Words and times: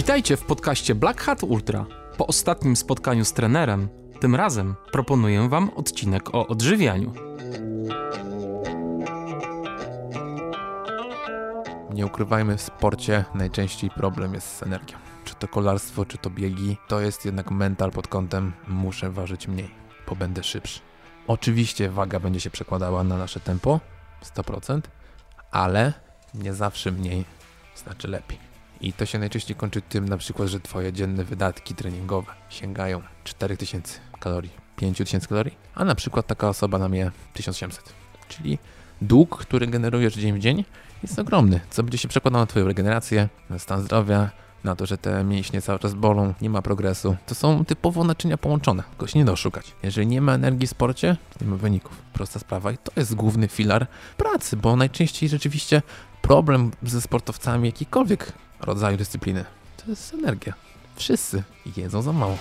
Witajcie 0.00 0.36
w 0.36 0.44
podcaście 0.44 0.94
Black 0.94 1.20
Hat 1.20 1.42
Ultra. 1.42 1.86
Po 2.16 2.26
ostatnim 2.26 2.76
spotkaniu 2.76 3.24
z 3.24 3.32
trenerem, 3.32 3.88
tym 4.20 4.34
razem 4.34 4.74
proponuję 4.92 5.48
Wam 5.48 5.70
odcinek 5.70 6.34
o 6.34 6.46
odżywianiu. 6.46 7.12
Nie 11.94 12.06
ukrywajmy, 12.06 12.56
w 12.56 12.60
sporcie 12.60 13.24
najczęściej 13.34 13.90
problem 13.90 14.34
jest 14.34 14.56
z 14.56 14.62
energią. 14.62 14.98
Czy 15.24 15.34
to 15.34 15.48
kolarstwo, 15.48 16.04
czy 16.04 16.18
to 16.18 16.30
biegi, 16.30 16.76
to 16.88 17.00
jest 17.00 17.24
jednak 17.24 17.50
mental 17.50 17.90
pod 17.90 18.08
kątem 18.08 18.52
muszę 18.68 19.10
ważyć 19.10 19.48
mniej, 19.48 19.70
bo 20.08 20.16
będę 20.16 20.42
szybszy. 20.44 20.80
Oczywiście 21.26 21.90
waga 21.90 22.20
będzie 22.20 22.40
się 22.40 22.50
przekładała 22.50 23.04
na 23.04 23.16
nasze 23.16 23.40
tempo, 23.40 23.80
100%, 24.36 24.80
ale 25.50 25.92
nie 26.34 26.54
zawsze 26.54 26.92
mniej 26.92 27.24
znaczy 27.76 28.08
lepiej. 28.08 28.49
I 28.80 28.92
to 28.92 29.06
się 29.06 29.18
najczęściej 29.18 29.56
kończy 29.56 29.82
tym 29.82 30.08
na 30.08 30.16
przykład, 30.16 30.48
że 30.48 30.60
twoje 30.60 30.92
dzienne 30.92 31.24
wydatki 31.24 31.74
treningowe 31.74 32.32
sięgają 32.48 33.02
4000 33.24 34.00
kalorii, 34.20 34.50
5000 34.76 35.26
kalorii, 35.26 35.54
a 35.74 35.84
na 35.84 35.94
przykład 35.94 36.26
taka 36.26 36.48
osoba 36.48 36.78
nam 36.78 36.94
je 36.94 37.10
1700. 37.34 37.92
Czyli 38.28 38.58
dług, 39.02 39.38
który 39.38 39.66
generujesz 39.66 40.14
dzień 40.14 40.32
w 40.32 40.38
dzień 40.38 40.64
jest 41.02 41.18
ogromny, 41.18 41.60
co 41.70 41.82
będzie 41.82 41.98
się 41.98 42.08
przekładało 42.08 42.42
na 42.42 42.46
twoją 42.46 42.66
regenerację, 42.66 43.28
na 43.50 43.58
stan 43.58 43.82
zdrowia, 43.82 44.30
na 44.64 44.76
to, 44.76 44.86
że 44.86 44.98
te 44.98 45.24
mięśnie 45.24 45.62
cały 45.62 45.78
czas 45.78 45.94
bolą, 45.94 46.34
nie 46.40 46.50
ma 46.50 46.62
progresu. 46.62 47.16
To 47.26 47.34
są 47.34 47.64
typowo 47.64 48.04
naczynia 48.04 48.38
połączone, 48.38 48.82
tylko 48.90 49.06
się 49.06 49.18
nie 49.18 49.24
da 49.24 49.32
oszukać. 49.32 49.74
Jeżeli 49.82 50.06
nie 50.06 50.20
ma 50.20 50.34
energii 50.34 50.66
w 50.66 50.70
sporcie, 50.70 51.16
nie 51.40 51.46
ma 51.46 51.56
wyników. 51.56 52.02
Prosta 52.12 52.38
sprawa 52.38 52.72
i 52.72 52.78
to 52.78 52.92
jest 52.96 53.14
główny 53.14 53.48
filar 53.48 53.86
pracy, 54.16 54.56
bo 54.56 54.76
najczęściej 54.76 55.28
rzeczywiście 55.28 55.82
problem 56.22 56.70
ze 56.82 57.00
sportowcami 57.00 57.68
jakikolwiek 57.68 58.32
rodzaju 58.60 58.96
dyscypliny 58.96 59.44
to 59.76 59.90
jest 59.90 60.14
energia. 60.14 60.54
Wszyscy 60.96 61.42
jedzą 61.76 62.02
za 62.02 62.12
mało. 62.12 62.38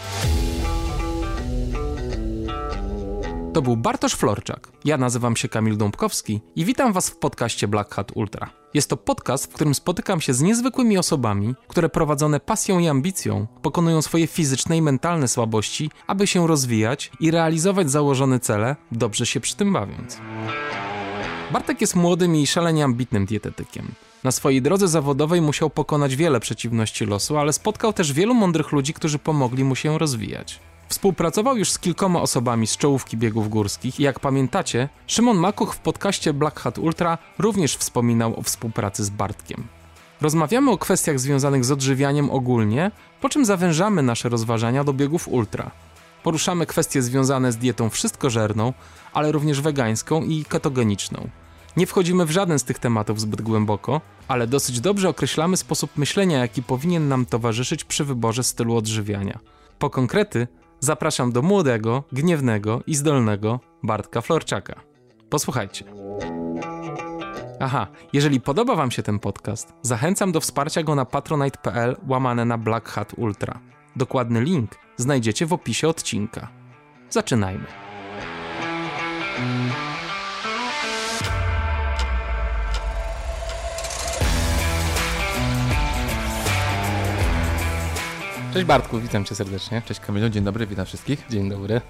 To 3.53 3.61
był 3.61 3.77
Bartosz 3.77 4.13
Florczak. 4.13 4.67
Ja 4.85 4.97
nazywam 4.97 5.35
się 5.35 5.49
Kamil 5.49 5.77
Dąbkowski 5.77 6.41
i 6.55 6.65
witam 6.65 6.93
Was 6.93 7.09
w 7.09 7.17
podcaście 7.17 7.67
Black 7.67 7.93
Hat 7.93 8.11
Ultra. 8.15 8.49
Jest 8.73 8.89
to 8.89 8.97
podcast, 8.97 9.45
w 9.45 9.53
którym 9.53 9.75
spotykam 9.75 10.21
się 10.21 10.33
z 10.33 10.41
niezwykłymi 10.41 10.97
osobami, 10.97 11.55
które 11.67 11.89
prowadzone 11.89 12.39
pasją 12.39 12.79
i 12.79 12.87
ambicją 12.87 13.47
pokonują 13.61 14.01
swoje 14.01 14.27
fizyczne 14.27 14.77
i 14.77 14.81
mentalne 14.81 15.27
słabości, 15.27 15.91
aby 16.07 16.27
się 16.27 16.47
rozwijać 16.47 17.11
i 17.19 17.31
realizować 17.31 17.91
założone 17.91 18.39
cele, 18.39 18.75
dobrze 18.91 19.25
się 19.25 19.39
przy 19.39 19.55
tym 19.55 19.73
bawiąc. 19.73 20.17
Bartek 21.51 21.81
jest 21.81 21.95
młodym 21.95 22.35
i 22.35 22.47
szalenie 22.47 22.83
ambitnym 22.83 23.25
dietetykiem. 23.25 23.91
Na 24.23 24.31
swojej 24.31 24.61
drodze 24.61 24.87
zawodowej 24.87 25.41
musiał 25.41 25.69
pokonać 25.69 26.15
wiele 26.15 26.39
przeciwności 26.39 27.05
losu, 27.05 27.37
ale 27.37 27.53
spotkał 27.53 27.93
też 27.93 28.13
wielu 28.13 28.33
mądrych 28.33 28.71
ludzi, 28.71 28.93
którzy 28.93 29.19
pomogli 29.19 29.63
mu 29.63 29.75
się 29.75 29.97
rozwijać. 29.97 30.59
Współpracował 30.89 31.57
już 31.57 31.71
z 31.71 31.79
kilkoma 31.79 32.21
osobami 32.21 32.67
z 32.67 32.77
czołówki 32.77 33.17
biegów 33.17 33.49
górskich 33.49 33.99
i 33.99 34.03
jak 34.03 34.19
pamiętacie, 34.19 34.89
Szymon 35.07 35.37
Makuch 35.37 35.75
w 35.75 35.79
podcaście 35.79 36.33
Black 36.33 36.59
Hat 36.59 36.77
Ultra 36.77 37.17
również 37.37 37.75
wspominał 37.75 38.39
o 38.39 38.41
współpracy 38.41 39.03
z 39.03 39.09
Bartkiem. 39.09 39.67
Rozmawiamy 40.21 40.71
o 40.71 40.77
kwestiach 40.77 41.19
związanych 41.19 41.65
z 41.65 41.71
odżywianiem 41.71 42.29
ogólnie, 42.29 42.91
po 43.21 43.29
czym 43.29 43.45
zawężamy 43.45 44.03
nasze 44.03 44.29
rozważania 44.29 44.83
do 44.83 44.93
biegów 44.93 45.27
ultra. 45.27 45.71
Poruszamy 46.23 46.65
kwestie 46.65 47.01
związane 47.01 47.51
z 47.51 47.57
dietą 47.57 47.89
wszystkożerną, 47.89 48.73
ale 49.13 49.31
również 49.31 49.61
wegańską 49.61 50.23
i 50.23 50.45
ketogeniczną. 50.45 51.29
Nie 51.79 51.87
wchodzimy 51.87 52.25
w 52.25 52.31
żaden 52.31 52.59
z 52.59 52.63
tych 52.63 52.79
tematów 52.79 53.21
zbyt 53.21 53.41
głęboko, 53.41 54.01
ale 54.27 54.47
dosyć 54.47 54.79
dobrze 54.79 55.09
określamy 55.09 55.57
sposób 55.57 55.97
myślenia, 55.97 56.37
jaki 56.37 56.63
powinien 56.63 57.07
nam 57.07 57.25
towarzyszyć 57.25 57.83
przy 57.83 58.05
wyborze 58.05 58.43
stylu 58.43 58.75
odżywiania. 58.75 59.39
Po 59.79 59.89
konkrety 59.89 60.47
zapraszam 60.79 61.31
do 61.31 61.41
młodego, 61.41 62.03
gniewnego 62.11 62.81
i 62.87 62.95
zdolnego 62.95 63.59
Bartka 63.83 64.21
Florczaka. 64.21 64.75
Posłuchajcie. 65.29 65.85
Aha, 67.59 67.87
jeżeli 68.13 68.41
podoba 68.41 68.75
Wam 68.75 68.91
się 68.91 69.03
ten 69.03 69.19
podcast, 69.19 69.73
zachęcam 69.81 70.31
do 70.31 70.41
wsparcia 70.41 70.83
go 70.83 70.95
na 70.95 71.05
patronite.pl 71.05 71.95
łamane 72.07 72.45
na 72.45 72.57
Black 72.57 72.89
Hat 72.89 73.13
Ultra. 73.17 73.59
Dokładny 73.95 74.41
link 74.41 74.71
znajdziecie 74.97 75.45
w 75.45 75.53
opisie 75.53 75.87
odcinka. 75.87 76.47
Zaczynajmy. 77.09 77.65
Cześć 88.53 88.65
Bartku, 88.65 88.99
witam 88.99 89.25
cię 89.25 89.35
serdecznie. 89.35 89.81
Cześć 89.85 89.99
Kamilu, 89.99 90.29
dzień 90.29 90.43
dobry, 90.43 90.67
witam 90.67 90.85
wszystkich. 90.85 91.25
Dzień 91.29 91.49
dobry. 91.49 91.81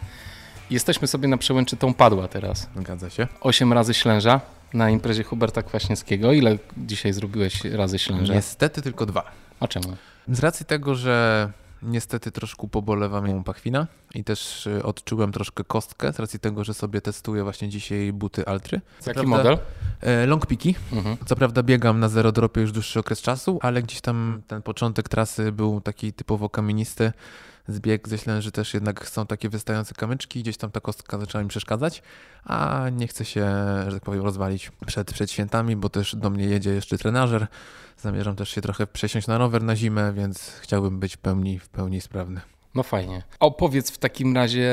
Jesteśmy 0.69 1.07
sobie 1.07 1.27
na 1.27 1.37
przełęczytą 1.37 1.93
Padła 1.93 2.27
teraz. 2.27 2.69
Zgadza 2.75 3.09
się. 3.09 3.27
Osiem 3.41 3.73
razy 3.73 3.93
ślęża 3.93 4.41
na 4.73 4.89
imprezie 4.89 5.23
Huberta 5.23 5.63
Kwaśniewskiego. 5.63 6.33
Ile 6.33 6.57
dzisiaj 6.77 7.13
zrobiłeś 7.13 7.63
razy 7.65 7.99
ślęża? 7.99 8.33
Niestety 8.33 8.81
tylko 8.81 9.05
dwa. 9.05 9.31
A 9.59 9.67
czemu? 9.67 9.95
Z 10.27 10.39
racji 10.39 10.65
tego, 10.65 10.95
że 10.95 11.49
niestety 11.81 12.31
troszkę 12.31 12.67
pobolewa 12.67 13.21
mnie 13.21 13.43
pachwina 13.45 13.87
i 14.15 14.23
też 14.23 14.67
y, 14.67 14.83
odczułem 14.83 15.31
troszkę 15.31 15.63
kostkę 15.63 16.13
z 16.13 16.19
racji 16.19 16.39
tego, 16.39 16.63
że 16.63 16.73
sobie 16.73 17.01
testuję 17.01 17.43
właśnie 17.43 17.69
dzisiaj 17.69 18.13
buty 18.13 18.45
Altry. 18.45 18.81
Co 18.99 19.11
Jaki 19.11 19.27
model? 19.27 19.57
E, 20.01 20.25
long 20.25 20.45
piki. 20.45 20.75
Mhm. 20.93 21.17
Co 21.25 21.35
prawda 21.35 21.63
biegam 21.63 21.99
na 21.99 22.09
zero 22.09 22.31
dropie 22.31 22.61
już 22.61 22.71
dłuższy 22.71 22.99
okres 22.99 23.21
czasu, 23.21 23.59
ale 23.61 23.83
gdzieś 23.83 24.01
tam 24.01 24.41
ten 24.47 24.61
początek 24.61 25.09
trasy 25.09 25.51
był 25.51 25.81
taki 25.81 26.13
typowo 26.13 26.49
kamienisty. 26.49 27.11
Zbieg 27.69 28.07
ze 28.07 28.17
Ślęży 28.17 28.51
też 28.51 28.73
jednak 28.73 29.09
są 29.09 29.25
takie 29.25 29.49
wystające 29.49 29.93
kamyczki, 29.93 30.39
gdzieś 30.39 30.57
tam 30.57 30.71
ta 30.71 30.79
kostka 30.79 31.17
zaczęła 31.17 31.43
mi 31.43 31.49
przeszkadzać, 31.49 32.01
a 32.43 32.85
nie 32.91 33.07
chcę 33.07 33.25
się, 33.25 33.45
że 33.87 33.91
tak 33.93 34.03
powiem, 34.03 34.23
rozwalić 34.23 34.71
przed, 34.85 35.13
przed 35.13 35.31
świętami, 35.31 35.75
bo 35.75 35.89
też 35.89 36.15
do 36.15 36.29
mnie 36.29 36.45
jedzie 36.45 36.69
jeszcze 36.69 36.97
trenażer. 36.97 37.47
Zamierzam 37.97 38.35
też 38.35 38.49
się 38.49 38.61
trochę 38.61 38.87
przesiąść 38.87 39.27
na 39.27 39.37
rower 39.37 39.63
na 39.63 39.75
zimę, 39.75 40.13
więc 40.13 40.51
chciałbym 40.61 40.99
być 40.99 41.15
w 41.15 41.17
pełni, 41.17 41.59
w 41.59 41.69
pełni 41.69 42.01
sprawny. 42.01 42.41
No 42.75 42.83
fajnie. 42.83 43.23
Opowiedz 43.39 43.91
w 43.91 43.97
takim 43.97 44.35
razie 44.35 44.69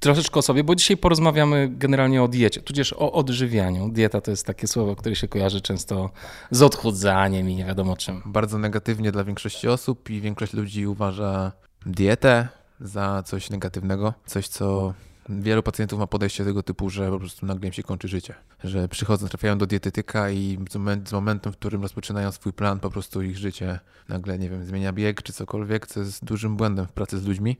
troszeczkę 0.00 0.38
o 0.38 0.42
sobie, 0.42 0.64
bo 0.64 0.74
dzisiaj 0.74 0.96
porozmawiamy 0.96 1.68
generalnie 1.72 2.22
o 2.22 2.28
diecie, 2.28 2.60
tudzież 2.60 2.92
o 2.92 3.12
odżywianiu. 3.12 3.88
Dieta 3.88 4.20
to 4.20 4.30
jest 4.30 4.46
takie 4.46 4.66
słowo, 4.66 4.96
które 4.96 5.16
się 5.16 5.28
kojarzy 5.28 5.60
często 5.60 6.10
z 6.50 6.62
odchudzaniem 6.62 7.50
i 7.50 7.54
nie 7.54 7.64
wiadomo 7.64 7.96
czym. 7.96 8.22
Bardzo 8.26 8.58
negatywnie 8.58 9.12
dla 9.12 9.24
większości 9.24 9.68
osób 9.68 10.10
i 10.10 10.20
większość 10.20 10.52
ludzi 10.52 10.86
uważa 10.86 11.52
dietę 11.86 12.48
za 12.80 13.22
coś 13.22 13.50
negatywnego, 13.50 14.14
coś 14.26 14.48
co 14.48 14.94
wielu 15.28 15.62
pacjentów 15.62 15.98
ma 15.98 16.06
podejście 16.06 16.44
tego 16.44 16.62
typu, 16.62 16.90
że 16.90 17.10
po 17.10 17.18
prostu 17.18 17.46
nagle 17.46 17.66
im 17.66 17.72
się 17.72 17.82
kończy 17.82 18.08
życie. 18.08 18.34
Że 18.64 18.88
przychodzą, 18.88 19.28
trafiają 19.28 19.58
do 19.58 19.66
dietetyka 19.66 20.30
i 20.30 20.58
z, 20.70 20.76
moment, 20.76 21.08
z 21.08 21.12
momentem, 21.12 21.52
w 21.52 21.56
którym 21.56 21.82
rozpoczynają 21.82 22.32
swój 22.32 22.52
plan, 22.52 22.80
po 22.80 22.90
prostu 22.90 23.22
ich 23.22 23.38
życie 23.38 23.80
nagle, 24.08 24.38
nie 24.38 24.50
wiem, 24.50 24.64
zmienia 24.64 24.92
bieg 24.92 25.22
czy 25.22 25.32
cokolwiek, 25.32 25.86
co 25.86 26.00
jest 26.00 26.24
dużym 26.24 26.56
błędem 26.56 26.86
w 26.86 26.92
pracy 26.92 27.18
z 27.18 27.26
ludźmi, 27.26 27.56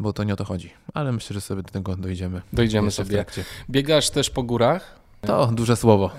bo 0.00 0.12
to 0.12 0.24
nie 0.24 0.32
o 0.32 0.36
to 0.36 0.44
chodzi. 0.44 0.70
Ale 0.94 1.12
myślę, 1.12 1.34
że 1.34 1.40
sobie 1.40 1.62
do 1.62 1.70
tego 1.70 1.96
dojdziemy. 1.96 2.42
Dojdziemy 2.52 2.90
w 2.90 2.94
sobie. 2.94 3.14
trakcie. 3.14 3.44
Biegasz 3.70 4.10
też 4.10 4.30
po 4.30 4.42
górach? 4.42 4.95
To 5.20 5.46
duże 5.46 5.76
słowo, 5.76 6.10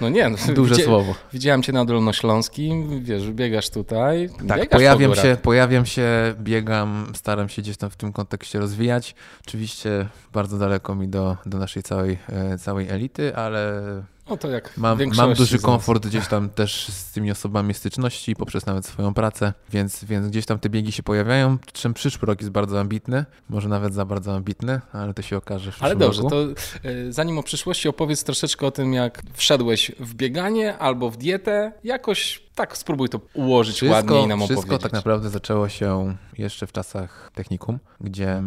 No 0.00 0.08
nie, 0.08 0.28
no, 0.28 0.36
duże 0.54 0.74
widzi- 0.74 0.84
słowo. 0.84 1.14
Widziałem 1.32 1.62
cię 1.62 1.72
na 1.72 1.84
Dolnośląskim, 1.84 3.04
wiesz, 3.04 3.30
biegasz 3.32 3.70
tutaj. 3.70 4.28
Tak, 4.48 4.58
biegasz 4.60 4.68
pojawiam 4.68 5.14
się, 5.14 5.36
pojawiam 5.42 5.86
się, 5.86 6.34
biegam, 6.40 7.06
staram 7.14 7.48
się 7.48 7.62
gdzieś 7.62 7.76
tam 7.76 7.90
w 7.90 7.96
tym 7.96 8.12
kontekście 8.12 8.58
rozwijać. 8.58 9.14
Oczywiście 9.46 10.06
bardzo 10.32 10.58
daleko 10.58 10.94
mi 10.94 11.08
do, 11.08 11.36
do 11.46 11.58
naszej 11.58 11.82
całej, 11.82 12.18
e, 12.28 12.58
całej 12.58 12.88
elity, 12.88 13.36
ale 13.36 13.82
No 14.30 14.36
to 14.36 14.50
jak 14.50 14.76
mam, 14.76 14.98
mam 15.16 15.34
duży 15.34 15.58
komfort 15.58 16.06
gdzieś 16.06 16.28
tam 16.28 16.50
też 16.50 16.88
z 16.88 17.12
tymi 17.12 17.30
osobami 17.30 17.74
styczności, 17.74 18.36
poprzez 18.36 18.66
nawet 18.66 18.86
swoją 18.86 19.14
pracę, 19.14 19.52
więc, 19.70 20.04
więc 20.04 20.28
gdzieś 20.28 20.46
tam 20.46 20.58
te 20.58 20.68
biegi 20.68 20.92
się 20.92 21.02
pojawiają. 21.02 21.58
Czym 21.72 21.94
przyszły 21.94 22.26
rok 22.26 22.40
jest 22.40 22.52
bardzo 22.52 22.80
ambitny, 22.80 23.24
może 23.48 23.68
nawet 23.68 23.94
za 23.94 24.04
bardzo 24.04 24.34
ambitny, 24.34 24.80
ale 24.92 25.14
to 25.14 25.22
się 25.22 25.36
okaże 25.36 25.72
w 25.72 25.82
Ale 25.82 25.96
dobrze, 25.96 26.22
roku. 26.22 26.30
to 26.30 26.88
y, 26.88 27.12
zanim 27.12 27.38
o 27.38 27.42
przyszłości 27.42 27.88
opowiedz 27.88 28.24
troszeczkę 28.24 28.66
o 28.66 28.70
tym, 28.70 28.92
jak 28.92 29.22
wszedłeś 29.32 29.92
w 30.00 30.14
bieganie 30.14 30.78
albo 30.78 31.10
w 31.10 31.16
dietę. 31.16 31.72
Jakoś 31.84 32.42
tak 32.54 32.76
spróbuj 32.76 33.08
to 33.08 33.20
ułożyć 33.34 33.82
ładniej 33.82 34.24
i 34.24 34.26
nam 34.26 34.38
wszystko 34.38 34.60
opowiedzieć. 34.60 34.82
tak 34.82 34.92
naprawdę 34.92 35.30
zaczęło 35.30 35.68
się 35.68 36.16
jeszcze 36.38 36.66
w 36.66 36.72
czasach 36.72 37.30
technikum, 37.34 37.78
gdzie 38.00 38.42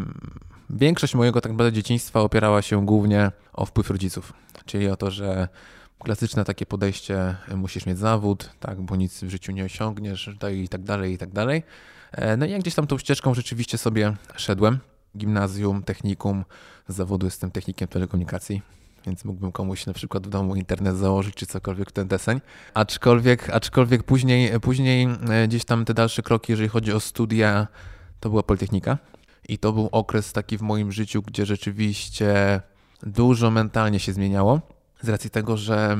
większość 0.69 1.16
mojego 1.16 1.42
tak 1.42 1.52
naprawdę 1.52 1.74
dzieciństwa 1.74 2.22
opierała 2.22 2.62
się 2.62 2.86
głównie 2.86 3.31
o 3.54 3.66
wpływ 3.66 3.90
rodziców. 3.90 4.34
Czyli 4.66 4.90
o 4.90 4.96
to, 4.96 5.12
że 5.12 5.48
klasyczne 6.04 6.46
takie 6.46 6.66
podejście, 6.66 7.36
y, 7.52 7.58
musisz 7.58 7.86
mieć 7.86 7.98
zawód, 7.98 8.50
tak, 8.60 8.82
bo 8.82 8.96
nic 8.96 9.24
w 9.24 9.30
życiu 9.30 9.52
nie 9.52 9.66
osiągniesz, 9.66 10.30
tak 10.40 10.54
i 10.54 10.70
tak 10.70 10.84
dalej, 10.84 11.14
i 11.14 11.18
tak 11.18 11.32
dalej. 11.32 11.64
E, 12.12 12.38
No 12.38 12.46
i 12.46 12.52
jak 12.52 12.62
gdzieś 12.62 12.76
tam 12.76 12.88
tą 12.88 12.98
ścieżką 12.98 13.34
rzeczywiście 13.34 13.78
sobie 13.78 14.16
szedłem. 14.36 14.80
Gimnazjum, 15.18 15.84
technikum, 15.84 16.46
z 16.88 16.96
zawodu 16.96 17.26
jestem 17.26 17.52
technikiem 17.52 17.88
telekomunikacji, 17.88 18.62
więc 19.06 19.26
mógłbym 19.26 19.52
komuś 19.52 19.86
na 19.86 19.94
przykład 19.94 20.28
w 20.28 20.30
domu 20.30 20.56
internet 20.56 20.96
założyć 20.98 21.36
czy 21.36 21.46
cokolwiek 21.46 21.92
ten 21.92 22.08
deseń. 22.08 22.42
Aczkolwiek, 22.74 23.50
aczkolwiek 23.50 24.04
później, 24.04 24.60
później 24.60 25.08
e, 25.30 25.48
gdzieś 25.48 25.66
tam 25.66 25.86
te 25.86 25.94
dalsze 25.94 26.22
kroki, 26.22 26.52
jeżeli 26.52 26.70
chodzi 26.70 26.94
o 26.94 27.00
studia, 27.00 27.68
to 28.20 28.30
była 28.30 28.44
Politechnika. 28.44 28.98
I 29.50 29.58
to 29.58 29.74
był 29.74 29.90
okres 29.92 30.34
taki 30.34 30.58
w 30.58 30.62
moim 30.62 30.92
życiu, 30.92 31.22
gdzie 31.22 31.46
rzeczywiście 31.46 32.62
dużo 33.04 33.52
mentalnie 33.52 34.00
się 34.00 34.14
zmieniało. 34.14 34.73
Z 35.04 35.10
racji 35.10 35.30
tego, 35.30 35.58
że 35.58 35.98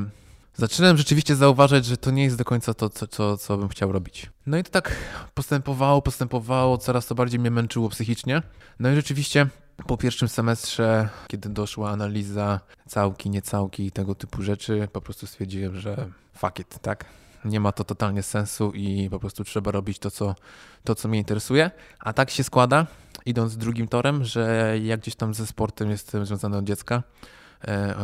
zaczynałem 0.56 0.98
rzeczywiście 0.98 1.36
zauważać, 1.36 1.86
że 1.86 1.98
to 1.98 2.12
nie 2.12 2.24
jest 2.24 2.38
do 2.38 2.46
końca 2.46 2.74
to, 2.74 2.90
co, 2.90 3.08
co, 3.08 3.38
co 3.38 3.58
bym 3.58 3.70
chciał 3.70 3.92
robić. 3.92 4.30
No 4.46 4.58
i 4.58 4.64
to 4.64 4.70
tak 4.70 4.96
postępowało, 5.34 6.02
postępowało, 6.02 6.78
coraz 6.78 7.08
to 7.08 7.16
bardziej 7.16 7.40
mnie 7.40 7.52
męczyło 7.52 7.90
psychicznie. 7.90 8.42
No 8.80 8.92
i 8.92 8.96
rzeczywiście 8.96 9.48
po 9.88 9.98
pierwszym 9.98 10.28
semestrze, 10.28 11.10
kiedy 11.28 11.50
doszła 11.50 11.90
analiza 11.90 12.60
całki, 12.88 13.30
niecałki 13.30 13.86
i 13.86 13.92
tego 13.92 14.16
typu 14.16 14.42
rzeczy, 14.42 14.88
po 14.92 15.02
prostu 15.02 15.28
stwierdziłem, 15.28 15.80
że 15.80 16.10
fuck 16.38 16.60
it, 16.60 16.80
tak? 16.82 17.06
Nie 17.46 17.60
ma 17.60 17.72
to 17.72 17.84
totalnie 17.84 18.24
sensu 18.24 18.72
i 18.72 19.10
po 19.10 19.20
prostu 19.20 19.44
trzeba 19.44 19.72
robić 19.72 20.00
to, 20.00 20.12
co, 20.12 20.36
to, 20.84 20.96
co 20.96 21.08
mnie 21.08 21.20
interesuje. 21.20 21.72
A 22.00 22.14
tak 22.14 22.30
się 22.30 22.44
składa, 22.44 22.88
idąc 23.26 23.58
drugim 23.58 23.88
torem, 23.88 24.24
że 24.24 24.76
jak 24.84 25.00
gdzieś 25.00 25.16
tam 25.16 25.34
ze 25.34 25.48
sportem 25.48 25.90
jestem 25.90 26.26
związany 26.26 26.58
od 26.58 26.66
dziecka, 26.66 27.04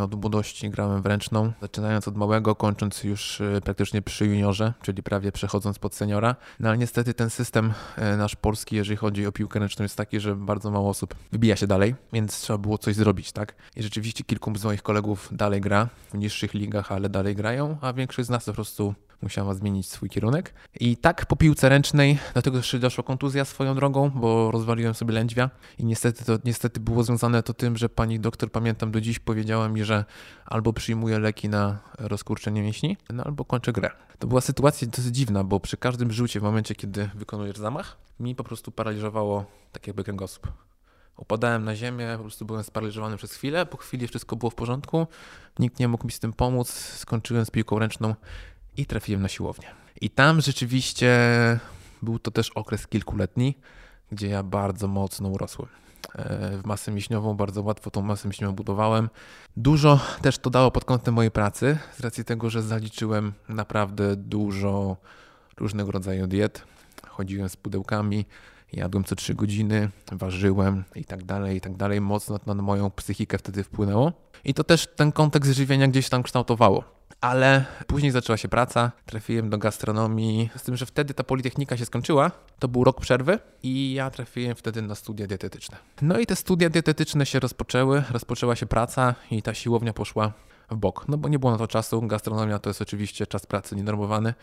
od 0.04 0.16
młodości 0.16 0.70
grałem 0.70 1.02
w 1.02 1.06
ręczną, 1.06 1.52
zaczynając 1.62 2.08
od 2.08 2.16
małego, 2.16 2.56
kończąc 2.56 3.04
już 3.04 3.42
e, 3.42 3.62
praktycznie 3.62 4.02
przy 4.02 4.26
juniorze, 4.26 4.74
czyli 4.82 5.04
prawie 5.04 5.32
przechodząc 5.32 5.80
pod 5.80 5.96
seniora. 5.96 6.36
No 6.60 6.70
ale 6.70 6.78
niestety 6.78 7.14
ten 7.14 7.30
system 7.30 7.74
e, 7.98 8.18
nasz 8.18 8.36
polski, 8.36 8.76
jeżeli 8.76 8.98
chodzi 8.98 9.28
o 9.28 9.32
piłkę 9.32 9.60
ręczną, 9.60 9.84
jest 9.84 9.98
taki, 9.98 10.20
że 10.20 10.36
bardzo 10.36 10.72
mało 10.72 10.90
osób 10.90 11.16
wybija 11.32 11.56
się 11.56 11.68
dalej, 11.68 11.96
więc 12.14 12.42
trzeba 12.42 12.58
było 12.58 12.78
coś 12.78 12.96
zrobić, 12.96 13.32
tak? 13.32 13.56
I 13.76 13.84
rzeczywiście 13.84 14.24
kilku 14.24 14.56
z 14.56 14.66
moich 14.66 14.82
kolegów 14.82 15.30
dalej 15.32 15.62
gra 15.62 15.90
w 16.14 16.18
niższych 16.18 16.54
ligach, 16.54 16.92
ale 16.92 17.10
dalej 17.10 17.36
grają, 17.36 17.78
a 17.82 17.94
większość 17.94 18.28
z 18.28 18.30
nas 18.30 18.46
po 18.46 18.54
prostu 18.54 18.96
musiała 19.22 19.54
zmienić 19.54 19.90
swój 19.90 20.10
kierunek. 20.10 20.54
I 20.80 20.98
tak 20.98 21.26
po 21.26 21.36
piłce 21.36 21.70
ręcznej, 21.70 22.20
dlatego 22.34 22.58
też 22.58 22.80
doszła 22.80 23.04
kontuzja 23.04 23.46
swoją 23.46 23.76
drogą, 23.76 24.10
bo 24.10 24.52
rozwaliłem 24.52 24.94
sobie 24.94 25.14
lędźwia 25.14 25.50
i 25.78 25.86
niestety 25.86 26.26
to 26.26 26.38
niestety 26.46 26.80
było 26.80 27.04
związane 27.04 27.44
to 27.44 27.54
tym, 27.54 27.78
że 27.78 27.90
pani 27.90 28.20
doktor, 28.20 28.52
pamiętam 28.52 28.92
do 28.92 29.02
dziś, 29.02 29.20
powiedziała 29.20 29.70
mi, 29.70 29.84
że 29.84 30.06
albo 30.46 30.74
przyjmuję 30.74 31.20
leki 31.20 31.50
na 31.50 31.80
rozkurczenie 31.98 32.62
mięśni, 32.62 32.98
no 33.10 33.24
albo 33.24 33.46
kończę 33.46 33.74
grę. 33.74 33.90
To 34.20 34.28
była 34.28 34.42
sytuacja 34.42 34.88
dosyć 34.88 35.16
dziwna, 35.16 35.44
bo 35.44 35.60
przy 35.60 35.78
każdym 35.78 36.12
rzucie, 36.12 36.40
w 36.40 36.44
momencie 36.44 36.76
kiedy 36.76 37.10
wykonujesz 37.16 37.58
zamach, 37.58 37.98
mi 38.20 38.36
po 38.36 38.44
prostu 38.44 38.72
paraliżowało 38.72 39.46
tak 39.72 39.88
jakby 39.88 40.04
kręgosłup. 40.04 40.48
Upadałem 41.18 41.64
na 41.64 41.76
ziemię, 41.76 42.14
po 42.18 42.24
prostu 42.24 42.46
byłem 42.46 42.64
sparaliżowany 42.64 43.18
przez 43.18 43.34
chwilę. 43.34 43.66
Po 43.66 43.78
chwili 43.78 44.08
wszystko 44.08 44.36
było 44.36 44.50
w 44.50 44.56
porządku, 44.56 45.08
nikt 45.60 45.80
nie 45.80 45.88
mógł 45.88 46.06
mi 46.06 46.12
z 46.12 46.20
tym 46.20 46.34
pomóc. 46.34 46.70
Skończyłem 46.72 47.46
z 47.46 47.52
piłką 47.52 47.80
ręczną 47.80 48.16
i 48.78 48.86
trafiłem 48.86 49.22
na 49.22 49.28
siłownię. 49.28 49.68
I 50.02 50.10
tam 50.10 50.42
rzeczywiście 50.42 51.10
był 52.02 52.20
to 52.20 52.32
też 52.32 52.50
okres 52.50 52.88
kilkuletni, 52.88 53.56
gdzie 54.12 54.28
ja 54.28 54.44
bardzo 54.44 54.88
mocno 54.88 55.30
urosłem. 55.30 55.70
E, 56.16 56.58
w 56.58 56.66
masę 56.66 56.92
mięśniową 56.92 57.34
bardzo 57.34 57.62
łatwo 57.62 57.92
tą 57.92 58.02
masę 58.02 58.28
mięśniową 58.28 58.54
budowałem. 58.54 59.10
Dużo 59.58 60.00
też 60.22 60.38
to 60.38 60.50
dało 60.50 60.72
pod 60.72 60.86
kątem 60.86 61.14
mojej 61.14 61.32
pracy, 61.32 61.78
z 61.98 62.00
racji 62.00 62.26
tego, 62.26 62.50
że 62.50 62.62
zaliczyłem 62.62 63.34
naprawdę 63.50 64.16
dużo 64.16 64.98
różnego 65.58 65.92
rodzaju 65.92 66.28
diet. 66.28 66.64
Chodziłem 67.08 67.50
z 67.50 67.56
pudełkami, 67.56 68.26
jadłem 68.74 69.04
co 69.04 69.16
3 69.16 69.36
godziny, 69.36 69.90
ważyłem 70.12 70.84
i 70.96 71.06
tak 71.06 71.24
dalej, 71.24 71.58
i 71.58 71.62
tak 71.62 71.76
dalej. 71.76 72.02
Mocno 72.02 72.40
to 72.40 72.54
na 72.54 72.64
moją 72.64 72.92
psychikę 72.92 73.38
wtedy 73.38 73.64
wpłynęło. 73.64 74.14
I 74.44 74.54
to 74.54 74.64
też 74.64 74.88
ten 74.96 75.12
kontekst 75.12 75.52
żywienia 75.52 75.88
gdzieś 75.88 76.10
tam 76.10 76.24
kształtowało 76.24 76.99
ale 77.22 77.66
później 77.88 78.12
zaczęła 78.12 78.38
się 78.38 78.48
praca, 78.48 78.92
trafiłem 79.06 79.50
do 79.50 79.58
gastronomii, 79.58 80.50
z 80.58 80.64
tym, 80.64 80.78
że 80.78 80.86
wtedy 80.86 81.14
ta 81.14 81.24
politechnika 81.24 81.78
się 81.78 81.86
skończyła, 81.86 82.32
to 82.60 82.68
był 82.68 82.84
rok 82.84 83.02
przerwy 83.02 83.40
i 83.64 83.94
ja 83.94 84.10
trafiłem 84.10 84.56
wtedy 84.56 84.82
na 84.82 84.96
studia 84.96 85.28
dietetyczne. 85.28 85.78
No 86.02 86.20
i 86.20 86.26
te 86.26 86.36
studia 86.36 86.70
dietetyczne 86.70 87.26
się 87.26 87.40
rozpoczęły, 87.40 88.04
rozpoczęła 88.12 88.56
się 88.56 88.66
praca 88.66 89.16
i 89.32 89.42
ta 89.42 89.54
siłownia 89.54 89.94
poszła 89.94 90.34
w 90.72 90.76
bok, 90.76 91.06
no 91.08 91.18
bo 91.18 91.30
nie 91.30 91.40
było 91.40 91.52
na 91.52 91.58
to 91.58 91.68
czasu, 91.68 92.02
gastronomia 92.02 92.60
to 92.60 92.70
jest 92.70 92.82
oczywiście 92.82 93.28
czas 93.28 93.46
pracy 93.46 93.76
nienormowany, 93.76 94.34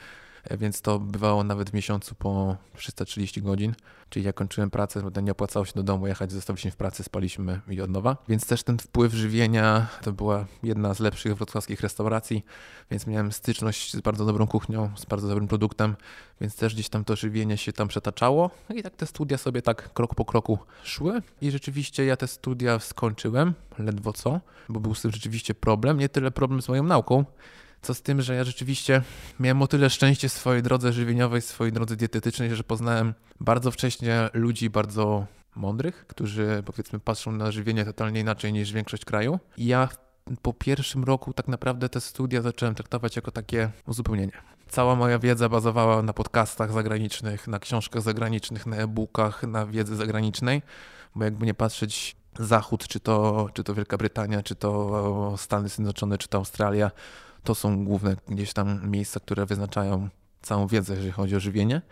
więc 0.50 0.80
to 0.80 0.98
bywało 0.98 1.44
nawet 1.44 1.70
w 1.70 1.74
miesiącu 1.74 2.14
po 2.14 2.56
330 2.76 3.42
godzin. 3.42 3.74
Czyli 4.10 4.26
jak 4.26 4.34
kończyłem 4.34 4.70
pracę, 4.70 5.02
nie 5.22 5.32
opłacało 5.32 5.64
się 5.64 5.72
do 5.74 5.82
domu 5.82 6.06
jechać, 6.06 6.32
zostawiliśmy 6.32 6.70
w 6.70 6.76
pracy, 6.76 7.02
spaliśmy 7.02 7.60
i 7.68 7.80
od 7.80 7.90
nowa. 7.90 8.16
Więc 8.28 8.46
też 8.46 8.62
ten 8.62 8.78
wpływ 8.78 9.14
żywienia 9.14 9.86
to 10.02 10.12
była 10.12 10.46
jedna 10.62 10.94
z 10.94 11.00
lepszych 11.00 11.36
wrocławskich 11.36 11.80
restauracji, 11.80 12.44
więc 12.90 13.06
miałem 13.06 13.32
styczność 13.32 13.92
z 13.92 14.00
bardzo 14.00 14.24
dobrą 14.24 14.46
kuchnią, 14.46 14.90
z 14.96 15.04
bardzo 15.04 15.28
dobrym 15.28 15.48
produktem, 15.48 15.96
więc 16.40 16.56
też 16.56 16.74
gdzieś 16.74 16.88
tam 16.88 17.04
to 17.04 17.16
żywienie 17.16 17.56
się 17.56 17.72
tam 17.72 17.88
przetaczało. 17.88 18.50
No 18.68 18.76
i 18.76 18.82
tak 18.82 18.96
te 18.96 19.06
studia 19.06 19.38
sobie 19.38 19.62
tak 19.62 19.92
krok 19.92 20.14
po 20.14 20.24
kroku 20.24 20.58
szły 20.82 21.22
i 21.40 21.50
rzeczywiście 21.50 22.04
ja 22.04 22.16
te 22.16 22.26
studia 22.26 22.78
skończyłem, 22.78 23.54
ledwo 23.78 24.12
co, 24.12 24.40
bo 24.68 24.80
był 24.80 24.94
z 24.94 25.02
tym 25.02 25.10
rzeczywiście 25.10 25.54
problem, 25.54 25.98
nie 25.98 26.08
tyle 26.08 26.30
problem 26.30 26.62
z 26.62 26.68
moją 26.68 26.82
nauką, 26.82 27.24
co 27.86 27.94
z 27.94 28.02
tym, 28.02 28.22
że 28.22 28.34
ja 28.34 28.44
rzeczywiście 28.44 29.02
miałem 29.40 29.62
o 29.62 29.66
tyle 29.66 29.90
szczęście 29.90 30.28
w 30.28 30.32
swojej 30.32 30.62
drodze 30.62 30.92
żywieniowej, 30.92 31.40
w 31.40 31.44
swojej 31.44 31.72
drodze 31.72 31.96
dietetycznej, 31.96 32.56
że 32.56 32.64
poznałem 32.64 33.14
bardzo 33.40 33.70
wcześnie 33.70 34.30
ludzi 34.34 34.70
bardzo 34.70 35.26
mądrych, 35.56 36.06
którzy 36.06 36.62
powiedzmy 36.64 37.00
patrzą 37.00 37.32
na 37.32 37.50
żywienie 37.50 37.84
totalnie 37.84 38.20
inaczej 38.20 38.52
niż 38.52 38.72
większość 38.72 39.04
kraju. 39.04 39.38
I 39.56 39.66
ja 39.66 39.88
po 40.42 40.52
pierwszym 40.52 41.04
roku 41.04 41.32
tak 41.32 41.48
naprawdę 41.48 41.88
te 41.88 42.00
studia 42.00 42.42
zacząłem 42.42 42.74
traktować 42.74 43.16
jako 43.16 43.30
takie 43.30 43.70
uzupełnienie. 43.86 44.32
Cała 44.68 44.96
moja 44.96 45.18
wiedza 45.18 45.48
bazowała 45.48 46.02
na 46.02 46.12
podcastach 46.12 46.72
zagranicznych, 46.72 47.48
na 47.48 47.58
książkach 47.58 48.02
zagranicznych, 48.02 48.66
na 48.66 48.76
e-bookach, 48.76 49.42
na 49.42 49.66
wiedzy 49.66 49.96
zagranicznej, 49.96 50.62
bo 51.14 51.24
jakby 51.24 51.46
nie 51.46 51.54
patrzeć 51.54 52.16
Zachód, 52.38 52.88
czy 52.88 53.00
to, 53.00 53.48
czy 53.54 53.64
to 53.64 53.74
Wielka 53.74 53.96
Brytania, 53.96 54.42
czy 54.42 54.54
to 54.54 55.34
Stany 55.36 55.68
Zjednoczone, 55.68 56.18
czy 56.18 56.28
to 56.28 56.38
Australia, 56.38 56.90
to 57.46 57.54
są 57.54 57.84
główne 57.84 58.16
gdzieś 58.28 58.52
tam 58.52 58.90
miejsca, 58.90 59.20
które 59.20 59.46
wyznaczają 59.46 60.08
całą 60.42 60.66
wiedzę, 60.66 60.94
jeżeli 60.94 61.12
chodzi 61.12 61.36
o 61.36 61.40
żywienie. 61.40 61.82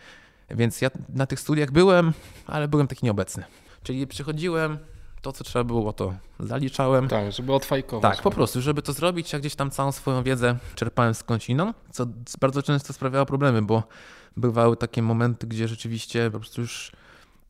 Więc 0.50 0.80
ja 0.80 0.90
na 1.08 1.26
tych 1.26 1.40
studiach 1.40 1.70
byłem, 1.70 2.12
ale 2.46 2.68
byłem 2.68 2.86
taki 2.86 3.06
nieobecny. 3.06 3.44
Czyli 3.82 4.06
przychodziłem, 4.06 4.78
to 5.22 5.32
co 5.32 5.44
trzeba 5.44 5.64
było, 5.64 5.92
to 5.92 6.14
zaliczałem. 6.40 7.08
Tak, 7.08 7.32
żeby 7.32 7.52
odfajkować. 7.52 8.16
Tak, 8.16 8.22
po 8.22 8.30
prostu, 8.30 8.60
żeby 8.60 8.82
to 8.82 8.92
zrobić, 8.92 9.32
ja 9.32 9.38
gdzieś 9.38 9.54
tam 9.54 9.70
całą 9.70 9.92
swoją 9.92 10.22
wiedzę 10.22 10.56
czerpałem 10.74 11.14
skądinąd, 11.14 11.76
co 11.92 12.06
bardzo 12.40 12.62
często 12.62 12.92
sprawiało 12.92 13.26
problemy, 13.26 13.62
bo 13.62 13.82
bywały 14.36 14.76
takie 14.76 15.02
momenty, 15.02 15.46
gdzie 15.46 15.68
rzeczywiście 15.68 16.30
po 16.30 16.38
prostu 16.38 16.60
już 16.60 16.92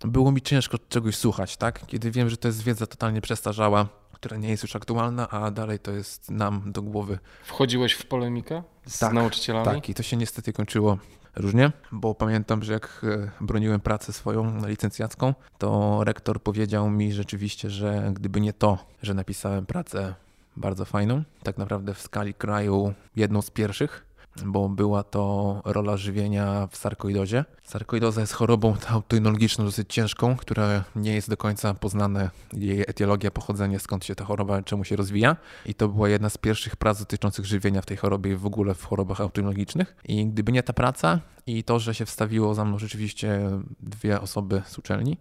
było 0.00 0.32
mi 0.32 0.42
ciężko 0.42 0.78
czegoś 0.88 1.16
słuchać, 1.16 1.56
tak? 1.56 1.86
Kiedy 1.86 2.10
wiem, 2.10 2.30
że 2.30 2.36
to 2.36 2.48
jest 2.48 2.62
wiedza 2.62 2.86
totalnie 2.86 3.20
przestarzała, 3.20 3.86
która 4.24 4.36
nie 4.36 4.48
jest 4.48 4.62
już 4.62 4.76
aktualna, 4.76 5.28
a 5.28 5.50
dalej 5.50 5.78
to 5.78 5.90
jest 5.90 6.30
nam 6.30 6.72
do 6.72 6.82
głowy. 6.82 7.18
Wchodziłeś 7.44 7.92
w 7.92 8.06
polemikę 8.06 8.62
z 8.86 8.98
tak, 8.98 9.12
nauczycielami? 9.12 9.64
Tak, 9.64 9.88
i 9.88 9.94
to 9.94 10.02
się 10.02 10.16
niestety 10.16 10.52
kończyło 10.52 10.98
różnie, 11.36 11.72
bo 11.92 12.14
pamiętam, 12.14 12.62
że 12.62 12.72
jak 12.72 13.00
e, 13.04 13.30
broniłem 13.40 13.80
pracę 13.80 14.12
swoją 14.12 14.66
licencjacką, 14.66 15.34
to 15.58 16.00
rektor 16.04 16.42
powiedział 16.42 16.90
mi 16.90 17.12
rzeczywiście, 17.12 17.70
że 17.70 18.10
gdyby 18.14 18.40
nie 18.40 18.52
to, 18.52 18.78
że 19.02 19.14
napisałem 19.14 19.66
pracę 19.66 20.14
bardzo 20.56 20.84
fajną, 20.84 21.22
tak 21.42 21.58
naprawdę 21.58 21.94
w 21.94 22.00
skali 22.00 22.34
kraju 22.34 22.94
jedną 23.16 23.42
z 23.42 23.50
pierwszych, 23.50 24.06
bo 24.44 24.68
była 24.68 25.02
to 25.02 25.62
rola 25.64 25.96
żywienia 25.96 26.68
w 26.70 26.76
sarkoidozie. 26.76 27.44
Sarkoidoza 27.62 28.20
jest 28.20 28.32
chorobą 28.32 28.76
autoimmunologiczną 28.88 29.64
dosyć 29.64 29.94
ciężką, 29.94 30.36
która 30.36 30.84
nie 30.96 31.14
jest 31.14 31.30
do 31.30 31.36
końca 31.36 31.74
poznane 31.74 32.30
jej 32.52 32.80
etiologia, 32.80 33.30
pochodzenie, 33.30 33.78
skąd 33.78 34.04
się 34.04 34.14
ta 34.14 34.24
choroba, 34.24 34.62
czemu 34.62 34.84
się 34.84 34.96
rozwija. 34.96 35.36
I 35.66 35.74
to 35.74 35.88
była 35.88 36.08
jedna 36.08 36.30
z 36.30 36.38
pierwszych 36.38 36.76
prac 36.76 36.98
dotyczących 36.98 37.44
żywienia 37.44 37.82
w 37.82 37.86
tej 37.86 37.96
chorobie 37.96 38.32
i 38.32 38.36
w 38.36 38.46
ogóle 38.46 38.74
w 38.74 38.84
chorobach 38.84 39.20
autoimmunologicznych. 39.20 39.96
I 40.04 40.26
gdyby 40.26 40.52
nie 40.52 40.62
ta 40.62 40.72
praca 40.72 41.20
i 41.46 41.64
to, 41.64 41.78
że 41.78 41.94
się 41.94 42.06
wstawiło 42.06 42.54
za 42.54 42.64
mną 42.64 42.78
rzeczywiście 42.78 43.40
dwie 43.80 44.20
osoby 44.20 44.62
z 44.66 44.78
uczelni, 44.78 45.18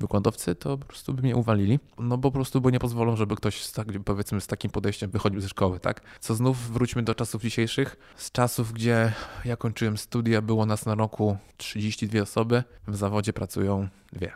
wykładowcy, 0.00 0.54
to 0.54 0.78
po 0.78 0.86
prostu 0.86 1.14
by 1.14 1.22
mnie 1.22 1.36
uwalili. 1.36 1.78
No 1.98 2.18
bo 2.18 2.30
po 2.30 2.34
prostu 2.34 2.60
bo 2.60 2.70
nie 2.70 2.78
pozwolą, 2.78 3.16
żeby 3.16 3.36
ktoś 3.36 3.62
z, 3.64 3.72
tak, 3.72 3.86
powiedzmy 4.04 4.40
z 4.40 4.46
takim 4.46 4.70
podejściem 4.70 5.10
wychodził 5.10 5.40
ze 5.40 5.48
szkoły, 5.48 5.80
tak? 5.80 6.00
Co 6.20 6.34
znów 6.34 6.72
wróćmy 6.72 7.02
do 7.02 7.14
czasów 7.14 7.42
dzisiejszych. 7.42 7.96
Z 8.16 8.32
czasów, 8.32 8.72
gdzie 8.72 9.12
ja 9.44 9.56
kończyłem 9.56 9.98
studia, 9.98 10.42
było 10.42 10.66
nas 10.66 10.86
na 10.86 10.94
roku 10.94 11.36
32 11.56 12.22
osoby, 12.22 12.62
w 12.88 12.96
zawodzie 12.96 13.32
pracują 13.32 13.88
dwie. 14.12 14.32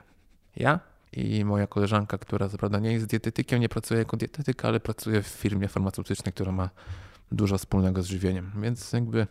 Ja 0.56 0.80
i 1.12 1.44
moja 1.44 1.66
koleżanka, 1.66 2.18
która 2.18 2.48
co 2.48 2.78
nie 2.78 2.92
jest 2.92 3.06
dietetykiem, 3.06 3.60
nie 3.60 3.68
pracuje 3.68 3.98
jako 3.98 4.16
dietetyk, 4.16 4.64
ale 4.64 4.80
pracuje 4.80 5.22
w 5.22 5.26
firmie 5.26 5.68
farmaceutycznej, 5.68 6.32
która 6.32 6.52
ma 6.52 6.70
dużo 7.32 7.58
wspólnego 7.58 8.02
z 8.02 8.06
żywieniem. 8.06 8.52
Więc 8.62 8.92
jakby 8.92 9.26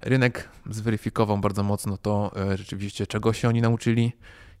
rynek 0.00 0.48
zweryfikował 0.70 1.38
bardzo 1.38 1.62
mocno 1.62 1.96
to 1.96 2.32
e, 2.36 2.56
rzeczywiście, 2.56 3.06
czego 3.06 3.32
się 3.32 3.48
oni 3.48 3.60
nauczyli, 3.60 4.12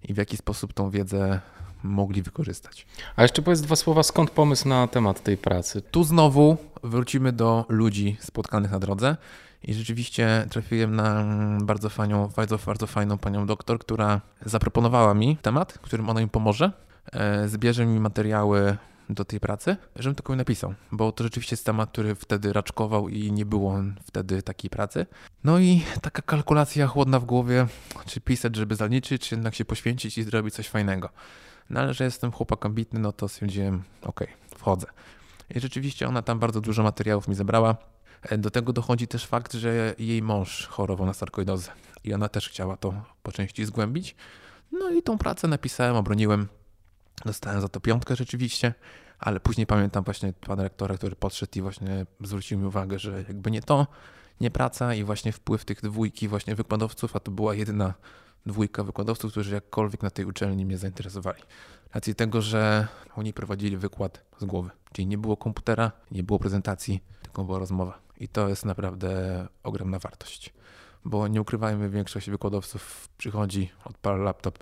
i 0.06 0.14
w 0.14 0.16
jaki 0.16 0.36
sposób 0.36 0.72
tą 0.72 0.90
wiedzę 0.90 1.40
mogli 1.82 2.22
wykorzystać. 2.22 2.86
A 3.16 3.22
jeszcze 3.22 3.42
powiedz 3.42 3.60
dwa 3.60 3.76
słowa, 3.76 4.02
skąd 4.02 4.30
pomysł 4.30 4.68
na 4.68 4.86
temat 4.86 5.22
tej 5.22 5.36
pracy? 5.36 5.82
Tu 5.82 6.04
znowu 6.04 6.56
wrócimy 6.82 7.32
do 7.32 7.64
ludzi 7.68 8.16
spotkanych 8.20 8.70
na 8.70 8.78
drodze 8.78 9.16
i 9.62 9.74
rzeczywiście 9.74 10.46
trafiłem 10.50 10.96
na 10.96 11.24
bardzo 11.62 11.90
fajną, 11.90 12.28
bardzo, 12.36 12.58
bardzo 12.66 12.86
fajną 12.86 13.18
panią 13.18 13.46
doktor, 13.46 13.78
która 13.78 14.20
zaproponowała 14.44 15.14
mi 15.14 15.36
temat, 15.36 15.78
którym 15.78 16.10
ona 16.10 16.20
mi 16.20 16.28
pomoże. 16.28 16.72
E, 17.12 17.48
zbierze 17.48 17.86
mi 17.86 18.00
materiały 18.00 18.76
do 19.10 19.24
tej 19.24 19.40
pracy, 19.40 19.76
żebym 19.96 20.14
to 20.14 20.36
napisał, 20.36 20.74
bo 20.92 21.12
to 21.12 21.24
rzeczywiście 21.24 21.54
jest 21.54 21.66
temat, 21.66 21.90
który 21.90 22.14
wtedy 22.14 22.52
raczkował 22.52 23.08
i 23.08 23.32
nie 23.32 23.46
było 23.46 23.74
wtedy 24.04 24.42
takiej 24.42 24.70
pracy. 24.70 25.06
No 25.44 25.58
i 25.58 25.82
taka 26.02 26.22
kalkulacja 26.22 26.86
chłodna 26.86 27.20
w 27.20 27.24
głowie, 27.24 27.66
czy 28.06 28.20
pisać, 28.20 28.56
żeby 28.56 28.76
zaliczyć, 28.76 29.28
czy 29.28 29.34
jednak 29.34 29.54
się 29.54 29.64
poświęcić 29.64 30.18
i 30.18 30.22
zrobić 30.22 30.54
coś 30.54 30.68
fajnego. 30.68 31.08
No 31.70 31.80
ale 31.80 31.94
że 31.94 32.04
jestem 32.04 32.32
chłopak 32.32 32.66
ambitny, 32.66 33.00
no 33.00 33.12
to 33.12 33.28
stwierdziłem, 33.28 33.82
okej, 34.02 34.28
okay, 34.28 34.58
wchodzę. 34.58 34.86
I 35.54 35.60
rzeczywiście 35.60 36.08
ona 36.08 36.22
tam 36.22 36.38
bardzo 36.38 36.60
dużo 36.60 36.82
materiałów 36.82 37.28
mi 37.28 37.34
zebrała. 37.34 37.76
Do 38.38 38.50
tego 38.50 38.72
dochodzi 38.72 39.08
też 39.08 39.26
fakt, 39.26 39.54
że 39.54 39.94
jej 39.98 40.22
mąż 40.22 40.66
chorował 40.66 41.06
na 41.06 41.14
sarkoidozę 41.14 41.70
i 42.04 42.14
ona 42.14 42.28
też 42.28 42.48
chciała 42.48 42.76
to 42.76 43.02
po 43.22 43.32
części 43.32 43.64
zgłębić. 43.64 44.16
No 44.72 44.90
i 44.90 45.02
tą 45.02 45.18
pracę 45.18 45.48
napisałem, 45.48 45.96
obroniłem. 45.96 46.48
Dostałem 47.24 47.60
za 47.60 47.68
to 47.68 47.80
piątkę 47.80 48.16
rzeczywiście, 48.16 48.74
ale 49.18 49.40
później 49.40 49.66
pamiętam 49.66 50.04
właśnie 50.04 50.32
pana 50.32 50.62
rektora, 50.62 50.96
który 50.96 51.16
podszedł 51.16 51.52
i 51.56 51.62
właśnie 51.62 52.06
zwrócił 52.20 52.58
mi 52.58 52.66
uwagę, 52.66 52.98
że 52.98 53.24
jakby 53.28 53.50
nie 53.50 53.62
to, 53.62 53.86
nie 54.40 54.50
praca 54.50 54.94
i 54.94 55.04
właśnie 55.04 55.32
wpływ 55.32 55.64
tych 55.64 55.80
dwójki 55.80 56.28
właśnie 56.28 56.54
wykładowców, 56.54 57.16
a 57.16 57.20
to 57.20 57.30
była 57.30 57.54
jedyna 57.54 57.94
dwójka 58.46 58.84
wykładowców, 58.84 59.30
którzy 59.30 59.54
jakkolwiek 59.54 60.02
na 60.02 60.10
tej 60.10 60.24
uczelni 60.24 60.66
mnie 60.66 60.78
zainteresowali. 60.78 61.42
Racji 61.94 62.14
tego, 62.14 62.42
że 62.42 62.88
oni 63.16 63.32
prowadzili 63.32 63.76
wykład 63.76 64.24
z 64.38 64.44
głowy, 64.44 64.70
czyli 64.92 65.06
nie 65.06 65.18
było 65.18 65.36
komputera, 65.36 65.92
nie 66.10 66.22
było 66.22 66.38
prezentacji, 66.38 67.02
tylko 67.22 67.44
była 67.44 67.58
rozmowa. 67.58 67.98
I 68.18 68.28
to 68.28 68.48
jest 68.48 68.64
naprawdę 68.64 69.46
ogromna 69.62 69.98
wartość, 69.98 70.52
bo 71.04 71.28
nie 71.28 71.40
ukrywajmy, 71.40 71.90
większość 71.90 72.30
wykładowców 72.30 73.08
przychodzi, 73.18 73.70
odpala 73.84 74.16
laptop 74.16 74.58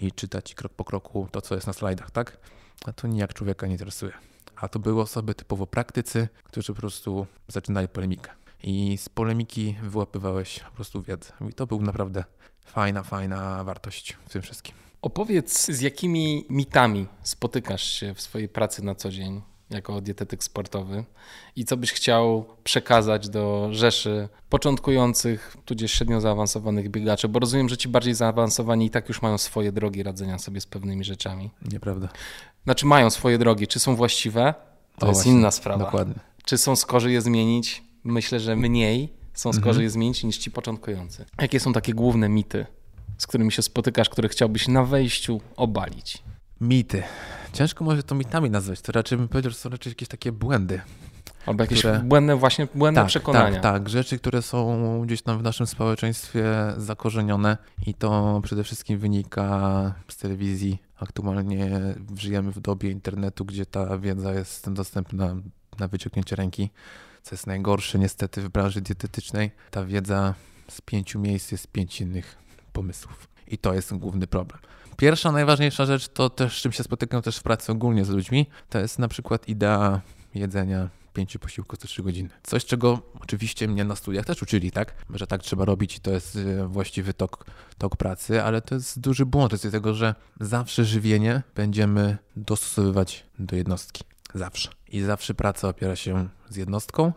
i 0.00 0.12
czyta 0.12 0.42
ci 0.42 0.54
krok 0.54 0.72
po 0.72 0.84
kroku 0.84 1.28
to, 1.32 1.40
co 1.40 1.54
jest 1.54 1.66
na 1.66 1.72
slajdach, 1.72 2.10
tak? 2.10 2.38
A 2.86 2.92
to 2.92 3.08
nijak 3.08 3.34
człowieka 3.34 3.66
nie 3.66 3.72
interesuje. 3.72 4.12
A 4.56 4.68
to 4.68 4.78
były 4.78 5.02
osoby 5.02 5.34
typowo 5.34 5.66
praktycy, 5.66 6.28
którzy 6.44 6.74
po 6.74 6.80
prostu 6.80 7.26
zaczynali 7.48 7.88
polemikę. 7.88 8.30
I 8.62 8.98
z 8.98 9.08
polemiki 9.08 9.76
wyłapywałeś 9.82 10.60
po 10.60 10.70
prostu 10.70 11.02
wiedzę. 11.02 11.32
I 11.50 11.52
to 11.52 11.66
był 11.66 11.82
naprawdę 11.82 12.24
fajna, 12.64 13.02
fajna 13.02 13.64
wartość 13.64 14.12
w 14.12 14.30
tym 14.30 14.42
wszystkim. 14.42 14.74
Opowiedz, 15.02 15.66
z 15.66 15.80
jakimi 15.80 16.46
mitami 16.50 17.06
spotykasz 17.22 17.82
się 17.82 18.14
w 18.14 18.20
swojej 18.20 18.48
pracy 18.48 18.84
na 18.84 18.94
co 18.94 19.10
dzień 19.10 19.42
jako 19.70 20.00
dietetyk 20.00 20.44
sportowy 20.44 21.04
i 21.56 21.64
co 21.64 21.76
byś 21.76 21.92
chciał 21.92 22.44
przekazać 22.64 23.28
do 23.28 23.68
rzeszy 23.72 24.28
początkujących, 24.48 25.56
tudzież 25.64 25.92
średnio 25.92 26.20
zaawansowanych 26.20 26.88
biegaczy, 26.88 27.28
bo 27.28 27.38
rozumiem, 27.38 27.68
że 27.68 27.76
ci 27.76 27.88
bardziej 27.88 28.14
zaawansowani 28.14 28.86
i 28.86 28.90
tak 28.90 29.08
już 29.08 29.22
mają 29.22 29.38
swoje 29.38 29.72
drogi 29.72 30.02
radzenia 30.02 30.38
sobie 30.38 30.60
z 30.60 30.66
pewnymi 30.66 31.04
rzeczami. 31.04 31.50
Nieprawda. 31.72 32.08
Znaczy 32.64 32.86
mają 32.86 33.10
swoje 33.10 33.38
drogi. 33.38 33.66
Czy 33.66 33.80
są 33.80 33.96
właściwe? 33.96 34.54
To 34.98 35.06
o, 35.06 35.08
jest 35.08 35.20
właśnie, 35.20 35.32
inna 35.32 35.50
sprawa. 35.50 35.84
Dokładnie. 35.84 36.14
Czy 36.44 36.58
są 36.58 36.76
skorzy 36.76 37.12
je 37.12 37.20
zmienić? 37.20 37.82
Myślę, 38.04 38.40
że 38.40 38.56
mniej 38.56 39.12
są 39.34 39.52
skorzy 39.52 39.68
mhm. 39.68 39.82
je 39.82 39.90
zmienić 39.90 40.24
niż 40.24 40.38
ci 40.38 40.50
początkujący. 40.50 41.24
Jakie 41.40 41.60
są 41.60 41.72
takie 41.72 41.94
główne 41.94 42.28
mity, 42.28 42.66
z 43.18 43.26
którymi 43.26 43.52
się 43.52 43.62
spotykasz, 43.62 44.08
które 44.08 44.28
chciałbyś 44.28 44.68
na 44.68 44.84
wejściu 44.84 45.40
obalić? 45.56 46.22
Mity. 46.60 47.02
Ciężko 47.52 47.84
może 47.84 48.02
to 48.02 48.14
mitami 48.14 48.50
nazwać. 48.50 48.80
To 48.80 48.92
raczej 48.92 49.18
bym 49.18 49.28
powiedział, 49.28 49.50
że 49.50 49.56
są 49.58 49.70
raczej 49.70 49.90
jakieś 49.90 50.08
takie 50.08 50.32
błędy. 50.32 50.80
Albo 51.46 51.62
jakieś 51.62 51.78
które... 51.78 52.00
błędne 52.04 52.36
właśnie, 52.36 52.68
błędne 52.74 53.00
tak, 53.00 53.08
przekonania. 53.08 53.60
Tak, 53.60 53.62
tak. 53.62 53.88
Rzeczy, 53.88 54.18
które 54.18 54.42
są 54.42 55.02
gdzieś 55.06 55.22
tam 55.22 55.38
w 55.38 55.42
naszym 55.42 55.66
społeczeństwie 55.66 56.44
zakorzenione 56.76 57.56
i 57.86 57.94
to 57.94 58.40
przede 58.44 58.64
wszystkim 58.64 58.98
wynika 58.98 59.94
z 60.08 60.16
telewizji. 60.16 60.78
Aktualnie 61.00 61.70
żyjemy 62.16 62.52
w 62.52 62.60
dobie 62.60 62.90
internetu, 62.90 63.44
gdzie 63.44 63.66
ta 63.66 63.98
wiedza 63.98 64.34
jest 64.34 64.70
dostępna 64.70 65.36
na 65.78 65.88
wyciągnięcie 65.88 66.36
ręki, 66.36 66.70
co 67.22 67.34
jest 67.34 67.46
najgorsze 67.46 67.98
niestety 67.98 68.42
w 68.42 68.48
branży 68.48 68.80
dietetycznej. 68.80 69.50
Ta 69.70 69.84
wiedza 69.84 70.34
z 70.68 70.80
pięciu 70.80 71.20
miejsc 71.20 71.52
jest 71.52 71.68
pięć 71.68 72.00
innych 72.00 72.36
pomysłów. 72.72 73.28
I 73.48 73.58
to 73.58 73.74
jest 73.74 73.94
główny 73.94 74.26
problem. 74.26 74.58
Pierwsza, 74.96 75.32
najważniejsza 75.32 75.86
rzecz 75.86 76.08
to 76.08 76.30
też, 76.30 76.58
z 76.58 76.62
czym 76.62 76.72
się 76.72 76.82
spotykam 76.82 77.22
też 77.22 77.36
w 77.36 77.42
pracy 77.42 77.72
ogólnie 77.72 78.04
z 78.04 78.08
ludźmi, 78.08 78.46
to 78.70 78.78
jest 78.78 78.98
na 78.98 79.08
przykład 79.08 79.48
idea 79.48 80.00
jedzenia 80.34 80.88
pięciu 81.12 81.38
posiłków 81.38 81.78
co 81.78 81.88
trzy 81.88 82.02
godziny. 82.02 82.28
Coś, 82.42 82.64
czego 82.64 83.02
oczywiście 83.20 83.68
mnie 83.68 83.84
na 83.84 83.96
studiach 83.96 84.24
też 84.24 84.42
uczyli, 84.42 84.70
tak? 84.70 84.94
Że 85.10 85.26
tak 85.26 85.42
trzeba 85.42 85.64
robić 85.64 85.96
i 85.96 86.00
to 86.00 86.10
jest 86.10 86.36
y, 86.36 86.66
właściwy 86.66 87.14
tok, 87.14 87.46
tok 87.78 87.96
pracy, 87.96 88.42
ale 88.42 88.62
to 88.62 88.74
jest 88.74 89.00
duży 89.00 89.26
błąd 89.26 89.52
z 89.52 89.72
tego, 89.72 89.94
że 89.94 90.14
zawsze 90.40 90.84
żywienie 90.84 91.42
będziemy 91.54 92.18
dostosowywać 92.36 93.26
do 93.38 93.56
jednostki. 93.56 94.04
Zawsze. 94.34 94.70
I 94.88 95.00
zawsze 95.02 95.34
praca 95.34 95.68
opiera 95.68 95.96
się 95.96 96.28
z 96.48 96.56
jednostką 96.56 97.12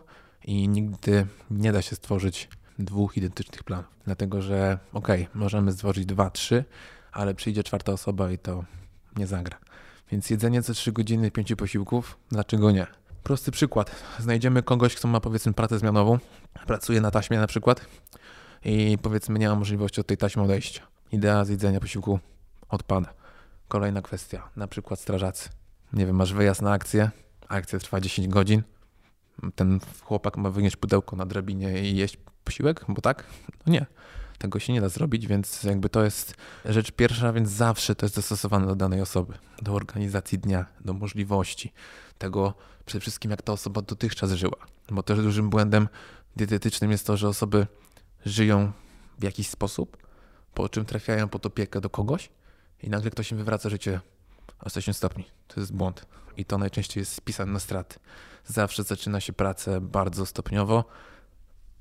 i 0.45 0.67
nigdy 0.67 1.27
nie 1.51 1.71
da 1.71 1.81
się 1.81 1.95
stworzyć 1.95 2.50
dwóch 2.79 3.17
identycznych 3.17 3.63
planów. 3.63 3.86
Dlatego, 4.05 4.41
że 4.41 4.79
okej, 4.93 5.24
okay, 5.24 5.39
możemy 5.39 5.71
stworzyć 5.71 6.05
dwa, 6.05 6.29
trzy, 6.29 6.65
ale 7.12 7.34
przyjdzie 7.36 7.63
czwarta 7.63 7.92
osoba 7.92 8.32
i 8.32 8.38
to 8.38 8.63
nie 9.18 9.28
zagra. 9.28 9.58
Więc 10.12 10.30
jedzenie 10.30 10.63
co 10.63 10.74
3 10.74 10.92
godziny, 10.92 11.32
pięciu 11.32 11.56
posiłków, 11.56 12.18
dlaczego 12.30 12.72
nie? 12.72 12.88
Prosty 13.24 13.51
przykład. 13.51 13.92
Znajdziemy 14.20 14.63
kogoś, 14.63 14.96
kto 14.96 15.08
ma 15.08 15.20
powiedzmy 15.20 15.54
pracę 15.54 15.80
zmianową, 15.80 16.20
pracuje 16.68 17.01
na 17.01 17.12
taśmie 17.12 17.39
na 17.39 17.48
przykład 17.48 17.86
i 18.66 18.98
powiedzmy 19.01 19.39
nie 19.39 19.50
ma 19.50 19.56
możliwości 19.56 20.01
od 20.01 20.08
tej 20.08 20.18
taśmy 20.18 20.44
odejścia. 20.44 20.82
Idea 21.12 21.46
z 21.46 21.50
jedzenia 21.50 21.80
posiłku 21.80 22.20
odpada. 22.70 23.13
Kolejna 23.68 24.01
kwestia, 24.01 24.50
na 24.56 24.68
przykład 24.68 25.00
strażacy. 25.00 25.50
Nie 25.94 26.06
wiem, 26.06 26.16
masz 26.16 26.34
wyjazd 26.34 26.62
na 26.62 26.72
akcję, 26.72 27.12
akcja 27.48 27.80
trwa 27.80 28.01
10 28.01 28.28
godzin, 28.28 28.63
ten 29.56 29.80
chłopak 30.04 30.38
ma 30.38 30.50
wynieść 30.50 30.75
pudełko 30.75 31.16
na 31.16 31.25
drabinie 31.25 31.82
i 31.82 31.96
jeść 31.96 32.18
posiłek, 32.44 32.86
bo 32.88 33.01
tak? 33.01 33.24
No 33.66 33.74
nie. 33.74 33.86
Tego 34.39 34.60
się 34.60 34.74
nie 34.74 34.81
da 34.81 34.89
zrobić, 34.89 35.27
więc 35.27 35.63
jakby 35.63 35.89
to 35.89 36.03
jest 36.03 36.34
rzecz 36.65 36.91
pierwsza, 36.91 37.34
więc 37.34 37.50
zawsze 37.50 37.96
to 37.96 38.05
jest 38.05 38.15
dostosowane 38.15 38.67
do 38.67 38.75
danej 38.75 39.01
osoby, 39.01 39.34
do 39.62 39.74
organizacji 39.74 40.39
dnia, 40.39 40.65
do 40.81 40.93
możliwości, 40.93 41.74
tego 42.17 42.53
przede 42.86 43.01
wszystkim 43.01 43.31
jak 43.31 43.41
ta 43.41 43.53
osoba 43.53 43.81
dotychczas 43.81 44.31
żyła. 44.31 44.58
Bo 44.91 45.03
też 45.03 45.19
dużym 45.19 45.50
błędem 45.50 45.88
dietetycznym 46.36 46.91
jest 46.91 47.08
to, 47.08 47.17
że 47.17 47.27
osoby 47.27 47.67
żyją 48.25 48.72
w 49.19 49.24
jakiś 49.24 49.48
sposób, 49.48 49.98
po 50.53 50.69
czym 50.69 50.86
trafiają 50.86 51.27
pod 51.27 51.46
opiekę 51.46 51.81
do 51.81 51.89
kogoś 51.89 52.29
i 52.84 52.89
nagle 52.89 53.12
ktoś 53.12 53.31
im 53.31 53.38
wywraca 53.38 53.69
życie 53.69 54.01
o 54.60 54.69
180 54.69 54.98
stopni. 54.98 55.25
To 55.48 55.60
jest 55.60 55.74
błąd. 55.74 56.05
I 56.38 56.46
to 56.46 56.58
najczęściej 56.58 57.01
jest 57.01 57.13
spisane 57.13 57.51
na 57.51 57.60
straty. 57.60 58.00
Zawsze 58.46 58.84
zaczyna 58.84 59.19
się 59.19 59.34
pracę 59.34 59.81
bardzo 59.81 60.25
stopniowo, 60.25 60.86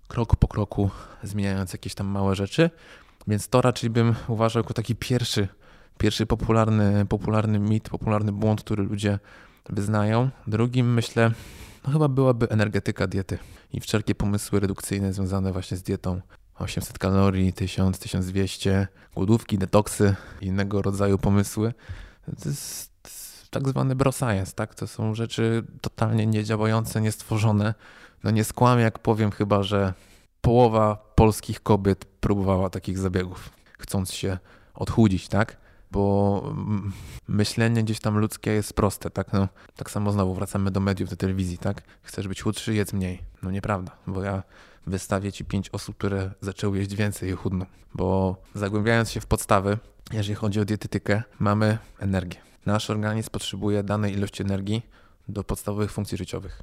krok 0.09 0.37
po 0.37 0.49
kroku 0.49 0.91
zmieniając 1.23 1.73
jakieś 1.73 1.95
tam 1.95 2.07
małe 2.07 2.35
rzeczy. 2.35 2.71
Więc 3.27 3.49
to 3.49 3.63
raczej 3.63 3.91
bym 3.91 4.15
uważał 4.29 4.63
jako 4.63 4.75
taki 4.75 4.97
pierwszy, 4.97 5.49
pierwszy 5.99 6.27
popularny, 6.27 7.07
popularny 7.07 7.59
mit, 7.59 7.89
popularny 7.89 8.33
błąd, 8.33 8.61
który 8.61 8.83
ludzie 8.83 9.19
wyznają. 9.69 10.31
Drugim 10.47 10.95
myślę, 10.95 11.31
no 11.87 11.93
chyba 11.93 12.09
byłaby 12.09 12.49
energetyka 12.51 13.07
diety 13.07 13.39
i 13.73 13.81
wszelkie 13.81 14.15
pomysły 14.15 14.61
redukcyjne 14.61 15.13
związane 15.13 15.53
właśnie 15.53 15.77
z 15.77 15.83
dietą. 15.83 16.21
800 16.55 16.99
kalorii, 16.99 17.53
1000, 17.53 17.99
1200, 17.99 18.89
głodówki, 19.15 19.59
detoksy, 19.59 20.15
innego 20.41 20.83
rodzaju 20.83 21.19
pomysły. 21.19 21.75
To 22.43 22.49
jest 22.49 22.93
tak 23.51 23.69
zwany 23.69 23.97
bro 23.97 24.13
science, 24.13 24.53
tak? 24.53 24.75
To 24.75 24.87
są 24.87 25.15
rzeczy 25.15 25.65
totalnie 25.81 26.27
niedziałające, 26.27 27.01
niestworzone 27.01 27.75
no 28.25 28.31
nie 28.31 28.45
skłamię, 28.45 28.83
jak 28.83 28.99
powiem 28.99 29.31
chyba, 29.31 29.63
że 29.63 29.95
połowa 30.41 31.13
polskich 31.15 31.63
kobiet 31.63 32.05
próbowała 32.05 32.71
takich 32.71 32.99
zabiegów, 32.99 33.51
chcąc 33.79 34.13
się 34.13 34.39
odchudzić, 34.75 35.29
tak? 35.29 35.57
Bo 35.91 36.55
myślenie 37.29 37.83
gdzieś 37.85 38.01
tam 38.01 38.19
ludzkie 38.19 38.51
jest 38.51 38.73
proste, 38.73 39.11
tak? 39.11 39.33
No, 39.33 39.49
tak 39.77 39.91
samo 39.91 40.13
znowu 40.13 40.35
wracamy 40.35 40.71
do 40.71 40.81
mediów, 40.81 41.11
do 41.11 41.17
telewizji, 41.17 41.59
tak? 41.59 41.83
Chcesz 42.03 42.29
być 42.29 42.43
chudszy, 42.43 42.75
jedz 42.75 42.93
mniej. 42.93 43.23
No 43.43 43.51
nieprawda, 43.51 43.97
bo 44.07 44.23
ja 44.23 44.43
wystawię 44.87 45.33
ci 45.33 45.45
pięć 45.45 45.71
osób, 45.71 45.97
które 45.97 46.31
zaczęły 46.41 46.79
jeść 46.79 46.95
więcej 46.95 47.31
i 47.31 47.33
chudną. 47.33 47.67
Bo 47.95 48.37
zagłębiając 48.55 49.11
się 49.11 49.21
w 49.21 49.27
podstawy, 49.27 49.79
jeżeli 50.13 50.35
chodzi 50.35 50.61
o 50.61 50.65
dietetykę, 50.65 51.23
mamy 51.39 51.79
energię. 51.99 52.39
Nasz 52.67 52.91
organizm 52.91 53.31
potrzebuje 53.31 53.83
danej 53.83 54.13
ilości 54.13 54.43
energii 54.43 54.83
do 55.29 55.45
podstawowych 55.45 55.93
funkcji 55.93 56.19
życiowych 56.19 56.63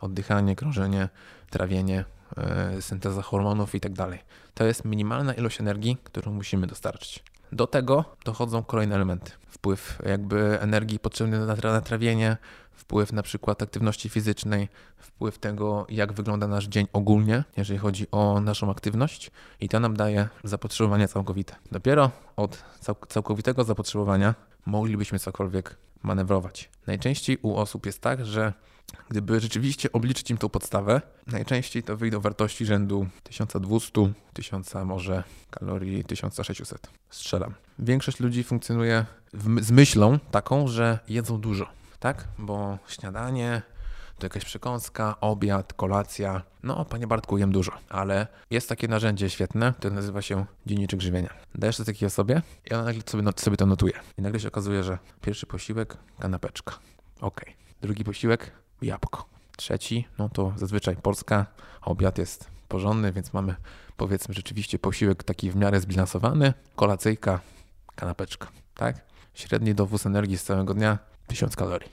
oddychanie, 0.00 0.56
krążenie, 0.56 1.08
trawienie, 1.50 2.04
yy, 2.74 2.82
synteza 2.82 3.22
hormonów 3.22 3.74
i 3.74 3.80
tak. 3.80 3.92
To 4.54 4.64
jest 4.64 4.84
minimalna 4.84 5.34
ilość 5.34 5.60
energii, 5.60 5.96
którą 6.04 6.32
musimy 6.32 6.66
dostarczyć. 6.66 7.24
Do 7.52 7.66
tego 7.66 8.04
dochodzą 8.24 8.62
kolejne 8.62 8.94
elementy. 8.94 9.32
Wpływ 9.48 9.98
jakby 10.06 10.60
energii 10.60 10.98
potrzebnej 10.98 11.40
na 11.40 11.56
tra- 11.56 11.72
na 11.72 11.80
trawienie, 11.80 12.36
wpływ 12.72 13.12
na 13.12 13.22
przykład 13.22 13.62
aktywności 13.62 14.08
fizycznej, 14.08 14.68
wpływ 14.96 15.38
tego, 15.38 15.86
jak 15.88 16.12
wygląda 16.12 16.48
nasz 16.48 16.66
dzień 16.66 16.86
ogólnie, 16.92 17.44
jeżeli 17.56 17.78
chodzi 17.78 18.06
o 18.12 18.40
naszą 18.40 18.70
aktywność, 18.70 19.30
i 19.60 19.68
to 19.68 19.80
nam 19.80 19.96
daje 19.96 20.28
zapotrzebowanie 20.44 21.08
całkowite. 21.08 21.56
Dopiero 21.72 22.10
od 22.36 22.64
cał- 22.80 23.06
całkowitego 23.08 23.64
zapotrzebowania 23.64 24.34
moglibyśmy 24.66 25.18
cokolwiek 25.18 25.76
manewrować. 26.02 26.70
Najczęściej 26.86 27.38
u 27.42 27.56
osób 27.56 27.86
jest 27.86 28.00
tak, 28.00 28.26
że 28.26 28.52
gdyby 29.08 29.40
rzeczywiście 29.40 29.92
obliczyć 29.92 30.30
im 30.30 30.38
tą 30.38 30.48
podstawę, 30.48 31.02
najczęściej 31.26 31.82
to 31.82 31.96
wyjdą 31.96 32.20
wartości 32.20 32.66
rzędu 32.66 33.06
1200, 33.22 34.12
1000 34.32 34.74
może 34.84 35.24
kalorii, 35.50 36.04
1600. 36.04 36.90
Strzelam. 37.10 37.54
Większość 37.78 38.20
ludzi 38.20 38.44
funkcjonuje 38.44 39.06
w, 39.32 39.64
z 39.64 39.70
myślą 39.70 40.18
taką, 40.30 40.68
że 40.68 40.98
jedzą 41.08 41.40
dużo, 41.40 41.68
tak? 41.98 42.28
Bo 42.38 42.78
śniadanie, 42.88 43.62
to 44.18 44.26
jakaś 44.26 44.44
przekąska, 44.44 45.20
obiad, 45.20 45.72
kolacja. 45.72 46.42
No, 46.62 46.84
panie 46.84 47.06
Bartku, 47.06 47.38
jem 47.38 47.52
dużo, 47.52 47.72
ale 47.88 48.26
jest 48.50 48.68
takie 48.68 48.88
narzędzie 48.88 49.30
świetne, 49.30 49.74
które 49.78 49.94
nazywa 49.94 50.22
się 50.22 50.46
dzienniczek 50.66 51.00
żywienia. 51.00 51.34
Dajesz 51.54 51.76
to 51.76 51.84
takiej 51.84 52.06
osobie 52.06 52.42
i 52.70 52.74
ona 52.74 52.84
nagle 52.84 53.02
sobie, 53.06 53.32
sobie 53.36 53.56
to 53.56 53.66
notuje. 53.66 53.92
I 54.18 54.22
nagle 54.22 54.40
się 54.40 54.48
okazuje, 54.48 54.82
że 54.82 54.98
pierwszy 55.20 55.46
posiłek, 55.46 55.96
kanapeczka. 56.18 56.78
Ok. 57.20 57.40
Drugi 57.80 58.04
posiłek, 58.04 58.52
jabłko. 58.82 59.24
Trzeci, 59.56 60.08
no 60.18 60.28
to 60.28 60.52
zazwyczaj 60.56 60.96
Polska, 60.96 61.46
obiad 61.82 62.18
jest 62.18 62.50
porządny, 62.68 63.12
więc 63.12 63.32
mamy 63.32 63.54
powiedzmy 63.96 64.34
rzeczywiście 64.34 64.78
posiłek 64.78 65.24
taki 65.24 65.50
w 65.50 65.56
miarę 65.56 65.80
zbilansowany, 65.80 66.54
kolacyjka, 66.76 67.40
kanapeczka, 67.94 68.48
tak? 68.74 69.04
Średni 69.34 69.74
dowóz 69.74 70.06
energii 70.06 70.38
z 70.38 70.42
całego 70.44 70.74
dnia 70.74 70.98
1000 71.26 71.56
kalorii. 71.56 71.90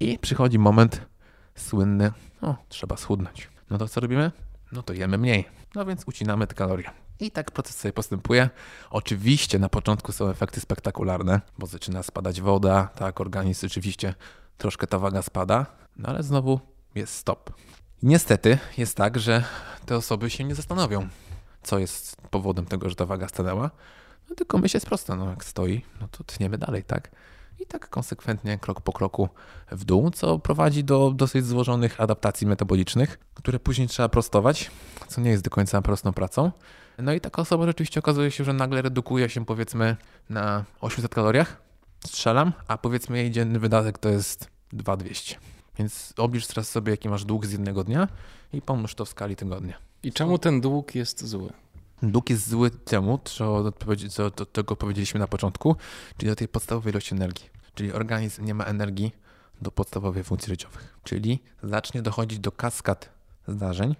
I 0.00 0.18
przychodzi 0.18 0.58
moment 0.58 1.06
słynny, 1.54 2.12
no 2.42 2.56
trzeba 2.68 2.96
schudnąć. 2.96 3.48
No 3.70 3.78
to 3.78 3.88
co 3.88 4.00
robimy? 4.00 4.32
No 4.72 4.82
to 4.82 4.92
jemy 4.92 5.18
mniej. 5.18 5.48
No 5.74 5.84
więc 5.84 6.04
ucinamy 6.06 6.46
te 6.46 6.54
kalorie. 6.54 6.90
I 7.20 7.30
tak 7.30 7.50
proces 7.50 7.76
sobie 7.76 7.92
postępuje. 7.92 8.50
Oczywiście 8.90 9.58
na 9.58 9.68
początku 9.68 10.12
są 10.12 10.28
efekty 10.28 10.60
spektakularne, 10.60 11.40
bo 11.58 11.66
zaczyna 11.66 12.02
spadać 12.02 12.40
woda, 12.40 12.88
tak, 12.94 13.20
organizm 13.20 13.60
rzeczywiście 13.60 14.14
troszkę 14.58 14.86
ta 14.86 14.98
waga 14.98 15.22
spada, 15.22 15.66
no 16.00 16.08
ale 16.08 16.22
znowu 16.22 16.60
jest 16.94 17.14
stop. 17.14 17.52
Niestety 18.02 18.58
jest 18.78 18.96
tak, 18.96 19.18
że 19.18 19.44
te 19.86 19.96
osoby 19.96 20.30
się 20.30 20.44
nie 20.44 20.54
zastanowią, 20.54 21.08
co 21.62 21.78
jest 21.78 22.16
powodem 22.30 22.66
tego, 22.66 22.88
że 22.88 22.94
ta 22.94 23.06
waga 23.06 23.28
stanęła. 23.28 23.70
No 24.30 24.36
tylko 24.36 24.58
myśl 24.58 24.76
jest 24.76 24.86
prosta, 24.86 25.16
no 25.16 25.30
jak 25.30 25.44
stoi, 25.44 25.84
no 26.00 26.08
to 26.08 26.24
tniemy 26.24 26.58
dalej, 26.58 26.84
tak? 26.84 27.10
I 27.58 27.66
tak 27.66 27.88
konsekwentnie, 27.88 28.58
krok 28.58 28.80
po 28.80 28.92
kroku 28.92 29.28
w 29.70 29.84
dół, 29.84 30.10
co 30.10 30.38
prowadzi 30.38 30.84
do 30.84 31.10
dosyć 31.10 31.46
złożonych 31.46 32.00
adaptacji 32.00 32.46
metabolicznych, 32.46 33.18
które 33.34 33.58
później 33.58 33.88
trzeba 33.88 34.08
prostować, 34.08 34.70
co 35.08 35.20
nie 35.20 35.30
jest 35.30 35.44
do 35.44 35.50
końca 35.50 35.82
prostą 35.82 36.12
pracą. 36.12 36.52
No 36.98 37.12
i 37.12 37.20
taka 37.20 37.42
osoba 37.42 37.66
rzeczywiście 37.66 38.00
okazuje 38.00 38.30
się, 38.30 38.44
że 38.44 38.52
nagle 38.52 38.82
redukuje 38.82 39.28
się 39.28 39.44
powiedzmy 39.44 39.96
na 40.30 40.64
800 40.80 41.14
kaloriach, 41.14 41.62
strzelam, 42.06 42.52
a 42.68 42.78
powiedzmy 42.78 43.18
jej 43.18 43.30
dzienny 43.30 43.58
wydatek 43.58 43.98
to 43.98 44.08
jest 44.08 44.48
2200. 44.72 45.59
Więc 45.80 46.14
oblicz 46.16 46.46
teraz 46.46 46.68
sobie, 46.68 46.90
jaki 46.90 47.08
masz 47.08 47.24
dług 47.24 47.46
z 47.46 47.52
jednego 47.52 47.84
dnia 47.84 48.08
i 48.52 48.62
pomnóż 48.62 48.94
to 48.94 49.04
w 49.04 49.08
skali 49.08 49.36
tygodnia. 49.36 49.74
I 50.02 50.12
czemu 50.12 50.38
ten 50.38 50.60
dług 50.60 50.94
jest 50.94 51.26
zły? 51.26 51.52
Dług 52.02 52.30
jest 52.30 52.48
zły 52.48 52.70
temu, 52.70 53.18
co, 53.24 53.72
do 54.36 54.46
tego 54.46 54.76
powiedzieliśmy 54.76 55.20
na 55.20 55.26
początku, 55.26 55.76
czyli 56.16 56.30
do 56.30 56.36
tej 56.36 56.48
podstawowej 56.48 56.92
ilości 56.92 57.14
energii. 57.14 57.50
Czyli 57.74 57.92
organizm 57.92 58.44
nie 58.44 58.54
ma 58.54 58.64
energii 58.64 59.12
do 59.62 59.70
podstawowych 59.70 60.26
funkcji 60.26 60.50
życiowych. 60.50 60.98
Czyli 61.04 61.42
zacznie 61.62 62.02
dochodzić 62.02 62.38
do 62.38 62.52
kaskad 62.52 63.10
zdarzeń, 63.48 63.96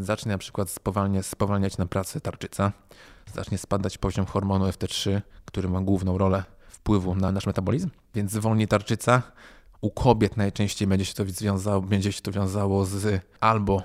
zacznie 0.00 0.32
na 0.32 0.38
przykład 0.38 0.70
spowalnia, 0.70 1.22
spowalniać 1.22 1.78
nam 1.78 1.88
pracę 1.88 2.20
tarczyca, 2.20 2.72
zacznie 3.34 3.58
spadać 3.58 3.98
poziom 3.98 4.26
hormonu 4.26 4.64
FT3, 4.68 5.20
który 5.44 5.68
ma 5.68 5.80
główną 5.80 6.18
rolę 6.18 6.44
wpływu 6.68 7.14
na 7.14 7.32
nasz 7.32 7.46
metabolizm, 7.46 7.90
więc 8.14 8.30
zwolni 8.30 8.68
tarczyca. 8.68 9.22
U 9.84 9.90
kobiet 9.90 10.36
najczęściej 10.36 10.88
będzie 10.88 11.04
się 11.04 11.14
to 11.14 11.24
wiązało, 11.40 11.80
będzie 11.80 12.12
się 12.12 12.20
to 12.20 12.32
wiązało 12.32 12.84
z 12.84 13.22
albo 13.40 13.82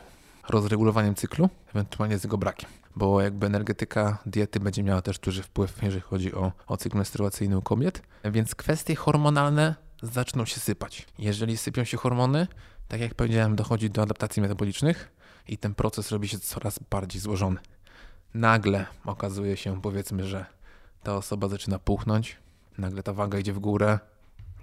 rozregulowaniem 0.50 1.16
cyklu, 1.16 1.50
ewentualnie 1.74 2.18
z 2.18 2.24
jego 2.24 2.38
brakiem 2.38 2.70
bo 2.96 3.22
jakby 3.22 3.46
energetyka 3.46 4.18
diety 4.26 4.60
będzie 4.60 4.84
miała 4.84 5.02
też 5.02 5.20
duży 5.20 5.44
wpływ, 5.44 5.84
jeżeli 5.84 6.02
chodzi 6.02 6.34
o, 6.34 6.52
o 6.68 6.78
cykl 6.78 6.98
menstruacyjny 6.98 7.58
u 7.58 7.62
kobiet. 7.62 8.02
Więc 8.26 8.56
kwestie 8.56 8.96
hormonalne 8.96 9.76
zaczną 10.02 10.46
się 10.46 10.60
sypać. 10.60 11.08
Jeżeli 11.20 11.58
sypią 11.58 11.84
się 11.84 11.98
hormony, 11.98 12.48
tak 12.88 13.02
jak 13.02 13.16
powiedziałem, 13.16 13.56
dochodzi 13.56 13.90
do 13.90 14.02
adaptacji 14.02 14.42
metabolicznych 14.42 15.12
i 15.48 15.58
ten 15.58 15.76
proces 15.76 16.12
robi 16.12 16.28
się 16.28 16.40
coraz 16.40 16.80
bardziej 16.90 17.22
złożony. 17.22 17.60
Nagle 18.34 18.86
okazuje 19.06 19.58
się, 19.58 19.82
powiedzmy, 19.82 20.24
że 20.28 20.46
ta 21.04 21.16
osoba 21.16 21.48
zaczyna 21.48 21.80
puchnąć, 21.80 22.38
nagle 22.78 23.04
ta 23.04 23.14
waga 23.14 23.40
idzie 23.40 23.54
w 23.54 23.60
górę, 23.60 24.00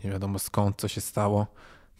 nie 0.04 0.10
wiadomo 0.10 0.38
skąd, 0.38 0.76
co 0.76 0.88
się 0.88 1.00
stało. 1.00 1.46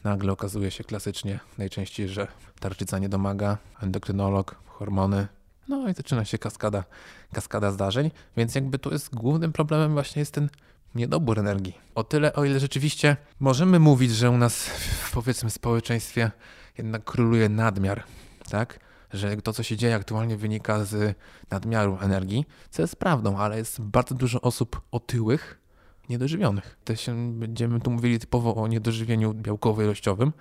Nagle 0.05 0.33
okazuje 0.33 0.71
się 0.71 0.85
klasycznie 0.85 1.41
najczęściej, 1.59 2.09
że 2.09 2.27
tarczyca 2.61 2.99
nie 2.99 3.09
domaga, 3.09 3.59
endokrynolog, 3.83 4.57
hormony, 4.67 5.27
no 5.69 5.89
i 5.89 5.95
zaczyna 5.95 6.25
się 6.25 6.39
kaskada, 6.39 6.85
kaskada 7.33 7.71
zdarzeń, 7.73 8.11
więc 8.37 8.55
jakby 8.55 8.79
tu 8.79 8.93
jest 8.93 9.15
głównym 9.15 9.53
problemem 9.53 9.93
właśnie 9.93 10.21
jest 10.21 10.33
ten 10.33 10.49
niedobór 10.95 11.39
energii. 11.39 11.79
O 11.95 12.05
tyle, 12.05 12.33
o 12.33 12.45
ile 12.45 12.61
rzeczywiście 12.61 13.17
możemy 13.41 13.79
mówić, 13.79 14.11
że 14.11 14.31
u 14.31 14.37
nas 14.39 14.67
w 14.67 15.13
powiedzmy 15.13 15.51
społeczeństwie 15.51 16.31
jednak 16.79 17.05
króluje 17.05 17.49
nadmiar, 17.49 18.03
tak? 18.51 18.81
Że 19.13 19.37
to, 19.37 19.53
co 19.53 19.63
się 19.63 19.77
dzieje 19.77 19.95
aktualnie 19.95 20.37
wynika 20.37 20.85
z 20.85 21.17
nadmiaru 21.51 21.99
energii, 22.01 22.45
co 22.71 22.83
jest 22.83 22.97
prawdą, 22.97 23.39
ale 23.39 23.59
jest 23.59 23.81
bardzo 23.81 24.15
dużo 24.15 24.41
osób 24.41 24.81
otyłych, 24.91 25.59
niedożywionych. 26.09 26.79
Się, 26.95 27.33
będziemy 27.33 27.81
tu 27.81 27.91
mówili 27.91 28.19
typowo 28.19 28.55
o 28.55 28.69
niedożywieniu 28.69 29.35
białkowo-ilościowym 29.35 30.33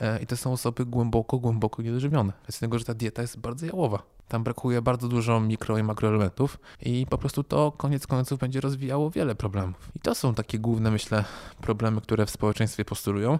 e, 0.00 0.22
i 0.22 0.26
to 0.26 0.36
są 0.36 0.52
osoby 0.52 0.86
głęboko, 0.86 1.38
głęboko 1.38 1.82
niedożywione. 1.82 2.32
Z 2.50 2.58
tego, 2.58 2.78
że 2.78 2.84
ta 2.84 2.94
dieta 2.94 3.22
jest 3.22 3.38
bardzo 3.38 3.66
jałowa. 3.66 4.02
Tam 4.28 4.44
brakuje 4.44 4.82
bardzo 4.82 5.08
dużo 5.08 5.40
mikro 5.40 5.78
i 5.78 5.82
makroelementów 5.82 6.58
i 6.82 7.06
po 7.10 7.18
prostu 7.18 7.44
to 7.44 7.72
koniec 7.72 8.06
końców 8.06 8.38
będzie 8.40 8.60
rozwijało 8.60 9.10
wiele 9.10 9.34
problemów. 9.34 9.90
I 9.96 10.00
to 10.00 10.14
są 10.14 10.34
takie 10.34 10.58
główne, 10.58 10.90
myślę, 10.90 11.24
problemy, 11.60 12.00
które 12.00 12.26
w 12.26 12.30
społeczeństwie 12.30 12.84
postulują. 12.84 13.38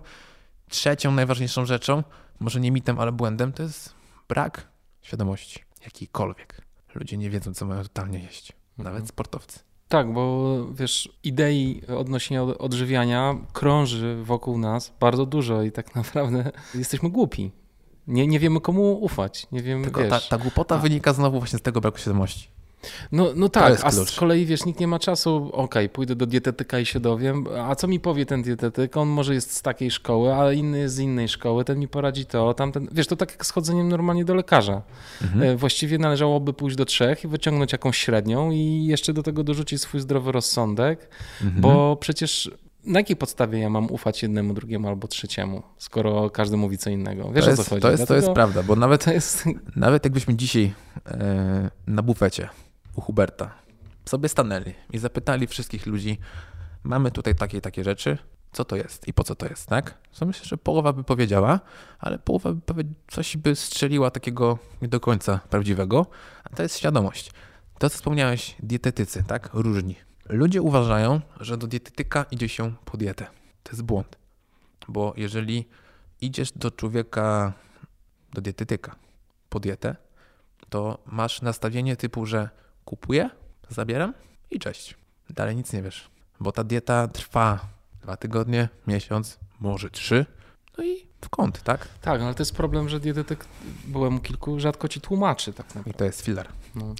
Trzecią 0.69 1.13
najważniejszą 1.13 1.67
rzeczą, 1.67 2.03
może 2.41 2.61
nie 2.61 2.71
mitem, 2.71 2.99
ale 3.01 3.13
błędem, 3.13 3.53
to 3.53 3.63
jest 3.63 3.95
brak 4.29 4.69
świadomości 5.03 5.61
jakiejkolwiek. 5.85 6.61
Ludzie 6.95 7.17
nie 7.17 7.31
wiedzą, 7.31 7.55
co 7.55 7.67
mają 7.67 7.83
totalnie 7.83 8.19
jeść. 8.19 8.53
Nawet 8.79 8.89
Mhm. 8.91 9.07
sportowcy. 9.07 9.61
Tak, 9.93 10.13
bo 10.13 10.47
wiesz, 10.75 11.09
idei 11.25 11.83
odnośnie 11.99 12.43
od- 12.43 12.57
odżywiania 12.61 13.35
krąży 13.53 14.23
wokół 14.23 14.59
nas 14.59 14.93
bardzo 15.01 15.27
dużo 15.27 15.63
i 15.63 15.73
tak 15.73 15.95
naprawdę 15.97 16.51
jesteśmy 16.75 17.11
głupi. 17.11 17.51
Nie, 18.07 18.27
nie 18.27 18.39
wiemy 18.41 18.61
komu 18.61 18.93
ufać, 18.93 19.47
nie 19.53 19.63
wiemy, 19.63 19.85
Tylko 19.85 20.01
wiesz. 20.01 20.11
ta, 20.11 20.21
ta 20.21 20.39
głupota 20.43 20.75
a- 20.75 20.79
wynika 20.79 21.13
znowu 21.13 21.39
właśnie 21.39 21.59
z 21.59 21.63
tego 21.63 21.81
braku 21.81 21.99
świadomości. 21.99 22.49
No, 23.13 23.29
no 23.37 23.49
tak, 23.49 23.71
jest 23.71 23.85
a 23.85 23.91
z 23.91 24.17
kolei 24.17 24.47
wiesz, 24.47 24.65
nikt 24.65 24.81
nie 24.81 24.87
ma 24.87 24.99
czasu, 24.99 25.51
okej, 25.53 25.89
pójdę 25.89 26.15
do 26.17 26.27
dietetyka 26.27 26.79
i 26.79 26.87
się 26.87 27.01
dowiem, 27.01 27.45
a 27.59 27.75
co 27.75 27.89
mi 27.89 28.01
powie 28.01 28.27
ten 28.27 28.43
dietetyk? 28.43 28.97
On 28.97 29.09
może 29.09 29.35
jest 29.35 29.57
z 29.57 29.63
takiej 29.63 29.91
szkoły, 29.91 30.35
a 30.35 30.53
inny 30.53 30.79
jest 30.79 30.95
z 30.95 30.99
innej 30.99 31.29
szkoły, 31.29 31.65
ten 31.65 31.79
mi 31.79 31.89
poradzi 31.89 32.27
to, 32.27 32.55
tamten, 32.55 32.89
wiesz, 32.93 33.07
to 33.07 33.17
tak 33.17 33.31
jak 33.31 33.47
z 33.47 33.51
chodzeniem 33.51 33.89
normalnie 33.89 34.25
do 34.25 34.35
lekarza. 34.35 34.83
Mhm. 35.23 35.43
E, 35.43 35.57
Właściwie 35.57 35.99
należałoby 35.99 36.53
pójść 36.53 36.77
do 36.77 36.85
trzech 36.85 37.25
i 37.25 37.29
wyciągnąć 37.29 37.73
jakąś 37.73 37.99
średnią 37.99 38.51
i 38.51 38.85
jeszcze 38.87 39.13
do 39.13 39.23
tego 39.23 39.45
dorzucić 39.45 39.83
swój 39.83 40.01
zdrowy 40.01 40.33
rozsądek, 40.33 41.09
Mhm. 41.43 41.61
bo 41.61 41.97
przecież 41.97 42.51
na 42.85 43.01
jakiej 43.01 43.17
podstawie 43.17 43.59
ja 43.59 43.71
mam 43.71 43.91
ufać 43.91 44.23
jednemu, 44.23 44.55
drugiemu 44.55 44.89
albo 44.89 45.09
trzeciemu, 45.09 45.63
skoro 45.79 46.31
każdy 46.31 46.57
mówi 46.57 46.79
co 46.79 46.91
innego? 46.91 47.33
Wiesz 47.33 47.45
to 47.45 47.51
o 47.51 47.55
co 47.55 47.61
jest, 47.63 47.71
chodzi? 47.71 47.83
To 47.83 47.91
jest, 47.91 48.07
to 48.09 48.15
jest 48.15 48.27
Dlatego 48.27 48.35
prawda, 48.35 48.63
bo 48.63 48.77
nawet, 48.77 49.07
jest 49.07 49.45
nawet 49.77 50.05
jakbyśmy 50.05 50.35
dzisiaj 50.37 50.73
e, 51.07 51.71
na 51.87 52.03
bufecie 52.03 52.49
u 52.97 53.01
Huberta 53.01 53.55
sobie 54.05 54.29
stanęli 54.29 54.75
i 54.93 54.99
zapytali 54.99 55.47
wszystkich 55.47 55.87
ludzi, 55.87 56.19
mamy 56.83 57.11
tutaj 57.11 57.35
takie 57.35 57.59
i 57.59 57.61
takie 57.61 57.85
rzeczy, 57.85 58.19
co 58.53 58.65
to 58.65 58.77
jest 58.77 59.09
i 59.09 59.13
po 59.13 59.25
co 59.25 59.35
to 59.35 59.47
jest, 59.47 59.67
tak? 59.67 59.99
Co 60.13 60.27
myślę, 60.27 60.45
że 60.45 60.59
połowa 60.59 60.93
by 60.93 61.05
powiedziała, 61.05 61.61
ale 61.99 62.19
połowa 62.19 62.53
by 62.53 62.85
coś 63.09 63.37
by 63.37 63.57
strzeliła 63.57 64.11
takiego 64.11 64.59
nie 64.83 64.89
do 64.89 65.01
końca 65.01 65.41
prawdziwego, 65.51 66.07
a 66.45 66.57
to 66.57 66.63
jest 66.63 66.79
świadomość. 66.79 67.31
To, 67.79 67.91
co 67.91 67.97
wspomniałeś, 67.97 68.57
dietetycy, 68.63 69.25
tak? 69.27 69.51
Różni. 69.53 69.97
Ludzie 70.29 70.63
uważają, 70.63 71.21
że 71.41 71.57
do 71.57 71.67
dietetyka 71.67 72.27
idzie 72.31 72.49
się 72.49 72.75
po 72.85 72.97
dietę. 72.97 73.27
To 73.63 73.71
jest 73.71 73.83
błąd. 73.83 74.19
Bo 74.89 75.15
jeżeli 75.17 75.69
idziesz 76.21 76.53
do 76.53 76.71
człowieka, 76.71 77.53
do 78.33 78.41
dietetyka 78.41 78.97
po 79.49 79.61
dietę, 79.61 79.97
to 80.69 80.99
masz 81.07 81.43
nastawienie 81.43 81.97
typu, 81.97 82.27
że 82.27 82.49
kupuję, 82.85 83.31
zabieram 83.69 84.15
i 84.51 84.59
cześć. 84.59 84.97
dalej 85.31 85.57
nic 85.57 85.73
nie 85.73 85.83
wiesz. 85.83 86.09
Bo 86.41 86.53
ta 86.53 86.65
dieta 86.65 87.09
trwa 87.09 87.61
dwa 88.03 88.17
tygodnie, 88.17 88.69
miesiąc, 88.87 89.39
może 89.61 89.91
trzy. 89.91 90.27
No 90.79 90.85
i 90.85 91.07
w 91.21 91.29
kąt, 91.29 91.63
tak? 91.63 91.89
Tak, 92.01 92.21
no 92.21 92.27
ale 92.27 92.35
to 92.35 92.41
jest 92.43 92.55
problem, 92.57 92.89
że 92.89 93.01
dietetyk, 93.01 93.45
byłem 93.87 94.17
u 94.17 94.21
kilku, 94.21 94.61
rzadko 94.61 94.89
ci 94.89 95.01
tłumaczy 95.01 95.53
tak 95.53 95.67
I 95.67 95.69
naprawdę. 95.69 95.99
to 95.99 96.05
jest 96.05 96.21
filler. 96.21 96.49
No. 96.75 96.95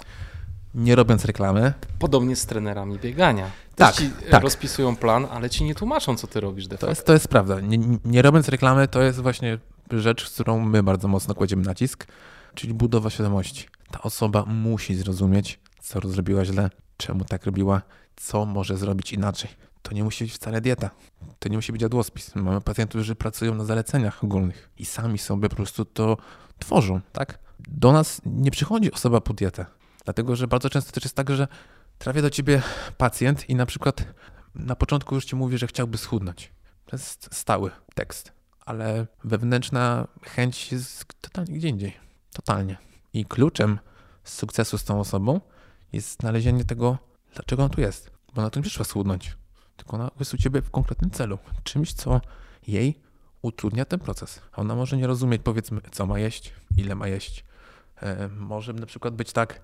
Nie 0.75 0.95
robiąc 0.95 1.25
reklamy, 1.25 1.73
Podobnie 1.99 2.37
z 2.37 2.47
trenerami 2.47 2.99
biegania. 2.99 3.45
Też 3.45 3.77
Tak, 3.89 3.95
ci 3.95 4.11
e, 4.27 4.31
tak. 4.31 4.43
rozpisują 4.43 4.97
plan, 4.97 5.27
ale 5.31 5.51
ci 5.51 5.65
nie 5.65 5.75
tłumaczą, 5.75 6.17
co 6.17 6.27
ty 6.27 6.41
robisz 6.41 6.67
de 6.67 6.77
to 6.79 6.81
facto. 6.87 6.91
jest, 6.91 7.07
to 7.07 7.13
jest 7.13 7.29
prawda. 7.29 7.61
Nie, 7.61 7.79
nie- 7.79 7.99
nie 8.05 8.23
robiąc 8.23 8.49
reklamy, 8.49 8.89
to 8.89 9.03
jest 9.03 9.21
właśnie 9.21 9.59
rzecz, 9.91 10.29
z 10.29 10.35
którą 10.35 10.61
my 10.61 10.83
bardzo 10.83 11.09
mocno 11.09 11.35
kładziemy 11.35 11.63
nacisk, 11.63 12.07
czyli 12.55 12.75
budowa 12.75 13.11
świadomości. 13.11 13.67
Ta 13.91 14.03
osoba 14.03 14.45
musi 14.45 14.95
zrozumieć, 14.95 15.59
co 15.83 16.09
zrobiła 16.09 16.45
źle, 16.45 16.71
czemu 16.97 17.25
tak 17.25 17.47
robiła, 17.47 17.83
co 18.17 18.47
może 18.47 18.77
zrobić 18.77 19.13
inaczej. 19.13 19.51
To 19.83 19.95
nie 19.95 20.05
musi 20.05 20.25
być 20.25 20.35
wcale 20.35 20.61
dieta. 20.61 20.91
To 21.39 21.49
nie 21.49 21.57
musi 21.57 21.73
być 21.73 21.83
jadłospis. 21.83 22.35
Mamy 22.35 22.61
pacjentów, 22.61 23.01
którzy 23.01 23.15
pracują 23.15 23.55
na 23.55 23.65
zaleceniach 23.65 24.25
ogólnych 24.25 24.71
i 24.79 24.85
sami 24.85 25.19
sobie 25.19 25.49
po 25.49 25.57
prostu 25.57 25.85
to 25.85 26.17
tworzą, 26.59 27.01
tak? 27.13 27.39
Do 27.59 27.93
nas 27.93 28.21
nie 28.27 28.51
przychodzi 28.51 28.93
osoba 28.93 29.21
po 29.21 29.35
dietę, 29.35 29.67
dlatego 30.05 30.37
że 30.37 30.47
bardzo 30.49 30.71
często 30.71 30.93
też 30.93 31.05
jest 31.05 31.17
tak, 31.17 31.31
że 31.31 31.49
trafia 31.99 32.23
do 32.23 32.31
ciebie 32.31 32.63
pacjent 32.97 33.51
i 33.51 33.55
na 33.55 33.67
przykład 33.67 34.05
na 34.55 34.77
początku 34.77 35.15
już 35.15 35.25
ci 35.25 35.37
mówi, 35.37 35.59
że 35.59 35.67
chciałby 35.67 35.99
schudnąć. 35.99 36.53
To 36.87 36.97
jest 36.97 37.29
stały 37.33 37.71
tekst, 37.95 38.33
ale 38.67 39.07
wewnętrzna 39.25 40.09
chęć 40.23 40.73
jest 40.73 41.05
totalnie 41.21 41.55
gdzie 41.55 41.69
indziej. 41.69 41.97
Totalnie. 42.33 42.77
I 43.13 43.25
kluczem 43.25 43.79
sukcesu 44.25 44.79
z 44.79 44.85
tą 44.85 45.01
osobą 45.01 45.41
jest 45.93 46.21
znalezienie 46.21 46.65
tego, 46.65 46.99
dlaczego 47.35 47.65
on 47.65 47.71
tu 47.71 47.81
jest. 47.81 48.11
Bo 48.35 48.41
ona 48.43 48.51
tu 48.51 48.59
nie 48.59 48.63
przyszła 48.63 48.85
schudnąć, 48.85 49.37
tylko 49.77 49.97
ona 49.97 50.11
jest 50.19 50.35
u 50.35 50.37
ciebie 50.39 50.63
w 50.63 50.71
konkretnym 50.71 51.11
celu. 51.11 51.39
Czymś, 51.63 51.93
co 51.93 52.21
jej 52.67 53.01
utrudnia 53.43 53.85
ten 53.85 54.01
proces. 54.01 54.41
Ona 54.57 54.75
może 54.75 54.97
nie 54.97 55.07
rozumieć, 55.07 55.43
powiedzmy, 55.45 55.81
co 55.93 56.07
ma 56.07 56.19
jeść, 56.19 56.53
ile 56.77 56.95
ma 56.95 57.09
jeść. 57.09 57.45
E, 58.03 58.29
może 58.29 58.73
na 58.73 58.87
przykład 58.87 59.15
być 59.15 59.33
tak, 59.33 59.61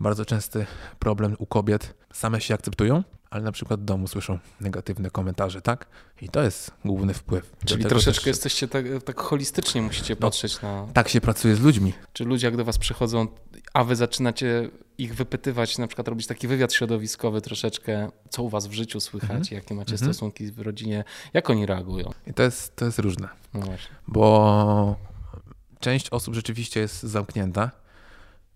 bardzo 0.00 0.24
częsty 0.24 0.66
problem 0.98 1.36
u 1.38 1.46
kobiet, 1.46 1.94
same 2.12 2.40
się 2.40 2.54
akceptują, 2.54 3.04
ale 3.30 3.42
na 3.44 3.52
przykład 3.52 3.80
w 3.80 3.84
domu 3.84 4.08
słyszą 4.08 4.38
negatywne 4.60 5.10
komentarze, 5.10 5.62
tak? 5.62 5.86
I 6.22 6.28
to 6.28 6.42
jest 6.42 6.70
główny 6.84 7.14
wpływ. 7.14 7.52
Czyli 7.64 7.84
troszeczkę 7.84 8.20
też 8.20 8.26
jesteście 8.26 8.68
tak, 8.68 8.84
tak 9.04 9.20
holistycznie 9.20 9.82
musicie 9.82 10.16
patrzeć 10.16 10.62
na... 10.62 10.86
Tak 10.94 11.08
się 11.08 11.20
pracuje 11.20 11.56
z 11.56 11.60
ludźmi. 11.60 11.92
Czy 12.12 12.24
ludzie 12.24 12.46
jak 12.46 12.56
do 12.56 12.64
was 12.64 12.78
przychodzą, 12.78 13.26
a 13.74 13.84
wy 13.84 13.96
zaczynacie 13.96 14.70
ich 14.98 15.14
wypytywać, 15.14 15.78
na 15.78 15.86
przykład 15.86 16.08
robić 16.08 16.26
taki 16.26 16.48
wywiad 16.48 16.72
środowiskowy 16.72 17.40
troszeczkę, 17.40 18.10
co 18.30 18.42
u 18.42 18.48
was 18.48 18.66
w 18.66 18.72
życiu 18.72 19.00
słychać, 19.00 19.30
Mhm. 19.30 19.54
jakie 19.62 19.74
macie 19.74 19.92
Mhm. 19.92 20.12
stosunki 20.12 20.52
w 20.52 20.58
rodzinie, 20.60 21.04
jak 21.32 21.50
oni 21.50 21.66
reagują? 21.66 22.10
I 22.26 22.34
to 22.34 22.42
jest, 22.42 22.76
to 22.76 22.84
jest 22.84 22.98
różne, 22.98 23.28
No 23.54 23.66
bo 24.08 24.96
część 25.80 26.10
osób 26.10 26.34
rzeczywiście 26.34 26.80
jest 26.80 27.02
zamknięta 27.02 27.70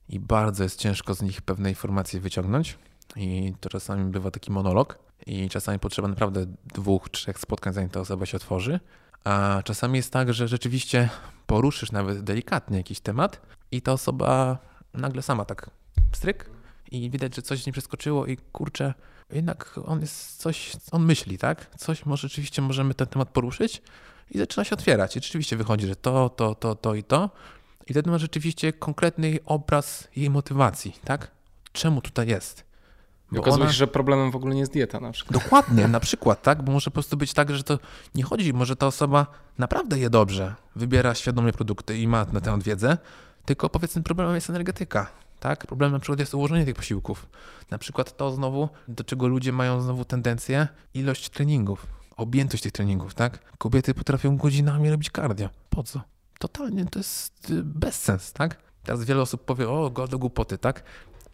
i 0.08 0.20
bardzo 0.20 0.62
jest 0.62 0.78
ciężko 0.80 1.14
z 1.14 1.22
nich 1.22 1.42
pewne 1.42 1.68
informacje 1.68 2.20
wyciągnąć. 2.20 2.78
I 3.16 3.54
to 3.60 3.68
czasami 3.68 4.10
bywa 4.10 4.30
taki 4.30 4.52
monolog, 4.52 4.98
i 5.26 5.48
czasami 5.48 5.78
potrzeba 5.78 6.08
naprawdę 6.08 6.46
dwóch, 6.74 7.08
trzech 7.08 7.38
spotkań, 7.38 7.72
zanim 7.72 7.90
ta 7.90 8.00
osoba 8.00 8.26
się 8.26 8.36
otworzy. 8.36 8.80
A 9.24 9.62
czasami 9.64 9.96
jest 9.96 10.12
tak, 10.12 10.34
że 10.34 10.48
rzeczywiście 10.48 11.08
poruszysz 11.46 11.92
nawet 11.92 12.20
delikatnie 12.20 12.76
jakiś 12.76 13.00
temat, 13.00 13.40
i 13.70 13.82
ta 13.82 13.92
osoba 13.92 14.58
nagle 14.94 15.22
sama 15.22 15.44
tak 15.44 15.70
stryk, 16.12 16.50
i 16.90 17.10
widać, 17.10 17.36
że 17.36 17.42
coś 17.42 17.66
nie 17.66 17.72
przeskoczyło, 17.72 18.26
i 18.26 18.36
kurczę, 18.36 18.94
jednak 19.32 19.78
on 19.86 20.00
jest 20.00 20.36
coś, 20.36 20.72
on 20.92 21.04
myśli, 21.04 21.38
tak? 21.38 21.76
Coś 21.76 22.06
może 22.06 22.28
rzeczywiście 22.28 22.62
możemy 22.62 22.94
ten 22.94 23.06
temat 23.06 23.28
poruszyć, 23.28 23.82
i 24.30 24.38
zaczyna 24.38 24.64
się 24.64 24.74
otwierać. 24.74 25.16
I 25.16 25.20
rzeczywiście 25.20 25.56
wychodzi, 25.56 25.86
że 25.86 25.96
to, 25.96 26.28
to, 26.30 26.54
to, 26.54 26.74
to 26.74 26.94
i 26.94 27.04
to. 27.04 27.30
I 27.86 27.92
wtedy 27.92 28.10
ma 28.10 28.18
rzeczywiście 28.18 28.72
konkretny 28.72 29.38
obraz 29.46 30.08
jej 30.16 30.30
motywacji, 30.30 30.96
tak? 31.04 31.30
Czemu 31.72 32.00
tutaj 32.00 32.28
jest? 32.28 32.64
Bo 33.32 33.40
okazuje 33.40 33.62
ona- 33.62 33.72
się, 33.72 33.78
że 33.78 33.86
problemem 33.86 34.30
w 34.30 34.36
ogóle 34.36 34.54
nie 34.54 34.60
jest 34.60 34.72
dieta 34.72 35.00
na 35.00 35.12
przykład. 35.12 35.42
Dokładnie, 35.42 35.88
na 35.98 36.00
przykład, 36.00 36.42
tak? 36.42 36.62
Bo 36.62 36.72
może 36.72 36.90
po 36.90 36.94
prostu 36.94 37.16
być 37.16 37.32
tak, 37.32 37.56
że 37.56 37.62
to 37.62 37.78
nie 38.14 38.22
chodzi, 38.22 38.52
może 38.52 38.76
ta 38.76 38.86
osoba 38.86 39.26
naprawdę 39.58 39.98
je 39.98 40.10
dobrze, 40.10 40.54
wybiera 40.76 41.14
świadomie 41.14 41.52
produkty 41.52 41.98
i 41.98 42.08
ma 42.08 42.26
na 42.32 42.40
temat 42.40 42.62
wiedzę, 42.62 42.98
tylko 43.44 43.68
powiedzmy 43.68 44.02
problemem 44.02 44.34
jest 44.34 44.50
energetyka, 44.50 45.10
tak? 45.40 45.66
Problemem 45.66 45.92
na 45.92 45.98
przykład 45.98 46.20
jest 46.20 46.34
ułożenie 46.34 46.64
tych 46.64 46.74
posiłków. 46.74 47.26
Na 47.70 47.78
przykład 47.78 48.16
to 48.16 48.30
znowu, 48.30 48.68
do 48.88 49.04
czego 49.04 49.28
ludzie 49.28 49.52
mają 49.52 49.80
znowu 49.80 50.04
tendencję, 50.04 50.68
ilość 50.94 51.30
treningów, 51.30 51.86
objętość 52.16 52.62
tych 52.62 52.72
treningów, 52.72 53.14
tak? 53.14 53.56
Kobiety 53.58 53.94
potrafią 53.94 54.36
godzinami 54.36 54.90
robić 54.90 55.10
cardio. 55.16 55.48
Po 55.70 55.82
co? 55.82 56.00
Totalnie 56.38 56.84
to 56.84 56.98
jest 56.98 57.50
y, 57.50 57.62
bezsens, 57.62 58.32
tak? 58.32 58.56
Teraz 58.82 59.04
wiele 59.04 59.22
osób 59.22 59.44
powie, 59.44 59.70
o, 59.70 59.90
go 59.90 60.08
do 60.08 60.18
głupoty, 60.18 60.58
tak? 60.58 60.82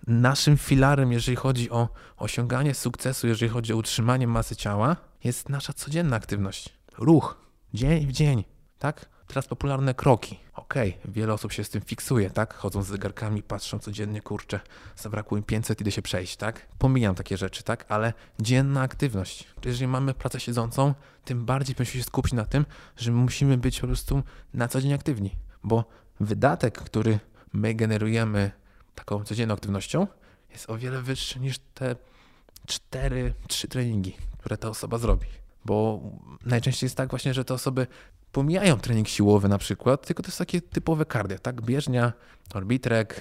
Naszym 0.07 0.57
filarem, 0.57 1.13
jeżeli 1.13 1.37
chodzi 1.37 1.71
o 1.71 1.89
osiąganie 2.17 2.75
sukcesu, 2.75 3.27
jeżeli 3.27 3.53
chodzi 3.53 3.73
o 3.73 3.77
utrzymanie 3.77 4.27
masy 4.27 4.57
ciała, 4.57 4.97
jest 5.25 5.49
nasza 5.49 5.73
codzienna 5.73 6.17
aktywność. 6.17 6.69
Ruch, 6.99 7.37
dzień 7.75 8.07
w 8.07 8.13
dzień, 8.13 8.45
tak? 8.79 9.09
Teraz 9.27 9.47
popularne 9.47 9.95
kroki. 9.95 10.41
Okej, 10.55 10.99
wiele 11.05 11.33
osób 11.33 11.53
się 11.53 11.65
z 11.65 11.71
tym 11.71 11.83
fiksuje, 11.83 12.31
tak? 12.31 12.55
Chodzą 12.55 12.83
z 12.83 12.87
zegarkami, 12.87 13.43
patrzą 13.43 13.79
codziennie, 13.79 14.21
kurczę, 14.21 14.61
zabrakło 14.97 15.39
im 15.39 15.45
500, 15.45 15.81
idę 15.81 15.91
się 15.91 16.03
przejść, 16.03 16.37
tak? 16.37 16.69
Pomijam 16.79 17.15
takie 17.15 17.37
rzeczy, 17.37 17.63
tak? 17.63 17.85
Ale 17.89 18.13
dzienna 18.41 18.81
aktywność. 18.81 19.47
Jeżeli 19.65 19.87
mamy 19.87 20.15
pracę 20.15 20.41
siedzącą, 20.41 20.95
tym 21.25 21.45
bardziej 21.45 21.75
powinniśmy 21.75 22.01
się 22.01 22.05
skupić 22.05 22.33
na 22.33 22.45
tym, 22.45 22.67
że 22.97 23.13
musimy 23.13 23.57
być 23.57 23.81
po 23.81 23.87
prostu 23.87 24.23
na 24.55 24.69
co 24.69 24.81
dzień 24.81 24.93
aktywni. 24.93 25.37
Bo 25.65 25.85
wydatek, 26.21 26.79
który 26.79 27.19
my 27.53 27.75
generujemy 27.75 28.51
taką 28.99 29.25
codzienną 29.25 29.55
aktywnością, 29.55 30.07
jest 30.51 30.71
o 30.71 30.79
wiele 30.79 31.03
wyższy 31.03 31.41
niż 31.41 31.59
te 31.75 31.97
4, 32.67 33.35
3 33.49 33.69
treningi, 33.69 34.17
które 34.39 34.57
ta 34.57 34.69
osoba 34.69 34.99
zrobi. 34.99 35.27
Bo 35.65 36.01
najczęściej 36.47 36.87
jest 36.87 36.97
tak 36.97 37.11
właśnie, 37.11 37.35
że 37.35 37.45
te 37.45 37.55
osoby 37.55 37.87
pomijają 38.33 38.77
trening 38.81 39.09
siłowy 39.09 39.49
na 39.49 39.59
przykład, 39.59 40.07
tylko 40.07 40.23
to 40.23 40.29
jest 40.29 40.39
takie 40.39 40.61
typowe 40.61 41.07
cardio, 41.07 41.39
tak? 41.39 41.63
Bieżnia, 41.63 42.13
orbitrek, 42.55 43.21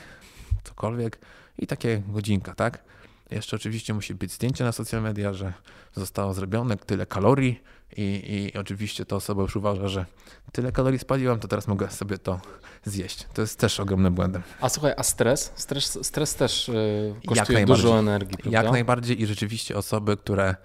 cokolwiek 0.63 1.19
i 1.57 1.67
takie 1.67 2.03
godzinka, 2.07 2.55
tak? 2.55 2.83
Jeszcze 3.31 3.55
oczywiście 3.55 3.93
musi 3.93 4.15
być 4.15 4.31
zdjęcie 4.31 4.63
na 4.63 4.71
social 4.71 5.01
media, 5.01 5.33
że 5.33 5.53
zostało 5.93 6.33
zrobione 6.33 6.77
tyle 6.77 7.05
kalorii 7.05 7.61
i, 7.97 8.51
i 8.53 8.57
oczywiście 8.57 9.05
ta 9.05 9.15
osoba 9.15 9.41
już 9.41 9.55
uważa, 9.55 9.87
że 9.87 10.05
tyle 10.51 10.71
kalorii 10.71 10.99
spaliłam, 10.99 11.39
to 11.39 11.47
teraz 11.47 11.67
mogę 11.67 11.91
sobie 11.91 12.17
to 12.17 12.39
zjeść. 12.85 13.27
To 13.33 13.41
jest 13.41 13.59
też 13.59 13.79
ogromnym 13.79 14.13
błędem. 14.13 14.41
A 14.61 14.69
słuchaj, 14.69 14.93
a 14.97 15.03
stres? 15.03 15.51
Stres, 15.55 15.99
stres 16.01 16.35
też 16.35 16.69
y, 16.69 17.13
Jak 17.23 17.37
kosztuje 17.37 17.65
dużo 17.65 17.99
energii, 17.99 18.37
prawda? 18.37 18.63
Jak 18.63 18.71
najbardziej 18.71 19.21
i 19.21 19.25
rzeczywiście 19.25 19.77
osoby, 19.77 20.17
które 20.17 20.55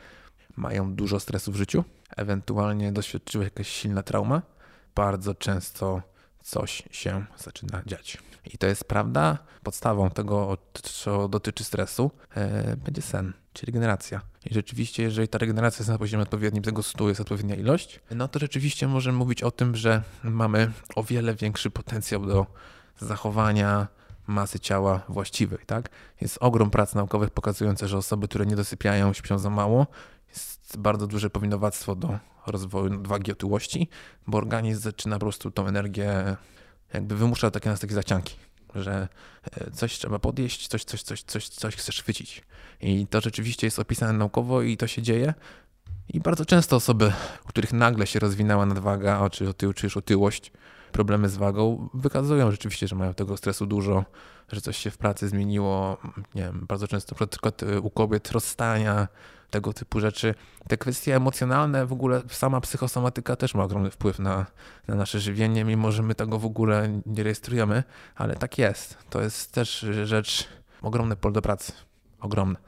mają 0.57 0.95
dużo 0.95 1.21
stresu 1.21 1.53
w 1.53 1.57
życiu, 1.57 1.85
ewentualnie 2.17 2.93
doświadczyły 2.93 3.45
jakaś 3.45 3.69
silna 3.69 4.03
trauma, 4.03 4.43
bardzo 4.95 5.35
często 5.35 6.03
coś 6.43 6.83
się 6.91 7.25
zaczyna 7.39 7.83
dziać. 7.87 8.19
I 8.45 8.59
to 8.59 8.67
jest 8.67 8.85
prawda. 8.85 9.39
Podstawą 9.63 10.11
tego, 10.11 10.59
co 10.83 11.29
dotyczy 11.29 11.65
stresu, 11.65 12.11
e, 12.35 12.77
będzie 12.77 13.03
sen, 13.03 13.33
czyli 13.53 13.67
regeneracja. 13.67 14.21
I 14.45 14.55
rzeczywiście, 14.55 15.03
jeżeli 15.03 15.29
ta 15.29 15.39
regeneracja 15.39 15.79
jest 15.79 15.91
na 15.91 15.99
poziomie 15.99 16.23
odpowiednim, 16.23 16.63
tego 16.63 16.83
100 16.83 17.09
jest 17.09 17.21
odpowiednia 17.21 17.55
ilość, 17.55 18.01
no 18.11 18.29
to 18.29 18.39
rzeczywiście 18.39 18.89
możemy 18.89 19.19
mówić 19.19 19.43
o 19.43 19.51
tym, 19.51 19.77
że 19.77 20.03
mamy 20.25 20.73
o 20.97 21.03
wiele 21.05 21.35
większy 21.35 21.71
potencjał 21.71 22.27
do 22.27 22.47
zachowania 22.99 23.89
masy 24.27 24.61
ciała 24.61 25.01
właściwej, 25.09 25.59
tak? 25.67 25.89
Jest 26.21 26.39
ogrom 26.41 26.71
prac 26.71 26.95
naukowych 26.95 27.31
pokazujących, 27.31 27.89
że 27.89 27.99
osoby, 27.99 28.29
które 28.29 28.47
nie 28.47 28.57
dosypiają, 28.57 29.13
śpią 29.13 29.39
za 29.39 29.51
mało, 29.51 29.87
jest 30.29 30.77
bardzo 30.79 31.07
duże 31.07 31.31
powinowactwo 31.31 31.95
do 31.95 32.19
rozwoju 32.47 32.91
nadwagi 32.91 33.33
otyłości, 33.33 33.89
bo 34.27 34.39
organizm 34.39 34.81
zaczyna 34.81 35.17
po 35.17 35.21
prostu 35.21 35.51
tą 35.51 35.67
energię, 35.67 36.37
jakby 36.95 37.17
wymusza 37.17 37.51
takie 37.51 37.71
nas 37.71 37.81
takie 37.81 37.95
zacianki, 37.95 38.35
że 38.75 39.09
e, 39.61 39.71
coś 39.71 39.99
trzeba 39.99 40.19
podjeść, 40.19 40.69
coś, 40.69 40.85
coś, 40.85 41.03
coś, 41.03 41.23
coś, 41.23 41.49
coś 41.49 41.77
chcesz 41.77 42.03
chwycić. 42.03 42.43
I 42.81 43.07
to 43.07 43.21
rzeczywiście 43.21 43.67
jest 43.67 43.79
opisane 43.79 44.13
naukowo 44.13 44.63
i 44.63 44.77
to 44.77 44.87
się 44.87 45.03
dzieje. 45.03 45.35
I 46.09 46.21
bardzo 46.21 46.45
często 46.45 46.77
osoby, 46.77 47.13
u 47.45 47.49
których 47.49 47.73
nagle 47.73 48.07
się 48.07 48.19
rozwinęła 48.19 48.67
nadwaga, 48.67 49.31
czy 49.31 49.49
otył, 49.49 49.73
czy 49.73 49.87
już 49.87 49.97
otyłość, 49.97 50.53
problemy 50.93 51.29
z 51.29 51.37
wagą, 51.37 51.89
wykazują 51.95 52.51
rzeczywiście, 52.51 52.89
że 52.89 52.97
mają 52.97 53.15
tego 53.15 53.37
stresu 53.37 53.67
dużo, 53.67 54.05
że 54.53 54.61
coś 54.61 54.77
się 54.77 54.91
w 54.91 54.99
pracy 54.99 55.29
zmieniło. 55.29 55.97
Nie 56.35 56.43
wiem, 56.43 56.67
bardzo 56.69 56.89
często 56.89 57.17
na 57.21 57.27
przykład 57.29 57.63
u 57.83 57.91
kobiet 57.91 58.31
rozstania, 58.31 59.09
tego 59.53 59.73
typu 59.73 60.01
rzeczy. 60.01 60.35
Te 60.69 60.77
kwestie 60.77 61.17
emocjonalne, 61.17 61.87
w 61.87 61.93
ogóle 61.93 62.23
sama 62.29 62.61
psychosomatyka 62.61 63.37
też 63.37 63.55
ma 63.55 63.65
ogromny 63.65 63.91
wpływ 63.91 64.19
na, 64.19 64.47
na 64.89 64.95
nasze 64.95 65.21
żywienie, 65.21 65.65
mimo 65.65 65.93
że 65.93 66.03
my 66.03 66.15
tego 66.15 66.39
w 66.39 66.47
ogóle 66.47 67.01
nie 67.07 67.23
rejestrujemy, 67.23 67.85
ale 68.15 68.37
tak 68.37 68.59
jest. 68.59 68.99
To 69.11 69.23
jest 69.23 69.53
też 69.53 69.87
rzecz, 70.05 70.49
ogromne 70.83 71.17
pole 71.17 71.33
do 71.33 71.43
pracy. 71.43 71.73
Ogromne. 72.21 72.59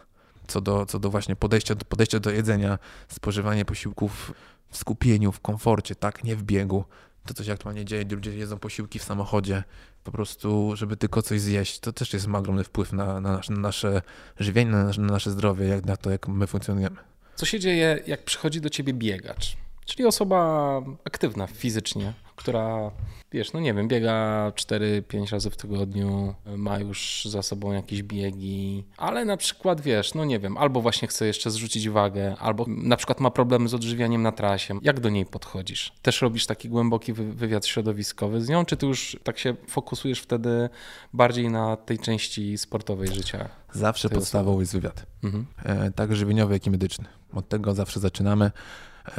co 0.47 0.61
do, 0.61 0.87
co 0.87 0.99
do 0.99 1.11
właśnie 1.11 1.37
podejścia, 1.37 1.75
podejścia 1.89 2.21
do 2.21 2.31
jedzenia, 2.31 2.79
spożywanie 3.09 3.65
posiłków 3.65 4.33
w 4.69 4.77
skupieniu, 4.77 5.33
w 5.33 5.41
komforcie, 5.41 5.95
tak, 5.95 6.25
nie 6.25 6.37
w 6.37 6.43
biegu. 6.43 6.85
To, 7.27 7.35
co 7.35 7.45
się 7.45 7.53
aktualnie 7.53 7.85
dzieje, 7.85 8.05
ludzie 8.11 8.37
jedzą 8.37 8.59
posiłki 8.59 8.99
w 8.99 9.03
samochodzie, 9.03 9.65
po 10.05 10.13
prostu, 10.13 10.77
żeby 10.77 10.97
tylko 10.97 11.23
coś 11.23 11.41
zjeść, 11.41 11.81
to 11.81 11.93
też 11.93 12.13
jest 12.13 12.27
ma 12.27 12.39
ogromny 12.39 12.65
wpływ 12.65 12.93
na, 12.93 13.21
na, 13.21 13.33
nasze, 13.33 13.53
na 13.53 13.61
nasze 13.61 14.03
żywienie, 14.41 14.71
na 14.71 14.85
nasze, 14.85 15.01
na 15.01 15.13
nasze 15.13 15.31
zdrowie, 15.31 15.67
jak 15.67 15.85
na 15.85 15.97
to, 15.97 16.11
jak 16.11 16.29
my 16.29 16.47
funkcjonujemy. 16.47 16.97
Co 17.35 17.47
się 17.47 17.61
dzieje, 17.61 18.03
jak 18.07 18.25
przychodzi 18.25 18.61
do 18.61 18.71
ciebie 18.71 18.93
biegacz? 18.93 19.57
Czyli 19.85 20.07
osoba 20.07 20.81
aktywna 21.05 21.47
fizycznie, 21.47 22.13
która, 22.37 22.91
wiesz, 23.33 23.53
no 23.53 23.61
nie 23.61 23.75
wiem, 23.75 23.89
biega 23.89 24.51
4-5 24.55 25.33
razy 25.33 25.51
w 25.51 25.57
tygodniu, 25.57 26.35
ma 26.57 26.79
już 26.79 27.29
za 27.31 27.43
sobą 27.43 27.73
jakieś 27.73 28.03
biegi, 28.03 28.85
ale 28.97 29.25
na 29.25 29.37
przykład, 29.37 29.81
wiesz, 29.81 30.15
no 30.15 30.25
nie 30.25 30.39
wiem, 30.39 30.57
albo 30.57 30.81
właśnie 30.81 31.09
chce 31.09 31.27
jeszcze 31.27 31.51
zrzucić 31.51 31.89
wagę, 31.89 32.37
albo 32.39 32.65
na 32.69 32.97
przykład 32.97 33.21
ma 33.21 33.31
problemy 33.31 33.69
z 33.69 33.75
odżywianiem 33.75 34.23
na 34.23 34.33
trasie. 34.33 34.79
Jak 34.83 35.01
do 35.01 35.11
niej 35.11 35.27
podchodzisz? 35.27 35.93
Też 36.03 36.23
robisz 36.23 36.47
taki 36.47 36.69
głęboki 36.69 37.13
wywiad 37.13 37.67
środowiskowy 37.67 38.41
z 38.41 38.49
nią, 38.49 38.65
czy 38.65 38.77
ty 38.77 38.87
już 38.87 39.17
tak 39.23 39.39
się 39.39 39.55
fokusujesz 39.69 40.21
wtedy 40.21 40.69
bardziej 41.13 41.51
na 41.51 41.77
tej 41.77 41.99
części 41.99 42.59
sportowej 42.59 43.09
życia? 43.09 43.49
Zawsze 43.73 44.09
podstawą 44.09 44.61
jest 44.61 44.73
wywiad. 44.73 45.07
Mhm. 45.25 45.47
E, 45.65 45.91
tak 45.91 46.17
żywieniowy, 46.17 46.55
jak 46.55 46.67
i 46.67 46.71
medyczny. 46.71 47.05
Od 47.33 47.49
tego 47.49 47.75
zawsze 47.75 48.01
zaczynamy. 48.01 48.51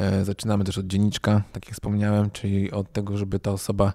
E, 0.00 0.24
zaczynamy 0.24 0.64
też 0.64 0.78
od 0.78 0.86
dzienniczka, 0.86 1.42
tak 1.52 1.66
jak 1.66 1.74
wspomniałem, 1.74 2.30
czyli 2.30 2.72
od 2.72 2.92
tego, 2.92 3.16
żeby 3.16 3.38
ta 3.38 3.50
osoba 3.50 3.92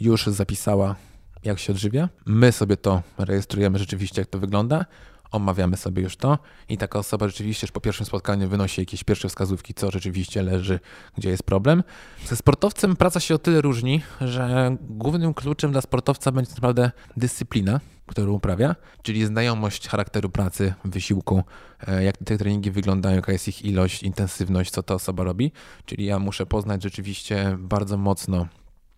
już 0.00 0.26
zapisała, 0.26 0.96
jak 1.44 1.58
się 1.58 1.72
odżywia. 1.72 2.08
My 2.26 2.52
sobie 2.52 2.76
to 2.76 3.02
rejestrujemy 3.18 3.78
rzeczywiście, 3.78 4.20
jak 4.20 4.28
to 4.28 4.38
wygląda, 4.38 4.84
omawiamy 5.30 5.76
sobie 5.76 6.02
już 6.02 6.16
to 6.16 6.38
i 6.68 6.78
taka 6.78 6.98
osoba 6.98 7.28
rzeczywiście 7.28 7.64
już 7.64 7.72
po 7.72 7.80
pierwszym 7.80 8.06
spotkaniu 8.06 8.48
wynosi 8.48 8.80
jakieś 8.80 9.04
pierwsze 9.04 9.28
wskazówki, 9.28 9.74
co 9.74 9.90
rzeczywiście 9.90 10.42
leży, 10.42 10.80
gdzie 11.18 11.30
jest 11.30 11.42
problem. 11.42 11.82
Ze 12.26 12.36
sportowcem 12.36 12.96
praca 12.96 13.20
się 13.20 13.34
o 13.34 13.38
tyle 13.38 13.60
różni, 13.60 14.02
że 14.20 14.76
głównym 14.80 15.34
kluczem 15.34 15.72
dla 15.72 15.80
sportowca 15.80 16.32
będzie 16.32 16.48
tak 16.48 16.56
naprawdę 16.56 16.90
dyscyplina, 17.16 17.80
którą 18.06 18.32
uprawia, 18.32 18.76
czyli 19.02 19.26
znajomość 19.26 19.88
charakteru 19.88 20.30
pracy, 20.30 20.74
wysiłku, 20.84 21.42
e, 21.86 22.04
jak 22.04 22.16
te 22.16 22.38
treningi 22.38 22.70
wyglądają, 22.70 23.16
jaka 23.16 23.32
jest 23.32 23.48
ich 23.48 23.64
ilość, 23.64 24.02
intensywność, 24.02 24.70
co 24.70 24.82
ta 24.82 24.94
osoba 24.94 25.24
robi. 25.24 25.52
Czyli 25.84 26.04
ja 26.04 26.18
muszę 26.18 26.46
poznać 26.46 26.82
rzeczywiście 26.82 27.56
bardzo 27.58 27.96
mocno 27.96 28.46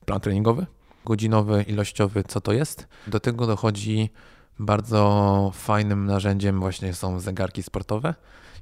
plan 0.05 0.21
treningowy, 0.21 0.67
godzinowy, 1.05 1.65
ilościowy, 1.69 2.25
co 2.29 2.41
to 2.41 2.53
jest. 2.53 2.89
Do 3.07 3.21
tego 3.21 3.47
dochodzi 3.47 4.11
bardzo 4.59 5.51
fajnym 5.55 6.07
narzędziem 6.07 6.61
właśnie 6.61 6.95
są 6.95 7.21
zegarki 7.21 7.63
sportowe. 7.63 8.15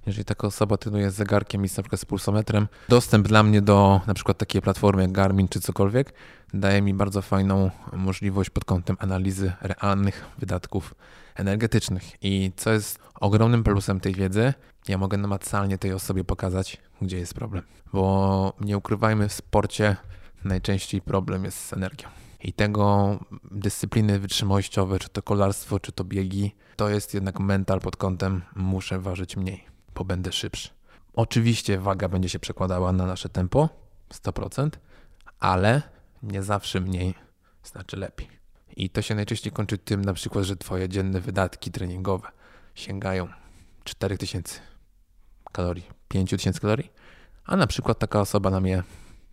Jeżeli 0.06 0.24
taka 0.24 0.46
osoba 0.46 0.76
trenuje 0.76 1.10
z 1.10 1.14
zegarkiem 1.14 1.64
i 1.64 1.68
na 1.76 1.82
przykład 1.82 2.00
z 2.00 2.04
pulsometrem, 2.04 2.68
dostęp 2.88 3.28
dla 3.28 3.42
mnie 3.42 3.62
do 3.62 4.00
na 4.06 4.14
przykład 4.14 4.38
takiej 4.38 4.62
platformy 4.62 5.02
jak 5.02 5.12
Garmin 5.12 5.48
czy 5.48 5.60
cokolwiek 5.60 6.14
daje 6.54 6.82
mi 6.82 6.94
bardzo 6.94 7.22
fajną 7.22 7.70
możliwość 7.92 8.50
pod 8.50 8.64
kątem 8.64 8.96
analizy 9.00 9.52
realnych 9.60 10.24
wydatków 10.38 10.94
energetycznych. 11.34 12.04
I 12.22 12.52
co 12.56 12.72
jest 12.72 12.98
ogromnym 13.20 13.64
plusem 13.64 14.00
tej 14.00 14.14
wiedzy, 14.14 14.54
ja 14.88 14.98
mogę 14.98 15.18
namacalnie 15.18 15.78
tej 15.78 15.92
osobie 15.92 16.24
pokazać, 16.24 16.78
gdzie 17.02 17.18
jest 17.18 17.34
problem. 17.34 17.64
Bo 17.92 18.52
nie 18.60 18.78
ukrywajmy, 18.78 19.28
w 19.28 19.32
sporcie 19.32 19.96
najczęściej 20.44 21.00
problem 21.00 21.44
jest 21.44 21.58
z 21.58 21.72
energią 21.72 22.08
i 22.42 22.52
tego 22.52 23.18
dyscypliny 23.50 24.18
wytrzymałościowe, 24.18 24.98
czy 24.98 25.08
to 25.08 25.22
kolarstwo, 25.22 25.80
czy 25.80 25.92
to 25.92 26.04
biegi, 26.04 26.54
to 26.76 26.88
jest 26.88 27.14
jednak 27.14 27.40
mental 27.40 27.80
pod 27.80 27.96
kątem 27.96 28.42
muszę 28.56 29.00
ważyć 29.00 29.36
mniej, 29.36 29.64
bo 29.94 30.04
będę 30.04 30.32
szybszy. 30.32 30.68
Oczywiście 31.14 31.78
waga 31.78 32.08
będzie 32.08 32.28
się 32.28 32.38
przekładała 32.38 32.92
na 32.92 33.06
nasze 33.06 33.28
tempo 33.28 33.68
100%, 34.14 34.70
ale 35.40 35.82
nie 36.22 36.42
zawsze 36.42 36.80
mniej 36.80 37.14
znaczy 37.64 37.96
lepiej. 37.96 38.28
I 38.76 38.90
to 38.90 39.02
się 39.02 39.14
najczęściej 39.14 39.52
kończy 39.52 39.78
tym 39.78 40.04
na 40.04 40.12
przykład, 40.12 40.44
że 40.44 40.56
twoje 40.56 40.88
dzienne 40.88 41.20
wydatki 41.20 41.70
treningowe 41.70 42.28
sięgają 42.74 43.28
4000 43.84 44.60
kalorii, 45.52 45.86
5000 46.08 46.60
kalorii, 46.60 46.92
a 47.44 47.56
na 47.56 47.66
przykład 47.66 47.98
taka 47.98 48.20
osoba 48.20 48.50
na 48.50 48.60
mnie 48.60 48.82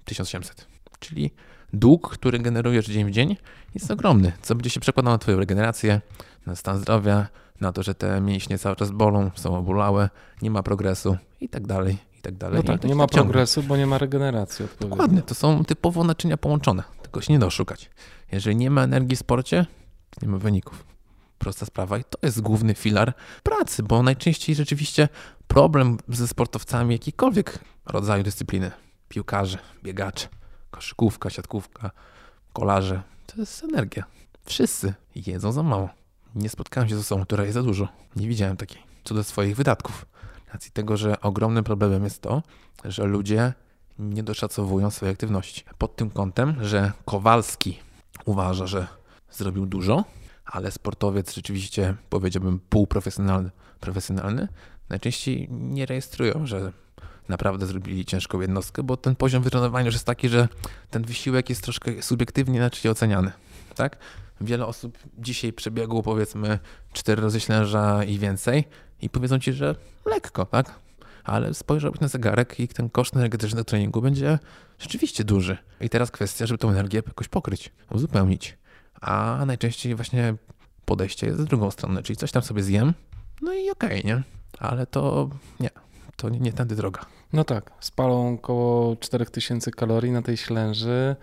1800. 0.05 0.67
Czyli 0.99 1.31
dług, 1.73 2.09
który 2.09 2.39
generujesz 2.39 2.85
dzień 2.85 3.05
w 3.05 3.11
dzień, 3.11 3.37
jest 3.73 3.91
ogromny, 3.91 4.31
co 4.41 4.55
będzie 4.55 4.69
się 4.69 4.79
przekładało 4.79 5.13
na 5.13 5.17
Twoją 5.17 5.37
regenerację, 5.37 6.01
na 6.45 6.55
stan 6.55 6.77
zdrowia, 6.77 7.27
na 7.61 7.71
to, 7.71 7.83
że 7.83 7.95
te 7.95 8.21
mięśnie 8.21 8.57
cały 8.57 8.75
czas 8.75 8.91
bolą, 8.91 9.31
są 9.35 9.57
obulałe, 9.57 10.09
nie 10.41 10.51
ma 10.51 10.63
progresu 10.63 11.17
i 11.41 11.49
tak 11.49 11.67
dalej, 11.67 11.97
i 12.17 12.21
tak 12.21 12.35
dalej. 12.35 12.57
No 12.57 12.63
tak, 12.63 12.83
nie 12.83 12.95
ma 12.95 13.07
progresu, 13.07 13.63
bo 13.63 13.77
nie 13.77 13.85
ma 13.85 13.97
regeneracji. 13.97 14.65
Dokładnie, 14.79 15.21
to 15.21 15.35
są 15.35 15.65
typowo 15.65 16.03
naczynia 16.03 16.37
połączone, 16.37 16.83
tego 17.01 17.21
się 17.21 17.33
nie 17.33 17.39
da 17.39 17.45
oszukać. 17.45 17.89
Jeżeli 18.31 18.55
nie 18.55 18.69
ma 18.69 18.83
energii 18.83 19.15
w 19.15 19.19
sporcie, 19.19 19.65
nie 20.21 20.27
ma 20.27 20.37
wyników. 20.37 20.83
Prosta 21.37 21.65
sprawa 21.65 21.97
i 21.97 22.03
to 22.03 22.19
jest 22.23 22.41
główny 22.41 22.75
filar 22.75 23.13
pracy, 23.43 23.83
bo 23.83 24.03
najczęściej 24.03 24.55
rzeczywiście 24.55 25.09
problem 25.47 25.97
ze 26.09 26.27
sportowcami 26.27 26.95
jakikolwiek 26.95 27.59
rodzaju 27.85 28.23
dyscypliny, 28.23 28.71
piłkarze, 29.09 29.57
biegacze, 29.83 30.27
koszykówka, 30.77 31.29
siatkówka, 31.29 31.91
kolarze. 32.53 33.01
To 33.25 33.41
jest 33.41 33.63
energia. 33.63 34.03
Wszyscy 34.45 34.93
jedzą 35.15 35.51
za 35.51 35.63
mało. 35.63 35.89
Nie 36.35 36.49
spotkałem 36.49 36.89
się 36.89 36.95
z 36.95 36.99
osobą, 36.99 37.25
która 37.25 37.43
jest 37.43 37.53
za 37.53 37.63
dużo. 37.63 37.87
Nie 38.15 38.27
widziałem 38.27 38.57
takiej. 38.57 38.83
Co 39.03 39.15
do 39.15 39.23
swoich 39.23 39.55
wydatków. 39.55 40.05
Racji 40.53 40.71
tego, 40.71 40.97
że 40.97 41.21
ogromnym 41.21 41.63
problemem 41.63 42.03
jest 42.03 42.21
to, 42.21 42.43
że 42.85 43.03
ludzie 43.05 43.53
nie 43.99 44.23
doszacowują 44.23 44.91
swojej 44.91 45.13
aktywności. 45.13 45.63
Pod 45.77 45.95
tym 45.95 46.09
kątem, 46.09 46.65
że 46.65 46.91
Kowalski 47.05 47.79
uważa, 48.25 48.67
że 48.67 48.87
zrobił 49.31 49.65
dużo, 49.65 50.03
ale 50.45 50.71
sportowiec 50.71 51.33
rzeczywiście, 51.33 51.95
powiedziałbym, 52.09 52.59
półprofesjonalny, 52.69 53.49
profesjonalny, 53.79 54.47
najczęściej 54.89 55.47
nie 55.51 55.85
rejestrują, 55.85 56.45
że 56.45 56.71
naprawdę 57.29 57.65
zrobili 57.67 58.05
ciężką 58.05 58.41
jednostkę, 58.41 58.83
bo 58.83 58.97
ten 58.97 59.15
poziom 59.15 59.43
wytrenowania 59.43 59.85
już 59.85 59.95
jest 59.95 60.05
taki, 60.05 60.29
że 60.29 60.47
ten 60.89 61.03
wysiłek 61.03 61.49
jest 61.49 61.63
troszkę 61.63 62.01
subiektywnie 62.01 62.57
inaczej 62.57 62.91
oceniany. 62.91 63.31
Tak? 63.75 63.97
Wiele 64.41 64.65
osób 64.65 64.97
dzisiaj 65.17 65.53
przebiegło 65.53 66.03
powiedzmy 66.03 66.59
cztery 66.93 67.21
razy 67.21 67.39
ślęża 67.39 68.03
i 68.03 68.19
więcej 68.19 68.63
i 69.01 69.09
powiedzą 69.09 69.39
ci, 69.39 69.53
że 69.53 69.75
lekko, 70.05 70.45
tak? 70.45 70.79
Ale 71.23 71.53
spojrzałbyś 71.53 72.01
na 72.01 72.07
zegarek 72.07 72.59
i 72.59 72.67
ten 72.67 72.89
koszt 72.89 73.15
energetyczny 73.15 73.63
treningu 73.63 74.01
będzie 74.01 74.39
rzeczywiście 74.79 75.23
duży. 75.23 75.57
I 75.81 75.89
teraz 75.89 76.11
kwestia, 76.11 76.45
żeby 76.45 76.57
tą 76.57 76.69
energię 76.69 77.01
jakoś 77.07 77.27
pokryć, 77.27 77.71
uzupełnić. 77.89 78.57
A 79.01 79.43
najczęściej 79.47 79.95
właśnie 79.95 80.35
podejście 80.85 81.27
jest 81.27 81.39
z 81.39 81.45
drugą 81.45 81.71
stronę, 81.71 82.03
czyli 82.03 82.17
coś 82.17 82.31
tam 82.31 82.41
sobie 82.41 82.63
zjem, 82.63 82.93
no 83.41 83.53
i 83.53 83.69
okej, 83.69 83.99
okay, 83.99 84.03
nie? 84.03 84.23
Ale 84.59 84.85
to 84.85 85.29
nie, 85.59 85.69
to 86.15 86.29
nie, 86.29 86.39
nie 86.39 86.53
tędy 86.53 86.75
droga. 86.75 87.05
No 87.33 87.43
tak, 87.43 87.71
spalą 87.79 88.33
około 88.33 88.95
4000 88.95 89.71
kalorii 89.71 90.11
na 90.11 90.21
tej 90.21 90.37
ślęży, 90.37 91.15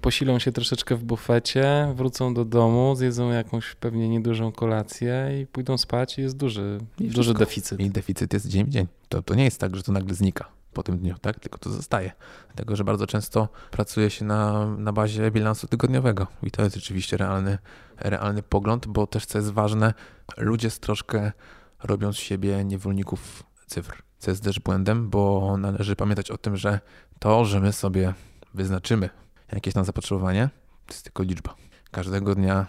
posilą 0.00 0.38
się 0.38 0.52
troszeczkę 0.52 0.96
w 0.96 1.04
bufecie, 1.04 1.92
wrócą 1.94 2.34
do 2.34 2.44
domu, 2.44 2.96
zjedzą 2.96 3.30
jakąś 3.30 3.74
pewnie 3.74 4.08
niedużą 4.08 4.52
kolację 4.52 5.40
i 5.42 5.46
pójdą 5.46 5.78
spać 5.78 6.18
i 6.18 6.22
jest 6.22 6.36
duży, 6.36 6.78
I 6.98 7.08
duży 7.08 7.34
deficyt. 7.34 7.80
I 7.80 7.90
deficyt 7.90 8.32
jest 8.32 8.48
dzień 8.48 8.64
w 8.64 8.68
dzień. 8.68 8.86
To, 9.08 9.22
to 9.22 9.34
nie 9.34 9.44
jest 9.44 9.60
tak, 9.60 9.76
że 9.76 9.82
to 9.82 9.92
nagle 9.92 10.14
znika 10.14 10.48
po 10.72 10.82
tym 10.82 10.98
dniu, 10.98 11.14
tak? 11.20 11.40
Tylko 11.40 11.58
to 11.58 11.70
zostaje. 11.70 12.12
Dlatego, 12.46 12.76
że 12.76 12.84
bardzo 12.84 13.06
często 13.06 13.48
pracuje 13.70 14.10
się 14.10 14.24
na, 14.24 14.66
na 14.66 14.92
bazie 14.92 15.30
bilansu 15.30 15.66
tygodniowego 15.66 16.26
i 16.42 16.50
to 16.50 16.62
jest 16.62 16.74
rzeczywiście 16.74 17.16
realny, 17.16 17.58
realny 17.96 18.42
pogląd, 18.42 18.86
bo 18.86 19.06
też 19.06 19.26
co 19.26 19.38
jest 19.38 19.50
ważne, 19.50 19.94
ludzie 20.36 20.70
z 20.70 20.80
troszkę 20.80 21.32
robią 21.82 22.12
z 22.12 22.16
siebie 22.16 22.64
niewolników 22.64 23.42
cyfr 23.66 24.02
co 24.24 24.30
jest 24.30 24.44
też 24.44 24.60
błędem, 24.60 25.10
bo 25.10 25.56
należy 25.58 25.96
pamiętać 25.96 26.30
o 26.30 26.38
tym, 26.38 26.56
że 26.56 26.80
to, 27.18 27.44
że 27.44 27.60
my 27.60 27.72
sobie 27.72 28.14
wyznaczymy 28.54 29.10
jakieś 29.52 29.74
tam 29.74 29.84
zapotrzebowanie, 29.84 30.50
to 30.86 30.94
jest 30.94 31.04
tylko 31.04 31.22
liczba. 31.22 31.54
Każdego 31.90 32.34
dnia 32.34 32.66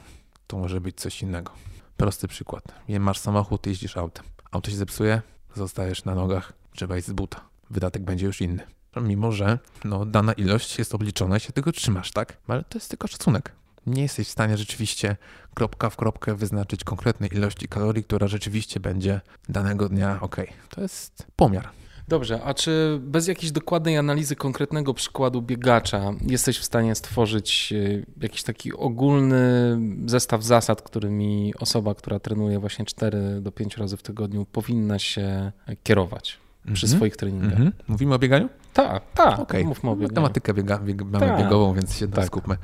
to 0.47 0.57
może 0.57 0.81
być 0.81 0.95
coś 0.97 1.21
innego. 1.21 1.51
Prosty 1.97 2.27
przykład. 2.27 2.63
Masz 2.99 3.19
samochód, 3.19 3.67
jeździsz 3.67 3.97
autem. 3.97 4.25
Auto 4.51 4.71
się 4.71 4.77
zepsuje, 4.77 5.21
zostajesz 5.55 6.05
na 6.05 6.15
nogach, 6.15 6.53
trzeba 6.73 6.97
iść 6.97 7.07
z 7.07 7.11
buta. 7.11 7.41
Wydatek 7.69 8.03
będzie 8.03 8.25
już 8.25 8.41
inny. 8.41 8.63
Mimo, 9.01 9.31
że 9.31 9.59
no, 9.83 10.05
dana 10.05 10.33
ilość 10.33 10.79
jest 10.79 10.95
obliczona 10.95 11.37
i 11.37 11.39
się 11.39 11.53
tego 11.53 11.71
trzymasz, 11.71 12.11
tak? 12.11 12.37
Ale 12.47 12.63
to 12.63 12.77
jest 12.77 12.89
tylko 12.89 13.07
szacunek 13.07 13.51
nie 13.87 14.01
jesteś 14.01 14.27
w 14.27 14.31
stanie 14.31 14.57
rzeczywiście 14.57 15.17
kropka 15.55 15.89
w 15.89 15.95
kropkę 15.95 16.35
wyznaczyć 16.35 16.83
konkretnej 16.83 17.29
ilości 17.33 17.67
kalorii, 17.67 18.03
która 18.03 18.27
rzeczywiście 18.27 18.79
będzie 18.79 19.21
danego 19.49 19.89
dnia 19.89 20.17
ok. 20.21 20.35
To 20.69 20.81
jest 20.81 21.27
pomiar. 21.35 21.69
Dobrze, 22.07 22.43
a 22.43 22.53
czy 22.53 22.99
bez 23.01 23.27
jakiejś 23.27 23.51
dokładnej 23.51 23.97
analizy 23.97 24.35
konkretnego 24.35 24.93
przykładu 24.93 25.41
biegacza 25.41 26.11
jesteś 26.27 26.59
w 26.59 26.63
stanie 26.63 26.95
stworzyć 26.95 27.73
e, 27.73 28.05
jakiś 28.21 28.43
taki 28.43 28.73
ogólny 28.73 29.77
zestaw 30.05 30.43
zasad, 30.43 30.81
którymi 30.81 31.53
osoba, 31.59 31.95
która 31.95 32.19
trenuje 32.19 32.59
właśnie 32.59 32.85
4 32.85 33.41
do 33.41 33.51
5 33.51 33.77
razy 33.77 33.97
w 33.97 34.01
tygodniu, 34.03 34.45
powinna 34.45 34.99
się 34.99 35.51
kierować 35.83 36.37
przy 36.73 36.85
Mhm. 36.85 36.97
swoich 36.99 37.15
treningach? 37.17 37.51
Mhm. 37.51 37.71
Mówimy 37.87 38.15
o 38.15 38.19
bieganiu? 38.19 38.49
Tak, 38.73 39.03
tak, 39.13 39.39
Okej. 39.39 39.65
mówmy 39.65 39.89
o 39.89 39.93
No, 39.93 39.99
bieganiu. 39.99 40.15
Tematykę 40.15 40.53
biega, 40.53 40.79
bieg, 40.79 41.01
mamy 41.01 41.19
Tak. 41.27 41.39
biegową, 41.39 41.73
więc 41.73 41.95
się 41.97 42.07
Tak. 42.07 42.25
skupmy. 42.25 42.57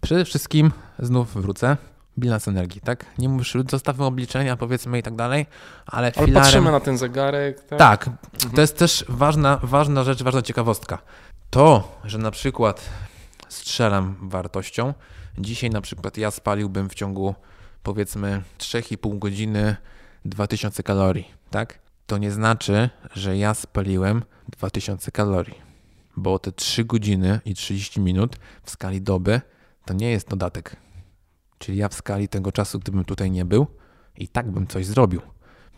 Przede 0.00 0.24
wszystkim 0.24 0.70
znów 0.98 1.34
wrócę. 1.34 1.76
Bilans 2.18 2.48
energii, 2.48 2.80
tak? 2.80 3.06
Nie 3.18 3.28
mówisz, 3.28 3.56
zostawmy 3.70 4.04
obliczenia, 4.04 4.56
powiedzmy 4.56 4.98
i 4.98 5.02
tak 5.02 5.16
dalej, 5.16 5.46
ale, 5.86 6.12
Ale 6.16 6.26
filarem... 6.26 6.34
patrzymy 6.34 6.70
na 6.72 6.80
ten 6.80 6.98
zegarek, 6.98 7.60
tak? 7.64 7.78
Tak, 7.78 8.06
Mhm. 8.06 8.54
to 8.54 8.60
jest 8.60 8.78
też 8.78 9.04
ważna, 9.08 9.60
ważna 9.62 10.04
rzecz, 10.04 10.22
ważna 10.22 10.42
ciekawostka. 10.42 10.98
To, 11.50 11.98
że 12.04 12.18
na 12.18 12.30
przykład 12.30 12.88
strzelam 13.48 14.16
wartością, 14.22 14.94
dzisiaj 15.38 15.70
na 15.70 15.80
przykład 15.80 16.16
ja 16.16 16.30
spaliłbym 16.30 16.88
w 16.88 16.94
ciągu 16.94 17.34
powiedzmy 17.82 18.42
3,5 18.58 19.18
godziny 19.18 19.76
2000 20.24 20.82
kalorii, 20.82 21.28
tak? 21.50 21.78
To 22.06 22.18
nie 22.18 22.30
znaczy, 22.30 22.90
że 23.14 23.36
ja 23.36 23.54
spaliłem 23.54 24.22
2000 24.48 25.10
kalorii, 25.10 25.54
bo 26.16 26.38
te 26.38 26.52
3 26.52 26.84
godziny 26.84 27.40
i 27.44 27.54
30 27.54 28.00
minut 28.00 28.36
w 28.64 28.70
skali 28.70 29.02
doby 29.02 29.40
to 29.84 29.94
nie 29.94 30.10
jest 30.10 30.28
dodatek. 30.28 30.76
Czyli 31.62 31.78
ja 31.78 31.88
w 31.88 31.94
skali 31.94 32.28
tego 32.28 32.52
czasu, 32.52 32.78
gdybym 32.78 33.04
tutaj 33.04 33.30
nie 33.30 33.44
był, 33.44 33.66
i 34.16 34.28
tak 34.28 34.50
bym 34.50 34.66
coś 34.66 34.86
zrobił. 34.86 35.20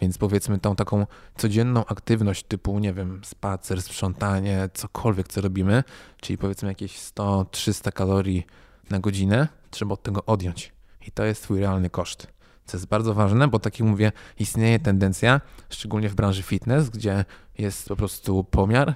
Więc 0.01 0.19
powiedzmy 0.19 0.59
tą 0.59 0.77
taką 0.77 1.07
codzienną 1.37 1.87
aktywność 1.87 2.45
typu, 2.45 2.79
nie 2.79 2.93
wiem, 2.93 3.21
spacer, 3.25 3.83
sprzątanie, 3.83 4.69
cokolwiek 4.75 5.29
co 5.29 5.41
robimy, 5.41 5.85
czyli 6.21 6.39
powiedzmy 6.39 6.69
jakieś 6.69 6.99
100-300 6.99 7.93
kalorii 7.93 8.47
na 8.91 8.99
godzinę, 8.99 9.49
trzeba 9.71 9.93
od 9.93 10.03
tego 10.03 10.25
odjąć. 10.25 10.73
I 11.07 11.11
to 11.11 11.25
jest 11.25 11.43
twój 11.43 11.61
realny 11.61 11.91
koszt. 11.91 12.27
Co 12.67 12.77
jest 12.77 12.87
bardzo 12.87 13.15
ważne, 13.15 13.49
bo 13.49 13.59
tak 13.59 13.81
jak 13.81 13.89
mówię, 13.89 14.13
istnieje 14.39 14.79
tendencja, 14.79 15.41
szczególnie 15.71 16.09
w 16.09 16.15
branży 16.15 16.43
fitness, 16.43 16.91
gdzie 16.91 17.25
jest 17.59 17.89
po 17.89 17.97
prostu 17.97 18.45
pomiar, 18.45 18.95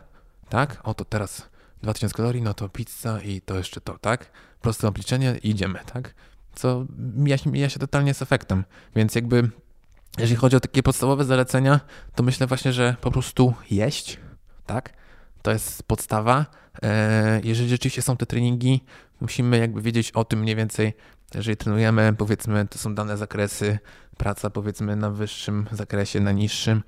tak? 0.49 0.81
Oto 0.85 1.05
teraz 1.05 1.49
2000 1.83 2.15
kalorii, 2.15 2.43
no 2.43 2.55
to 2.55 2.69
pizza 2.69 3.21
i 3.21 3.41
to 3.41 3.57
jeszcze 3.57 3.81
to, 3.81 3.99
tak? 3.99 4.31
Proste 4.61 4.89
obliczenie 4.89 5.39
i 5.43 5.51
idziemy, 5.51 5.79
tak? 5.93 6.15
Co 6.59 6.87
mija 6.99 7.39
się, 7.39 7.51
mija 7.51 7.69
się 7.69 7.79
totalnie 7.79 8.15
z 8.15 8.23
efektem. 8.23 8.65
Więc 8.97 9.15
jakby 9.15 9.51
jeżeli 10.19 10.37
chodzi 10.37 10.57
o 10.57 10.61
takie 10.61 10.83
podstawowe 10.83 11.25
zalecenia, 11.25 11.81
to 12.15 12.23
myślę 12.23 12.47
właśnie, 12.47 12.73
że 12.73 12.97
po 13.01 13.11
prostu 13.11 13.55
jeść, 13.71 14.19
tak? 14.67 14.93
To 15.43 15.51
jest 15.51 15.83
podstawa. 15.83 16.47
E, 16.83 17.41
Jeżeli 17.45 17.69
rzeczywiście 17.69 18.03
są 18.03 18.17
te 18.17 18.27
treningi, 18.27 18.85
musimy 19.21 19.59
jakby 19.59 19.83
wiedzieć 19.83 20.13
o 20.13 20.25
tym 20.25 20.41
mniej 20.41 20.57
więcej, 20.57 20.93
jeżeli 21.35 21.57
trenujemy, 21.57 22.15
powiedzmy, 22.19 22.67
to 22.69 22.79
są 22.79 22.95
dane 22.95 23.17
zakresy, 23.17 23.79
praca 24.17 24.51
powiedzmy 24.51 24.97
na 24.97 25.11
wyższym 25.11 25.67
zakresie, 25.73 26.21
na 26.21 26.33
niższym, 26.33 26.83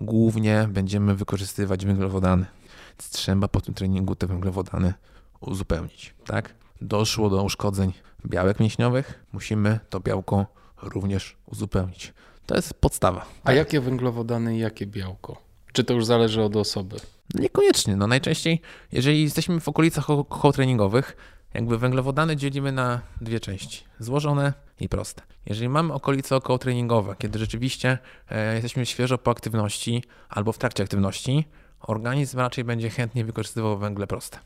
głównie 0.00 0.68
będziemy 0.70 1.14
wykorzystywać 1.14 1.86
węglowodany. 1.86 2.46
Więc 2.90 3.10
trzeba 3.10 3.48
po 3.48 3.60
tym 3.60 3.74
treningu 3.74 4.14
te 4.14 4.26
węglowodany 4.26 4.94
uzupełnić, 5.40 6.14
tak? 6.26 6.54
Doszło 6.80 7.30
do 7.30 7.42
uszkodzeń 7.42 7.92
białek 8.26 8.60
mięśniowych, 8.60 9.24
musimy 9.32 9.80
to 9.90 10.00
białko 10.00 10.46
również 10.82 11.36
uzupełnić. 11.46 12.12
To 12.46 12.54
jest 12.56 12.74
podstawa. 12.74 13.26
A 13.44 13.52
jakie 13.52 13.80
węglowodany 13.80 14.56
i 14.56 14.58
jakie 14.58 14.86
białko? 14.86 15.42
Czy 15.72 15.84
to 15.84 15.94
już 15.94 16.04
zależy 16.04 16.42
od 16.42 16.56
osoby? 16.56 16.96
No 17.34 17.42
Niekoniecznie. 17.42 17.96
No 17.96 18.06
najczęściej, 18.06 18.60
jeżeli 18.92 19.22
jesteśmy 19.22 19.60
w 19.60 19.68
okolicach 19.68 20.04
ko- 20.06 20.24
koło 20.24 20.52
treningowych, 20.52 21.16
jakby 21.54 21.78
węglowodany 21.78 22.36
dzielimy 22.36 22.72
na 22.72 23.00
dwie 23.20 23.40
części. 23.40 23.84
Złożone 23.98 24.52
i 24.80 24.88
proste. 24.88 25.22
Jeżeli 25.46 25.68
mamy 25.68 25.92
okolice 25.94 26.36
około 26.36 26.58
treningowe, 26.58 27.14
kiedy 27.18 27.38
rzeczywiście 27.38 27.98
e, 28.30 28.54
jesteśmy 28.54 28.86
świeżo 28.86 29.18
po 29.18 29.30
aktywności 29.30 30.02
albo 30.28 30.52
w 30.52 30.58
trakcie 30.58 30.82
aktywności, 30.82 31.44
organizm 31.80 32.38
raczej 32.38 32.64
będzie 32.64 32.90
chętnie 32.90 33.24
wykorzystywał 33.24 33.78
węgle 33.78 34.06
proste. 34.06 34.38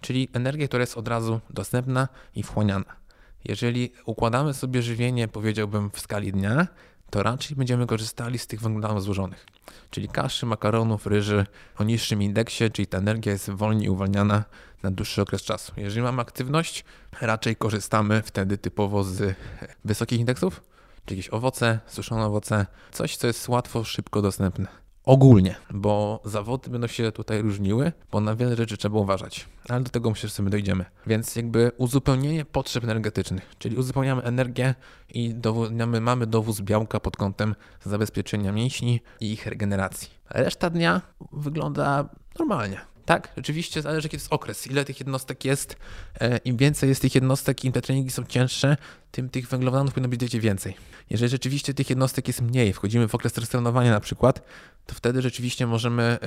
Czyli 0.00 0.28
energię, 0.32 0.68
która 0.68 0.80
jest 0.80 0.96
od 0.96 1.08
razu 1.08 1.40
dostępna 1.50 2.08
i 2.34 2.42
wchłaniana. 2.42 2.96
Jeżeli 3.44 3.92
układamy 4.04 4.54
sobie 4.54 4.82
żywienie, 4.82 5.28
powiedziałbym, 5.28 5.90
w 5.90 6.00
skali 6.00 6.32
dnia, 6.32 6.66
to 7.10 7.22
raczej 7.22 7.56
będziemy 7.56 7.86
korzystali 7.86 8.38
z 8.38 8.46
tych 8.46 8.60
węglowodanów 8.60 9.02
złożonych 9.02 9.46
czyli 9.90 10.08
kaszy, 10.08 10.46
makaronów, 10.46 11.06
ryży 11.06 11.46
o 11.78 11.84
niższym 11.84 12.22
indeksie, 12.22 12.70
czyli 12.70 12.86
ta 12.86 12.98
energia 12.98 13.32
jest 13.32 13.50
wolniej 13.50 13.88
uwalniana 13.88 14.44
na 14.82 14.90
dłuższy 14.90 15.22
okres 15.22 15.42
czasu. 15.42 15.72
Jeżeli 15.76 16.02
mamy 16.02 16.22
aktywność, 16.22 16.84
raczej 17.20 17.56
korzystamy 17.56 18.22
wtedy 18.22 18.58
typowo 18.58 19.04
z 19.04 19.36
wysokich 19.84 20.20
indeksów, 20.20 20.62
czyli 21.04 21.18
jakieś 21.18 21.32
owoce, 21.32 21.78
suszone 21.86 22.26
owoce, 22.26 22.66
coś, 22.92 23.16
co 23.16 23.26
jest 23.26 23.48
łatwo, 23.48 23.84
szybko 23.84 24.22
dostępne. 24.22 24.83
Ogólnie, 25.04 25.54
bo 25.70 26.20
zawody 26.24 26.70
będą 26.70 26.86
się 26.86 27.12
tutaj 27.12 27.42
różniły, 27.42 27.92
bo 28.12 28.20
na 28.20 28.36
wiele 28.36 28.56
rzeczy 28.56 28.76
trzeba 28.76 28.98
uważać, 28.98 29.48
ale 29.68 29.80
do 29.80 29.90
tego 29.90 30.10
myślę, 30.10 30.28
że 30.28 30.34
sobie 30.34 30.50
dojdziemy. 30.50 30.84
Więc 31.06 31.36
jakby 31.36 31.72
uzupełnienie 31.76 32.44
potrzeb 32.44 32.84
energetycznych, 32.84 33.54
czyli 33.58 33.76
uzupełniamy 33.76 34.22
energię 34.22 34.74
i 35.08 35.34
dowodniamy, 35.34 36.00
mamy 36.00 36.26
dowóz 36.26 36.60
białka 36.60 37.00
pod 37.00 37.16
kątem 37.16 37.54
zabezpieczenia 37.82 38.52
mięśni 38.52 39.00
i 39.20 39.32
ich 39.32 39.46
regeneracji. 39.46 40.08
Reszta 40.30 40.70
dnia 40.70 41.00
wygląda 41.32 42.08
normalnie. 42.38 42.93
Tak, 43.04 43.32
rzeczywiście 43.36 43.82
zależy 43.82 44.06
jaki 44.06 44.16
jest 44.16 44.32
okres, 44.32 44.66
ile 44.66 44.84
tych 44.84 45.00
jednostek 45.00 45.44
jest. 45.44 45.76
E, 46.20 46.38
Im 46.38 46.56
więcej 46.56 46.88
jest 46.88 47.02
tych 47.02 47.14
jednostek, 47.14 47.64
im 47.64 47.72
te 47.72 47.82
treningi 47.82 48.10
są 48.10 48.24
cięższe, 48.24 48.76
tym 49.10 49.28
tych 49.28 49.48
węglowodanów 49.48 49.94
powinno 49.94 50.08
być 50.08 50.38
więcej. 50.38 50.76
Jeżeli 51.10 51.30
rzeczywiście 51.30 51.74
tych 51.74 51.90
jednostek 51.90 52.28
jest 52.28 52.42
mniej, 52.42 52.72
wchodzimy 52.72 53.08
w 53.08 53.14
okres 53.14 53.32
trenowania 53.32 53.90
na 53.90 54.00
przykład, 54.00 54.42
to 54.86 54.94
wtedy 54.94 55.22
rzeczywiście 55.22 55.66
możemy 55.66 56.02
e, 56.02 56.18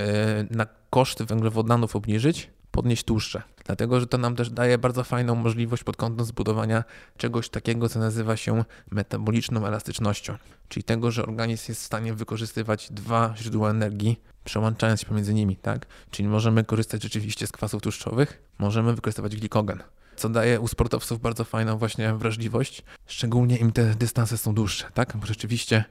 na 0.50 0.66
koszt 0.90 1.22
węglowodanów 1.22 1.96
obniżyć, 1.96 2.50
podnieść 2.78 3.04
tłuszcze. 3.04 3.42
Dlatego, 3.64 4.00
że 4.00 4.06
to 4.06 4.18
nam 4.18 4.36
też 4.36 4.50
daje 4.50 4.78
bardzo 4.78 5.04
fajną 5.04 5.34
możliwość 5.34 5.84
pod 5.84 5.96
kątem 5.96 6.26
zbudowania 6.26 6.84
czegoś 7.16 7.48
takiego, 7.48 7.88
co 7.88 7.98
nazywa 7.98 8.36
się 8.36 8.64
metaboliczną 8.90 9.66
elastycznością. 9.66 10.36
Czyli 10.68 10.84
tego, 10.84 11.10
że 11.10 11.22
organizm 11.22 11.64
jest 11.68 11.80
w 11.80 11.84
stanie 11.84 12.14
wykorzystywać 12.14 12.92
dwa 12.92 13.34
źródła 13.36 13.70
energii, 13.70 14.20
przełączając 14.44 15.00
się 15.00 15.06
pomiędzy 15.06 15.34
nimi, 15.34 15.56
tak? 15.56 15.86
Czyli 16.10 16.28
możemy 16.28 16.64
korzystać 16.64 17.02
rzeczywiście 17.02 17.46
z 17.46 17.52
kwasów 17.52 17.82
tłuszczowych, 17.82 18.42
możemy 18.58 18.94
wykorzystywać 18.94 19.36
glikogen, 19.36 19.82
co 20.16 20.28
daje 20.28 20.60
u 20.60 20.68
sportowców 20.68 21.20
bardzo 21.20 21.44
fajną 21.44 21.78
właśnie 21.78 22.14
wrażliwość, 22.14 22.82
szczególnie 23.06 23.56
im 23.56 23.72
te 23.72 23.94
dystanse 23.94 24.38
są 24.38 24.54
dłuższe, 24.54 24.90
tak? 24.94 25.16
Bo 25.16 25.26
rzeczywiście 25.26 25.84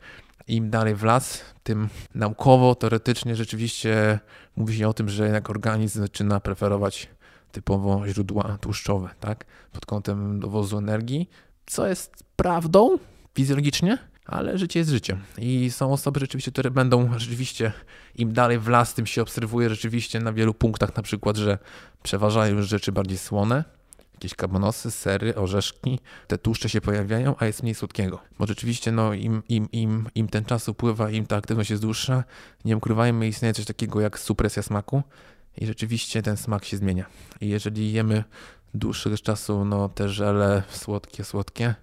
im 0.48 0.70
dalej 0.70 0.96
w 0.96 1.04
las, 1.04 1.42
tym 1.64 1.90
naukowo, 2.16 2.76
teoretycznie 2.76 3.36
rzeczywiście 3.36 4.20
mówi 4.56 4.78
się 4.78 4.88
o 4.88 4.94
tym, 4.94 5.10
że 5.10 5.24
jednak 5.24 5.50
organizm 5.50 6.00
zaczyna 6.00 6.40
preferować 6.40 7.10
typowo 7.52 8.08
źródła 8.08 8.58
tłuszczowe, 8.62 9.10
tak? 9.20 9.46
Pod 9.72 9.86
kątem 9.86 10.40
dowozu 10.40 10.78
energii, 10.78 11.30
co 11.66 11.88
jest 11.88 12.24
prawdą 12.36 12.98
fizjologicznie, 13.36 13.98
ale 14.26 14.58
życie 14.58 14.80
jest 14.80 14.92
życiem. 14.92 15.22
I 15.38 15.72
są 15.72 15.94
osoby 15.94 16.20
rzeczywiście, 16.20 16.52
które 16.52 16.72
będą 16.72 17.20
rzeczywiście, 17.20 17.72
im 18.16 18.34
dalej 18.34 18.60
w 18.60 18.68
las, 18.68 18.94
tym 18.94 19.06
się 19.06 19.22
obserwuje 19.22 19.70
rzeczywiście 19.70 20.20
na 20.20 20.34
wielu 20.34 20.54
punktach, 20.54 20.96
na 20.96 21.04
przykład, 21.04 21.38
że 21.38 21.58
przeważają 22.04 22.56
już 22.56 22.68
rzeczy 22.68 22.92
bardziej 22.92 23.18
słone, 23.18 23.64
jakieś 24.18 24.36
kabanosy, 24.36 24.92
sery, 24.92 25.36
orzeszki, 25.36 26.00
te 26.28 26.38
tłuszcze 26.38 26.70
się 26.70 26.82
pojawiają, 26.82 27.36
a 27.40 27.46
jest 27.46 27.64
mniej 27.64 27.76
słodkiego. 27.76 28.20
Bo 28.40 28.48
rzeczywiście, 28.48 28.92
no, 28.92 29.14
im, 29.14 29.44
im, 29.50 29.72
im, 29.72 30.10
im 30.16 30.28
ten 30.28 30.46
czas 30.46 30.70
upływa, 30.70 31.10
im 31.10 31.26
ta 31.26 31.36
aktywność 31.36 31.70
jest 31.70 31.82
dłuższa, 31.82 32.24
nie 32.66 32.78
ukrywajmy, 32.78 33.28
istnieje 33.28 33.54
coś 33.54 33.66
takiego 33.66 34.02
jak 34.02 34.20
supresja 34.20 34.64
smaku 34.64 35.04
i 35.58 35.66
rzeczywiście 35.66 36.22
ten 36.22 36.38
smak 36.38 36.66
się 36.66 36.78
zmienia. 36.78 37.06
I 37.42 37.48
jeżeli 37.48 37.94
jemy 37.94 38.24
dłuższego 38.74 39.18
czasu, 39.18 39.66
no, 39.66 39.90
te 39.90 40.10
żele 40.10 40.64
słodkie, 40.70 41.24
słodkie, 41.24 41.76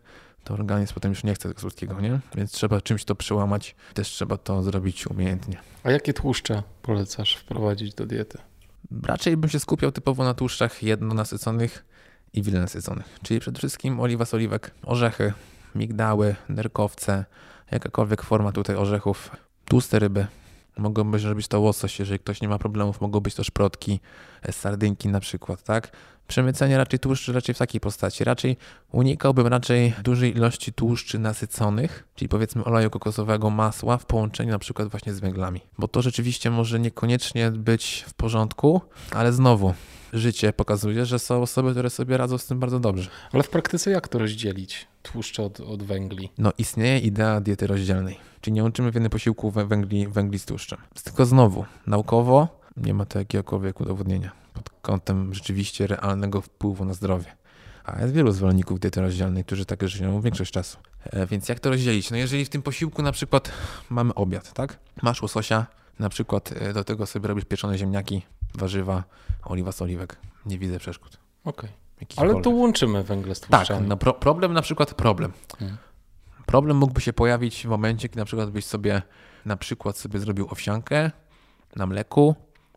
to 0.45 0.55
organizm 0.55 0.95
potem 0.95 1.11
już 1.11 1.25
nie 1.25 1.35
chce 1.35 1.49
tego 1.49 1.61
słodkiego, 1.61 2.01
nie? 2.01 2.21
Więc 2.35 2.53
trzeba 2.53 2.81
czymś 2.81 3.05
to 3.05 3.15
przełamać, 3.15 3.75
też 3.95 4.09
trzeba 4.09 4.37
to 4.37 4.63
zrobić 4.63 5.07
umiejętnie. 5.07 5.59
A 5.85 5.91
jakie 5.91 6.13
tłuszcze 6.13 6.63
polecasz 6.83 7.37
wprowadzić 7.37 7.95
do 7.95 8.07
diety? 8.07 8.39
Raczej 9.03 9.37
bym 9.37 9.51
się 9.51 9.61
skupiał 9.61 9.93
typowo 9.93 10.25
na 10.25 10.35
tłuszczach 10.35 10.83
jednonasyconych 10.83 11.85
i 12.35 12.43
wielonasyconych, 12.43 13.19
czyli 13.23 13.41
przede 13.41 13.59
wszystkim 13.59 14.01
oliwa 14.01 14.25
z 14.25 14.35
oliwek, 14.35 14.71
orzechy, 14.83 15.33
migdały, 15.75 16.37
nerkowce, 16.49 17.25
jakakolwiek 17.71 18.23
forma 18.23 18.53
tutaj 18.53 18.77
orzechów, 18.77 19.31
tłuste 19.65 19.99
ryby, 19.99 20.27
Mogą 20.79 21.11
być, 21.11 21.25
być 21.27 21.49
to 21.49 21.61
łosoś, 21.61 21.99
jeżeli 21.99 22.19
ktoś 22.19 22.41
nie 22.41 22.49
ma 22.49 22.59
problemów, 22.59 23.01
mogą 23.01 23.21
być 23.21 23.35
to 23.35 23.45
szprotki, 23.45 24.01
e, 24.43 24.53
sardynki 24.53 25.09
na 25.09 25.21
przykład, 25.21 25.63
tak? 25.63 25.91
Przemycenie 26.29 26.79
raczej 26.79 26.99
tłuszczy 26.99 27.33
raczej 27.33 27.55
w 27.55 27.59
takiej 27.59 27.81
postaci. 27.81 28.25
Raczej 28.25 28.57
unikałbym 28.93 29.47
raczej 29.47 29.95
dużej 30.03 30.37
ilości 30.37 30.73
tłuszczy 30.73 31.19
nasyconych, 31.19 32.09
czyli 32.15 32.29
powiedzmy 32.29 32.65
oleju 32.65 32.91
kokosowego, 32.91 33.51
masła 33.51 33.99
w 33.99 34.07
połączeniu 34.07 34.51
na 34.51 34.59
przykład 34.59 34.89
właśnie 34.89 35.15
z 35.15 35.21
węglami. 35.21 35.61
Bo 35.79 35.89
to 35.89 36.03
rzeczywiście 36.03 36.51
może 36.51 36.81
niekoniecznie 36.81 37.51
być 37.51 38.05
w 38.09 38.15
porządku, 38.15 38.81
ale 39.11 39.33
znowu 39.33 39.75
życie 40.15 40.53
pokazuje, 40.53 41.07
że 41.07 41.19
są 41.19 41.43
osoby, 41.43 41.71
które 41.71 41.91
sobie 41.91 42.17
radzą 42.17 42.39
z 42.39 42.47
tym 42.47 42.61
bardzo 42.61 42.81
dobrze. 42.81 43.11
Ale 43.33 43.43
w 43.43 43.49
praktyce 43.49 43.91
jak 43.91 44.09
to 44.09 44.19
rozdzielić? 44.19 44.87
Tłuszcze 45.03 45.43
od, 45.43 45.61
od 45.61 45.83
węgli? 45.83 46.31
No 46.39 46.53
istnieje 46.59 46.99
idea 46.99 47.41
diety 47.41 47.67
rozdzielnej, 47.67 48.19
czyli 48.41 48.55
nie 48.55 48.63
łączymy 48.63 48.91
w 48.91 48.95
jednym 48.95 49.11
posiłku 49.11 49.51
węgli, 49.51 50.09
węgli 50.09 50.39
z 50.39 50.45
tłuszczem. 50.45 50.79
Tylko 51.05 51.27
znowu, 51.27 51.65
naukowo 51.87 52.61
nie 52.77 52.95
ma 52.95 53.05
to 53.05 53.19
jakiegokolwiek 53.19 53.81
udowodnienia 53.81 54.45
pod 54.55 54.71
kątem 54.71 55.35
rzeczywiście 55.35 55.87
realnego 55.87 56.41
wpływu 56.41 56.85
na 56.85 56.95
zdrowie. 56.95 57.37
A 57.85 58.01
jest 58.01 58.15
wielu 58.15 58.33
zwolenników 58.33 58.81
diety 58.81 59.01
rozdzielnej, 59.01 59.45
którzy 59.45 59.65
takie 59.65 59.89
żyją 59.89 60.21
większość 60.21 60.53
czasu. 60.53 60.79
E, 61.05 61.27
więc 61.27 61.49
jak 61.49 61.61
to 61.61 61.71
rozdzielić? 61.71 62.11
No 62.11 62.17
jeżeli 62.17 62.45
w 62.45 62.49
tym 62.49 62.63
posiłku 62.63 63.03
na 63.03 63.13
przykład 63.13 63.51
mamy 63.91 64.15
obiad, 64.15 64.53
tak? 64.53 64.79
Masz 65.03 65.23
łososia, 65.23 65.67
na 65.99 66.09
przykład 66.09 66.53
e, 66.53 66.73
do 66.73 66.85
tego 66.85 67.07
sobie 67.07 67.29
robisz 67.29 67.45
pieczone 67.45 67.79
ziemniaki, 67.79 68.23
warzywa, 68.55 69.05
oliwa 69.43 69.73
z 69.73 69.83
oliwek. 69.83 70.17
Nie 70.47 70.59
widzę 70.59 70.79
przeszkód. 70.79 71.19
Okej. 71.45 71.71
Okay. 72.03 72.17
Ale 72.17 72.43
tu 72.43 72.59
łączymy 72.59 73.03
węgle 73.03 73.35
z 73.35 73.41
tłuszczami. 73.41 73.67
Tak, 73.67 73.89
no 73.89 73.97
pro, 73.97 74.15
problem 74.15 74.53
na 74.53 74.63
przykład 74.63 74.95
problem. 74.95 75.33
Hmm. 75.59 75.77
Problem 76.47 76.77
mógłby 76.77 77.01
się 77.01 77.13
pojawić 77.13 77.63
w 77.63 77.69
momencie, 77.69 78.09
kiedy 78.09 78.21
na 78.21 78.25
przykład 78.25 78.51
byś 78.51 78.65
sobie 78.65 79.03
na 79.45 79.57
przykład 79.57 79.97
sobie 79.97 80.19
zrobił 80.19 80.47
owsiankę 80.51 81.11
na 81.77 81.87
mleku, 81.87 82.35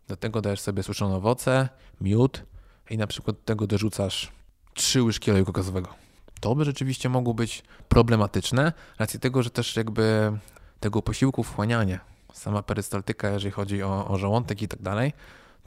do 0.08 0.16
tego 0.16 0.40
dajesz 0.40 0.60
sobie 0.60 0.82
suszone 0.82 1.16
owoce, 1.16 1.68
miód 2.00 2.44
i 2.90 2.98
na 2.98 3.06
przykład 3.06 3.36
do 3.36 3.42
tego 3.42 3.66
dorzucasz 3.66 4.32
trzy 4.74 5.02
łyżki 5.02 5.30
oleju 5.30 5.46
kokosowego. 5.46 5.94
To 6.40 6.54
by 6.54 6.64
rzeczywiście 6.64 7.08
mogło 7.08 7.34
być 7.34 7.62
problematyczne, 7.88 8.72
racji 8.98 9.20
tego, 9.20 9.42
że 9.42 9.50
też 9.50 9.76
jakby 9.76 10.32
tego 10.80 11.02
posiłku 11.02 11.42
wchłanianie, 11.42 12.00
sama 12.32 12.62
perystaltyka, 12.62 13.30
jeżeli 13.30 13.50
chodzi 13.52 13.82
o, 13.82 14.08
o 14.08 14.18
żołądek 14.18 14.62
i 14.62 14.68
tak 14.68 14.82
dalej, 14.82 15.12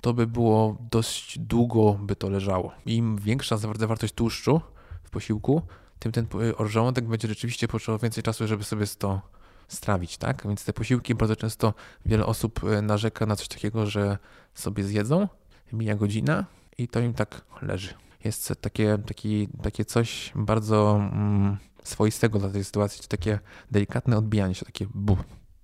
to 0.02 0.14
by 0.14 0.28
było 0.28 0.78
dość 0.92 1.40
długo 1.40 1.94
by 1.94 2.16
to 2.16 2.30
leżało. 2.30 2.72
Im 2.86 3.18
większa 3.18 3.58
zawartość 3.58 4.14
tłuszczu 4.14 4.62
w 5.04 5.10
posiłku, 5.10 5.62
tym 6.00 6.12
ten 6.12 6.28
żołądek 6.66 7.08
będzie 7.08 7.28
rzeczywiście 7.28 7.68
potrzebował 7.68 8.00
więcej 8.00 8.24
czasu, 8.24 8.48
żeby 8.48 8.64
sobie 8.64 8.86
to 8.88 9.22
strawić, 9.68 10.18
tak? 10.18 10.44
Więc 10.48 10.66
te 10.66 10.74
posiłki 10.74 11.16
bardzo 11.16 11.36
często 11.36 11.74
wiele 12.06 12.26
osób 12.26 12.64
e, 12.64 12.82
narzeka 12.82 13.26
na 13.26 13.36
coś 13.36 13.48
takiego, 13.48 13.86
że 13.86 14.18
sobie 14.54 14.84
zjedzą, 14.84 15.28
mija 15.74 15.96
godzina 15.96 16.46
i 16.78 16.88
to 16.88 17.00
im 17.00 17.14
tak 17.14 17.42
leży. 17.62 17.94
Jest 18.24 18.54
takie, 18.62 18.98
taki, 19.08 19.48
takie 19.64 19.86
coś 19.86 20.32
bardzo 20.36 20.96
mm, 20.96 21.58
swoistego 21.84 22.40
dla 22.40 22.50
tej 22.50 22.64
sytuacji, 22.64 23.08
takie 23.08 23.40
delikatne 23.72 24.18
odbijanie 24.18 24.56
się, 24.56 24.66
takie 24.66 24.88
bu, 24.94 25.18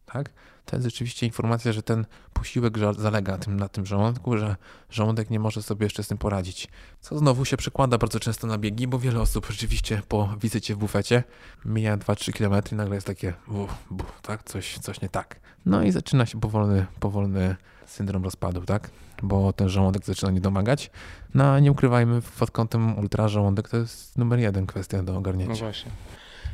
tak? 0.06 0.34
To 0.68 0.76
jest 0.76 0.86
rzeczywiście 0.86 1.26
informacja, 1.26 1.74
że 1.74 1.84
ten 1.84 2.06
posiłek 2.34 2.78
zalega 2.98 3.38
tym, 3.38 3.60
na 3.60 3.68
tym 3.70 3.86
żołądku, 3.86 4.38
że 4.38 4.56
żołądek 4.90 5.30
nie 5.30 5.40
może 5.40 5.64
sobie 5.64 5.86
jeszcze 5.86 6.04
z 6.04 6.08
tym 6.08 6.18
poradzić. 6.18 6.68
Co 7.02 7.18
znowu 7.18 7.46
się 7.46 7.58
przekłada 7.58 7.98
bardzo 7.98 8.20
często 8.20 8.48
na 8.48 8.58
biegi, 8.58 8.88
bo 8.88 9.00
wiele 9.00 9.22
osób 9.22 9.48
rzeczywiście 9.50 10.02
po 10.08 10.36
wizycie 10.42 10.76
w 10.76 10.78
bufecie 10.78 11.24
mija 11.66 11.98
2-3 11.98 12.34
km 12.34 12.64
i 12.72 12.76
nagle 12.76 12.96
jest 12.96 13.08
takie 13.08 13.34
bu, 13.48 13.68
bu, 13.92 14.04
tak, 14.22 14.44
coś, 14.44 14.78
coś 14.78 15.02
nie 15.02 15.10
tak. 15.10 15.40
No 15.66 15.84
i 15.84 15.92
zaczyna 15.92 16.26
się 16.26 16.40
powolny, 16.40 16.86
powolny 17.00 17.56
syndrom 17.86 18.24
rozpadu, 18.24 18.62
tak? 18.62 18.90
Bo 19.24 19.54
ten 19.54 19.70
żołądek 19.70 20.06
zaczyna 20.06 20.32
nie 20.32 20.42
domagać. 20.42 20.92
No 21.34 21.54
a 21.54 21.60
nie 21.60 21.72
ukrywajmy, 21.72 22.22
pod 22.40 22.52
kątem 22.52 23.00
ultrażołądek 23.00 23.70
to 23.70 23.78
jest 23.78 24.18
numer 24.18 24.40
jeden 24.40 24.68
kwestia 24.68 25.04
do 25.04 25.18
ogarnięcia. 25.18 25.54
No 25.54 25.60
właśnie. 25.60 25.92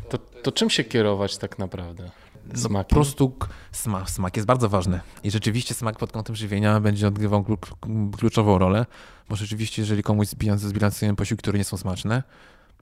To, 0.10 0.18
to 0.18 0.52
czym 0.52 0.70
się 0.70 0.84
kierować 0.84 1.38
tak 1.38 1.60
naprawdę? 1.60 2.12
No, 2.70 2.84
po 2.84 2.96
prostu 2.96 3.36
smak, 3.72 4.10
smak 4.10 4.36
jest 4.36 4.48
bardzo 4.48 4.70
ważny. 4.70 5.00
I 5.24 5.32
rzeczywiście 5.32 5.74
smak 5.74 5.98
pod 5.98 6.12
kątem 6.12 6.36
żywienia 6.36 6.80
będzie 6.80 7.08
odgrywał 7.08 7.46
kluczową 8.18 8.58
rolę, 8.58 8.86
bo 9.30 9.36
rzeczywiście, 9.36 9.82
jeżeli 9.82 10.04
komuś 10.04 10.28
zbilansujemy 10.56 11.16
posiłki, 11.16 11.42
które 11.42 11.58
nie 11.58 11.64
są 11.64 11.78
smaczne, 11.78 12.24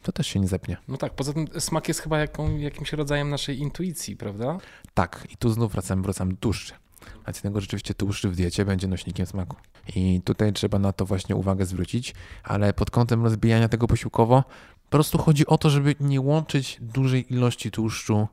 to 0.01 0.12
też 0.12 0.28
się 0.28 0.39
nie 0.39 0.47
zepnie. 0.47 0.78
No 0.88 0.97
tak, 0.97 1.14
poza 1.14 1.34
tym 1.34 1.47
smak 1.59 1.88
jest 1.88 1.99
chyba 1.99 2.20
jaką, 2.20 2.57
jakimś 2.57 2.93
rodzajem 2.93 3.30
naszej 3.30 3.59
intuicji, 3.59 4.18
prawda? 4.18 4.57
Tak, 4.93 5.28
i 5.30 5.38
tu 5.38 5.49
znów 5.49 5.72
wracamy, 5.72 6.01
wracamy 6.01 6.34
do 6.34 6.39
tłuszczy. 6.39 6.74
A 7.26 7.34
tego 7.34 7.62
rzeczywiście 7.62 7.93
tłuszczy 7.93 8.30
w 8.30 8.36
diecie 8.36 8.66
będzie 8.66 8.88
nośnikiem 8.88 9.26
smaku. 9.26 9.55
I 9.95 10.22
tutaj 10.26 10.53
trzeba 10.53 10.80
na 10.80 10.93
to 10.93 11.05
właśnie 11.05 11.36
uwagę 11.36 11.66
zwrócić, 11.66 12.16
ale 12.43 12.74
pod 12.74 12.91
kątem 12.91 13.24
rozbijania 13.24 13.70
tego 13.70 13.88
posiłkowo, 13.88 14.43
po 14.84 14.89
prostu 14.89 15.18
chodzi 15.18 15.47
o 15.47 15.57
to, 15.57 15.70
żeby 15.70 15.95
nie 15.99 16.22
łączyć 16.22 16.78
dużej 16.82 17.34
ilości 17.34 17.72
tłuszczu 17.72 18.28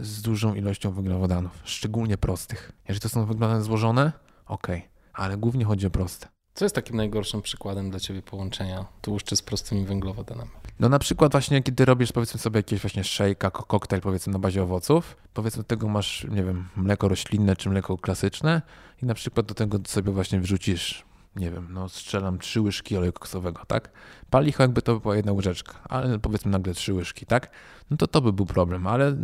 z 0.00 0.22
dużą 0.22 0.54
ilością 0.54 0.92
węglowodanów, 0.92 1.52
szczególnie 1.64 2.18
prostych. 2.18 2.72
Jeżeli 2.88 3.00
to 3.00 3.08
są 3.08 3.26
węglowodany 3.26 3.62
złożone, 3.62 4.12
ok, 4.46 4.66
ale 5.12 5.36
głównie 5.36 5.64
chodzi 5.64 5.86
o 5.86 5.90
proste. 5.90 6.28
Co 6.54 6.64
jest 6.64 6.74
takim 6.74 6.96
najgorszym 6.96 7.42
przykładem 7.42 7.90
dla 7.90 8.00
Ciebie 8.00 8.22
połączenia 8.22 8.86
tłuszczy 9.02 9.36
z 9.36 9.42
prostymi 9.42 9.84
węglowodanami? 9.84 10.50
No 10.80 10.88
na 10.88 10.98
przykład 10.98 11.32
właśnie 11.32 11.62
kiedy 11.62 11.84
robisz 11.84 12.12
powiedzmy 12.12 12.40
sobie 12.40 12.58
jakieś 12.58 12.80
właśnie 12.80 13.04
szejka, 13.04 13.50
koktajl 13.50 14.02
powiedzmy 14.02 14.32
na 14.32 14.38
bazie 14.38 14.62
owoców, 14.62 15.16
powiedzmy 15.34 15.62
do 15.62 15.66
tego 15.66 15.88
masz, 15.88 16.26
nie 16.30 16.44
wiem, 16.44 16.68
mleko 16.76 17.08
roślinne 17.08 17.56
czy 17.56 17.70
mleko 17.70 17.98
klasyczne 17.98 18.62
i 19.02 19.06
na 19.06 19.14
przykład 19.14 19.46
do 19.46 19.54
tego 19.54 19.78
sobie 19.86 20.12
właśnie 20.12 20.40
wrzucisz 20.40 21.04
nie 21.36 21.50
wiem, 21.50 21.66
no 21.70 21.88
strzelam 21.88 22.38
trzy 22.38 22.60
łyżki 22.60 22.96
oleju 22.96 23.12
kokosowego, 23.12 23.62
tak? 23.66 23.90
Palicho 24.30 24.62
jakby 24.62 24.82
to 24.82 25.00
była 25.00 25.16
jedna 25.16 25.32
łyżeczka, 25.32 25.74
ale 25.88 26.18
powiedzmy 26.18 26.50
nagle 26.50 26.74
trzy 26.74 26.94
łyżki, 26.94 27.26
tak? 27.26 27.50
No 27.90 27.96
to 27.96 28.06
to 28.06 28.20
by 28.20 28.32
był 28.32 28.46
problem, 28.46 28.86
ale 28.86 29.16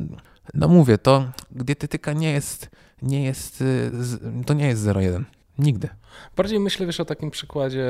no 0.54 0.68
mówię, 0.68 0.98
to 0.98 1.28
dietetyka 1.50 2.12
nie 2.12 2.32
jest, 2.32 2.70
nie 3.02 3.24
jest, 3.24 3.60
y, 3.60 3.90
to 4.46 4.54
nie 4.54 4.66
jest 4.66 4.82
0,1. 4.82 5.24
Nigdy. 5.58 5.88
Bardziej 6.36 6.60
myślę, 6.60 6.86
wiesz, 6.86 7.00
o 7.00 7.04
takim 7.04 7.30
przykładzie 7.30 7.86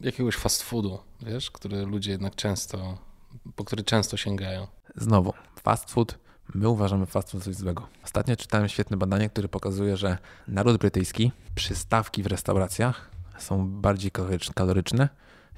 jakiegoś 0.00 0.36
fast 0.36 0.62
foodu, 0.62 0.98
wiesz, 1.22 1.50
który 1.50 1.86
ludzie 1.86 2.10
jednak 2.10 2.34
często, 2.34 2.98
po 3.56 3.64
który 3.64 3.84
często 3.84 4.16
sięgają. 4.16 4.66
Znowu, 4.96 5.32
fast 5.62 5.90
food, 5.90 6.18
my 6.54 6.68
uważamy 6.68 7.06
fast 7.06 7.30
food 7.30 7.44
coś 7.44 7.54
złego. 7.54 7.88
Ostatnio 8.04 8.36
czytałem 8.36 8.68
świetne 8.68 8.96
badanie, 8.96 9.30
które 9.30 9.48
pokazuje, 9.48 9.96
że 9.96 10.18
naród 10.48 10.76
brytyjski, 10.76 11.32
przystawki 11.54 12.22
w 12.22 12.26
restauracjach 12.26 13.10
są 13.38 13.68
bardziej 13.80 14.10
kaloryczne 14.54 15.08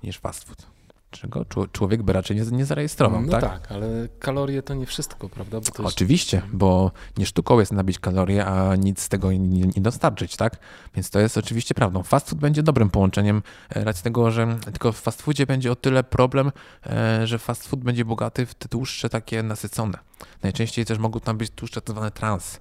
niż 0.03 0.19
fast 0.19 0.45
food 0.45 0.72
czego 1.13 1.45
człowiek 1.73 2.03
by 2.03 2.13
raczej 2.13 2.37
nie, 2.37 2.43
nie 2.43 2.65
zarejestrował. 2.65 3.23
No 3.23 3.33
tak? 3.33 3.41
tak, 3.41 3.73
ale 3.73 4.09
kalorie 4.19 4.63
to 4.63 4.75
nie 4.75 4.87
wszystko, 4.87 5.29
prawda? 5.29 5.59
Bo 5.79 5.85
Oczywiście, 5.85 6.37
jest... 6.37 6.57
bo 6.57 6.91
nie 7.19 7.27
sztuką 7.27 7.61
jest 7.61 7.73
nabić 7.73 7.99
kalorie, 7.99 8.47
a 8.47 8.77
nic 8.77 9.01
z 9.01 9.09
tego 9.09 9.33
nie, 9.33 9.39
nie, 9.77 9.83
dostarczyć, 9.83 10.37
tak? 10.37 10.57
Więc 10.95 11.11
to 11.11 11.21
jest 11.21 11.39
oczywiście 11.39 11.75
prawdą. 11.75 12.03
Fast 12.03 12.31
food 12.31 12.41
będzie 12.41 12.63
dobrym 12.63 12.91
połączeniem, 12.91 13.43
e, 13.71 13.85
racji 13.85 14.05
tego, 14.05 14.31
że 14.31 14.57
tylko 14.65 14.93
w 14.93 15.01
fast 15.01 15.23
foodzie 15.23 15.47
będzie 15.47 15.73
o 15.73 15.77
tyle 15.77 16.05
problem, 16.05 16.53
e, 16.87 17.27
że 17.27 17.39
fast 17.39 17.69
food 17.69 17.81
będzie 17.81 18.05
bogaty 18.05 18.47
w 18.47 18.55
te 18.55 18.69
tłuszcze 18.69 19.09
takie 19.09 19.43
nasycone. 19.43 19.99
Najczęściej 20.43 20.85
też 20.85 20.99
mogą 20.99 21.21
tam 21.21 21.39
być 21.39 21.51
tłuszcze 21.51 21.81
tak 21.81 21.97
zwane 21.97 22.11
trans, 22.11 22.59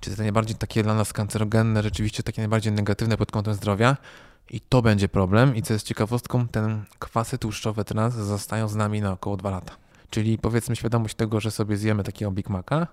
czyli 0.00 0.16
te 0.16 0.22
najbardziej 0.22 0.56
takie 0.56 0.82
dla 0.82 0.94
nas 0.94 1.12
kancerogenne, 1.12 1.82
rzeczywiście 1.82 2.22
takie 2.22 2.42
najbardziej 2.42 2.72
negatywne 2.72 3.16
pod 3.16 3.30
kątem 3.30 3.54
zdrowia, 3.54 3.96
i 4.50 4.60
to 4.60 4.82
będzie 4.82 5.08
problem. 5.08 5.56
I 5.56 5.62
co 5.62 5.72
jest 5.72 5.86
ciekawostką, 5.86 6.48
ten 6.48 6.84
kwasy 6.98 7.38
tłuszczowe 7.38 7.84
trans 7.84 8.14
zostają 8.14 8.68
z 8.68 8.76
nami 8.76 9.00
na 9.00 9.12
około 9.12 9.36
2 9.36 9.50
lata. 9.50 9.72
Czyli 10.10 10.38
powiedzmy 10.38 10.76
świadomość 10.76 11.14
tego, 11.14 11.40
że 11.40 11.50
sobie 11.50 11.76
zjemy 11.76 12.04
takiego 12.04 12.30
Big 12.30 12.50
Maca, 12.50 12.86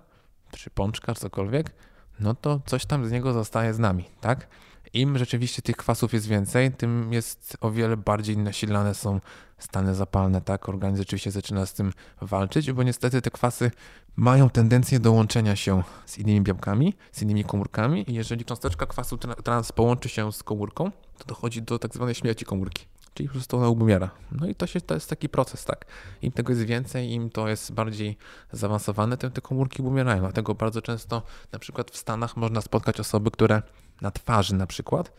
czy 0.50 0.70
pączka, 0.70 1.14
czy 1.14 1.20
cokolwiek, 1.20 1.74
no 2.20 2.34
to 2.34 2.60
coś 2.66 2.86
tam 2.86 3.06
z 3.06 3.10
niego 3.10 3.32
zostaje 3.32 3.74
z 3.74 3.78
nami, 3.78 4.04
tak? 4.20 4.48
Im 4.94 5.18
rzeczywiście 5.18 5.62
tych 5.62 5.76
kwasów 5.76 6.12
jest 6.12 6.28
więcej, 6.28 6.72
tym 6.72 7.12
jest 7.12 7.56
o 7.60 7.70
wiele 7.70 7.96
bardziej 7.96 8.38
nasilane 8.38 8.94
są 8.94 9.20
stany 9.58 9.94
zapalne, 9.94 10.40
tak? 10.40 10.68
Organizm 10.68 11.02
rzeczywiście 11.02 11.30
zaczyna 11.30 11.66
z 11.66 11.74
tym 11.74 11.92
walczyć, 12.20 12.72
bo 12.72 12.82
niestety 12.82 13.22
te 13.22 13.30
kwasy 13.30 13.70
mają 14.16 14.50
tendencję 14.50 15.00
do 15.00 15.12
łączenia 15.12 15.56
się 15.56 15.82
z 16.06 16.18
innymi 16.18 16.40
białkami, 16.40 16.94
z 17.12 17.22
innymi 17.22 17.44
komórkami 17.44 18.10
i 18.10 18.14
jeżeli 18.14 18.44
cząsteczka 18.44 18.86
kwasu 18.86 19.18
trans 19.18 19.72
połączy 19.72 20.08
się 20.08 20.32
z 20.32 20.42
komórką, 20.42 20.90
to 21.18 21.24
dochodzi 21.26 21.62
do 21.62 21.78
tak 21.78 21.94
zwanej 21.94 22.14
śmierci 22.14 22.44
komórki. 22.44 22.91
Czyli 23.14 23.28
po 23.28 23.32
prostu 23.32 23.56
ona 23.56 23.68
umiera. 23.68 24.10
No 24.32 24.46
i 24.46 24.54
to, 24.54 24.66
się, 24.66 24.80
to 24.80 24.94
jest 24.94 25.10
taki 25.10 25.28
proces, 25.28 25.64
tak. 25.64 25.84
Im 26.22 26.32
tego 26.32 26.52
jest 26.52 26.64
więcej, 26.64 27.10
im 27.10 27.30
to 27.30 27.48
jest 27.48 27.72
bardziej 27.72 28.16
zaawansowane, 28.52 29.16
tym 29.16 29.30
te 29.30 29.40
komórki 29.40 29.82
umierają. 29.82 30.20
Dlatego 30.20 30.54
bardzo 30.54 30.82
często 30.82 31.22
na 31.52 31.58
przykład 31.58 31.90
w 31.90 31.96
Stanach 31.96 32.36
można 32.36 32.60
spotkać 32.60 33.00
osoby, 33.00 33.30
które 33.30 33.62
na 34.00 34.10
twarzy 34.10 34.54
na 34.54 34.66
przykład 34.66 35.12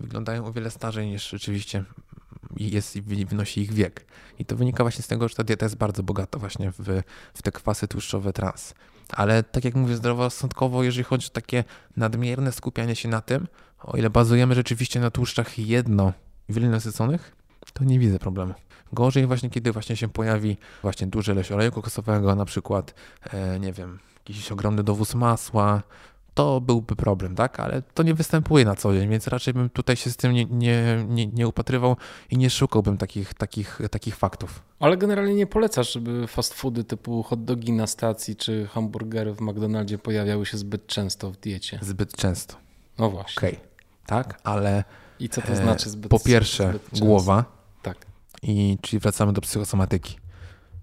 wyglądają 0.00 0.46
o 0.46 0.52
wiele 0.52 0.70
starzej 0.70 1.06
niż 1.06 1.28
rzeczywiście 1.28 1.84
jest, 2.56 3.00
wynosi 3.00 3.60
ich 3.60 3.72
wiek. 3.72 4.06
I 4.38 4.44
to 4.44 4.56
wynika 4.56 4.84
właśnie 4.84 5.02
z 5.02 5.06
tego, 5.06 5.28
że 5.28 5.34
ta 5.34 5.44
dieta 5.44 5.66
jest 5.66 5.76
bardzo 5.76 6.02
bogata 6.02 6.38
właśnie 6.38 6.70
w, 6.70 7.02
w 7.34 7.42
te 7.42 7.52
kwasy 7.52 7.88
tłuszczowe 7.88 8.32
trans. 8.32 8.74
Ale 9.12 9.42
tak 9.42 9.64
jak 9.64 9.74
mówię, 9.74 9.96
zdroworozsądkowo, 9.96 10.82
jeżeli 10.82 11.04
chodzi 11.04 11.26
o 11.26 11.30
takie 11.30 11.64
nadmierne 11.96 12.52
skupianie 12.52 12.96
się 12.96 13.08
na 13.08 13.20
tym, 13.20 13.46
o 13.78 13.96
ile 13.96 14.10
bazujemy 14.10 14.54
rzeczywiście 14.54 15.00
na 15.00 15.10
tłuszczach 15.10 15.58
jedno 15.58 16.12
wielonasyconych, 16.48 17.36
to 17.72 17.84
nie 17.84 17.98
widzę 17.98 18.18
problemu. 18.18 18.54
Gorzej 18.92 19.26
właśnie, 19.26 19.50
kiedy 19.50 19.72
właśnie 19.72 19.96
się 19.96 20.08
pojawi 20.08 20.56
właśnie 20.82 21.06
duży 21.06 21.32
ilość 21.32 21.52
oleju 21.52 21.72
kokosowego, 21.72 22.34
na 22.34 22.44
przykład, 22.44 22.94
e, 23.32 23.60
nie 23.60 23.72
wiem, 23.72 23.98
jakiś 24.18 24.52
ogromny 24.52 24.82
dowóz 24.82 25.14
masła, 25.14 25.82
to 26.34 26.60
byłby 26.60 26.96
problem, 26.96 27.34
tak? 27.34 27.60
Ale 27.60 27.82
to 27.82 28.02
nie 28.02 28.14
występuje 28.14 28.64
na 28.64 28.74
co 28.74 28.94
dzień, 28.94 29.08
więc 29.08 29.26
raczej 29.26 29.54
bym 29.54 29.70
tutaj 29.70 29.96
się 29.96 30.10
z 30.10 30.16
tym 30.16 30.32
nie, 30.32 30.44
nie, 30.44 31.04
nie, 31.08 31.26
nie 31.26 31.48
upatrywał 31.48 31.96
i 32.30 32.38
nie 32.38 32.50
szukałbym 32.50 32.98
takich, 32.98 33.34
takich, 33.34 33.80
takich 33.90 34.16
faktów. 34.16 34.62
Ale 34.80 34.96
generalnie 34.96 35.34
nie 35.34 35.46
polecasz, 35.46 35.92
żeby 35.92 36.26
fast 36.26 36.54
foody 36.54 36.84
typu 36.84 37.22
hot 37.22 37.44
dogi 37.44 37.72
na 37.72 37.86
stacji 37.86 38.36
czy 38.36 38.66
hamburgery 38.66 39.34
w 39.34 39.40
McDonaldzie 39.40 39.98
pojawiały 39.98 40.46
się 40.46 40.58
zbyt 40.58 40.86
często 40.86 41.30
w 41.30 41.36
diecie. 41.36 41.78
Zbyt 41.82 42.16
często. 42.16 42.56
No 42.98 43.10
właśnie. 43.10 43.40
Okej, 43.40 43.52
okay. 43.52 43.66
tak, 44.06 44.40
ale. 44.44 44.84
I 45.20 45.28
co 45.28 45.42
to 45.42 45.56
znaczy 45.56 45.90
zbyt 45.90 46.10
Po 46.10 46.20
pierwsze, 46.20 46.68
zbyt 46.70 47.00
głowa. 47.00 47.44
Tak. 47.82 48.06
I 48.42 48.78
czyli 48.82 49.00
wracamy 49.00 49.32
do 49.32 49.40
psychosomatyki. 49.40 50.16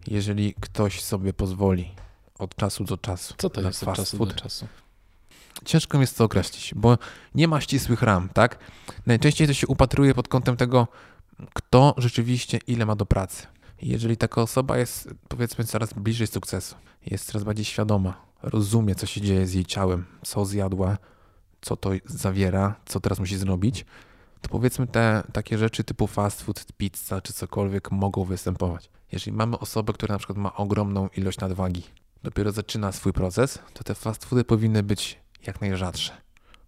Jeżeli 0.07 0.53
ktoś 0.53 1.03
sobie 1.03 1.33
pozwoli 1.33 1.91
od 2.39 2.55
czasu 2.55 2.83
do 2.83 2.97
czasu. 2.97 3.33
Co 3.37 3.49
to 3.49 3.61
jest 3.61 3.83
od 3.83 3.95
czasu 3.95 4.17
food, 4.17 4.29
do 4.29 4.35
czasu? 4.35 4.67
Ciężko 5.65 5.97
mi 5.97 6.01
jest 6.01 6.17
to 6.17 6.23
określić, 6.23 6.73
bo 6.75 6.97
nie 7.35 7.47
ma 7.47 7.61
ścisłych 7.61 8.01
ram, 8.01 8.29
tak? 8.29 8.59
Najczęściej 9.05 9.47
to 9.47 9.53
się 9.53 9.67
upatruje 9.67 10.13
pod 10.13 10.27
kątem 10.27 10.57
tego, 10.57 10.87
kto 11.53 11.95
rzeczywiście 11.97 12.59
ile 12.67 12.85
ma 12.85 12.95
do 12.95 13.05
pracy. 13.05 13.47
Jeżeli 13.81 14.17
taka 14.17 14.41
osoba 14.41 14.77
jest, 14.77 15.09
powiedzmy, 15.27 15.65
coraz 15.65 15.93
bliżej 15.93 16.27
sukcesu, 16.27 16.75
jest 17.05 17.25
coraz 17.25 17.43
bardziej 17.43 17.65
świadoma, 17.65 18.21
rozumie, 18.43 18.95
co 18.95 19.05
się 19.05 19.21
dzieje 19.21 19.47
z 19.47 19.53
jej 19.53 19.65
ciałem, 19.65 20.05
co 20.23 20.45
zjadła, 20.45 20.97
co 21.61 21.77
to 21.77 21.89
zawiera, 22.05 22.75
co 22.85 22.99
teraz 22.99 23.19
musi 23.19 23.37
zrobić, 23.37 23.85
to 24.43 24.49
powiedzmy 24.49 24.87
te 24.87 25.23
takie 25.33 25.57
rzeczy 25.57 25.83
typu 25.83 26.07
fast 26.07 26.41
food, 26.41 26.65
pizza 26.77 27.21
czy 27.21 27.33
cokolwiek 27.33 27.91
mogą 27.91 28.23
występować. 28.23 28.89
Jeżeli 29.11 29.37
mamy 29.37 29.59
osobę, 29.59 29.93
która 29.93 30.15
na 30.15 30.17
przykład 30.17 30.37
ma 30.37 30.55
ogromną 30.55 31.07
ilość 31.17 31.39
nadwagi, 31.39 31.83
dopiero 32.23 32.51
zaczyna 32.51 32.91
swój 32.91 33.13
proces, 33.13 33.59
to 33.73 33.83
te 33.83 33.95
fast 33.95 34.25
foody 34.25 34.43
powinny 34.43 34.83
być 34.83 35.19
jak 35.47 35.61
najrzadsze 35.61 36.22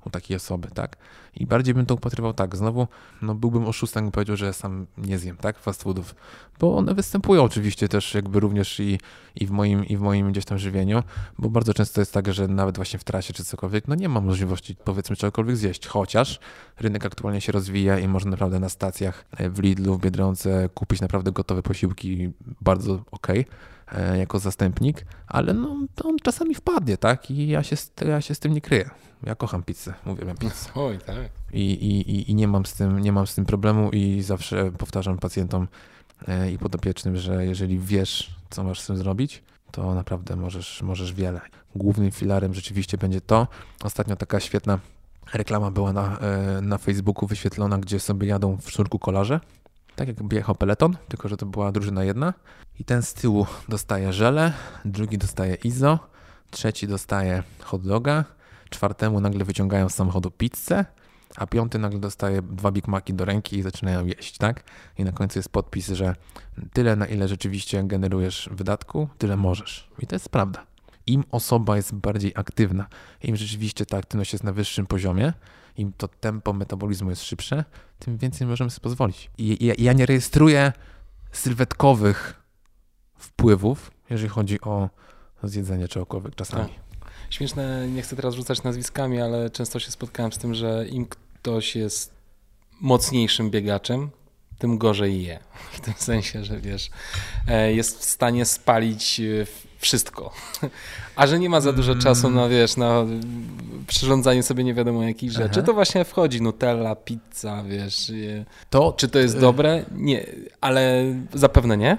u 0.06 0.10
takiej 0.10 0.38
osoby, 0.38 0.68
tak? 0.74 0.97
I 1.36 1.45
bardziej 1.45 1.74
bym 1.74 1.86
to 1.86 1.95
upatrywał 1.95 2.34
tak, 2.34 2.56
znowu, 2.56 2.88
no 3.22 3.36
byłbym 3.36 3.68
oszustem, 3.68 4.03
gdybym 4.03 4.12
powiedział, 4.12 4.38
że 4.38 4.53
sam 4.53 4.88
nie 4.97 5.18
zjem, 5.18 5.38
tak, 5.38 5.60
fast 5.60 5.84
foodów, 5.84 6.16
bo 6.60 6.78
one 6.78 6.93
występują 6.93 7.43
oczywiście 7.43 7.88
też 7.88 8.14
jakby 8.14 8.39
również 8.39 8.80
i, 8.80 8.99
i, 9.36 9.45
w 9.47 9.51
moim, 9.51 9.86
i 9.86 9.97
w 9.97 10.01
moim 10.01 10.32
gdzieś 10.32 10.45
tam 10.45 10.58
żywieniu, 10.58 11.03
bo 11.39 11.49
bardzo 11.49 11.74
często 11.74 12.01
jest 12.01 12.14
tak, 12.14 12.34
że 12.34 12.47
nawet 12.47 12.76
właśnie 12.76 12.99
w 12.99 13.03
trasie 13.03 13.34
czy 13.34 13.43
cokolwiek, 13.43 13.88
no 13.88 13.95
nie 13.95 14.10
mam 14.10 14.26
możliwości 14.26 14.76
powiedzmy 14.84 15.16
czegokolwiek 15.16 15.58
zjeść, 15.58 15.88
chociaż 15.88 16.39
rynek 16.80 17.06
aktualnie 17.06 17.41
się 17.41 17.51
rozwija 17.51 17.99
i 17.99 18.08
można 18.08 18.32
naprawdę 18.32 18.60
na 18.60 18.70
stacjach 18.70 19.26
w 19.39 19.60
Lidlu, 19.60 19.97
w 19.97 20.01
Biedronce 20.01 20.70
kupić 20.74 21.01
naprawdę 21.01 21.32
gotowe 21.32 21.64
posiłki 21.64 22.32
bardzo 22.62 23.03
okej. 23.12 23.45
E, 23.91 24.17
jako 24.17 24.39
zastępnik, 24.39 25.05
ale 25.27 25.53
no, 25.53 25.88
on 26.03 26.17
czasami 26.23 26.55
wpadnie, 26.55 26.97
tak? 26.97 27.31
I 27.31 27.47
ja 27.47 27.63
się, 27.63 27.75
ja 28.07 28.21
się 28.21 28.36
z 28.36 28.39
tym 28.39 28.53
nie 28.53 28.61
kryję. 28.61 28.89
Ja 29.23 29.36
kocham 29.36 29.63
pizzę, 29.63 29.93
uwielbiam 30.05 30.38
pizzę. 30.38 30.69
Oj, 30.75 30.99
tak. 31.05 31.17
I, 31.53 31.71
i, 31.71 32.31
i 32.31 32.36
nie, 32.36 32.47
mam 32.47 32.65
z 32.65 32.73
tym, 32.73 32.99
nie 32.99 33.11
mam 33.11 33.27
z 33.27 33.36
tym 33.36 33.45
problemu 33.45 33.89
i 33.91 34.21
zawsze 34.21 34.71
powtarzam 34.71 35.17
pacjentom 35.17 35.67
e, 36.27 36.51
i 36.51 36.57
podopiecznym, 36.57 37.17
że 37.17 37.45
jeżeli 37.45 37.79
wiesz, 37.79 38.36
co 38.49 38.63
masz 38.63 38.79
z 38.79 38.88
tym 38.88 38.97
zrobić, 38.97 39.43
to 39.71 39.95
naprawdę 39.95 40.36
możesz, 40.36 40.81
możesz 40.81 41.13
wiele. 41.13 41.41
Głównym 41.75 42.11
filarem 42.11 42.53
rzeczywiście 42.53 42.97
będzie 42.97 43.21
to. 43.21 43.47
Ostatnio 43.83 44.15
taka 44.15 44.39
świetna 44.39 44.79
reklama 45.33 45.71
była 45.71 45.93
na, 45.93 46.19
e, 46.19 46.61
na 46.61 46.77
Facebooku 46.77 47.27
wyświetlona, 47.27 47.77
gdzie 47.77 47.99
sobie 47.99 48.27
jadą 48.27 48.57
w 48.57 48.71
sznurku 48.71 48.99
kolarze 48.99 49.39
tak 49.96 50.08
jak 50.08 50.34
jechał 50.34 50.56
peleton, 50.56 50.98
tylko 51.08 51.28
że 51.28 51.38
to 51.38 51.46
była 51.46 51.72
drużyna 51.72 52.04
jedna. 52.04 52.34
I 52.80 52.86
ten 52.86 53.02
z 53.02 53.14
tyłu 53.14 53.46
dostaje 53.70 54.14
żele, 54.14 54.54
drugi 54.86 55.18
dostaje 55.18 55.56
izo, 55.56 56.00
trzeci 56.52 56.88
dostaje 56.88 57.43
hot 57.64 57.88
doga, 57.88 58.26
czwartemu 58.70 59.20
nagle 59.20 59.46
wyciągają 59.46 59.89
z 59.89 59.93
samochodu 59.93 60.32
pizzę, 60.32 60.86
a 61.36 61.48
piąty 61.48 61.80
nagle 61.80 62.00
dostaje 62.00 62.41
dwa 62.41 62.72
Big 62.72 62.88
Maci 62.88 63.14
do 63.14 63.26
ręki 63.26 63.58
i 63.58 63.62
zaczynają 63.62 64.06
jeść, 64.06 64.38
tak? 64.38 64.64
I 64.98 65.04
na 65.04 65.12
końcu 65.12 65.39
jest 65.39 65.50
podpis, 65.50 65.88
że 65.88 66.16
tyle 66.74 66.96
na 66.96 67.06
ile 67.06 67.28
rzeczywiście 67.28 67.84
generujesz 67.84 68.50
wydatku, 68.52 69.10
tyle 69.18 69.38
możesz. 69.38 69.89
I 70.00 70.08
to 70.08 70.16
jest 70.16 70.30
prawda. 70.30 70.66
Im 71.08 71.24
osoba 71.32 71.76
jest 71.76 71.96
bardziej 71.96 72.32
aktywna, 72.36 72.88
im 73.24 73.36
rzeczywiście 73.36 73.86
ta 73.86 73.98
aktywność 73.98 74.34
jest 74.34 74.43
na 74.43 74.54
wyższym 74.54 74.86
poziomie, 74.86 75.34
im 75.78 75.93
to 75.97 76.07
tempo 76.07 76.53
metabolizmu 76.53 77.09
jest 77.09 77.23
szybsze, 77.23 77.65
tym 77.99 78.17
więcej 78.17 78.47
możemy 78.47 78.69
sobie 78.69 78.84
pozwolić. 78.84 79.30
I 79.38 79.73
ja, 79.78 79.93
nie 79.93 80.05
rejestruję 80.05 80.73
sylwetkowych 81.32 82.41
wpływów, 83.17 83.91
jeżeli 84.09 84.30
chodzi 84.30 84.61
o 84.61 84.89
zjedzenie 85.43 85.88
czegokolwiek 85.88 86.36
czasami. 86.36 86.69
Tak. 86.69 86.86
Śmieszne, 87.30 87.88
nie 87.88 88.01
chcę 88.01 88.15
teraz 88.15 88.36
rzucać 88.36 88.63
nazwiskami, 88.63 89.21
ale 89.21 89.49
często 89.49 89.80
się 89.80 89.91
spotkałem 89.91 90.32
z 90.32 90.38
tym, 90.38 90.53
że 90.53 90.86
im 90.88 91.05
ktoś 91.05 91.76
jest 91.76 92.13
mocniejszym 92.82 93.51
biegaczem, 93.51 94.09
tym 94.60 94.78
gorzej 94.78 95.24
je. 95.24 95.39
W 95.72 95.80
tym 95.80 95.93
sensie, 95.97 96.43
że 96.43 96.60
wiesz, 96.60 96.89
e, 97.47 97.74
jest 97.74 97.99
w 97.99 98.03
stanie 98.03 98.45
spalić 98.45 99.20
e, 99.20 99.45
wszystko. 99.78 100.34
A 101.16 101.28
że 101.28 101.39
nie 101.39 101.49
ma 101.49 101.62
za 101.62 101.74
dużo 101.74 101.95
czasu 101.95 102.30
na, 102.30 102.49
wiesz, 102.49 102.78
na 102.78 103.06
przyrządzanie 103.88 104.43
sobie 104.43 104.64
nie 104.64 104.74
wiadomo 104.74 105.03
jakich 105.03 105.32
rzeczy, 105.32 105.64
to 105.64 105.74
właśnie 105.74 106.06
wchodzi 106.06 106.41
Nutella, 106.41 106.95
pizza, 106.95 107.64
wiesz. 107.64 108.12
To, 108.70 108.93
czy 108.97 109.08
to 109.08 109.20
jest 109.20 109.36
y- 109.36 109.39
dobre? 109.39 109.86
Nie, 109.91 110.26
ale 110.62 111.06
zapewne 111.34 111.78
nie. 111.78 111.97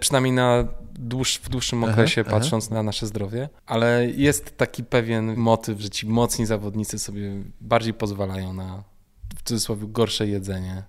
Przynajmniej 0.00 0.32
na 0.32 0.64
dłuż, 0.94 1.40
w 1.42 1.48
dłuższym 1.48 1.84
okresie, 1.84 2.20
aha, 2.20 2.30
patrząc 2.30 2.66
aha. 2.66 2.74
na 2.74 2.82
nasze 2.82 3.06
zdrowie. 3.06 3.48
Ale 3.66 4.06
jest 4.16 4.56
taki 4.56 4.84
pewien 4.84 5.36
motyw, 5.36 5.80
że 5.80 5.90
ci 5.90 6.06
mocni 6.06 6.46
zawodnicy 6.46 6.98
sobie 6.98 7.32
bardziej 7.60 7.94
pozwalają 7.94 8.52
na 8.52 8.82
w 9.36 9.42
cudzysłowie 9.42 9.86
gorsze 9.88 10.26
jedzenie. 10.26 10.82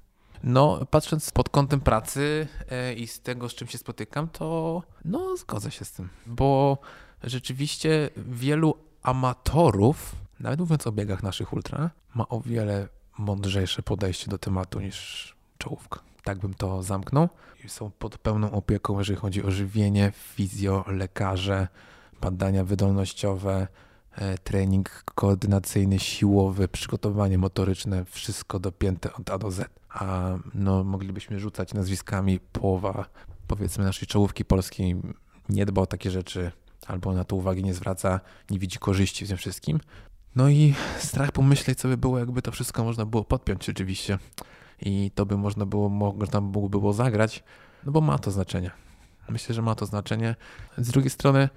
No, 0.44 0.86
patrząc 0.92 1.32
pod 1.32 1.50
kątem 1.50 1.82
pracy 1.82 2.48
e, 2.70 2.94
i 2.94 3.08
z 3.08 3.20
tego, 3.20 3.50
z 3.50 3.56
czym 3.56 3.68
się 3.68 3.78
spotykam, 3.78 4.28
to 4.28 4.84
no, 5.06 5.38
zgodzę 5.38 5.72
się 5.72 5.86
z 5.86 5.92
tym, 5.92 6.10
bo 6.26 6.78
rzeczywiście 7.24 8.10
wielu 8.18 8.78
amatorów, 9.04 10.16
nawet 10.40 10.60
mówiąc 10.60 10.88
o 10.88 10.92
biegach 10.92 11.24
naszych 11.24 11.54
ultra, 11.54 11.90
ma 12.16 12.30
o 12.30 12.42
wiele 12.42 12.88
mądrzejsze 13.18 13.84
podejście 13.84 14.32
do 14.32 14.38
tematu 14.38 14.80
niż 14.80 15.36
czołówka. 15.58 16.00
Tak 16.24 16.40
bym 16.40 16.54
to 16.54 16.84
zamknął. 16.84 17.30
I 17.66 17.70
są 17.70 17.92
pod 17.92 18.18
pełną 18.18 18.52
opieką, 18.52 18.98
jeżeli 18.98 19.20
chodzi 19.20 19.44
o 19.44 19.52
żywienie, 19.52 20.12
fizjo, 20.16 20.86
lekarze, 20.88 21.68
badania 22.22 22.64
wydolnościowe, 22.64 23.68
trening 24.44 25.04
koordynacyjny, 25.16 26.00
siłowy, 26.00 26.68
przygotowanie 26.68 27.38
motoryczne, 27.38 28.06
wszystko 28.06 28.60
dopięte 28.60 29.14
od 29.14 29.30
A 29.30 29.38
do 29.38 29.52
Z 29.52 29.82
a 29.94 30.38
no, 30.54 30.84
moglibyśmy 30.84 31.40
rzucać 31.40 31.74
nazwiskami 31.74 32.40
połowa, 32.40 33.06
powiedzmy, 33.48 33.84
naszej 33.84 34.08
czołówki 34.08 34.46
polskiej 34.46 34.96
nie 35.50 35.66
dba 35.66 35.82
o 35.82 35.86
takie 35.86 36.12
rzeczy, 36.12 36.52
albo 36.88 37.14
na 37.14 37.24
to 37.24 37.36
uwagi 37.36 37.64
nie 37.64 37.74
zwraca, 37.74 38.20
nie 38.50 38.60
widzi 38.60 38.80
korzyści 38.80 39.26
w 39.26 39.28
tym 39.28 39.38
wszystkim. 39.38 39.80
No 40.36 40.50
i 40.50 40.74
strach 40.98 41.32
pomyśleć, 41.32 41.80
co 41.80 41.88
by 41.88 41.98
było, 41.98 42.20
jakby 42.20 42.42
to 42.42 42.52
wszystko 42.52 42.84
można 42.84 43.06
było 43.06 43.24
podpiąć 43.24 43.66
rzeczywiście. 43.66 44.18
I 44.82 45.12
to 45.16 45.26
by 45.26 45.38
można 45.38 45.66
było, 45.66 45.90
można 45.90 46.42
by 46.42 46.70
było 46.70 46.94
zagrać, 46.94 47.44
no 47.86 47.92
bo 47.92 48.02
ma 48.02 48.20
to 48.20 48.32
znaczenie. 48.32 48.72
Myślę, 49.30 49.56
że 49.56 49.62
ma 49.62 49.76
to 49.76 49.86
znaczenie. 49.86 50.36
Z 50.78 50.92
drugiej 50.92 51.10
strony, 51.10 51.50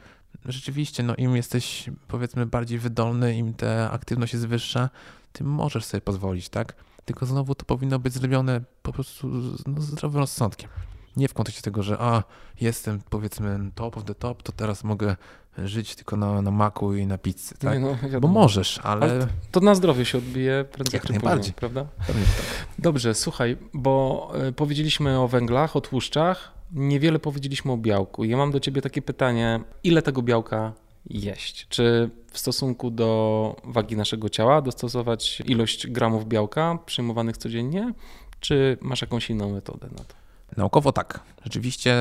rzeczywiście, 0.44 1.02
no 1.02 1.14
im 1.14 1.36
jesteś, 1.36 1.90
powiedzmy, 2.08 2.46
bardziej 2.46 2.78
wydolny, 2.78 3.36
im 3.36 3.54
ta 3.54 3.90
aktywność 3.90 4.32
jest 4.32 4.46
wyższa, 4.46 4.90
tym 5.32 5.46
możesz 5.46 5.84
sobie 5.84 6.00
pozwolić, 6.00 6.48
tak? 6.48 6.74
tylko 7.04 7.26
znowu 7.26 7.54
to 7.54 7.64
powinno 7.64 7.98
być 7.98 8.12
zrobione 8.12 8.60
po 8.82 8.92
prostu 8.92 9.28
no, 9.66 9.80
zdrowym 9.80 10.20
rozsądkiem. 10.20 10.70
Nie 11.16 11.28
w 11.28 11.34
kontekście 11.34 11.62
tego, 11.62 11.82
że 11.82 11.96
a, 12.00 12.22
jestem 12.60 13.00
powiedzmy 13.10 13.70
top 13.74 13.96
of 13.96 14.04
the 14.04 14.14
top, 14.14 14.42
to 14.42 14.52
teraz 14.52 14.84
mogę 14.84 15.16
żyć 15.58 15.94
tylko 15.94 16.16
na, 16.16 16.42
na 16.42 16.50
maku 16.50 16.94
i 16.94 17.06
na 17.06 17.18
pizzy, 17.18 17.54
tak? 17.58 17.80
No, 17.80 18.20
Bo 18.20 18.28
możesz, 18.28 18.80
ale... 18.82 19.02
ale... 19.02 19.26
To 19.50 19.60
na 19.60 19.74
zdrowie 19.74 20.04
się 20.04 20.18
odbije 20.18 20.64
prędzej 20.72 20.98
Jak 20.98 21.06
czy 21.06 21.20
później, 21.20 21.54
prawda? 21.56 21.86
Tak. 22.06 22.16
Dobrze, 22.78 23.14
słuchaj, 23.14 23.56
bo 23.74 24.30
e, 24.34 24.52
powiedzieliśmy 24.52 25.20
o 25.20 25.28
węglach, 25.28 25.76
o 25.76 25.80
tłuszczach, 25.80 26.53
niewiele 26.74 27.18
powiedzieliśmy 27.18 27.72
o 27.72 27.76
białku. 27.76 28.24
Ja 28.24 28.36
mam 28.36 28.50
do 28.50 28.60
ciebie 28.60 28.82
takie 28.82 29.02
pytanie, 29.02 29.60
ile 29.84 30.02
tego 30.02 30.22
białka 30.22 30.72
jeść? 31.06 31.66
Czy 31.68 32.10
w 32.30 32.38
stosunku 32.38 32.90
do 32.90 33.56
wagi 33.64 33.96
naszego 33.96 34.28
ciała 34.28 34.62
dostosować 34.62 35.42
ilość 35.46 35.86
gramów 35.86 36.26
białka 36.28 36.78
przyjmowanych 36.86 37.36
codziennie, 37.36 37.92
czy 38.40 38.78
masz 38.80 39.00
jakąś 39.00 39.30
inną 39.30 39.52
metodę 39.52 39.88
na 39.90 40.04
to? 40.04 40.14
Naukowo 40.56 40.92
tak. 40.92 41.20
Rzeczywiście, 41.44 41.96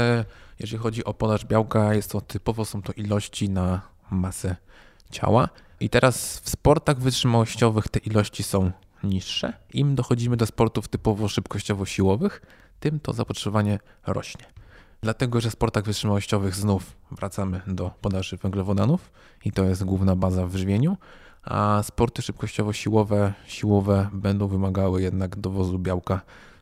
jeżeli 0.59 0.83
chodzi 0.83 1.03
o 1.05 1.13
podaż 1.13 1.45
białka, 1.45 1.93
jest 1.93 2.11
to 2.11 2.21
typowo 2.21 2.65
są 2.65 2.81
to 2.81 2.93
ilości 2.93 3.49
na 3.49 3.81
masę 4.11 4.55
ciała. 5.11 5.49
I 5.79 5.89
teraz 5.89 6.39
w 6.39 6.49
sportach 6.49 6.99
wytrzymałościowych 6.99 7.87
te 7.87 7.99
ilości 7.99 8.43
są 8.43 8.71
niższe. 9.03 9.53
Im 9.73 9.95
dochodzimy 9.95 10.37
do 10.37 10.45
sportów 10.45 10.87
typowo 10.87 11.27
szybkościowo-siłowych, 11.27 12.41
tym 12.79 12.99
to 12.99 13.13
zapotrzebowanie 13.13 13.79
rośnie. 14.07 14.45
Dlatego, 15.03 15.41
że 15.41 15.49
w 15.49 15.53
sportach 15.53 15.83
wytrzymałościowych 15.83 16.55
znów 16.55 16.95
wracamy 17.11 17.61
do 17.67 17.91
podaży 18.01 18.37
węglowodanów 18.37 19.11
i 19.45 19.51
to 19.51 19.63
jest 19.63 19.83
główna 19.83 20.15
baza 20.15 20.47
w 20.47 20.55
żywieniu, 20.55 20.97
a 21.43 21.83
sporty 21.83 22.21
szybkościowo-siłowe 22.21 23.33
siłowe 23.47 24.09
będą 24.13 24.47
wymagały 24.47 25.01
jednak 25.01 25.35
dowozu 25.35 25.79
białka 25.79 26.21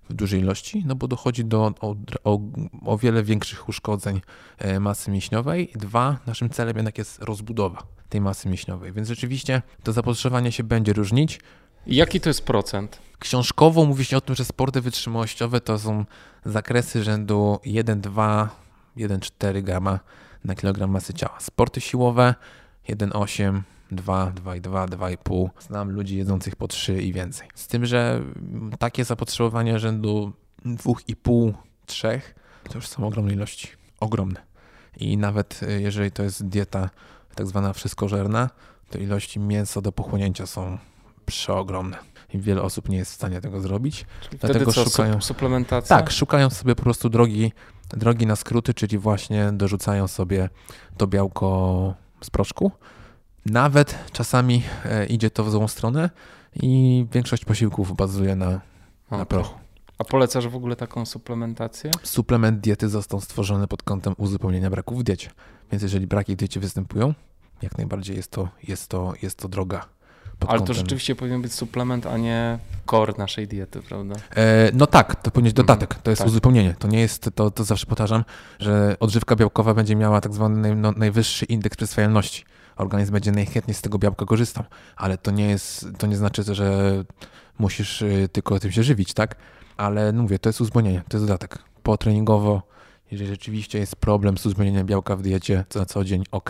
w 0.10 0.14
dużej 0.14 0.40
ilości, 0.40 0.84
no 0.86 0.96
bo 0.96 1.08
dochodzi 1.08 1.46
do 1.46 1.74
o, 1.82 1.96
o, 2.24 2.40
o 2.86 2.98
wiele 2.98 3.24
większych 3.24 3.70
uszkodzeń 3.70 4.22
e, 4.58 4.80
masy 4.80 5.12
mięśniowej. 5.12 5.72
Dwa, 5.76 6.18
naszym 6.28 6.50
celem 6.50 6.76
jednak 6.76 6.98
jest 6.98 7.22
rozbudowa 7.22 7.84
tej 8.10 8.22
masy 8.22 8.48
mięśniowej, 8.50 8.94
więc 8.94 9.08
rzeczywiście 9.08 9.62
to 9.84 9.94
zapotrzebowanie 9.94 10.52
się 10.52 10.64
będzie 10.64 10.94
różnić. 10.94 11.40
Jaki 11.88 12.22
to 12.22 12.30
jest 12.30 12.46
procent? 12.46 13.00
Książkowo 13.20 13.86
mówi 13.86 14.06
się 14.06 14.18
o 14.18 14.22
tym, 14.22 14.36
że 14.36 14.46
sporty 14.46 14.82
wytrzymałościowe 14.82 15.62
to 15.62 15.80
są 15.80 16.06
zakresy 16.46 17.04
rzędu 17.04 17.60
1,2, 17.66 18.48
1,4 18.98 19.64
grama 19.64 20.00
na 20.44 20.56
kilogram 20.56 20.92
masy 20.92 21.14
ciała. 21.14 21.40
Sporty 21.40 21.82
siłowe 21.82 22.36
1,8, 22.90 23.62
2, 23.92 24.32
2,2, 24.32 24.88
2,5. 24.88 25.50
Znam 25.60 25.92
ludzi 25.92 26.18
jedzących 26.18 26.56
po 26.56 26.68
3 26.68 27.02
i 27.02 27.14
więcej. 27.14 27.48
Z 27.56 27.68
tym, 27.68 27.86
że 27.86 28.22
takie 28.80 29.06
zapotrzebowanie 29.06 29.80
rzędu 29.80 30.34
2,5, 30.66 31.54
3 31.86 32.22
to 32.70 32.78
już 32.78 32.88
są 32.88 33.08
ogromne 33.08 33.34
ilości. 33.34 33.68
Ogromne. 34.00 34.42
I 34.98 35.18
nawet 35.18 35.64
y, 35.64 35.82
jeżeli 35.82 36.12
to 36.12 36.24
jest 36.24 36.48
dieta 36.48 36.90
tak 37.36 37.48
zwana 37.48 37.74
wszystkożerna, 37.74 38.50
to 38.90 39.00
ilości 39.00 39.40
mięsa 39.40 39.82
do 39.82 39.92
pochłonięcia 39.92 40.46
są 40.46 40.78
przeogromne. 41.26 41.98
I 42.34 42.40
wiele 42.40 42.62
osób 42.62 42.90
nie 42.90 42.98
jest 42.98 43.12
w 43.12 43.16
stanie 43.16 43.42
tego 43.42 43.62
zrobić. 43.62 44.06
Czyli 44.22 44.38
dlatego 44.38 44.72
co, 44.72 44.84
szukają 44.84 45.22
suplementacja. 45.22 45.98
Tak, 45.98 46.12
szukają 46.12 46.50
sobie 46.50 46.76
po 46.76 46.84
prostu 46.84 47.10
drogi, 47.10 47.54
drogi 47.90 48.26
na 48.26 48.36
skróty, 48.36 48.74
czyli 48.74 48.98
właśnie 48.98 49.52
dorzucają 49.54 50.08
sobie 50.08 50.50
to 50.98 51.08
białko 51.08 51.94
z 52.22 52.30
proszku. 52.30 52.72
Nawet 53.46 53.96
czasami 54.12 54.64
e, 54.86 55.06
idzie 55.06 55.30
to 55.30 55.44
w 55.44 55.52
złą 55.52 55.68
stronę 55.68 56.10
i 56.56 57.06
większość 57.12 57.46
posiłków 57.46 57.96
bazuje 57.96 58.36
na, 58.36 58.48
okay. 59.08 59.20
na 59.20 59.26
prochu. 59.26 59.60
A 59.98 60.04
polecasz 60.04 60.48
w 60.48 60.56
ogóle 60.56 60.76
taką 60.76 61.06
suplementację? 61.06 61.92
Suplement 62.04 62.60
diety 62.60 62.90
został 62.90 63.22
stworzony 63.22 63.68
pod 63.68 63.84
kątem 63.84 64.14
uzupełnienia 64.18 64.70
braków 64.70 65.00
w 65.00 65.04
diecie. 65.04 65.30
Więc 65.72 65.84
jeżeli 65.84 66.08
braki 66.08 66.34
w 66.34 66.36
diecie 66.36 66.60
występują, 66.60 67.14
jak 67.62 67.78
najbardziej 67.78 68.16
jest 68.16 68.32
to, 68.32 68.50
jest 68.68 68.88
to, 68.88 69.14
jest 69.22 69.38
to 69.38 69.48
droga. 69.48 69.86
Ale 70.48 70.60
kątem... 70.60 70.76
to 70.76 70.82
rzeczywiście 70.82 71.16
powinien 71.16 71.42
być 71.42 71.54
suplement, 71.54 72.06
a 72.06 72.18
nie 72.18 72.60
core 72.92 73.14
naszej 73.18 73.48
diety, 73.48 73.82
prawda? 73.82 74.16
E, 74.36 74.72
no 74.74 74.88
tak, 74.88 75.16
to 75.16 75.32
powinien 75.32 75.50
być 75.50 75.54
dodatek, 75.54 75.96
to 75.96 76.10
jest 76.10 76.20
tak. 76.20 76.28
uzupełnienie. 76.28 76.76
To 76.80 76.88
nie 76.88 77.00
jest, 77.00 77.30
to, 77.36 77.52
to 77.52 77.64
zawsze 77.64 77.86
powtarzam, 77.86 78.24
że 78.60 78.96
odżywka 79.00 79.36
białkowa 79.36 79.74
będzie 79.74 79.96
miała 79.96 80.22
tak 80.22 80.34
zwany 80.34 80.76
no, 80.76 80.92
najwyższy 80.92 81.46
indeks 81.46 81.78
przyswajalności. 81.78 82.44
Organizm 82.76 83.14
będzie 83.14 83.32
najchętniej 83.32 83.76
z 83.76 83.82
tego 83.82 84.00
białka 84.00 84.26
korzystał, 84.26 84.64
ale 84.96 85.18
to 85.18 85.32
nie 85.32 85.50
jest, 85.50 85.88
to 85.98 86.08
nie 86.08 86.16
znaczy, 86.16 86.44
że 86.52 87.04
musisz 87.60 88.02
y, 88.02 88.30
tylko 88.32 88.60
tym 88.60 88.72
się 88.72 88.84
żywić, 88.84 89.14
tak? 89.14 89.36
Ale 89.78 90.12
no 90.12 90.22
mówię, 90.22 90.40
to 90.40 90.50
jest 90.50 90.62
uzupełnienie, 90.62 91.04
to 91.10 91.18
jest 91.18 91.28
dodatek. 91.28 91.58
Potreningowo, 91.84 92.62
jeżeli 93.12 93.30
rzeczywiście 93.30 93.80
jest 93.80 93.96
problem 93.96 94.38
z 94.38 94.46
uzupełnieniem 94.46 94.88
białka 94.88 95.16
w 95.16 95.22
diecie, 95.22 95.66
to 95.70 95.80
na 95.80 95.86
co 95.86 96.04
dzień 96.04 96.24
ok, 96.32 96.50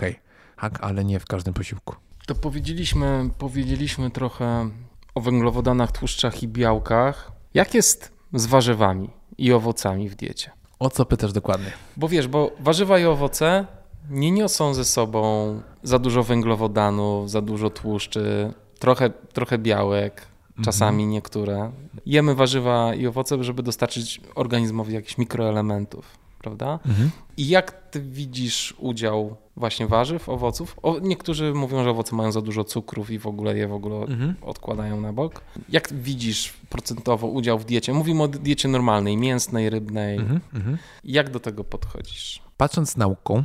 tak? 0.60 0.78
ale 0.80 1.04
nie 1.04 1.20
w 1.20 1.26
każdym 1.26 1.54
posiłku. 1.54 1.94
To 2.26 2.34
powiedzieliśmy, 2.34 3.30
powiedzieliśmy 3.38 4.10
trochę 4.10 4.70
o 5.14 5.20
węglowodanach, 5.20 5.92
tłuszczach 5.92 6.42
i 6.42 6.48
białkach. 6.48 7.32
Jak 7.54 7.74
jest 7.74 8.12
z 8.34 8.46
warzywami 8.46 9.10
i 9.38 9.52
owocami 9.52 10.08
w 10.08 10.14
diecie? 10.14 10.50
O 10.78 10.90
co 10.90 11.04
pytasz 11.04 11.32
dokładnie? 11.32 11.72
Bo 11.96 12.08
wiesz, 12.08 12.28
bo 12.28 12.50
warzywa 12.60 12.98
i 12.98 13.04
owoce 13.04 13.66
nie 14.10 14.30
niosą 14.30 14.74
ze 14.74 14.84
sobą 14.84 15.60
za 15.82 15.98
dużo 15.98 16.22
węglowodanów, 16.22 17.30
za 17.30 17.40
dużo 17.40 17.70
tłuszczy, 17.70 18.52
trochę, 18.78 19.10
trochę 19.10 19.58
białek, 19.58 20.26
czasami 20.64 21.02
mhm. 21.02 21.10
niektóre. 21.10 21.72
Jemy 22.06 22.34
warzywa 22.34 22.94
i 22.94 23.06
owoce, 23.06 23.44
żeby 23.44 23.62
dostarczyć 23.62 24.20
organizmowi 24.34 24.94
jakichś 24.94 25.18
mikroelementów, 25.18 26.18
prawda? 26.42 26.78
Mhm. 26.86 27.10
I 27.36 27.48
jak 27.48 27.90
ty 27.90 28.00
widzisz 28.00 28.74
udział 28.78 29.36
właśnie 29.56 29.86
warzyw, 29.86 30.28
owoców? 30.28 30.76
O, 30.82 30.98
niektórzy 30.98 31.54
mówią, 31.54 31.84
że 31.84 31.90
owoce 31.90 32.16
mają 32.16 32.32
za 32.32 32.40
dużo 32.40 32.64
cukrów 32.64 33.10
i 33.10 33.18
w 33.18 33.26
ogóle 33.26 33.56
je 33.58 33.68
w 33.68 33.72
ogóle 33.72 33.96
mhm. 33.96 34.34
odkładają 34.42 35.00
na 35.00 35.12
bok. 35.12 35.42
Jak 35.68 35.92
widzisz 35.92 36.52
procentowo 36.68 37.26
udział 37.26 37.58
w 37.58 37.64
diecie? 37.64 37.92
Mówimy 37.92 38.22
o 38.22 38.28
diecie 38.28 38.68
normalnej, 38.68 39.16
mięsnej, 39.16 39.70
rybnej. 39.70 40.18
Mhm. 40.18 40.40
mhm. 40.54 40.78
Jak 41.04 41.30
do 41.30 41.40
tego 41.40 41.64
podchodzisz? 41.64 42.42
Patrząc 42.56 42.96
nauką, 42.96 43.44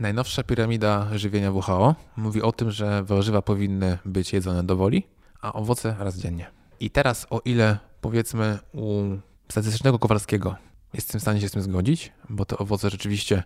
Najnowsza 0.00 0.42
piramida 0.42 1.18
żywienia 1.18 1.52
WHO 1.52 1.94
mówi 2.16 2.42
o 2.42 2.52
tym, 2.52 2.70
że 2.70 3.02
warzywa 3.02 3.42
powinny 3.42 3.98
być 4.04 4.32
jedzone 4.32 4.62
do 4.62 4.76
woli, 4.76 5.06
a 5.40 5.52
owoce 5.52 5.96
raz 5.98 6.18
dziennie. 6.18 6.46
I 6.80 6.90
teraz, 6.90 7.26
o 7.30 7.40
ile 7.44 7.78
powiedzmy 8.00 8.58
u 8.72 9.02
statystycznego 9.48 9.98
Kowalskiego 9.98 10.56
jestem 10.94 11.18
w 11.18 11.22
stanie 11.22 11.40
się 11.40 11.48
z 11.48 11.52
tym 11.52 11.62
zgodzić, 11.62 12.12
bo 12.28 12.44
te 12.44 12.58
owoce 12.58 12.90
rzeczywiście, 12.90 13.42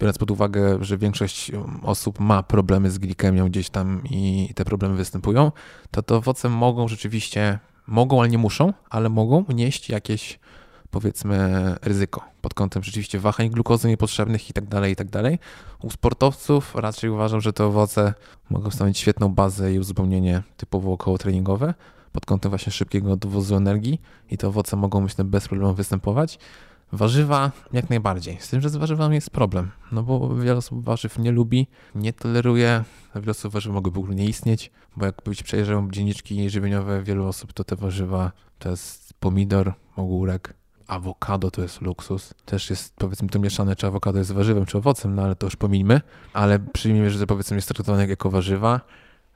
biorąc 0.00 0.18
pod 0.18 0.30
uwagę, 0.30 0.84
że 0.84 0.98
większość 0.98 1.52
osób 1.82 2.20
ma 2.20 2.42
problemy 2.42 2.90
z 2.90 2.98
glikemią 2.98 3.48
gdzieś 3.48 3.70
tam 3.70 4.02
i 4.10 4.52
te 4.54 4.64
problemy 4.64 4.96
występują, 4.96 5.52
to 5.90 6.02
te 6.02 6.14
owoce 6.14 6.48
mogą 6.48 6.88
rzeczywiście, 6.88 7.58
mogą, 7.86 8.20
ale 8.20 8.28
nie 8.28 8.38
muszą, 8.38 8.72
ale 8.90 9.08
mogą 9.08 9.44
nieść 9.48 9.88
jakieś 9.88 10.38
powiedzmy 10.90 11.74
ryzyko 11.82 12.24
pod 12.40 12.54
kątem 12.54 12.82
rzeczywiście 12.82 13.18
wahań 13.18 13.50
glukozy 13.50 13.88
niepotrzebnych 13.88 14.50
i 14.50 14.52
tak 14.52 14.66
dalej, 14.66 14.92
i 14.92 14.96
tak. 14.96 15.06
U 15.82 15.90
sportowców 15.90 16.74
raczej 16.74 17.10
uważam, 17.10 17.40
że 17.40 17.52
te 17.52 17.64
owoce 17.64 18.14
mogą 18.50 18.70
stanowić 18.70 18.98
świetną 18.98 19.28
bazę 19.28 19.74
i 19.74 19.78
uzupełnienie 19.78 20.42
typowo 20.56 20.92
około 20.92 21.18
treningowe 21.18 21.74
pod 22.12 22.26
kątem 22.26 22.50
właśnie 22.50 22.72
szybkiego 22.72 23.16
dowozu 23.16 23.56
energii 23.56 24.00
i 24.30 24.38
te 24.38 24.48
owoce 24.48 24.76
mogą 24.76 25.00
myślę 25.00 25.24
bez 25.24 25.48
problemu 25.48 25.74
występować. 25.74 26.38
Warzywa 26.96 27.52
jak 27.72 27.90
najbardziej. 27.90 28.36
Z 28.40 28.48
tym, 28.48 28.60
że 28.60 28.70
z 28.70 28.76
warzywami 28.76 29.14
jest 29.14 29.30
problem, 29.30 29.70
no 29.92 30.02
bo 30.02 30.36
wiele 30.36 30.56
osób 30.56 30.84
warzyw 30.84 31.18
nie 31.18 31.32
lubi, 31.32 31.66
nie 31.94 32.12
toleruje, 32.12 32.84
wiele 33.14 33.30
osób 33.30 33.52
warzyw 33.52 33.72
mogą 33.72 33.90
w 33.90 33.98
ogóle 33.98 34.14
nie 34.14 34.24
istnieć, 34.24 34.70
bo 34.96 35.06
jak 35.06 35.22
być 35.24 35.42
przejrzą 35.42 35.90
dzienniczki 35.90 36.50
żywieniowe 36.50 37.02
wielu 37.02 37.26
osób, 37.26 37.52
to 37.52 37.64
te 37.64 37.76
warzywa 37.76 38.32
to 38.58 38.70
jest 38.70 39.14
pomidor, 39.20 39.72
ogórek, 39.96 40.54
awokado 40.86 41.50
to 41.50 41.62
jest 41.62 41.80
luksus. 41.80 42.34
Też 42.44 42.70
jest 42.70 42.96
powiedzmy 42.96 43.28
to 43.28 43.38
mieszane, 43.38 43.76
czy 43.76 43.86
awokado 43.86 44.18
jest 44.18 44.32
warzywem, 44.32 44.66
czy 44.66 44.78
owocem, 44.78 45.14
no 45.14 45.22
ale 45.22 45.36
to 45.36 45.46
już 45.46 45.56
pomińmy. 45.56 46.00
Ale 46.32 46.58
przyjmijmy, 46.58 47.10
że 47.10 47.18
to 47.18 47.26
powiedzmy 47.26 47.56
jest 47.56 47.68
traktowane 47.68 48.06
jako 48.06 48.30
warzywa. 48.30 48.80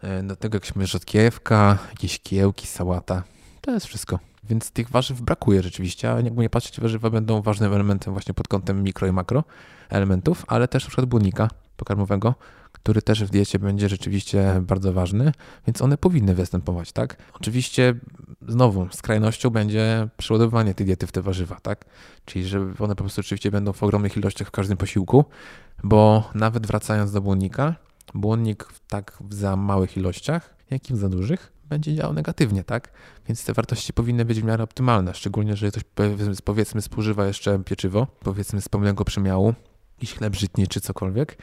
E, 0.02 0.22
do 0.22 0.36
tego 0.36 0.56
jakaś 0.56 0.90
rzodkiewka, 0.90 1.78
jakieś 1.90 2.18
kiełki, 2.18 2.66
sałata. 2.66 3.22
To 3.60 3.70
jest 3.70 3.86
wszystko. 3.86 4.29
Więc 4.50 4.70
tych 4.70 4.90
warzyw 4.90 5.20
brakuje 5.20 5.62
rzeczywiście, 5.62 6.12
a 6.12 6.20
jakby 6.20 6.42
nie 6.42 6.50
patrzeć, 6.50 6.80
warzywa 6.80 7.10
będą 7.10 7.42
ważnym 7.42 7.72
elementem 7.72 8.12
właśnie 8.12 8.34
pod 8.34 8.48
kątem 8.48 8.82
mikro 8.82 9.06
i 9.06 9.12
makro 9.12 9.44
elementów, 9.88 10.44
ale 10.48 10.68
też 10.68 10.86
przykład 10.86 11.06
błonnika 11.06 11.48
pokarmowego, 11.76 12.34
który 12.72 13.02
też 13.02 13.24
w 13.24 13.30
diecie 13.30 13.58
będzie 13.58 13.88
rzeczywiście 13.88 14.62
bardzo 14.62 14.92
ważny, 14.92 15.32
więc 15.66 15.82
one 15.82 15.98
powinny 15.98 16.34
występować, 16.34 16.92
tak? 16.92 17.16
Oczywiście 17.32 17.94
znowu 18.48 18.88
skrajnością 18.92 19.50
będzie 19.50 20.08
przeładowywanie 20.16 20.74
tej 20.74 20.86
diety 20.86 21.06
w 21.06 21.12
te 21.12 21.22
warzywa, 21.22 21.60
tak? 21.60 21.84
Czyli 22.24 22.44
że 22.44 22.60
one 22.60 22.94
po 22.94 23.04
prostu 23.04 23.20
oczywiście 23.20 23.50
będą 23.50 23.72
w 23.72 23.82
ogromnych 23.82 24.16
ilościach 24.16 24.48
w 24.48 24.50
każdym 24.50 24.76
posiłku, 24.76 25.24
bo 25.84 26.30
nawet 26.34 26.66
wracając 26.66 27.12
do 27.12 27.20
błonnika, 27.20 27.74
błonnik 28.14 28.68
tak 28.88 29.18
w 29.20 29.34
za 29.34 29.56
małych 29.56 29.96
ilościach, 29.96 30.54
jak 30.70 30.90
i 30.90 30.94
w 30.94 30.96
za 30.96 31.08
dużych, 31.08 31.52
będzie 31.70 31.94
działał 31.94 32.12
negatywnie, 32.12 32.64
tak? 32.64 32.92
Więc 33.28 33.44
te 33.44 33.52
wartości 33.52 33.92
powinny 33.92 34.24
być 34.24 34.40
w 34.40 34.44
miarę 34.44 34.64
optymalne, 34.64 35.14
szczególnie, 35.14 35.56
że 35.56 35.70
ktoś 35.70 35.82
powiedzmy 36.44 36.82
spożywa 36.82 37.26
jeszcze 37.26 37.58
pieczywo, 37.64 38.06
powiedzmy 38.20 38.60
z 38.60 38.68
pełnego 38.68 39.04
przemiału, 39.04 39.54
jakiś 39.98 40.14
chleb 40.14 40.36
żytni 40.36 40.68
czy 40.68 40.80
cokolwiek, 40.80 41.38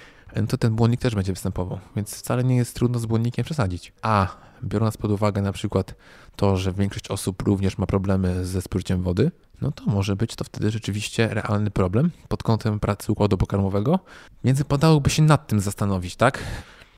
to 0.50 0.58
ten 0.58 0.76
błonnik 0.76 1.02
też 1.02 1.16
będzie 1.16 1.34
występował, 1.34 1.80
więc 1.96 2.16
wcale 2.16 2.44
nie 2.44 2.56
jest 2.56 2.76
trudno 2.76 3.00
z 3.00 3.06
błonnikiem 3.06 3.46
przesadzić. 3.46 3.94
A 4.02 4.28
biorąc 4.64 4.98
pod 4.98 5.12
uwagę 5.12 5.42
na 5.42 5.52
przykład 5.52 5.96
to, 6.36 6.58
że 6.58 6.74
większość 6.74 7.08
osób 7.08 7.42
również 7.42 7.78
ma 7.78 7.86
problemy 7.86 8.46
ze 8.46 8.62
spożyciem 8.62 9.04
wody, 9.04 9.32
no 9.62 9.72
to 9.72 9.84
może 9.86 10.16
być 10.16 10.36
to 10.36 10.44
wtedy 10.44 10.72
rzeczywiście 10.72 11.28
realny 11.28 11.72
problem 11.72 12.12
pod 12.28 12.44
kątem 12.44 12.80
pracy 12.80 13.12
układu 13.12 13.38
pokarmowego, 13.38 14.00
więc 14.44 14.58
wypadałoby 14.58 15.10
się 15.10 15.24
nad 15.24 15.48
tym 15.48 15.60
zastanowić, 15.60 16.16
tak? 16.16 16.44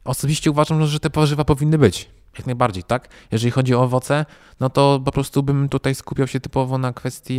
Osobiście 0.04 0.52
uważam, 0.52 0.86
że 0.86 1.00
te 1.00 1.10
warzywa 1.10 1.46
powinny 1.46 1.78
być. 1.78 2.10
Jak 2.38 2.46
najbardziej, 2.46 2.84
tak? 2.84 3.08
Jeżeli 3.32 3.52
chodzi 3.52 3.76
o 3.76 3.84
owoce, 3.84 4.26
no 4.60 4.70
to 4.70 5.02
po 5.06 5.12
prostu 5.12 5.44
bym 5.44 5.70
tutaj 5.70 5.96
skupiał 5.96 6.28
się 6.28 6.40
typowo 6.40 6.78
na 6.78 6.94
kwestii 6.94 7.38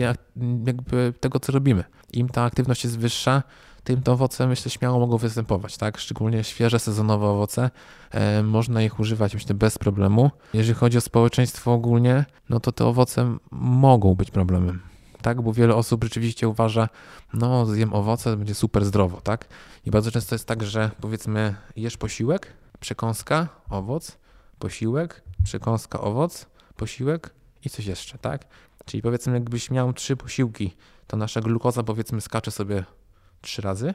jakby 0.66 1.12
tego, 1.20 1.40
co 1.40 1.52
robimy. 1.52 1.84
Im 2.12 2.28
ta 2.28 2.42
aktywność 2.42 2.84
jest 2.84 2.98
wyższa, 2.98 3.42
tym 3.84 4.02
te 4.02 4.12
owoce 4.12 4.46
myślę 4.46 4.70
śmiało 4.70 4.98
mogą 5.00 5.18
występować, 5.18 5.76
tak? 5.76 5.98
Szczególnie 5.98 6.44
świeże, 6.44 6.78
sezonowe 6.78 7.26
owoce. 7.26 7.70
E, 8.10 8.42
można 8.42 8.82
ich 8.82 9.00
używać 9.00 9.34
myślę 9.34 9.54
bez 9.54 9.78
problemu. 9.78 10.30
Jeżeli 10.54 10.74
chodzi 10.78 10.98
o 10.98 11.00
społeczeństwo 11.00 11.72
ogólnie, 11.72 12.24
no 12.48 12.60
to 12.60 12.72
te 12.72 12.86
owoce 12.86 13.36
mogą 13.50 14.14
być 14.14 14.30
problemem. 14.30 14.80
Tak, 15.22 15.42
bo 15.42 15.52
wiele 15.52 15.74
osób 15.74 16.04
rzeczywiście 16.04 16.48
uważa, 16.48 16.88
no 17.34 17.66
zjem 17.66 17.94
owoce, 17.94 18.36
będzie 18.36 18.54
super 18.54 18.84
zdrowo, 18.84 19.20
tak? 19.20 19.48
I 19.86 19.90
bardzo 19.90 20.10
często 20.10 20.34
jest 20.34 20.46
tak, 20.46 20.62
że 20.62 20.90
powiedzmy 21.00 21.54
jesz 21.76 21.96
posiłek, 21.96 22.52
przekąska, 22.80 23.48
owoc, 23.70 24.18
posiłek, 24.60 25.22
przekąska, 25.44 26.00
owoc, 26.00 26.46
posiłek 26.76 27.34
i 27.64 27.70
coś 27.70 27.86
jeszcze, 27.86 28.18
tak? 28.18 28.44
Czyli 28.84 29.02
powiedzmy, 29.02 29.32
jakbyś 29.32 29.70
miał 29.70 29.92
trzy 29.92 30.16
posiłki, 30.16 30.76
to 31.06 31.16
nasza 31.16 31.40
glukoza 31.40 31.82
powiedzmy 31.82 32.20
skacze 32.20 32.50
sobie 32.50 32.84
trzy 33.40 33.62
razy, 33.62 33.94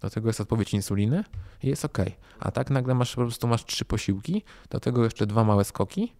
do 0.00 0.10
tego 0.10 0.28
jest 0.28 0.40
odpowiedź 0.40 0.74
insuliny 0.74 1.24
i 1.62 1.68
jest 1.68 1.84
ok. 1.84 1.98
A 2.40 2.50
tak 2.50 2.70
nagle 2.70 2.94
masz 2.94 3.14
po 3.14 3.20
prostu 3.20 3.48
masz 3.48 3.64
trzy 3.64 3.84
posiłki, 3.84 4.42
do 4.70 4.80
tego 4.80 5.04
jeszcze 5.04 5.26
dwa 5.26 5.44
małe 5.44 5.64
skoki 5.64 6.12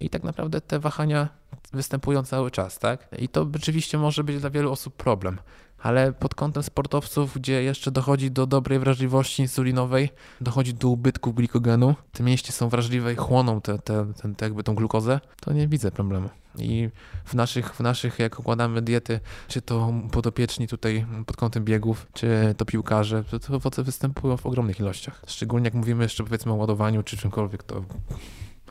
i 0.00 0.10
tak 0.10 0.22
naprawdę 0.22 0.60
te 0.60 0.78
wahania 0.78 1.28
występują 1.72 2.22
cały 2.22 2.50
czas, 2.50 2.78
tak? 2.78 3.08
I 3.18 3.28
to 3.28 3.46
rzeczywiście 3.54 3.98
może 3.98 4.24
być 4.24 4.40
dla 4.40 4.50
wielu 4.50 4.72
osób 4.72 4.96
problem 4.96 5.38
ale 5.82 6.12
pod 6.12 6.34
kątem 6.34 6.62
sportowców, 6.62 7.34
gdzie 7.34 7.62
jeszcze 7.62 7.90
dochodzi 7.90 8.30
do 8.30 8.46
dobrej 8.46 8.78
wrażliwości 8.78 9.42
insulinowej, 9.42 10.10
dochodzi 10.40 10.74
do 10.74 10.88
ubytku 10.88 11.32
glikogenu, 11.32 11.94
te 12.12 12.22
mięśnie 12.22 12.52
są 12.52 12.68
wrażliwe 12.68 13.12
i 13.12 13.16
chłoną 13.16 13.60
te, 13.60 13.78
te, 13.78 14.12
te, 14.22 14.34
te 14.34 14.44
jakby 14.44 14.64
tą 14.64 14.74
glukozę, 14.74 15.20
to 15.40 15.52
nie 15.52 15.68
widzę 15.68 15.90
problemu. 15.90 16.28
I 16.58 16.88
w 17.24 17.34
naszych, 17.34 17.74
w 17.74 17.80
naszych, 17.80 18.18
jak 18.18 18.40
układamy 18.40 18.82
diety, 18.82 19.20
czy 19.48 19.62
to 19.62 19.92
podopieczni 20.12 20.68
tutaj 20.68 21.06
pod 21.26 21.36
kątem 21.36 21.64
biegów, 21.64 22.06
czy 22.12 22.54
to 22.56 22.64
piłkarze, 22.64 23.24
to, 23.24 23.38
to 23.38 23.56
owoce 23.56 23.82
występują 23.82 24.36
w 24.36 24.46
ogromnych 24.46 24.80
ilościach. 24.80 25.22
Szczególnie 25.26 25.64
jak 25.64 25.74
mówimy 25.74 26.02
jeszcze 26.02 26.24
powiedzmy 26.24 26.52
o 26.52 26.54
ładowaniu, 26.54 27.02
czy 27.02 27.16
czymkolwiek, 27.16 27.62
to 27.62 27.84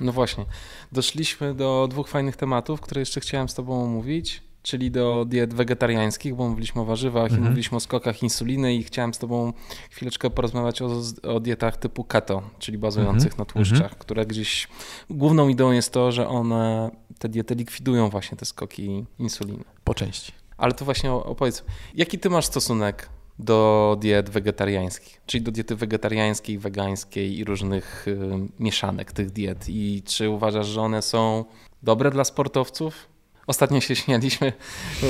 no 0.01 0.11
właśnie. 0.11 0.45
Doszliśmy 0.91 1.53
do 1.55 1.87
dwóch 1.91 2.07
fajnych 2.07 2.35
tematów, 2.35 2.81
które 2.81 3.01
jeszcze 3.01 3.19
chciałem 3.19 3.49
z 3.49 3.53
Tobą 3.53 3.83
omówić 3.83 4.46
czyli 4.67 4.91
do 4.91 5.25
diet 5.25 5.53
wegetariańskich, 5.53 6.35
bo 6.35 6.49
mówiliśmy 6.49 6.81
o 6.81 6.85
warzywach 6.85 7.23
mhm. 7.23 7.41
i 7.41 7.45
mówiliśmy 7.45 7.77
o 7.77 7.79
skokach 7.79 8.23
insuliny 8.23 8.75
i 8.75 8.83
chciałem 8.83 9.13
z 9.13 9.17
tobą 9.17 9.53
chwileczkę 9.89 10.29
porozmawiać 10.29 10.81
o, 10.81 11.01
o 11.23 11.39
dietach 11.39 11.77
typu 11.77 12.03
keto, 12.03 12.41
czyli 12.59 12.77
bazujących 12.77 13.31
mhm. 13.31 13.39
na 13.39 13.45
tłuszczach, 13.45 13.81
mhm. 13.81 13.99
które 13.99 14.25
gdzieś 14.25 14.67
główną 15.09 15.47
ideą 15.47 15.71
jest 15.71 15.93
to, 15.93 16.11
że 16.11 16.27
one, 16.27 16.91
te 17.19 17.29
diety 17.29 17.55
likwidują 17.55 18.09
właśnie 18.09 18.37
te 18.37 18.45
skoki 18.45 19.05
insuliny. 19.19 19.63
Po 19.83 19.93
części. 19.93 20.31
Ale 20.57 20.73
to 20.73 20.85
właśnie 20.85 21.11
opowiedz, 21.11 21.63
jaki 21.95 22.19
ty 22.19 22.29
masz 22.29 22.45
stosunek 22.45 23.09
do 23.39 23.97
diet 23.99 24.29
wegetariańskich, 24.29 25.21
czyli 25.25 25.43
do 25.43 25.51
diety 25.51 25.75
wegetariańskiej, 25.75 26.57
wegańskiej 26.57 27.37
i 27.37 27.43
różnych 27.43 28.07
y, 28.07 28.17
mieszanek 28.59 29.11
tych 29.11 29.31
diet 29.31 29.65
i 29.69 30.03
czy 30.05 30.29
uważasz, 30.29 30.67
że 30.67 30.81
one 30.81 31.01
są 31.01 31.45
dobre 31.83 32.11
dla 32.11 32.23
sportowców? 32.23 33.16
Ostatnio 33.47 33.81
się 33.81 33.95
śmialiśmy, 33.95 34.53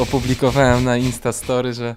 opublikowałem 0.01 0.83
na 0.83 0.97
Instastory, 0.97 1.73
że 1.73 1.95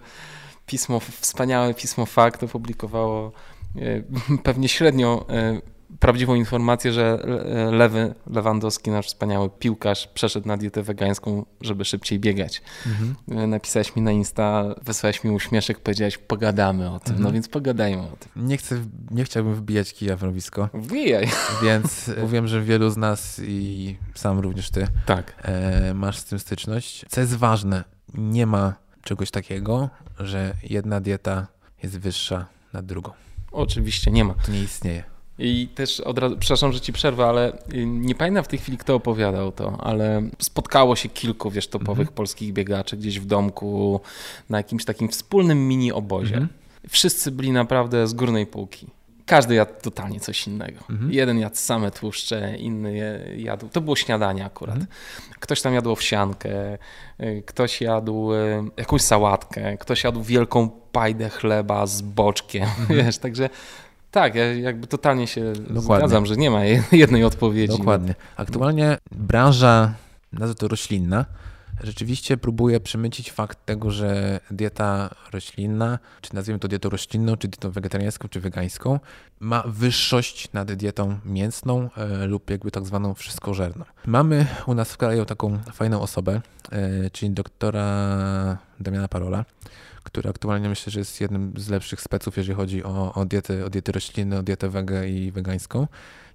pismo, 0.67 1.01
wspaniałe 1.01 1.75
pismo 1.75 2.07
Fakt 2.07 2.43
opublikowało 2.43 3.33
e, 3.77 4.03
pewnie 4.43 4.69
średnio 4.69 5.27
e, 5.29 5.61
prawdziwą 6.01 6.35
informację, 6.35 6.93
że 6.93 7.27
Lewy 7.73 8.15
Lewandowski, 8.27 8.91
nasz 8.91 9.07
wspaniały 9.07 9.51
piłkarz, 9.59 10.09
przeszedł 10.15 10.49
na 10.49 10.57
dietę 10.57 10.83
wegańską, 10.83 11.47
żeby 11.61 11.85
szybciej 11.85 12.21
biegać. 12.21 12.63
Mhm. 12.87 13.51
Napisałeś 13.51 13.97
mi 13.97 14.03
na 14.03 14.13
Insta, 14.13 14.65
wysłałeś 14.83 15.25
mi 15.25 15.31
uśmieszek, 15.31 15.81
powiedziałeś, 15.81 16.19
pogadamy 16.19 16.91
o 16.91 17.01
tym, 17.01 17.13
no 17.13 17.17
mhm. 17.17 17.23
no 17.23 17.33
więc 17.33 17.49
pogadajmy 17.49 18.03
o 18.03 18.17
tym. 18.17 18.47
Nie, 18.49 18.57
chcę, 18.57 18.85
nie 19.11 19.25
chciałbym 19.25 19.55
wbijać 19.55 19.95
kija 19.95 20.17
w 20.17 20.23
rowisko. 20.23 20.69
Wbijaj. 20.75 21.29
Więc 21.63 22.11
mówiłem, 22.23 22.49
że 22.49 22.63
wielu 22.63 22.91
z 22.91 22.97
nas 22.97 23.41
i 23.45 23.97
sam 24.15 24.39
również 24.39 24.71
ty 24.71 24.87
tak. 25.07 25.35
E, 25.43 25.95
masz 25.95 26.19
z 26.19 26.25
tym 26.25 26.39
styczność. 26.39 27.05
Co 27.09 27.21
jest 27.21 27.37
ważne, 27.37 27.85
nie 28.15 28.47
ma 28.47 28.75
czegoś 29.03 29.31
takiego, 29.31 29.91
że 30.19 30.55
jedna 30.63 31.01
dieta 31.01 31.47
jest 31.83 31.99
wyższa 31.99 32.47
nad 32.73 32.87
drugą. 32.87 33.11
Oczywiście 33.53 34.11
nie 34.11 34.25
ma. 34.25 34.35
To 34.35 34.53
nie 34.53 34.63
istnieje. 34.63 35.05
I 35.41 35.69
też 35.75 36.01
od 36.01 36.19
razu, 36.19 36.37
przepraszam, 36.41 36.73
że 36.73 36.81
ci 36.81 36.93
przerwę, 36.93 37.27
ale 37.27 37.53
y, 37.75 37.87
nie 37.87 38.15
pamiętam 38.15 38.45
w 38.45 38.49
tej 38.49 38.59
chwili, 38.59 38.79
kto 38.79 38.95
opowiadał 38.95 39.53
to, 39.53 39.77
ale 39.81 40.23
spotkało 40.39 40.97
się 40.97 41.09
kilku, 41.09 41.51
wiesz, 41.51 41.69
topowych 41.69 41.99
mhm. 41.99 42.15
polskich 42.15 42.53
biegaczy 42.53 42.97
gdzieś 42.97 43.21
w 43.21 43.27
domku 43.27 44.01
na 44.49 44.59
jakimś 44.59 44.85
takim 44.85 45.09
wspólnym 45.09 45.69
mini 45.69 45.93
obozie. 45.93 46.35
Mhm. 46.35 46.49
Wszyscy 46.89 47.31
byli 47.31 47.53
naprawdę 47.53 48.07
z 48.07 48.15
górnej 48.15 48.47
półki. 48.47 48.87
Każdy 49.27 49.55
jadł 49.55 49.73
totalnie 49.83 50.21
coś 50.21 50.47
innego. 50.47 50.79
Mhm. 50.91 51.13
Jeden 51.13 51.39
jadł 51.39 51.57
same 51.57 51.91
tłuszcze, 51.91 52.57
inny 52.57 52.97
jadł. 53.37 53.69
To 53.69 53.81
było 53.81 53.97
śniadanie 53.97 54.45
akurat. 54.45 54.79
Ktoś 55.41 55.63
tam 55.63 55.75
jadł 55.75 55.91
owsiankę, 55.91 56.79
y, 57.21 57.43
ktoś 57.47 57.81
jadł 57.81 58.33
y, 58.33 58.37
jakąś 58.77 59.03
sałatkę, 59.03 59.79
ktoś 59.79 60.05
jadł 60.05 60.23
wielką 60.23 60.71
pajdę 60.93 61.29
chleba 61.29 61.87
z 61.87 62.03
boczkiem. 62.03 62.69
Wiesz, 63.05 63.19
także 63.19 63.51
tak, 64.11 64.35
ja 64.35 64.45
jakby 64.45 64.87
totalnie 64.87 65.27
się 65.27 65.53
Dokładnie. 65.53 66.09
zgadzam, 66.09 66.27
że 66.27 66.37
nie 66.37 66.51
ma 66.51 66.65
jednej 66.93 67.25
odpowiedzi. 67.25 67.79
Dokładnie. 67.79 68.15
Aktualnie 68.37 68.99
branża, 69.13 69.95
nazwę 70.33 70.55
to 70.55 70.69
roślinna, 70.69 71.25
rzeczywiście 71.83 72.37
próbuje 72.37 72.81
przemycić 72.81 73.33
fakt 73.33 73.67
tego, 73.67 73.91
że 73.91 74.41
dieta 74.51 75.15
roślinna, 75.33 75.99
czy 76.21 76.35
nazwijmy 76.35 76.59
to 76.59 76.69
dietą 76.69 76.89
roślinną, 76.89 77.37
czy 77.37 77.49
dietą 77.49 77.71
wegetariańską, 77.71 78.29
czy 78.29 78.41
wegańską, 78.41 79.01
ma 79.41 79.63
wyższość 79.67 80.53
nad 80.53 80.73
dietą 80.73 81.19
mięsną 81.25 81.91
e, 81.97 82.27
lub 82.27 82.51
jakby 82.51 82.71
tak 82.71 82.87
zwaną 82.87 83.15
wszystkożerną. 83.15 83.85
Mamy 84.07 84.47
u 84.67 84.75
nas 84.75 84.93
w 84.93 84.97
kraju 84.97 85.25
taką 85.25 85.59
fajną 85.73 86.01
osobę, 86.01 86.41
e, 86.73 87.11
czyli 87.11 87.31
doktora 87.31 88.59
Damiana 88.81 89.09
Parola, 89.09 89.45
który 90.05 90.31
aktualnie 90.31 90.69
myślę, 90.69 90.91
że 90.91 90.99
jest 90.99 91.21
jednym 91.21 91.53
z 91.57 91.69
lepszych 91.69 92.01
speców, 92.01 92.37
jeżeli 92.37 92.57
chodzi 92.57 92.85
o, 92.85 93.15
o, 93.15 93.25
diety, 93.25 93.65
o 93.65 93.71
diety 93.71 93.93
roślinne, 93.93 94.39
o 94.39 94.43
dietę 94.43 94.69
wege 94.69 95.09
i 95.09 95.33
wegańską. 95.33 95.87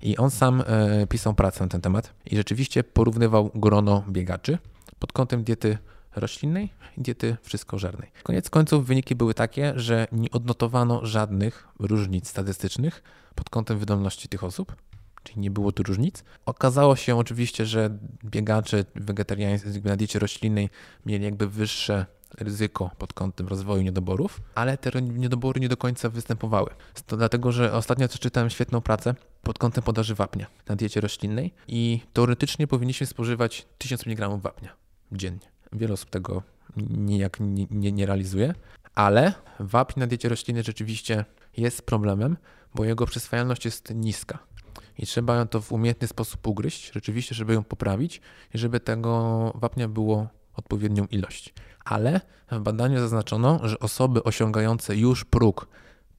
I 0.02 0.18
on 0.18 0.32
sam 0.32 0.64
e, 0.68 1.08
pisał 1.08 1.34
pracę 1.34 1.64
na 1.64 1.70
ten 1.70 1.82
temat 1.82 2.14
i 2.26 2.36
rzeczywiście 2.36 2.84
porównywał 2.84 3.52
grono 3.56 4.04
biegaczy 4.10 4.58
pod 5.00 5.12
kątem 5.12 5.44
diety 5.44 5.78
roślinnej 6.16 6.70
i 6.98 7.02
diety 7.02 7.38
wszystkożernej. 7.42 8.12
Koniec 8.24 8.50
końców 8.50 8.86
wyniki 8.86 9.16
były 9.16 9.34
takie, 9.34 9.74
że 9.76 10.08
nie 10.12 10.32
odnotowano 10.32 11.06
żadnych 11.06 11.68
różnic 11.80 12.30
statystycznych 12.30 13.04
pod 13.36 13.50
kątem 13.50 13.80
wydolności 13.80 14.28
tych 14.28 14.44
osób, 14.44 14.76
czyli 15.24 15.40
nie 15.40 15.52
było 15.52 15.72
tu 15.72 15.84
różnic. 15.84 16.24
Okazało 16.46 16.96
się 16.96 17.18
oczywiście, 17.18 17.66
że 17.66 17.98
biegacze 18.26 18.86
wegetariańscy 18.96 19.82
na 19.84 19.96
diecie 19.96 20.20
roślinnej 20.20 20.70
mieli 21.06 21.26
jakby 21.26 21.48
wyższe 21.48 22.06
ryzyko 22.38 22.92
pod 22.98 23.14
kątem 23.14 23.48
rozwoju 23.48 23.84
niedoborów, 23.84 24.42
ale 24.56 24.78
te 24.78 25.02
niedobory 25.02 25.62
nie 25.62 25.70
do 25.70 25.78
końca 25.78 26.10
występowały. 26.10 26.70
To 27.06 27.18
dlatego, 27.18 27.52
że 27.52 27.74
ostatnio 27.74 28.08
czytałem 28.08 28.50
świetną 28.50 28.82
pracę 28.82 29.16
pod 29.42 29.60
kątem 29.60 29.84
podaży 29.84 30.16
wapnia 30.16 30.48
na 30.68 30.76
diecie 30.76 31.02
roślinnej 31.02 31.54
i 31.68 32.02
teoretycznie 32.14 32.68
powinniśmy 32.68 33.08
spożywać 33.08 33.66
1000 33.78 34.08
mg 34.08 34.38
wapnia 34.38 34.70
dziennie. 35.12 35.48
Wiele 35.74 35.94
osób 35.94 36.10
tego 36.10 36.44
nijak 36.78 37.38
nie, 37.40 37.68
nie, 37.72 37.92
nie 37.92 38.06
realizuje, 38.06 38.54
ale 38.96 39.34
wapń 39.60 40.00
na 40.00 40.08
diecie 40.08 40.30
roślinnej 40.30 40.64
rzeczywiście 40.64 41.26
jest 41.58 41.82
problemem, 41.82 42.38
bo 42.76 42.86
jego 42.86 43.06
przyswajalność 43.06 43.66
jest 43.66 43.94
niska. 43.96 44.40
I 44.98 45.06
trzeba 45.06 45.36
ją 45.36 45.48
to 45.48 45.62
w 45.62 45.72
umiejętny 45.72 46.08
sposób 46.08 46.48
ugryźć, 46.48 46.92
rzeczywiście, 46.94 47.36
żeby 47.36 47.54
ją 47.54 47.64
poprawić 47.64 48.22
i 48.54 48.58
żeby 48.58 48.80
tego 48.80 49.52
wapnia 49.56 49.88
było 49.88 50.28
odpowiednią 50.56 51.06
ilość 51.06 51.54
ale 51.86 52.22
w 52.52 52.60
badaniu 52.60 53.00
zaznaczono, 53.00 53.60
że 53.64 53.80
osoby 53.80 54.24
osiągające 54.24 54.96
już 54.96 55.26
próg 55.26 55.68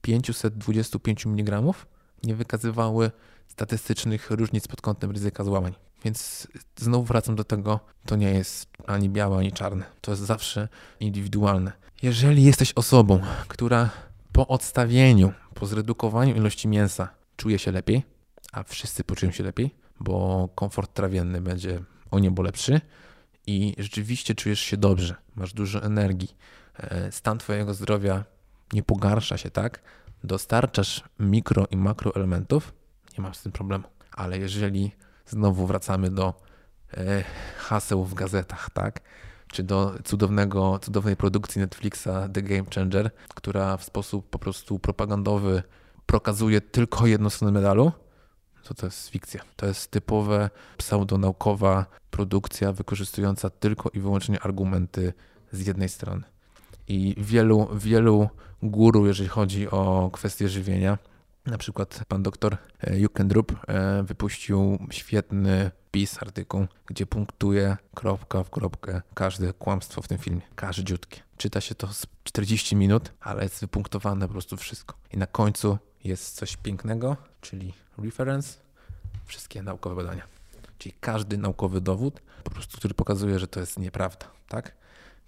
525 0.01 1.25
mg 1.25 1.63
nie 2.23 2.35
wykazywały 2.35 3.11
statystycznych 3.47 4.31
różnic 4.31 4.67
pod 4.67 4.81
kątem 4.81 5.11
ryzyka 5.11 5.43
złamań. 5.43 5.73
Więc 6.03 6.47
znowu 6.75 7.03
wracam 7.03 7.35
do 7.35 7.43
tego, 7.43 7.79
to 8.05 8.15
nie 8.15 8.31
jest 8.31 8.69
ani 8.87 9.09
białe, 9.09 9.37
ani 9.37 9.51
czarne. 9.51 9.85
To 10.01 10.11
jest 10.11 10.23
zawsze 10.23 10.67
indywidualne. 10.99 11.71
Jeżeli 12.03 12.43
jesteś 12.43 12.73
osobą, 12.73 13.19
która 13.47 13.89
po 14.31 14.47
odstawieniu, 14.47 15.33
po 15.53 15.65
zredukowaniu 15.65 16.35
ilości 16.35 16.67
mięsa 16.67 17.09
czuje 17.37 17.59
się 17.59 17.71
lepiej, 17.71 18.03
a 18.51 18.63
wszyscy 18.63 19.03
poczują 19.03 19.31
się 19.31 19.43
lepiej, 19.43 19.75
bo 19.99 20.49
komfort 20.55 20.93
trawienny 20.93 21.41
będzie 21.41 21.79
o 22.11 22.19
niebo 22.19 22.43
lepszy, 22.43 22.81
i 23.47 23.75
rzeczywiście 23.77 24.35
czujesz 24.35 24.59
się 24.59 24.77
dobrze, 24.77 25.15
masz 25.35 25.53
dużo 25.53 25.83
energii, 25.83 26.35
e, 26.77 27.11
stan 27.11 27.37
Twojego 27.37 27.73
zdrowia 27.73 28.23
nie 28.73 28.83
pogarsza 28.83 29.37
się, 29.37 29.51
tak? 29.51 29.81
Dostarczasz 30.23 31.03
mikro 31.19 31.65
i 31.71 31.77
makroelementów, 31.77 32.73
nie 33.17 33.23
masz 33.23 33.37
z 33.37 33.43
tym 33.43 33.51
problemu. 33.51 33.83
Ale 34.11 34.37
jeżeli 34.37 34.91
znowu 35.25 35.67
wracamy 35.67 36.11
do 36.11 36.33
e, 36.97 37.23
haseł 37.57 38.03
w 38.03 38.13
gazetach, 38.13 38.69
tak? 38.69 39.01
Czy 39.47 39.63
do 39.63 39.95
cudownego, 40.03 40.79
cudownej 40.79 41.15
produkcji 41.15 41.61
Netflixa 41.61 42.29
The 42.33 42.41
Game 42.41 42.65
Changer, 42.75 43.11
która 43.35 43.77
w 43.77 43.83
sposób 43.83 44.29
po 44.29 44.39
prostu 44.39 44.79
propagandowy 44.79 45.63
prokazuje 46.05 46.61
tylko 46.61 47.07
jedną 47.07 47.29
stronę 47.29 47.51
medalu, 47.51 47.91
to 48.67 48.73
to 48.73 48.85
jest 48.85 49.09
fikcja. 49.09 49.41
To 49.55 49.65
jest 49.65 49.91
typowe 49.91 50.49
pseudonaukowa 50.77 51.85
produkcja 52.11 52.71
wykorzystująca 52.73 53.49
tylko 53.49 53.89
i 53.89 53.99
wyłącznie 53.99 54.39
argumenty 54.41 55.13
z 55.51 55.67
jednej 55.67 55.89
strony. 55.89 56.23
I 56.87 57.15
wielu, 57.17 57.67
wielu 57.75 58.29
guru, 58.63 59.07
jeżeli 59.07 59.29
chodzi 59.29 59.69
o 59.69 60.09
kwestie 60.13 60.49
żywienia, 60.49 60.97
na 61.45 61.57
przykład 61.57 62.01
pan 62.07 62.23
doktor 62.23 62.57
e, 62.81 62.99
Jukendrup 62.99 63.51
e, 63.67 64.03
wypuścił 64.03 64.77
świetny 64.91 65.71
pis, 65.97 66.21
artykuł, 66.23 66.67
gdzie 66.85 67.05
punktuje 67.05 67.77
kropka 67.95 68.43
w 68.43 68.49
kropkę 68.49 69.01
każde 69.13 69.53
kłamstwo 69.53 70.01
w 70.01 70.07
tym 70.07 70.17
filmie. 70.17 70.41
Każdziutkie. 70.55 71.21
Czyta 71.37 71.61
się 71.61 71.75
to 71.75 71.93
z 71.93 72.07
40 72.23 72.75
minut, 72.75 73.11
ale 73.19 73.43
jest 73.43 73.61
wypunktowane 73.61 74.27
po 74.27 74.31
prostu 74.31 74.57
wszystko. 74.57 74.95
I 75.13 75.17
na 75.17 75.27
końcu 75.27 75.77
jest 76.03 76.35
coś 76.35 76.57
pięknego, 76.57 77.17
czyli 77.41 77.73
reference, 77.97 78.57
wszystkie 79.25 79.63
naukowe 79.63 79.95
badania. 79.95 80.23
Czyli 80.77 80.95
każdy 80.99 81.37
naukowy 81.37 81.81
dowód, 81.81 82.21
po 82.43 82.51
prostu, 82.51 82.77
który 82.77 82.93
pokazuje, 82.93 83.39
że 83.39 83.47
to 83.47 83.59
jest 83.59 83.79
nieprawda, 83.79 84.25
tak? 84.47 84.73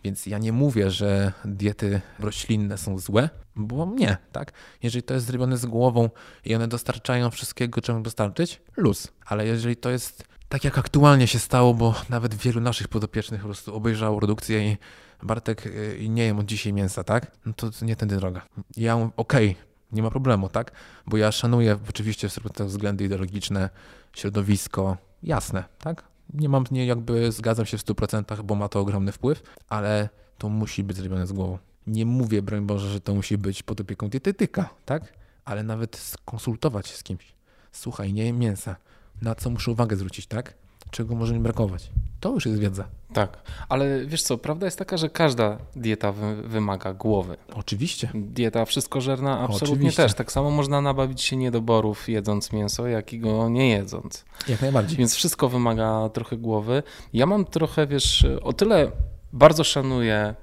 Więc 0.03 0.26
ja 0.26 0.38
nie 0.38 0.51
mówię, 0.51 0.91
że 0.91 1.34
diety 1.45 2.01
roślinne 2.20 2.78
są 2.78 2.99
złe, 2.99 3.30
bo 3.55 3.86
nie, 3.86 4.17
tak? 4.32 4.51
Jeżeli 4.84 5.03
to 5.03 5.13
jest 5.13 5.26
zrobione 5.26 5.57
z 5.57 5.65
głową 5.65 6.09
i 6.45 6.55
one 6.55 6.67
dostarczają 6.67 7.30
wszystkiego, 7.30 7.82
czego 7.82 7.99
dostarczyć, 7.99 8.61
luz. 8.78 9.07
Ale 9.26 9.45
jeżeli 9.45 9.76
to 9.76 9.89
jest 9.89 10.29
tak, 10.50 10.64
jak 10.64 10.78
aktualnie 10.78 11.28
się 11.28 11.39
stało, 11.39 11.74
bo 11.74 11.95
nawet 12.10 12.36
wielu 12.36 12.62
naszych 12.62 12.88
podopiecznych 12.88 13.41
po 13.41 13.47
prostu 13.47 13.76
obejrzało 13.76 14.18
produkcję 14.18 14.72
i 14.72 14.78
Bartek 15.24 15.66
y, 15.66 16.06
nie 16.10 16.24
jem 16.26 16.39
od 16.39 16.45
dzisiaj 16.45 16.74
mięsa, 16.74 17.04
tak? 17.04 17.32
No 17.45 17.54
to 17.54 17.70
nie 17.82 17.95
tędy 17.95 18.18
droga. 18.18 18.41
Ja 18.78 18.95
okej, 18.95 19.50
okay, 19.52 19.56
nie 19.91 20.04
ma 20.04 20.10
problemu, 20.10 20.50
tak? 20.50 20.72
Bo 21.08 21.18
ja 21.18 21.32
szanuję 21.32 21.78
oczywiście 21.89 22.28
te 22.54 22.66
względy 22.66 23.04
ideologiczne, 23.04 23.70
środowisko, 24.14 24.97
jasne, 25.24 25.64
tak? 25.80 26.04
Nie 26.34 26.50
mam, 26.50 26.64
nie 26.72 26.86
jakby 26.86 27.32
zgadzam 27.32 27.66
się 27.66 27.78
w 27.78 27.82
100%, 27.82 28.43
bo 28.43 28.56
ma 28.56 28.70
to 28.70 28.80
ogromny 28.80 29.12
wpływ, 29.12 29.43
ale 29.70 30.10
to 30.38 30.50
musi 30.50 30.84
być 30.84 30.97
zrobione 30.97 31.28
z 31.28 31.32
głową. 31.32 31.58
Nie 31.88 32.06
mówię, 32.06 32.41
broń 32.41 32.66
Boże, 32.66 32.89
że 32.89 33.02
to 33.02 33.16
musi 33.16 33.38
być 33.38 33.64
pod 33.64 33.82
opieką 33.82 34.10
dietetyka, 34.10 34.70
tak? 34.86 35.14
Ale 35.45 35.64
nawet 35.64 35.97
skonsultować 35.97 36.88
się 36.88 36.95
z 36.95 37.04
kimś. 37.04 37.34
Słuchaj, 37.72 38.14
nie 38.14 38.26
jem 38.26 38.39
mięsa. 38.39 38.76
Na 39.22 39.36
co 39.36 39.49
muszę 39.49 39.72
uwagę 39.72 39.95
zwrócić, 39.95 40.28
tak? 40.28 40.53
czego 40.91 41.15
może 41.15 41.34
mi 41.34 41.39
brakować. 41.39 41.89
To 42.20 42.34
już 42.34 42.45
jest 42.45 42.59
wiedza. 42.59 42.88
Tak, 43.13 43.38
ale 43.70 44.05
wiesz 44.05 44.22
co, 44.22 44.38
prawda 44.38 44.65
jest 44.65 44.80
taka, 44.80 44.97
że 44.97 45.09
każda 45.09 45.57
dieta 45.76 46.11
wy 46.11 46.36
wymaga 46.36 46.93
głowy. 46.93 47.38
Oczywiście. 47.55 48.09
Dieta 48.15 48.65
wszystkożerna 48.65 49.39
absolutnie 49.39 49.76
Oczywiście. 49.76 50.03
też. 50.03 50.13
Tak 50.13 50.32
samo 50.32 50.51
można 50.51 50.82
nabawić 50.82 51.22
się 51.22 51.36
niedoborów 51.36 52.09
jedząc 52.09 52.53
mięso, 52.53 52.88
jak 52.88 53.13
i 53.13 53.20
go 53.20 53.49
nie 53.49 53.70
jedząc. 53.70 54.26
Jak 54.47 54.61
najbardziej. 54.61 54.97
Więc 54.97 55.15
wszystko 55.15 55.49
wymaga 55.49 56.09
trochę 56.13 56.38
głowy. 56.38 56.84
Ja 57.13 57.26
mam 57.26 57.45
trochę, 57.45 57.88
wiesz, 57.88 58.26
o 58.41 58.53
tyle 58.53 58.91
bardzo 59.34 59.63
szanuję 59.63 60.36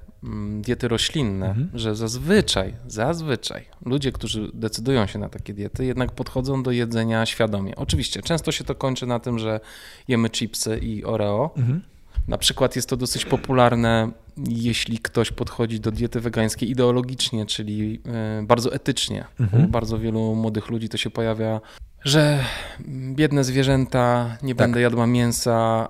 diety 0.61 0.87
roślinne, 0.87 1.49
mhm. 1.49 1.69
że 1.73 1.95
zazwyczaj, 1.95 2.73
zazwyczaj 2.87 3.65
ludzie, 3.85 4.11
którzy 4.11 4.51
decydują 4.53 5.07
się 5.07 5.19
na 5.19 5.29
takie 5.29 5.53
diety, 5.53 5.85
jednak 5.85 6.11
podchodzą 6.11 6.63
do 6.63 6.71
jedzenia 6.71 7.25
świadomie. 7.25 7.75
Oczywiście, 7.75 8.21
często 8.21 8.51
się 8.51 8.63
to 8.63 8.75
kończy 8.75 9.05
na 9.05 9.19
tym, 9.19 9.39
że 9.39 9.59
jemy 10.07 10.29
chipsy 10.29 10.77
i 10.77 11.03
Oreo. 11.03 11.53
Mhm. 11.57 11.81
Na 12.27 12.37
przykład 12.37 12.75
jest 12.75 12.89
to 12.89 12.97
dosyć 12.97 13.25
popularne, 13.25 14.11
jeśli 14.47 14.99
ktoś 14.99 15.31
podchodzi 15.31 15.79
do 15.79 15.91
diety 15.91 16.19
wegańskiej 16.19 16.69
ideologicznie, 16.69 17.45
czyli 17.45 18.01
e, 18.05 18.43
bardzo 18.43 18.73
etycznie. 18.73 19.25
Mhm. 19.39 19.71
Bardzo 19.71 19.99
wielu 19.99 20.35
młodych 20.35 20.69
ludzi 20.69 20.89
to 20.89 20.97
się 20.97 21.09
pojawia, 21.09 21.61
że 22.03 22.43
biedne 22.89 23.43
zwierzęta, 23.43 24.37
nie 24.43 24.55
tak. 24.55 24.67
będę 24.67 24.81
jadła 24.81 25.07
mięsa, 25.07 25.89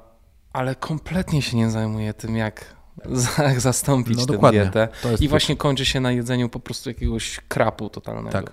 ale 0.54 0.76
kompletnie 0.76 1.42
się 1.42 1.58
nie 1.58 1.70
zajmuje 1.70 2.14
tym, 2.14 2.36
jak 2.36 2.77
zastąpić 3.58 4.18
no, 4.18 4.26
tę 4.26 4.34
dokładnie. 4.34 4.62
dietę. 4.62 4.88
I 5.20 5.28
właśnie 5.28 5.56
kończy 5.56 5.86
się 5.86 6.00
na 6.00 6.12
jedzeniu 6.12 6.50
po 6.50 6.60
prostu 6.60 6.90
jakiegoś 6.90 7.40
krapu 7.48 7.90
totalnego. 7.90 8.30
Tak. 8.30 8.52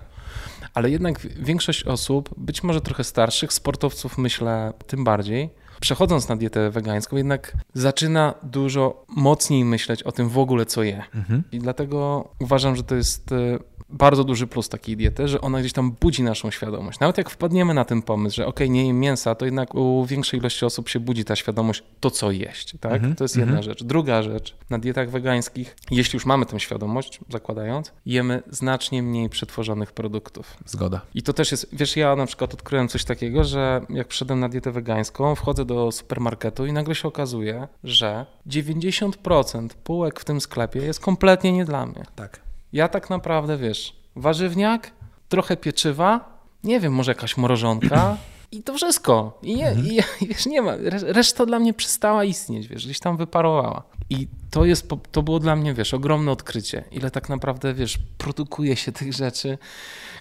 Ale 0.74 0.90
jednak 0.90 1.20
większość 1.20 1.84
osób, 1.84 2.34
być 2.36 2.62
może 2.62 2.80
trochę 2.80 3.04
starszych, 3.04 3.52
sportowców 3.52 4.18
myślę 4.18 4.72
tym 4.86 5.04
bardziej, 5.04 5.50
przechodząc 5.80 6.28
na 6.28 6.36
dietę 6.36 6.70
wegańską, 6.70 7.16
jednak 7.16 7.52
zaczyna 7.74 8.34
dużo 8.42 9.04
mocniej 9.08 9.64
myśleć 9.64 10.02
o 10.02 10.12
tym 10.12 10.28
w 10.28 10.38
ogóle, 10.38 10.66
co 10.66 10.82
je. 10.82 11.02
Mhm. 11.14 11.42
I 11.52 11.58
dlatego 11.58 12.28
uważam, 12.40 12.76
że 12.76 12.82
to 12.82 12.94
jest 12.94 13.32
e, 13.32 13.58
bardzo 13.88 14.24
duży 14.24 14.46
plus 14.46 14.68
takiej 14.68 14.96
diety, 14.96 15.28
że 15.28 15.40
ona 15.40 15.60
gdzieś 15.60 15.72
tam 15.72 15.92
budzi 16.00 16.22
naszą 16.22 16.50
świadomość. 16.50 17.00
Nawet 17.00 17.18
jak 17.18 17.30
wpadniemy 17.30 17.74
na 17.74 17.84
ten 17.84 18.02
pomysł, 18.02 18.36
że 18.36 18.46
ok, 18.46 18.60
nie 18.68 18.86
jem 18.86 19.00
mięsa, 19.00 19.34
to 19.34 19.44
jednak 19.44 19.74
u 19.74 20.06
większej 20.06 20.40
ilości 20.40 20.64
osób 20.64 20.88
się 20.88 21.00
budzi 21.00 21.24
ta 21.24 21.36
świadomość, 21.36 21.82
to 22.00 22.10
co 22.10 22.30
jeść, 22.30 22.74
tak? 22.80 22.92
Mm 22.92 23.12
-hmm, 23.12 23.16
to 23.16 23.24
jest 23.24 23.36
jedna 23.36 23.52
mm 23.52 23.62
-hmm. 23.62 23.64
rzecz. 23.64 23.84
Druga 23.84 24.22
rzecz, 24.22 24.56
na 24.70 24.78
dietach 24.78 25.10
wegańskich, 25.10 25.76
jeśli 25.90 26.16
już 26.16 26.26
mamy 26.26 26.46
tę 26.46 26.60
świadomość, 26.60 27.20
zakładając, 27.28 27.92
jemy 28.06 28.42
znacznie 28.50 29.02
mniej 29.02 29.28
przetworzonych 29.28 29.92
produktów. 29.92 30.56
Zgoda. 30.66 31.00
I 31.14 31.22
to 31.22 31.32
też 31.32 31.50
jest, 31.50 31.68
wiesz, 31.72 31.96
ja 31.96 32.16
na 32.16 32.26
przykład 32.26 32.54
odkryłem 32.54 32.88
coś 32.88 33.04
takiego, 33.04 33.44
że 33.44 33.80
jak 33.90 34.08
wszedłem 34.08 34.40
na 34.40 34.48
dietę 34.48 34.72
wegańską, 34.72 35.34
wchodzę 35.34 35.64
do 35.64 35.92
supermarketu 35.92 36.66
i 36.66 36.72
nagle 36.72 36.94
się 36.94 37.08
okazuje, 37.08 37.68
że 37.84 38.26
90% 38.46 39.68
półek 39.84 40.20
w 40.20 40.24
tym 40.24 40.40
sklepie 40.40 40.80
jest 40.80 41.00
kompletnie 41.00 41.52
nie 41.52 41.64
dla 41.64 41.86
mnie. 41.86 42.04
Tak. 42.16 42.43
Ja 42.74 42.88
tak 42.88 43.10
naprawdę, 43.10 43.56
wiesz, 43.56 43.96
warzywniak, 44.16 44.90
trochę 45.28 45.56
pieczywa, 45.56 46.38
nie 46.64 46.80
wiem, 46.80 46.92
może 46.92 47.10
jakaś 47.10 47.36
mrożonka 47.36 48.16
i 48.52 48.62
to 48.62 48.74
wszystko. 48.74 49.38
I, 49.42 49.56
nie, 49.56 49.68
mhm. 49.68 49.88
i 50.20 50.26
wiesz, 50.26 50.46
nie 50.46 50.62
ma, 50.62 50.72
reszta 51.02 51.46
dla 51.46 51.58
mnie 51.58 51.74
przestała 51.74 52.24
istnieć, 52.24 52.68
wiesz, 52.68 52.84
gdzieś 52.84 53.00
tam 53.00 53.16
wyparowała. 53.16 53.82
I 54.10 54.28
to, 54.50 54.64
jest, 54.64 54.88
to 55.12 55.22
było 55.22 55.38
dla 55.38 55.56
mnie, 55.56 55.74
wiesz, 55.74 55.94
ogromne 55.94 56.32
odkrycie, 56.32 56.84
ile 56.90 57.10
tak 57.10 57.28
naprawdę, 57.28 57.74
wiesz, 57.74 57.98
produkuje 58.18 58.76
się 58.76 58.92
tych 58.92 59.12
rzeczy, 59.12 59.58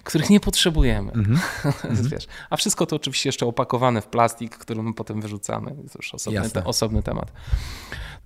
których 0.04 0.30
nie 0.30 0.40
potrzebujemy. 0.40 1.12
Mhm. 1.12 1.38
wiesz, 2.10 2.26
a 2.50 2.56
wszystko 2.56 2.86
to 2.86 2.96
oczywiście 2.96 3.28
jeszcze 3.28 3.46
opakowane 3.46 4.00
w 4.00 4.06
plastik, 4.06 4.56
który 4.56 4.82
my 4.82 4.94
potem 4.94 5.20
wyrzucamy. 5.20 5.70
To 5.70 5.98
już 5.98 6.14
osobny, 6.14 6.50
te, 6.50 6.64
osobny 6.64 7.02
temat. 7.02 7.32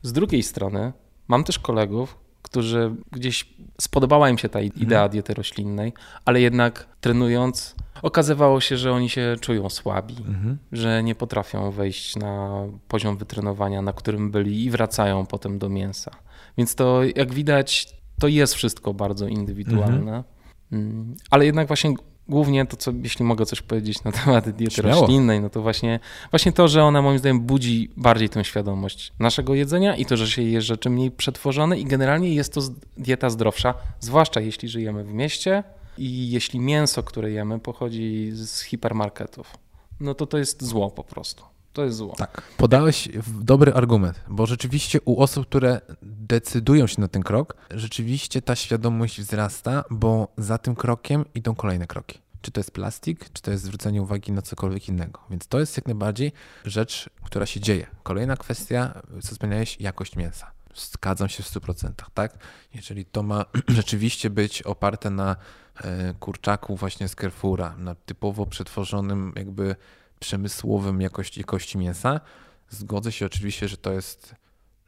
Z 0.02 0.12
drugiej 0.12 0.42
strony 0.42 0.92
mam 1.28 1.44
też 1.44 1.58
kolegów, 1.58 2.27
którzy 2.42 2.94
gdzieś 3.12 3.54
spodobała 3.80 4.30
im 4.30 4.38
się 4.38 4.48
ta 4.48 4.60
mhm. 4.60 4.82
idea 4.82 5.08
diety 5.08 5.34
roślinnej, 5.34 5.92
ale 6.24 6.40
jednak 6.40 6.86
trenując, 7.00 7.74
okazywało 8.02 8.60
się, 8.60 8.76
że 8.76 8.92
oni 8.92 9.08
się 9.08 9.36
czują 9.40 9.70
słabi, 9.70 10.16
mhm. 10.18 10.58
że 10.72 11.02
nie 11.02 11.14
potrafią 11.14 11.70
wejść 11.70 12.16
na 12.16 12.64
poziom 12.88 13.16
wytrenowania, 13.16 13.82
na 13.82 13.92
którym 13.92 14.30
byli 14.30 14.64
i 14.64 14.70
wracają 14.70 15.26
potem 15.26 15.58
do 15.58 15.68
mięsa. 15.68 16.10
Więc 16.58 16.74
to, 16.74 17.00
jak 17.16 17.34
widać, 17.34 17.88
to 18.20 18.28
jest 18.28 18.54
wszystko 18.54 18.94
bardzo 18.94 19.28
indywidualne. 19.28 20.16
Mhm. 20.16 20.24
Mm, 20.72 21.16
ale 21.30 21.46
jednak 21.46 21.66
właśnie 21.66 21.94
głównie 22.28 22.66
to, 22.66 22.76
co, 22.76 22.92
jeśli 23.02 23.24
mogę 23.24 23.46
coś 23.46 23.62
powiedzieć 23.62 24.04
na 24.04 24.12
temat 24.12 24.50
diety 24.50 24.74
Śmiało. 24.74 25.00
roślinnej, 25.00 25.40
no 25.40 25.50
to 25.50 25.62
właśnie, 25.62 26.00
właśnie 26.30 26.52
to, 26.52 26.68
że 26.68 26.84
ona 26.84 27.02
moim 27.02 27.18
zdaniem 27.18 27.40
budzi 27.40 27.90
bardziej 27.96 28.28
tę 28.28 28.44
świadomość 28.44 29.12
naszego 29.18 29.54
jedzenia 29.54 29.96
i 29.96 30.06
to, 30.06 30.16
że 30.16 30.28
się 30.28 30.42
je 30.42 30.62
rzeczy 30.62 30.90
mniej 30.90 31.10
przetworzone 31.10 31.78
i 31.78 31.84
generalnie 31.84 32.34
jest 32.34 32.54
to 32.54 32.60
dieta 32.96 33.30
zdrowsza, 33.30 33.74
zwłaszcza 34.00 34.40
jeśli 34.40 34.68
żyjemy 34.68 35.04
w 35.04 35.12
mieście 35.12 35.64
i 35.98 36.30
jeśli 36.30 36.60
mięso, 36.60 37.02
które 37.02 37.30
jemy, 37.30 37.58
pochodzi 37.58 38.30
z 38.32 38.60
hipermarketów. 38.60 39.58
No 40.00 40.14
to 40.14 40.26
to 40.26 40.38
jest 40.38 40.64
zło 40.64 40.90
po 40.90 41.04
prostu. 41.04 41.44
To 41.72 41.84
jest 41.84 41.96
zło. 41.96 42.14
Tak. 42.18 42.42
Podałeś 42.56 43.08
dobry 43.40 43.74
argument, 43.74 44.20
bo 44.28 44.46
rzeczywiście 44.46 45.00
u 45.04 45.20
osób, 45.22 45.46
które 45.46 45.80
decydują 46.02 46.86
się 46.86 47.00
na 47.00 47.08
ten 47.08 47.22
krok, 47.22 47.56
rzeczywiście 47.70 48.42
ta 48.42 48.56
świadomość 48.56 49.20
wzrasta, 49.20 49.84
bo 49.90 50.28
za 50.38 50.58
tym 50.58 50.74
krokiem 50.74 51.24
idą 51.34 51.54
kolejne 51.54 51.86
kroki. 51.86 52.18
Czy 52.40 52.50
to 52.50 52.60
jest 52.60 52.70
plastik, 52.70 53.32
czy 53.32 53.42
to 53.42 53.50
jest 53.50 53.64
zwrócenie 53.64 54.02
uwagi 54.02 54.32
na 54.32 54.42
cokolwiek 54.42 54.88
innego. 54.88 55.20
Więc 55.30 55.46
to 55.46 55.60
jest 55.60 55.76
jak 55.76 55.86
najbardziej 55.86 56.32
rzecz, 56.64 57.10
która 57.24 57.46
się 57.46 57.60
dzieje. 57.60 57.86
Kolejna 58.02 58.36
kwestia, 58.36 59.02
co 59.22 59.28
wspomniałeś, 59.28 59.80
jakość 59.80 60.16
mięsa. 60.16 60.50
Zgadzam 60.74 61.28
się 61.28 61.42
w 61.42 61.46
100%, 61.46 61.90
tak? 62.14 62.38
Jeżeli 62.74 63.04
to 63.04 63.22
ma 63.22 63.44
rzeczywiście 63.68 64.30
być 64.30 64.62
oparte 64.62 65.10
na 65.10 65.36
e, 65.76 66.14
kurczaku 66.14 66.76
właśnie 66.76 67.08
z 67.08 67.14
Carrefoura, 67.14 67.76
na 67.76 67.94
typowo 67.94 68.46
przetworzonym 68.46 69.32
jakby 69.36 69.76
przemysłowym 70.18 71.00
jakości, 71.00 71.40
jakości 71.40 71.78
mięsa. 71.78 72.20
Zgodzę 72.68 73.12
się 73.12 73.26
oczywiście, 73.26 73.68
że 73.68 73.76
to 73.76 73.92
jest, 73.92 74.34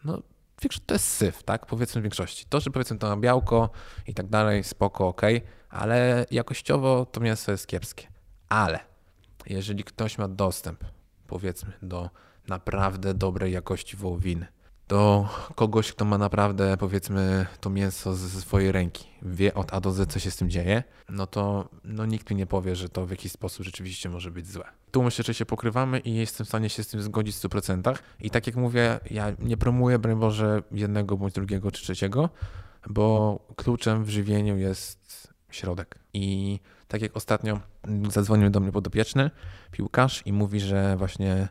no, 0.04 0.22
to 0.86 0.94
jest 0.94 1.06
syf, 1.06 1.42
tak? 1.42 1.66
Powiedzmy 1.66 2.00
w 2.00 2.04
większości. 2.04 2.44
To, 2.48 2.60
że 2.60 2.70
powiedzmy 2.70 2.98
to 2.98 3.08
ma 3.08 3.16
białko 3.16 3.70
i 4.06 4.14
tak 4.14 4.26
dalej, 4.26 4.64
spoko, 4.64 5.08
ok, 5.08 5.22
ale 5.68 6.26
jakościowo 6.30 7.06
to 7.06 7.20
mięso 7.20 7.52
jest 7.52 7.66
kiepskie. 7.66 8.08
Ale 8.48 8.80
jeżeli 9.46 9.84
ktoś 9.84 10.18
ma 10.18 10.28
dostęp 10.28 10.84
powiedzmy 11.26 11.72
do 11.82 12.10
naprawdę 12.48 13.14
dobrej 13.14 13.52
jakości 13.52 13.96
wołowiny. 13.96 14.46
Do 14.90 15.28
kogoś, 15.54 15.92
kto 15.92 16.04
ma 16.04 16.18
naprawdę, 16.18 16.76
powiedzmy, 16.76 17.46
to 17.60 17.70
mięso 17.70 18.14
ze 18.14 18.40
swojej 18.40 18.72
ręki, 18.72 19.04
wie 19.22 19.54
od 19.54 19.74
A 19.74 19.80
do 19.80 19.92
Z, 19.92 20.12
co 20.12 20.18
się 20.18 20.30
z 20.30 20.36
tym 20.36 20.50
dzieje, 20.50 20.82
no 21.08 21.26
to 21.26 21.68
no, 21.84 22.06
nikt 22.06 22.30
mi 22.30 22.36
nie 22.36 22.46
powie, 22.46 22.76
że 22.76 22.88
to 22.88 23.06
w 23.06 23.10
jakiś 23.10 23.32
sposób 23.32 23.64
rzeczywiście 23.64 24.08
może 24.08 24.30
być 24.30 24.46
złe. 24.50 24.64
Tu 24.90 25.02
myślę, 25.02 25.24
że 25.24 25.34
się 25.34 25.46
pokrywamy 25.46 25.98
i 25.98 26.14
jestem 26.14 26.46
w 26.46 26.48
stanie 26.48 26.68
się 26.68 26.84
z 26.84 26.88
tym 26.88 27.02
zgodzić 27.02 27.36
w 27.36 27.40
100%. 27.40 27.94
I 28.20 28.30
tak 28.30 28.46
jak 28.46 28.56
mówię, 28.56 29.00
ja 29.10 29.32
nie 29.38 29.56
promuję, 29.56 29.98
broń 29.98 30.16
Boże, 30.16 30.62
jednego 30.72 31.16
bądź 31.16 31.34
drugiego 31.34 31.70
czy 31.70 31.82
trzeciego, 31.82 32.28
bo 32.88 33.38
kluczem 33.56 34.04
w 34.04 34.10
żywieniu 34.10 34.56
jest 34.56 35.28
środek. 35.50 35.98
I 36.12 36.58
tak 36.88 37.02
jak 37.02 37.16
ostatnio 37.16 37.60
zadzwonił 38.08 38.50
do 38.50 38.60
mnie 38.60 38.72
podopieczny, 38.72 39.30
piłkarz 39.70 40.22
i 40.26 40.32
mówi, 40.32 40.60
że 40.60 40.96
właśnie 40.96 41.48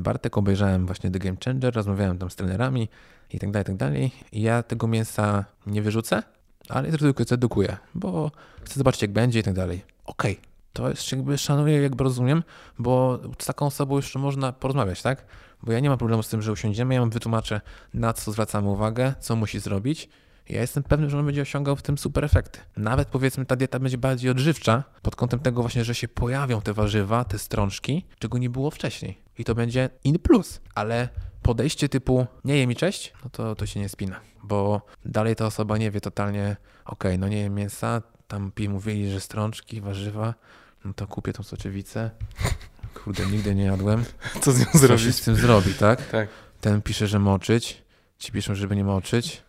Bartek 0.00 0.38
obejrzałem 0.38 0.86
właśnie 0.86 1.10
The 1.10 1.18
Game 1.18 1.36
Changer, 1.44 1.74
rozmawiałem 1.74 2.18
tam 2.18 2.30
z 2.30 2.36
trenerami 2.36 2.88
i 3.30 3.38
tak 3.38 3.50
dalej, 3.50 3.62
i 3.62 3.66
tak 3.66 3.76
dalej. 3.76 4.12
I 4.32 4.42
ja 4.42 4.62
tego 4.62 4.86
mięsa 4.86 5.44
nie 5.66 5.82
wyrzucę, 5.82 6.22
ale 6.68 6.90
zedukuję, 7.28 7.76
bo 7.94 8.30
chcę 8.64 8.74
zobaczyć 8.74 9.02
jak 9.02 9.12
będzie 9.12 9.40
i 9.40 9.42
tak 9.42 9.54
dalej. 9.54 9.84
Okej, 10.04 10.32
okay. 10.32 10.44
to 10.72 10.88
jest 10.88 11.12
jakby 11.12 11.38
szanuję, 11.38 11.82
jakby 11.82 12.04
rozumiem, 12.04 12.42
bo 12.78 13.18
z 13.38 13.46
taką 13.46 13.66
osobą 13.66 13.96
jeszcze 13.96 14.18
można 14.18 14.52
porozmawiać, 14.52 15.02
tak? 15.02 15.26
Bo 15.62 15.72
ja 15.72 15.80
nie 15.80 15.88
mam 15.88 15.98
problemu 15.98 16.22
z 16.22 16.28
tym, 16.28 16.42
że 16.42 16.52
usiądziemy, 16.52 16.94
ja 16.94 17.00
mam 17.00 17.10
wytłumaczę, 17.10 17.60
na 17.94 18.12
co 18.12 18.32
zwracamy 18.32 18.68
uwagę, 18.68 19.14
co 19.20 19.36
musi 19.36 19.60
zrobić 19.60 20.08
ja 20.48 20.60
jestem 20.60 20.82
pewny, 20.82 21.10
że 21.10 21.18
on 21.18 21.26
będzie 21.26 21.42
osiągał 21.42 21.76
w 21.76 21.82
tym 21.82 21.98
super 21.98 22.24
efekty. 22.24 22.60
Nawet 22.76 23.08
powiedzmy 23.08 23.46
ta 23.46 23.56
dieta 23.56 23.78
będzie 23.78 23.98
bardziej 23.98 24.30
odżywcza 24.30 24.84
pod 25.02 25.16
kątem 25.16 25.40
tego 25.40 25.62
właśnie, 25.62 25.84
że 25.84 25.94
się 25.94 26.08
pojawią 26.08 26.60
te 26.60 26.72
warzywa, 26.72 27.24
te 27.24 27.38
strączki, 27.38 28.04
czego 28.18 28.38
nie 28.38 28.50
było 28.50 28.70
wcześniej. 28.70 29.18
I 29.38 29.44
to 29.44 29.54
będzie 29.54 29.90
in 30.04 30.18
plus. 30.18 30.60
Ale 30.74 31.08
podejście 31.42 31.88
typu 31.88 32.26
nie 32.44 32.56
je 32.56 32.66
mi 32.66 32.76
cześć, 32.76 33.12
no 33.24 33.30
to, 33.30 33.54
to 33.54 33.66
się 33.66 33.80
nie 33.80 33.88
spina. 33.88 34.20
Bo 34.42 34.82
dalej 35.04 35.36
ta 35.36 35.46
osoba 35.46 35.78
nie 35.78 35.90
wie 35.90 36.00
totalnie, 36.00 36.56
okej, 36.84 37.10
okay, 37.10 37.18
no 37.18 37.28
nie 37.28 37.38
jem 37.38 37.54
mięsa, 37.54 38.02
tam 38.28 38.52
pi 38.52 38.68
mówili, 38.68 39.10
że 39.10 39.20
strączki, 39.20 39.80
warzywa, 39.80 40.34
no 40.84 40.94
to 40.94 41.06
kupię 41.06 41.32
tą 41.32 41.42
soczewicę. 41.42 42.10
Kurde, 43.04 43.26
nigdy 43.26 43.54
nie 43.54 43.64
jadłem. 43.64 44.04
Co 44.40 44.52
z 44.52 44.60
nią 44.60 44.66
Co 44.72 44.78
zrobić? 44.78 45.04
się 45.04 45.12
z 45.12 45.20
tym 45.20 45.36
zrobi, 45.36 45.74
tak? 45.74 46.06
Tak. 46.10 46.28
Ten 46.60 46.82
pisze, 46.82 47.06
że 47.06 47.18
moczyć, 47.18 47.82
ci 48.18 48.32
piszą, 48.32 48.54
żeby 48.54 48.76
nie 48.76 48.84
moczyć. 48.84 49.45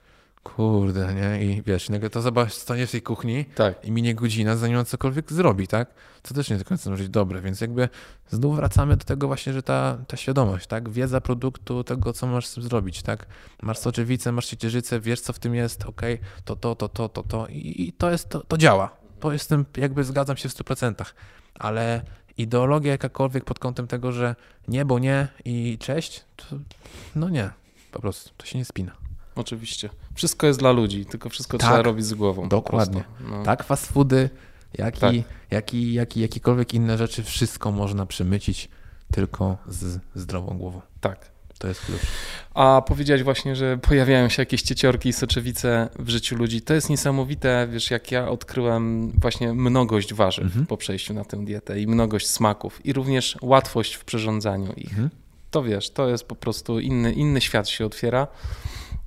Kurde, 0.56 1.14
nie? 1.14 1.46
I 1.46 1.62
wiesz, 1.62 1.90
nagle 1.90 2.10
to 2.10 2.22
zobacz, 2.22 2.54
stanie 2.54 2.88
w 2.88 2.92
tej 2.92 3.02
kuchni 3.02 3.46
tak. 3.46 3.86
i 3.86 3.92
minie 3.92 4.16
godzina, 4.16 4.56
zanim 4.56 4.78
on 4.78 4.86
cokolwiek 4.86 5.32
zrobi, 5.32 5.68
tak? 5.68 5.94
To 6.22 6.34
też 6.34 6.50
nie 6.50 6.58
do 6.58 6.66
końca 6.66 6.90
może 6.90 7.04
być 7.04 7.12
dobre, 7.12 7.42
więc 7.42 7.62
jakby 7.62 7.90
znów 8.30 8.56
wracamy 8.56 8.98
do 8.98 9.06
tego 9.06 9.28
właśnie, 9.28 9.54
że 9.54 9.64
ta, 9.64 9.98
ta 10.08 10.18
świadomość, 10.18 10.68
tak? 10.68 10.90
Wiedza 10.90 11.22
produktu, 11.22 11.84
tego, 11.84 12.14
co 12.14 12.28
masz 12.28 12.50
zrobić, 12.50 13.02
tak? 13.02 13.26
Masz 13.62 13.78
soczewicę, 13.78 14.32
masz 14.32 14.46
ciecierzycę, 14.46 15.00
wiesz, 15.00 15.22
co 15.22 15.34
w 15.34 15.40
tym 15.40 15.56
jest, 15.56 15.86
ok, 15.86 16.02
to, 16.46 16.56
to, 16.56 16.76
to, 16.76 16.90
to, 16.90 17.10
to, 17.10 17.24
to 17.24 17.48
i, 17.48 17.88
i 17.88 17.94
to 17.94 18.12
jest, 18.12 18.30
to, 18.30 18.40
to 18.40 18.58
działa. 18.58 18.98
To 19.20 19.34
jestem, 19.34 19.66
jakby 19.78 20.04
zgadzam 20.04 20.38
się 20.38 20.50
w 20.50 20.54
100%, 20.54 20.94
ale 21.56 22.02
ideologia 22.38 22.92
jakakolwiek 22.92 23.46
pod 23.46 23.60
kątem 23.60 23.88
tego, 23.88 24.12
że 24.12 24.36
nie, 24.68 24.86
bo 24.86 25.00
nie 25.00 25.28
i 25.46 25.78
cześć, 25.80 26.26
to 26.36 26.46
no 27.16 27.30
nie, 27.30 27.50
po 27.92 28.00
prostu, 28.00 28.30
to 28.38 28.46
się 28.46 28.58
nie 28.58 28.66
spina. 28.66 29.07
Oczywiście. 29.38 29.90
Wszystko 30.16 30.48
jest 30.48 30.60
dla 30.60 30.72
ludzi, 30.72 31.06
tylko 31.06 31.30
wszystko 31.30 31.58
Tak, 31.58 31.68
trzeba 31.70 31.82
robić 31.82 32.06
z 32.06 32.14
głową. 32.14 32.50
Dokładnie. 32.50 33.04
No. 33.30 33.44
Tak, 33.44 33.64
fast 33.64 33.88
foody, 33.88 34.30
jak, 34.78 34.98
Tak. 34.98 35.14
I, 35.14 35.24
jak, 35.52 35.74
i, 35.74 35.94
jak 35.94 36.18
i 36.18 36.20
jakiekolwiek 36.20 36.74
inne 36.74 36.98
rzeczy, 36.98 37.24
wszystko 37.24 37.72
można 37.72 38.06
przemycić 38.06 38.70
tylko 39.12 39.58
z 39.68 40.00
zdrową 40.16 40.58
głową. 40.58 40.82
tak. 41.02 41.38
To 41.60 41.68
jest 41.68 41.82
klucz. 41.86 42.02
A 42.54 42.82
powiedziałeś 42.88 43.24
właśnie, 43.24 43.56
że 43.56 43.78
pojawiają 43.78 44.30
się 44.30 44.42
jakieś 44.42 44.62
cieciorki 44.62 45.10
i 45.10 45.14
soczewice 45.14 45.90
w 46.00 46.10
życiu 46.10 46.36
ludzi. 46.36 46.62
To 46.62 46.74
jest 46.74 46.90
niesamowite, 46.90 47.68
wiesz, 47.72 47.92
jak 47.92 48.12
ja 48.12 48.30
odkryłem 48.30 49.12
właśnie 49.12 49.54
mnogość 49.54 50.14
warzyw 50.14 50.44
Mhm. 50.46 50.66
po 50.66 50.78
przejściu 50.78 51.14
na 51.14 51.26
tę 51.26 51.46
dietę 51.46 51.80
i 51.82 51.88
mnogość 51.88 52.28
smaków 52.28 52.86
i 52.86 52.94
również 52.94 53.38
łatwość 53.42 53.94
w 53.94 54.06
przyrządzaniu 54.06 54.74
ich. 54.74 54.90
Mhm. 54.90 55.10
To 55.52 55.64
wiesz, 55.64 55.90
to 55.90 56.10
jest 56.10 56.24
po 56.24 56.36
prostu 56.36 56.80
inny, 56.80 57.14
inny 57.14 57.42
świat 57.42 57.70
się 57.70 57.86
otwiera. 57.86 58.28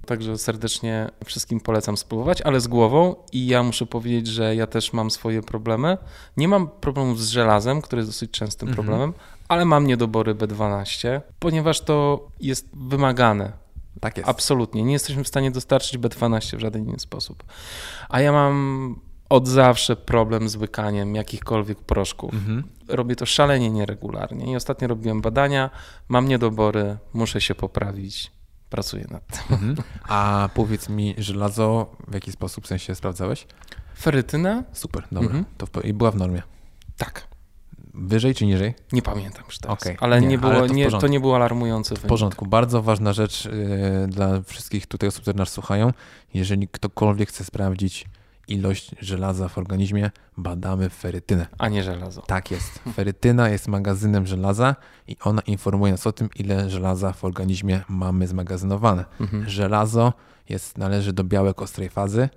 Także 0.06 0.38
serdecznie 0.38 1.08
wszystkim 1.24 1.60
polecam 1.60 1.96
spróbować, 1.96 2.42
ale 2.42 2.60
z 2.60 2.68
głową. 2.68 3.14
I 3.32 3.46
ja 3.46 3.62
muszę 3.62 3.86
powiedzieć, 3.86 4.26
że 4.26 4.54
ja 4.56 4.66
też 4.66 4.92
mam 4.92 5.10
swoje 5.10 5.42
problemy. 5.42 5.98
Nie 6.36 6.48
mam 6.48 6.68
problemów 6.68 7.20
z 7.22 7.28
żelazem, 7.28 7.82
który 7.82 8.00
jest 8.00 8.08
dosyć 8.08 8.30
częstym 8.30 8.68
Mhm. 8.68 8.86
problemem, 8.86 9.12
ale 9.48 9.64
mam 9.64 9.86
niedobory 9.86 10.34
B12, 10.34 11.20
ponieważ 11.38 11.80
to 11.80 12.28
jest 12.40 12.68
wymagane. 12.72 13.52
Tak 14.00 14.16
jest. 14.16 14.28
Absolutnie. 14.28 14.82
Nie 14.82 14.92
jesteśmy 14.92 15.24
w 15.24 15.28
stanie 15.28 15.50
dostarczyć 15.50 15.98
B12 15.98 16.56
w 16.56 16.60
żaden 16.60 16.88
inny 16.88 16.98
sposób. 16.98 17.44
A 18.08 18.20
ja 18.20 18.32
mam 18.32 19.00
od 19.28 19.48
zawsze 19.48 19.96
problem 19.96 20.48
z 20.48 20.56
łykaniem 20.56 21.14
jakichkolwiek 21.14 21.78
proszków. 21.78 22.34
Mhm. 22.34 22.64
Robię 22.88 23.16
to 23.16 23.26
szalenie 23.26 23.70
nieregularnie 23.70 24.52
i 24.52 24.56
ostatnio 24.56 24.88
robiłem 24.88 25.20
badania, 25.20 25.70
mam 26.08 26.28
niedobory, 26.28 26.96
muszę 27.12 27.40
się 27.40 27.54
poprawić, 27.54 28.32
pracuję 28.70 29.06
nad 29.10 29.26
tym. 29.26 29.56
Mhm. 29.56 29.76
A 30.08 30.48
powiedz 30.54 30.88
mi, 30.88 31.14
żelazo 31.18 31.96
w 32.08 32.14
jaki 32.14 32.32
sposób 32.32 32.64
w 32.64 32.66
sensie 32.68 32.94
sprawdzałeś? 32.94 33.46
Ferytyna? 33.98 34.64
Super, 34.72 35.04
dobra. 35.12 35.28
Mhm. 35.28 35.44
To 35.58 35.66
w, 35.66 35.84
I 35.84 35.94
była 35.94 36.10
w 36.10 36.16
normie. 36.16 36.42
Tak. 36.96 37.30
Wyżej 37.94 38.34
czy 38.34 38.46
niżej? 38.46 38.74
Nie 38.92 39.02
pamiętam 39.02 39.44
już 39.46 39.58
teraz, 39.58 39.82
Okej, 39.82 39.96
ale, 40.00 40.20
nie, 40.20 40.26
nie, 40.26 40.38
było, 40.38 40.52
ale 40.52 40.68
to 40.68 40.74
nie, 40.74 40.90
to 40.90 41.06
nie 41.06 41.20
był 41.20 41.34
alarmujący 41.34 41.96
W 41.96 42.00
porządku. 42.00 42.46
Bardzo 42.46 42.82
ważna 42.82 43.12
rzecz 43.12 43.44
yy, 43.44 44.08
dla 44.08 44.42
wszystkich 44.42 44.86
tutaj 44.86 45.08
osób, 45.08 45.22
które 45.22 45.36
nas 45.38 45.48
słuchają. 45.48 45.92
Jeżeli 46.34 46.68
ktokolwiek 46.68 47.28
chce 47.28 47.44
sprawdzić 47.44 48.06
ilość 48.50 48.94
żelaza 49.00 49.48
w 49.48 49.58
organizmie, 49.58 50.10
badamy 50.36 50.90
ferytynę. 50.90 51.46
a 51.58 51.68
nie 51.68 51.82
żelazo. 51.82 52.22
Tak 52.22 52.50
jest. 52.50 52.80
Ferytyna 52.94 53.48
jest 53.48 53.68
magazynem 53.68 54.26
żelaza 54.26 54.76
i 55.08 55.16
ona 55.24 55.42
informuje 55.42 55.92
nas 55.92 56.06
o 56.06 56.12
tym, 56.12 56.28
ile 56.36 56.70
żelaza 56.70 57.12
w 57.12 57.24
organizmie 57.24 57.82
mamy 57.88 58.26
zmagazynowane. 58.26 59.04
Mhm. 59.20 59.48
Żelazo 59.48 60.12
jest, 60.48 60.78
należy 60.78 61.12
do 61.12 61.24
białek 61.24 61.62
ostrej 61.62 61.88
fazy. 61.88 62.28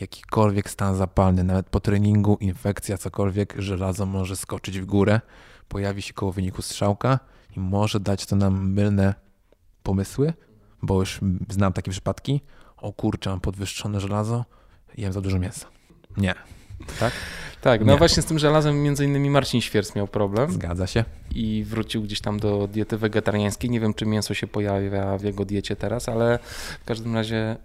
Jakikolwiek 0.00 0.70
stan 0.70 0.96
zapalny, 0.96 1.44
nawet 1.44 1.68
po 1.68 1.80
treningu, 1.80 2.36
infekcja, 2.40 2.98
cokolwiek, 2.98 3.54
żelazo 3.58 4.06
może 4.06 4.36
skoczyć 4.36 4.80
w 4.80 4.86
górę, 4.86 5.20
pojawi 5.68 6.02
się 6.02 6.14
koło 6.14 6.32
wyniku 6.32 6.62
strzałka 6.62 7.18
i 7.56 7.60
może 7.60 8.00
dać 8.00 8.26
to 8.26 8.36
nam 8.36 8.72
mylne 8.72 9.14
pomysły, 9.82 10.32
bo 10.82 11.00
już 11.00 11.20
znam 11.48 11.72
takie 11.72 11.90
przypadki. 11.90 12.40
O 12.76 12.92
kurczę, 12.92 13.30
mam 13.30 13.40
podwyższone 13.40 14.00
żelazo, 14.00 14.44
jem 14.96 15.12
za 15.12 15.20
dużo 15.20 15.38
mięsa. 15.38 15.66
Nie. 16.16 16.34
Tak? 17.00 17.12
Tak, 17.60 17.84
no 17.84 17.92
Nie. 17.92 17.98
właśnie 17.98 18.22
z 18.22 18.26
tym 18.26 18.38
żelazem 18.38 18.82
między 18.82 19.04
innymi 19.04 19.30
Marcin 19.30 19.60
Świerc 19.60 19.94
miał 19.94 20.08
problem 20.08 20.52
Zgadza 20.52 20.86
się. 20.86 21.04
i 21.34 21.64
wrócił 21.66 22.02
gdzieś 22.02 22.20
tam 22.20 22.40
do 22.40 22.68
diety 22.68 22.98
wegetariańskiej. 22.98 23.70
Nie 23.70 23.80
wiem, 23.80 23.94
czy 23.94 24.06
mięso 24.06 24.34
się 24.34 24.46
pojawia 24.46 25.18
w 25.18 25.22
jego 25.24 25.44
diecie 25.44 25.76
teraz, 25.76 26.08
ale 26.08 26.38
w 26.82 26.84
każdym 26.84 27.14
razie 27.14 27.56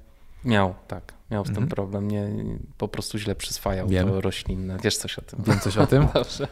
miał, 0.45 0.75
tak, 0.88 1.13
miał 1.32 1.45
z 1.45 1.49
Mhm. 1.49 1.65
tym 1.67 1.75
problem. 1.75 2.07
Nie, 2.11 2.30
po 2.78 2.88
prostu 2.88 3.17
źle 3.17 3.36
przyswajał 3.36 3.88
Wiem. 3.88 4.07
to 4.07 4.21
roślinne. 4.21 4.78
Wiesz 4.84 4.97
coś 4.97 5.19
o 5.19 5.21
tym. 5.21 5.43
Wiem 5.47 5.59
coś 5.59 5.78
o 5.78 5.88
tym? 5.88 6.07
Dobrze. 6.13 6.47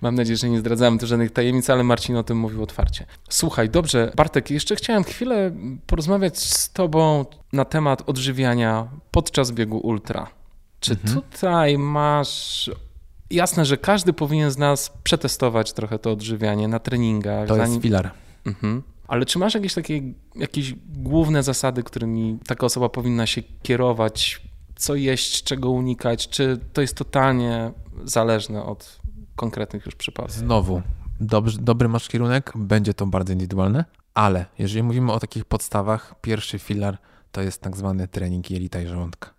Mam 0.00 0.14
nadzieję, 0.14 0.36
że 0.36 0.48
nie 0.48 0.58
zdradzamy 0.58 0.98
tu 0.98 1.06
żadnych 1.06 1.30
tajemnic, 1.32 1.70
ale 1.70 1.84
Marcin 1.84 2.16
o 2.16 2.22
tym 2.22 2.38
mówił 2.38 2.62
otwarcie. 2.62 3.06
Słuchaj, 3.28 3.70
dobrze, 3.70 4.12
Bartek, 4.16 4.50
jeszcze 4.50 4.76
chciałem 4.76 5.04
chwilę 5.04 5.50
porozmawiać 5.86 6.38
z 6.38 6.72
Tobą 6.72 7.24
na 7.52 7.64
temat 7.64 8.02
odżywiania 8.06 8.88
podczas 9.10 9.50
biegu 9.52 9.78
ultra. 9.78 10.26
Czy 10.80 10.92
Mhm. 10.92 11.14
tutaj 11.22 11.78
masz. 11.78 12.70
Jasne, 13.30 13.64
że 13.64 13.76
każdy 13.76 14.12
powinien 14.12 14.50
z 14.50 14.58
nas 14.58 14.92
przetestować 15.02 15.72
trochę 15.72 15.98
to 15.98 16.12
odżywianie 16.12 16.68
na 16.68 16.78
treningach. 16.78 17.48
To 17.48 17.54
zanim- 17.56 17.70
jest 17.72 17.82
filar. 17.82 18.10
Mhm. 18.46 18.82
Ale 19.08 19.26
czy 19.26 19.38
masz 19.38 19.54
jakieś 19.54 19.74
takie 19.74 20.02
jakieś 20.34 20.74
główne 20.86 21.42
zasady, 21.42 21.82
którymi 21.82 22.38
taka 22.46 22.66
osoba 22.66 22.88
powinna 22.88 23.26
się 23.26 23.42
kierować? 23.62 24.42
Co 24.76 24.94
jeść, 24.94 25.42
czego 25.42 25.70
unikać? 25.70 26.28
Czy 26.28 26.60
to 26.72 26.80
jest 26.80 26.96
totalnie 26.96 27.72
zależne 28.04 28.64
od 28.64 29.00
konkretnych 29.36 29.86
już 29.86 29.94
przypadków? 29.94 30.34
Znowu, 30.34 30.82
dobrze, 31.20 31.58
dobry 31.60 31.88
masz 31.88 32.08
kierunek, 32.08 32.52
będzie 32.56 32.94
to 32.94 33.06
bardzo 33.06 33.32
indywidualne, 33.32 33.84
ale 34.14 34.46
jeżeli 34.58 34.82
mówimy 34.82 35.12
o 35.12 35.20
takich 35.20 35.44
podstawach, 35.44 36.14
pierwszy 36.20 36.58
filar 36.58 36.98
to 37.32 37.42
jest 37.42 37.62
tak 37.62 37.76
zwany 37.76 38.08
trening 38.08 38.50
jelita 38.50 38.80
i 38.80 38.86
żołądka. 38.86 39.30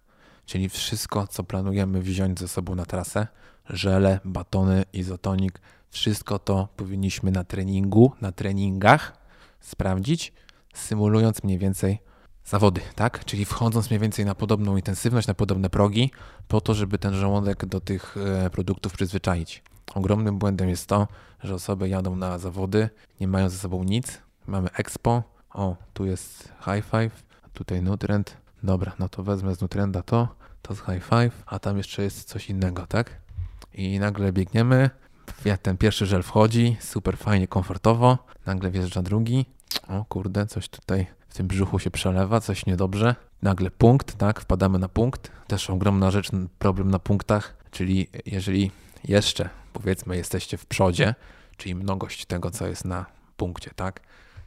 Czyli 0.46 0.70
wszystko, 0.70 1.28
co 1.28 1.44
planujemy 1.44 2.02
wziąć 2.02 2.40
ze 2.40 2.48
sobą 2.48 2.76
na 2.76 2.86
trasę, 2.86 3.28
żele, 3.70 4.20
batony, 4.26 4.84
izotonik, 4.94 5.62
wszystko 5.90 6.40
to 6.40 6.68
powinniśmy 6.78 7.32
na 7.32 7.44
treningu, 7.44 8.12
na 8.22 8.32
treningach 8.32 9.19
sprawdzić, 9.60 10.34
symulując 10.74 11.44
mniej 11.44 11.58
więcej 11.58 12.00
zawody, 12.46 12.82
tak? 12.96 13.26
Czyli 13.26 13.46
wchodząc 13.46 13.90
mniej 13.90 14.00
więcej 14.00 14.26
na 14.26 14.36
podobną 14.36 14.76
intensywność, 14.76 15.28
na 15.28 15.34
podobne 15.34 15.70
progi, 15.70 16.12
po 16.48 16.62
to, 16.62 16.74
żeby 16.74 16.98
ten 16.98 17.14
żołądek 17.14 17.66
do 17.66 17.80
tych 17.80 18.16
e, 18.18 18.50
produktów 18.50 18.94
przyzwyczaić. 18.94 19.64
Ogromnym 19.96 20.38
błędem 20.38 20.70
jest 20.70 20.88
to, 20.88 21.08
że 21.44 21.56
osoby 21.56 21.90
jadą 21.90 22.16
na 22.16 22.40
zawody, 22.40 22.90
nie 23.20 23.28
mają 23.28 23.50
ze 23.50 23.58
sobą 23.58 23.84
nic. 23.84 24.22
Mamy 24.48 24.70
Expo, 24.72 25.24
o, 25.50 25.76
tu 25.94 26.06
jest 26.06 26.54
High 26.60 26.86
Five, 26.86 27.24
tutaj 27.54 27.82
Nutrient. 27.82 28.38
Dobra, 28.64 28.94
no 29.00 29.10
to 29.10 29.24
wezmę 29.24 29.56
z 29.56 29.62
Nutrienta 29.62 30.04
to, 30.04 30.28
to 30.62 30.76
z 30.76 30.80
High 30.80 31.04
Five, 31.04 31.44
a 31.46 31.60
tam 31.60 31.78
jeszcze 31.78 32.04
jest 32.04 32.24
coś 32.24 32.50
innego, 32.50 32.88
tak? 32.88 33.22
I 33.74 34.00
nagle 34.00 34.34
biegniemy, 34.34 34.90
ten 35.62 35.78
pierwszy 35.78 36.06
żel 36.06 36.24
wchodzi, 36.24 36.78
super 36.80 37.18
fajnie, 37.18 37.48
komfortowo, 37.48 38.18
nagle 38.46 38.72
wjeżdża 38.72 39.02
drugi, 39.02 39.46
o 39.88 40.06
kurde, 40.06 40.46
coś 40.46 40.70
tutaj 40.70 41.08
w 41.30 41.34
tym 41.34 41.48
brzuchu 41.48 41.80
się 41.80 41.92
przelewa, 41.92 42.42
coś 42.42 42.66
niedobrze. 42.66 43.16
Nagle 43.42 43.72
punkt, 43.72 44.18
tak, 44.18 44.42
wpadamy 44.42 44.80
na 44.80 44.90
punkt. 44.90 45.32
Też 45.48 45.70
ogromna 45.70 46.12
rzecz, 46.12 46.30
problem 46.60 46.92
na 46.92 47.00
punktach, 47.00 47.58
czyli 47.72 48.08
jeżeli 48.26 48.72
jeszcze, 49.04 49.50
powiedzmy, 49.74 50.18
jesteście 50.18 50.58
w 50.58 50.66
przodzie, 50.66 51.16
czyli 51.58 51.76
mnogość 51.76 52.26
tego, 52.26 52.52
co 52.52 52.68
jest 52.68 52.86
na 52.86 53.06
punkcie, 53.38 53.72
tak, 53.76 54.02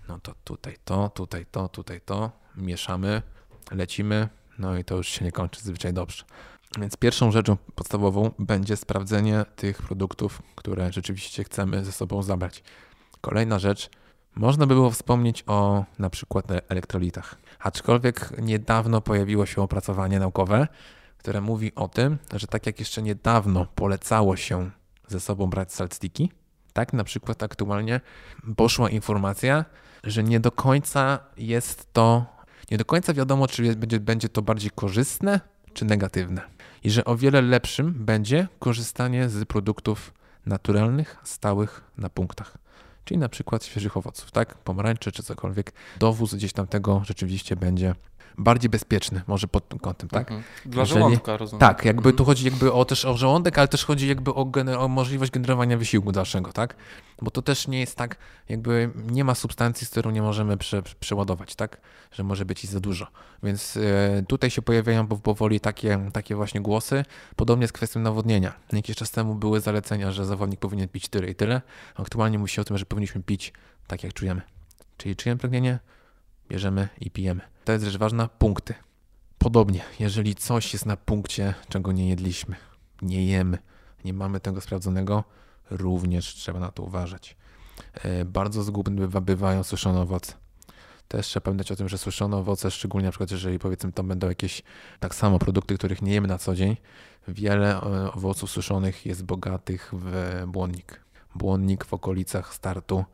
no 0.09 0.19
to 0.21 0.35
tutaj 0.45 0.77
to, 0.85 1.09
tutaj 1.09 1.47
to, 1.47 1.69
tutaj 1.69 2.01
to, 2.01 2.31
mieszamy, 2.57 3.23
lecimy, 3.71 4.29
no 4.59 4.79
i 4.79 4.85
to 4.85 4.97
już 4.97 5.09
się 5.09 5.25
nie 5.25 5.33
kończy 5.33 5.61
zazwyczaj 5.61 5.93
dobrze. 5.93 6.25
Więc 6.79 6.97
pierwszą 6.97 7.31
rzeczą 7.31 7.57
podstawową 7.75 8.31
będzie 8.39 8.77
sprawdzenie 8.77 9.45
tych 9.57 9.83
produktów, 9.83 10.43
które 10.55 10.93
rzeczywiście 10.93 11.45
chcemy 11.45 11.85
ze 11.85 11.93
sobą 11.93 12.23
zabrać. 12.23 12.63
Kolejna 13.21 13.59
rzecz, 13.59 13.91
można 14.35 14.67
by 14.67 14.75
było 14.75 14.91
wspomnieć 14.91 15.45
o 15.47 15.85
na 15.99 16.11
przykład 16.11 16.47
elektrolitach. 16.69 17.37
Aczkolwiek 17.59 18.33
niedawno 18.43 19.01
pojawiło 19.01 19.47
się 19.47 19.63
opracowanie 19.63 20.19
naukowe, 20.19 20.69
które 21.19 21.41
mówi 21.41 21.75
o 21.75 21.89
tym, 21.89 22.19
że 22.35 22.47
tak 22.47 22.67
jak 22.67 22.79
jeszcze 22.79 23.03
niedawno 23.03 23.67
polecało 23.75 24.37
się 24.37 24.71
ze 25.09 25.21
sobą 25.21 25.47
brać 25.47 25.73
saltstiki, 25.73 26.33
tak 26.73 26.93
na 26.93 27.05
przykład 27.05 27.43
aktualnie 27.43 28.01
poszła 28.57 28.91
informacja, 28.91 29.65
że 30.05 30.23
nie 30.23 30.41
do 30.41 30.51
końca 30.51 31.19
jest 31.37 31.93
to, 31.93 32.27
nie 32.71 32.79
do 32.79 32.85
końca 32.85 33.15
wiadomo, 33.15 33.49
czy 33.49 33.77
będzie, 33.77 34.01
będzie 34.01 34.29
to 34.29 34.43
bardziej 34.43 34.71
korzystne, 34.71 35.41
czy 35.75 35.85
negatywne. 35.85 36.43
I 36.85 36.91
że 36.91 37.05
o 37.05 37.17
wiele 37.17 37.43
lepszym 37.43 37.95
będzie 38.05 38.49
korzystanie 38.59 39.29
z 39.29 39.45
produktów 39.45 40.13
naturalnych, 40.47 41.17
stałych 41.25 41.85
na 41.99 42.11
punktach 42.11 42.63
czyli 43.05 43.19
na 43.19 43.29
przykład 43.29 43.65
świeżych 43.65 43.97
owoców, 43.97 44.31
tak? 44.31 44.55
Pomarańcze 44.55 45.13
czy 45.13 45.23
cokolwiek. 45.23 45.73
Dowóz 45.99 46.35
gdzieś 46.35 46.53
tam 46.53 46.67
tego 46.67 47.03
rzeczywiście 47.05 47.57
będzie 47.57 47.95
bardziej 48.39 48.71
bezpieczny, 48.71 49.23
może 49.27 49.49
pod 49.49 49.69
tym 49.69 49.79
kątem, 49.79 50.09
tak? 50.09 50.31
Mhm. 50.31 50.43
Dla 50.67 50.85
żołądka, 50.85 51.37
rozumiem. 51.37 51.61
Tak, 51.61 51.85
jakby 51.85 52.09
mhm. 52.09 52.17
tu 52.17 52.25
chodzi 52.25 52.45
jakby 52.45 52.73
o, 52.73 52.85
też 52.85 53.05
o 53.05 53.17
żołądek, 53.17 53.59
ale 53.59 53.69
też 53.69 53.85
chodzi 53.85 54.09
jakby 54.09 54.35
o, 54.35 54.47
o, 54.79 54.89
możliwość 54.89 55.33
generowania 55.33 55.79
wysiłku 55.79 56.13
dalszego, 56.13 56.53
tak? 56.53 56.77
Bo 57.23 57.31
to 57.31 57.43
też 57.43 57.69
nie 57.69 57.81
jest 57.81 57.97
tak, 57.97 58.17
jakby 58.49 58.91
nie 59.11 59.25
ma 59.25 59.35
substancji, 59.35 59.87
z 59.87 59.91
którą 59.91 60.11
nie 60.11 60.23
możemy 60.23 60.57
prze, 60.57 60.83
przeładować, 61.01 61.55
tak? 61.55 61.81
Że 62.13 62.23
może 62.23 62.45
być 62.45 62.65
i 62.65 62.67
za 62.67 62.81
dużo. 62.81 63.07
Więc 63.43 63.77
e, 63.77 64.23
tutaj 64.29 64.51
się 64.51 64.63
pojawiają 64.63 65.07
powoli 65.07 65.61
takie, 65.61 66.11
takie 66.13 66.37
właśnie 66.37 66.61
głosy. 66.61 67.05
Podobnie 67.37 67.69
z 67.69 67.73
kwestią 67.73 68.01
nawodnienia. 68.01 68.53
Jakiś 68.73 68.97
czas 68.97 69.11
temu 69.11 69.35
były 69.35 69.61
zalecenia, 69.61 70.13
że 70.13 70.25
zawodnik 70.25 70.61
powinien 70.61 70.89
pić 70.89 71.09
tyle 71.09 71.31
i 71.31 71.35
tyle. 71.35 71.63
Aktualnie 71.95 72.39
mówi 72.39 72.51
się 72.51 72.63
o 72.63 72.65
tym, 72.65 72.79
że 72.79 72.87
powinniśmy 72.87 73.23
pić 73.23 73.53
tak, 73.87 74.03
jak 74.03 74.13
czujemy. 74.13 74.43
Czyli 74.97 75.17
czujemy 75.17 75.39
pragnienie, 75.39 75.79
bierzemy 76.53 76.89
i 77.01 77.11
pijemy. 77.11 77.41
To 77.65 77.73
jest 77.73 77.85
rzecz 77.85 77.97
ważna, 77.97 78.29
punkty. 78.29 78.75
Podobnie, 79.39 79.81
jeżeli 80.01 80.35
coś 80.35 80.73
jest 80.73 80.87
na 80.87 80.97
punkcie, 80.97 81.55
czego 81.69 81.93
nie 81.93 82.09
jedliśmy, 82.09 82.57
nie 83.03 83.27
jemy, 83.27 83.59
nie 84.05 84.13
mamy 84.13 84.41
tego 84.41 84.61
sprawdzonego, 84.61 85.25
również 85.71 86.35
trzeba 86.35 86.61
na 86.61 86.71
to 86.71 86.83
uważać. 86.83 87.37
E, 87.95 88.25
bardzo 88.25 88.63
zgubne 88.63 89.09
bywają 89.09 89.63
suszone 89.63 90.01
owoce. 90.01 90.33
Też 91.09 91.27
trzeba 91.27 91.45
pamiętać 91.45 91.73
o 91.73 91.77
tym, 91.77 91.89
że 91.89 91.99
suszone 91.99 92.37
owoce, 92.37 92.71
szczególnie 92.71 93.07
na 93.07 93.11
przykład 93.11 93.31
jeżeli 93.31 93.59
powiedzmy 93.59 93.93
to 93.93 94.03
będą 94.05 94.29
jakieś 94.29 94.63
tak 95.01 95.15
samo 95.15 95.39
produkty, 95.39 95.75
których 95.79 96.03
nie 96.03 96.13
jemy 96.13 96.29
na 96.29 96.39
co 96.39 96.55
dzień, 96.55 96.77
wiele 97.29 97.83
e, 97.83 98.13
owoców 98.13 98.51
suszonych 98.51 99.07
jest 99.07 99.25
bogatych 99.25 99.91
w 99.93 100.43
błonnik. 100.47 101.01
Błonnik 101.35 101.85
w 101.85 101.95
okolicach 101.95 102.55
startu 102.55 103.05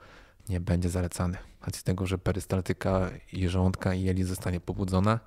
nie 0.49 0.61
będzie 0.61 0.89
zalecany. 0.89 1.39
Racji 1.69 1.85
tego, 1.85 2.07
że 2.07 2.19
perystaltyka 2.19 3.11
żołądka 3.47 3.95
i 3.95 4.03
jeli 4.03 4.25
zostanie 4.25 4.61
pobudzona 4.61 5.21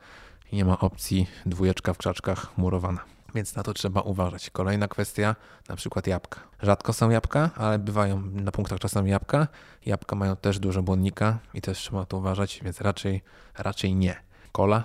i 0.52 0.56
nie 0.56 0.66
ma 0.66 0.80
opcji 0.80 1.28
dwójeczka 1.46 1.94
w 1.94 1.98
krzaczkach 1.98 2.58
murowana. 2.58 3.00
Więc 3.36 3.56
na 3.56 3.64
to 3.64 3.74
trzeba 3.74 4.02
uważać. 4.02 4.50
Kolejna 4.50 4.88
kwestia, 4.88 5.36
na 5.70 5.76
przykład 5.76 6.08
jabłka. 6.08 6.42
Rzadko 6.62 6.94
są 6.94 7.10
jabłka, 7.10 7.50
ale 7.56 7.80
bywają 7.80 8.22
na 8.22 8.52
punktach 8.52 8.80
czasami 8.80 9.12
jabłka. 9.12 9.48
Jabłka 9.86 10.16
mają 10.16 10.36
też 10.36 10.60
dużo 10.60 10.84
błonnika 10.84 11.40
i 11.54 11.62
też 11.62 11.78
trzeba 11.78 12.06
to 12.06 12.18
uważać, 12.18 12.60
więc 12.64 12.82
raczej, 12.82 13.22
raczej 13.58 13.96
nie. 13.96 14.16
Kola, 14.52 14.84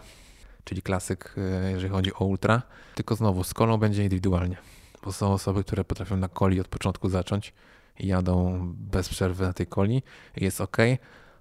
czyli 0.64 0.82
klasyk, 0.82 1.34
e, 1.38 1.70
jeżeli 1.70 1.92
chodzi 1.92 2.14
o 2.14 2.24
ultra, 2.24 2.62
tylko 2.94 3.14
znowu 3.14 3.44
z 3.44 3.54
kolą 3.54 3.78
będzie 3.78 4.02
indywidualnie, 4.02 4.56
bo 5.04 5.12
są 5.12 5.32
osoby, 5.32 5.64
które 5.64 5.84
potrafią 5.84 6.16
na 6.16 6.28
coli 6.28 6.60
od 6.60 6.68
początku 6.68 7.08
zacząć 7.08 7.52
i 7.98 8.06
jadą 8.06 8.60
bez 8.74 9.08
przerwy 9.08 9.44
na 9.44 9.52
tej 9.52 9.66
coli 9.66 10.02
jest 10.36 10.60
ok, 10.60 10.76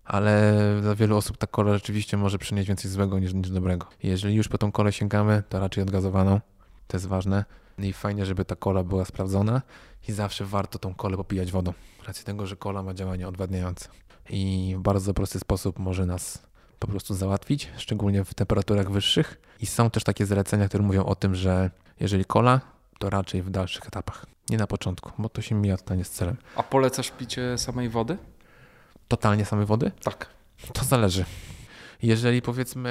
ale 0.05 0.53
dla 0.81 0.95
wielu 0.95 1.17
osób 1.17 1.37
ta 1.37 1.47
kola 1.47 1.73
rzeczywiście 1.73 2.17
może 2.17 2.37
przynieść 2.37 2.67
więcej 2.67 2.91
złego 2.91 3.19
niż, 3.19 3.33
niż 3.33 3.49
dobrego. 3.49 3.87
Jeżeli 4.03 4.35
już 4.35 4.47
po 4.47 4.57
tą 4.57 4.71
kolę 4.71 4.91
sięgamy, 4.91 5.43
to 5.49 5.59
raczej 5.59 5.83
odgazowaną, 5.83 6.41
to 6.87 6.97
jest 6.97 7.07
ważne. 7.07 7.45
I 7.77 7.93
fajnie, 7.93 8.25
żeby 8.25 8.45
ta 8.45 8.55
kola 8.55 8.83
była 8.83 9.05
sprawdzona 9.05 9.61
i 10.07 10.11
zawsze 10.11 10.45
warto 10.45 10.79
tą 10.79 10.93
kolę 10.93 11.17
popijać 11.17 11.51
wodą. 11.51 11.73
Racji 12.07 12.25
tego, 12.25 12.45
że 12.45 12.55
kola 12.55 12.83
ma 12.83 12.93
działanie 12.93 13.27
odwadniające 13.27 13.89
i 14.29 14.73
w 14.77 14.81
bardzo 14.81 15.13
prosty 15.13 15.39
sposób 15.39 15.79
może 15.79 16.05
nas 16.05 16.47
po 16.79 16.87
prostu 16.87 17.13
załatwić, 17.13 17.71
szczególnie 17.77 18.23
w 18.23 18.33
temperaturach 18.33 18.91
wyższych. 18.91 19.41
I 19.59 19.65
są 19.65 19.89
też 19.89 20.03
takie 20.03 20.25
zalecenia, 20.25 20.67
które 20.67 20.83
mówią 20.83 21.05
o 21.05 21.15
tym, 21.15 21.35
że 21.35 21.71
jeżeli 21.99 22.25
kola, 22.25 22.61
to 22.99 23.09
raczej 23.09 23.41
w 23.41 23.49
dalszych 23.49 23.87
etapach. 23.87 24.25
Nie 24.49 24.57
na 24.57 24.67
początku, 24.67 25.11
bo 25.17 25.29
to 25.29 25.41
się 25.41 25.55
mija 25.55 25.77
totalnie 25.77 26.03
z 26.03 26.09
celem. 26.09 26.37
A 26.55 26.63
polecasz 26.63 27.11
picie 27.11 27.57
samej 27.57 27.89
wody? 27.89 28.17
Totalnie 29.07 29.45
samej 29.45 29.65
wody? 29.65 29.91
Tak. 30.03 30.29
To 30.73 30.85
zależy. 30.85 31.25
Jeżeli 32.01 32.41
powiedzmy, 32.41 32.89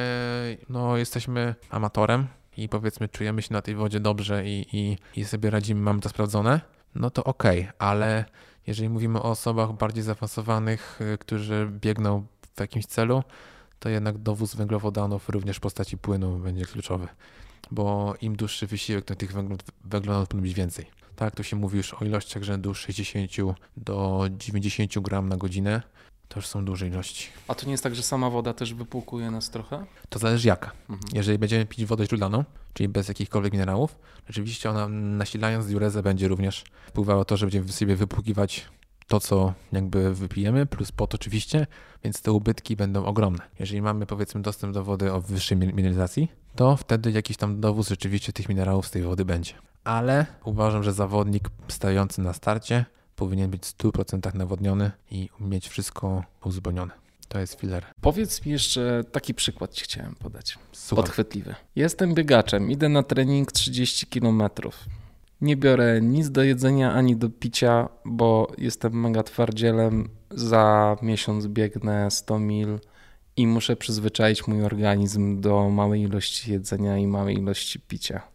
no 0.69 0.97
jesteśmy 0.97 1.55
amatorem 1.71 2.27
i 2.57 2.69
powiedzmy 2.69 3.09
czujemy 3.09 3.43
się 3.43 3.53
na 3.53 3.63
tej 3.63 3.75
wodzie 3.75 4.01
dobrze 4.01 4.47
i, 4.47 4.67
i, 4.73 4.99
i 5.21 5.25
sobie 5.25 5.51
radzimy, 5.51 5.81
mamy 5.81 6.01
to 6.01 6.09
sprawdzone, 6.09 6.61
no 6.95 7.11
to 7.11 7.25
okej, 7.25 7.61
okay. 7.61 7.73
ale 7.79 8.25
jeżeli 8.67 8.89
mówimy 8.89 9.19
o 9.19 9.31
osobach 9.31 9.73
bardziej 9.73 10.03
zaawansowanych, 10.03 11.01
y, 11.15 11.19
którzy 11.19 11.69
biegną 11.71 12.27
w 12.57 12.61
jakimś 12.61 12.87
celu, 12.87 13.23
to 13.79 13.89
jednak 13.89 14.19
dowóz 14.19 14.55
węglowodanów 14.55 15.29
również 15.29 15.57
w 15.57 15.61
postaci 15.61 15.99
płynu 15.99 16.39
będzie 16.39 16.65
kluczowy, 16.65 17.09
bo 17.71 18.15
im 18.21 18.37
dłuższy 18.37 18.67
wysiłek, 18.67 19.05
to 19.05 19.15
tych 19.15 19.33
węglowodanów 19.33 20.29
powinno 20.29 20.43
być 20.43 20.55
więcej. 20.55 20.87
Tak, 21.17 21.37
tu 21.37 21.45
się 21.45 21.57
mówi 21.57 21.77
już 21.77 21.95
o 21.95 22.05
ilościach 22.05 22.43
rzędu 22.43 22.75
60 22.75 23.31
do 23.77 24.27
90 24.39 24.99
gram 24.99 25.29
na 25.29 25.37
godzinę. 25.37 25.83
To 26.29 26.39
już 26.39 26.47
są 26.47 26.65
duże 26.65 26.89
ilości. 26.89 27.29
A 27.49 27.55
to 27.55 27.67
nie 27.67 27.73
jest 27.73 27.85
tak, 27.85 27.95
że 27.95 28.03
sama 28.03 28.31
woda 28.31 28.55
też 28.55 28.75
wypłukuje 28.75 29.31
nas 29.31 29.51
trochę? 29.51 29.87
To 30.09 30.19
zależy 30.19 30.49
jaka. 30.49 30.73
Mhm. 30.91 31.01
Jeżeli 31.13 31.39
będziemy 31.39 31.67
pić 31.67 31.85
wodę 31.85 32.07
źródlaną, 32.07 32.45
czyli 32.73 32.89
bez 32.89 33.09
jakichkolwiek 33.09 33.53
minerałów, 33.53 33.99
rzeczywiście 34.29 34.71
ona 34.71 34.89
nasilając 34.89 35.67
diurezę 35.67 36.03
będzie 36.03 36.29
również 36.29 36.65
wpływała 36.87 37.25
to, 37.25 37.37
że 37.37 37.47
będziemy 37.47 37.69
sobie 37.69 37.97
wypłukiwać 37.97 38.69
to, 39.07 39.21
co 39.21 39.55
jakby 39.73 40.15
wypijemy, 40.15 40.67
plus 40.67 40.93
pot 40.93 41.15
oczywiście, 41.15 41.67
więc 42.05 42.23
te 42.23 42.33
ubytki 42.33 42.77
będą 42.77 43.05
ogromne. 43.05 43.45
Jeżeli 43.59 43.83
mamy 43.83 44.07
powiedzmy 44.07 44.43
dostęp 44.43 44.75
do 44.75 44.85
wody 44.85 45.13
o 45.13 45.21
wyższej 45.21 45.59
mineralizacji, 45.59 46.33
to 46.57 46.77
wtedy 46.77 47.11
jakiś 47.11 47.37
tam 47.37 47.61
dowóz 47.61 47.89
rzeczywiście 47.89 48.33
tych 48.33 48.49
minerałów 48.49 48.87
z 48.87 48.91
tej 48.91 49.03
wody 49.03 49.25
będzie. 49.25 49.55
Ale 49.85 50.27
uważam, 50.45 50.83
że 50.83 50.93
zawodnik 50.93 51.49
stający 51.69 52.21
na 52.21 52.33
starcie 52.33 52.85
powinien 53.17 53.51
być 53.51 53.67
w 53.67 53.79
100% 53.79 54.35
nawodniony 54.35 54.91
i 55.11 55.29
mieć 55.41 55.69
wszystko 55.69 56.25
uzupełnione. 56.45 56.93
To 57.29 57.39
jest 57.39 57.61
filler. 57.61 57.85
Powiedz 58.01 58.47
mi 58.47 58.53
jeszcze 58.53 59.05
taki 59.13 59.35
przykład 59.35 59.73
ci 59.73 59.85
chciałem 59.85 60.15
podać. 60.15 60.59
Słucham. 60.73 61.05
Podchwytliwy. 61.05 61.55
Jestem 61.77 62.15
biegaczem, 62.15 62.71
idę 62.71 62.89
na 62.89 63.03
trening 63.03 63.53
30 63.53 64.07
km. 64.07 64.43
Nie 65.41 65.57
biorę 65.57 66.01
nic 66.01 66.31
do 66.31 66.43
jedzenia 66.43 66.93
ani 66.93 67.17
do 67.17 67.31
picia, 67.31 67.89
bo 68.05 68.53
jestem 68.59 69.01
mega 69.01 69.23
twardzielem. 69.23 70.09
Za 70.31 70.97
miesiąc 71.03 71.47
biegnę 71.47 72.11
100 72.11 72.39
mil 72.39 72.79
i 73.37 73.47
muszę 73.47 73.77
przyzwyczaić 73.77 74.47
mój 74.47 74.65
organizm 74.65 75.41
do 75.41 75.71
małej 75.71 76.03
ilości 76.03 76.53
jedzenia 76.53 76.99
i 76.99 77.07
małej 77.07 77.39
ilości 77.39 77.81
picia. 77.81 78.34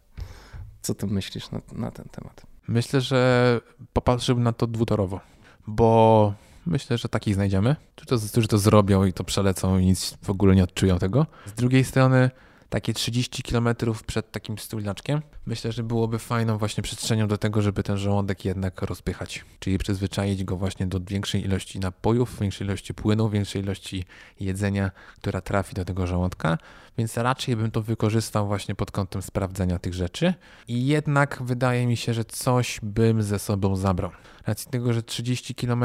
Co 0.82 0.96
ty 0.96 1.08
myślisz 1.08 1.52
na, 1.52 1.62
na 1.72 1.92
ten 1.92 2.06
temat? 2.06 2.46
Myślę, 2.68 3.02
że 3.02 3.62
popatrzyłbym 3.94 4.44
na 4.44 4.54
to 4.54 4.68
dwutorowo, 4.68 5.20
bo 5.68 6.34
myślę, 6.66 6.98
że 6.98 7.10
takich 7.10 7.36
znajdziemy, 7.36 7.76
którzy 7.96 8.22
to, 8.22 8.28
którzy 8.32 8.48
to 8.48 8.58
zrobią 8.58 9.06
i 9.06 9.14
to 9.14 9.24
przelecą 9.24 9.78
i 9.78 9.86
nic 9.86 10.18
w 10.22 10.30
ogóle 10.30 10.56
nie 10.56 10.64
odczują 10.64 11.00
tego. 11.00 11.26
Z 11.46 11.54
drugiej 11.54 11.84
strony 11.84 12.30
takie 12.70 12.94
30 12.94 13.44
km 13.44 13.70
przed 14.08 14.32
takim 14.32 14.58
stójlaczkiem, 14.58 15.22
myślę, 15.46 15.72
że 15.72 15.84
byłoby 15.84 16.20
fajną 16.20 16.58
właśnie 16.58 16.84
przestrzenią 16.84 17.28
do 17.28 17.38
tego, 17.38 17.62
żeby 17.62 17.84
ten 17.84 17.98
żołądek 17.98 18.46
jednak 18.46 18.82
rozpychać. 18.82 19.46
Czyli 19.60 19.78
przyzwyczaić 19.78 20.44
go 20.44 20.58
właśnie 20.58 20.88
do 20.88 21.00
większej 21.00 21.46
ilości 21.46 21.80
napojów, 21.80 22.40
większej 22.40 22.68
ilości 22.68 22.94
płynu, 22.94 23.30
większej 23.30 23.62
ilości 23.62 24.06
jedzenia, 24.40 24.92
która 25.18 25.42
trafi 25.42 25.76
do 25.76 25.86
tego 25.86 26.08
żołądka, 26.08 26.58
więc 26.98 27.18
raczej 27.18 27.56
bym 27.56 27.72
to 27.72 27.82
wykorzystał 27.82 28.48
właśnie 28.48 28.76
pod 28.76 28.92
kątem 28.92 29.22
sprawdzenia 29.22 29.80
tych 29.80 29.94
rzeczy. 29.94 30.34
I 30.68 30.88
jednak 30.88 31.44
wydaje 31.44 31.88
mi 31.88 31.98
się, 31.98 32.14
że 32.14 32.26
coś 32.26 32.80
bym 32.84 33.24
ze 33.24 33.40
sobą 33.40 33.76
zabrał. 33.76 34.12
Racji 34.48 34.72
tego, 34.72 34.94
że 34.94 35.04
30 35.04 35.56
km, 35.56 35.84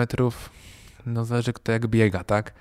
no 1.06 1.24
zależy 1.24 1.52
kto 1.52 1.72
jak 1.72 1.86
biega, 1.86 2.24
tak? 2.24 2.54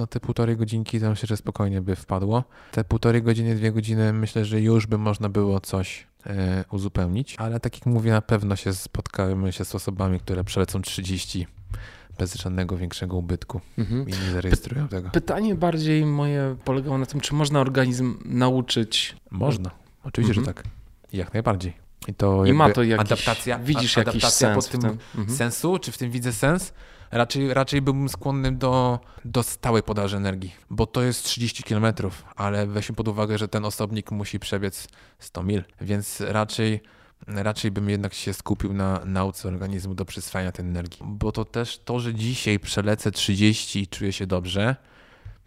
No 0.00 0.06
te 0.06 0.20
półtorej 0.20 0.56
godzinki 0.56 1.00
to 1.00 1.10
myślę, 1.10 1.26
że 1.26 1.36
spokojnie 1.36 1.80
by 1.80 1.96
wpadło. 1.96 2.44
Te 2.72 2.84
półtorej 2.84 3.22
godziny, 3.22 3.54
dwie 3.54 3.72
godziny 3.72 4.12
myślę, 4.12 4.44
że 4.44 4.60
już 4.60 4.86
by 4.86 4.98
można 4.98 5.28
było 5.28 5.60
coś 5.60 6.06
e, 6.26 6.64
uzupełnić, 6.70 7.36
ale 7.38 7.60
tak 7.60 7.74
jak 7.74 7.86
mówię, 7.86 8.10
na 8.10 8.22
pewno 8.22 8.56
się 8.56 8.72
spotkamy 8.72 9.52
się 9.52 9.64
z 9.64 9.74
osobami, 9.74 10.20
które 10.20 10.44
przelecą 10.44 10.82
30 10.82 11.46
bez 12.18 12.34
żadnego 12.34 12.76
większego 12.76 13.16
ubytku 13.16 13.60
mhm. 13.78 14.08
i 14.08 14.12
nie 14.12 14.30
zarejestrują 14.32 14.88
tego. 14.88 15.10
Pytanie 15.10 15.54
bardziej 15.54 16.06
moje 16.06 16.56
polegało 16.64 16.98
na 16.98 17.06
tym, 17.06 17.20
czy 17.20 17.34
można 17.34 17.60
organizm 17.60 18.18
nauczyć? 18.24 19.16
Można, 19.30 19.70
oczywiście, 20.04 20.40
mhm. 20.40 20.56
że 20.56 20.62
tak. 20.62 20.72
Jak 21.12 21.34
najbardziej. 21.34 21.72
I 22.08 22.14
to 22.14 22.44
I 22.44 22.52
ma 22.52 22.72
to 22.72 22.82
jakiś, 22.82 23.12
adaptacja, 23.12 23.58
widzisz 23.58 23.96
jakiś 23.96 24.24
sens 24.24 24.68
pod 24.68 24.80
tym, 24.80 24.98
mhm. 25.16 25.38
sensu, 25.38 25.78
czy 25.78 25.92
w 25.92 25.98
tym 25.98 26.10
widzę 26.10 26.32
sens? 26.32 26.72
Raczej, 27.10 27.54
raczej 27.54 27.82
byłbym 27.82 28.08
skłonny 28.08 28.52
do, 28.52 29.00
do 29.24 29.42
stałej 29.42 29.82
podaży 29.82 30.16
energii, 30.16 30.54
bo 30.70 30.86
to 30.86 31.02
jest 31.02 31.24
30 31.24 31.62
km, 31.62 31.86
ale 32.36 32.66
weźmy 32.66 32.94
pod 32.94 33.08
uwagę, 33.08 33.38
że 33.38 33.48
ten 33.48 33.64
osobnik 33.64 34.10
musi 34.10 34.40
przebiec 34.40 34.88
100 35.18 35.42
mil, 35.42 35.64
więc 35.80 36.20
raczej 36.20 36.80
raczej 37.26 37.70
bym 37.70 37.90
jednak 37.90 38.14
się 38.14 38.34
skupił 38.34 38.72
na 38.72 39.00
nauce 39.04 39.48
organizmu 39.48 39.94
do 39.94 40.04
przyswajania 40.04 40.52
tej 40.52 40.64
energii. 40.64 40.98
Bo 41.04 41.32
to 41.32 41.44
też 41.44 41.78
to, 41.78 42.00
że 42.00 42.14
dzisiaj 42.14 42.58
przelecę 42.58 43.10
30 43.10 43.80
i 43.80 43.86
czuję 43.86 44.12
się 44.12 44.26
dobrze, 44.26 44.76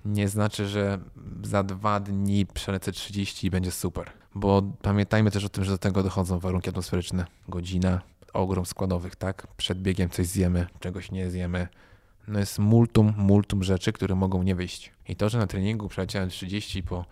nie 0.06 0.28
znaczy, 0.28 0.68
że 0.68 1.00
za 1.44 1.64
dwa 1.64 2.00
dni 2.00 2.46
przelecę 2.46 2.92
30 2.92 3.48
i 3.48 3.52
będzie 3.52 3.72
super. 3.72 4.12
Bo 4.36 4.62
pamiętajmy 4.82 5.32
też 5.32 5.46
o 5.46 5.50
tym, 5.50 5.64
że 5.64 5.72
do 5.72 5.78
tego 5.78 6.04
dochodzą 6.04 6.40
warunki 6.40 6.70
atmosferyczne. 6.70 7.26
Godzina, 7.50 8.02
ogrom 8.34 8.66
składowych, 8.66 9.16
tak? 9.16 9.48
Przed 9.58 9.82
biegiem 9.82 10.10
coś 10.10 10.28
zjemy, 10.28 10.68
czegoś 10.80 11.12
nie 11.12 11.32
zjemy. 11.32 11.68
No 12.28 12.40
jest 12.40 12.60
multum, 12.60 13.14
multum 13.18 13.64
rzeczy, 13.64 13.94
które 13.94 14.16
mogą 14.16 14.44
nie 14.44 14.56
wyjść. 14.56 14.92
I 15.08 15.16
to, 15.16 15.30
że 15.30 15.38
na 15.38 15.48
treningu 15.48 15.90
przeleciałem 15.90 16.30
30 16.30 16.84
po 16.84 17.06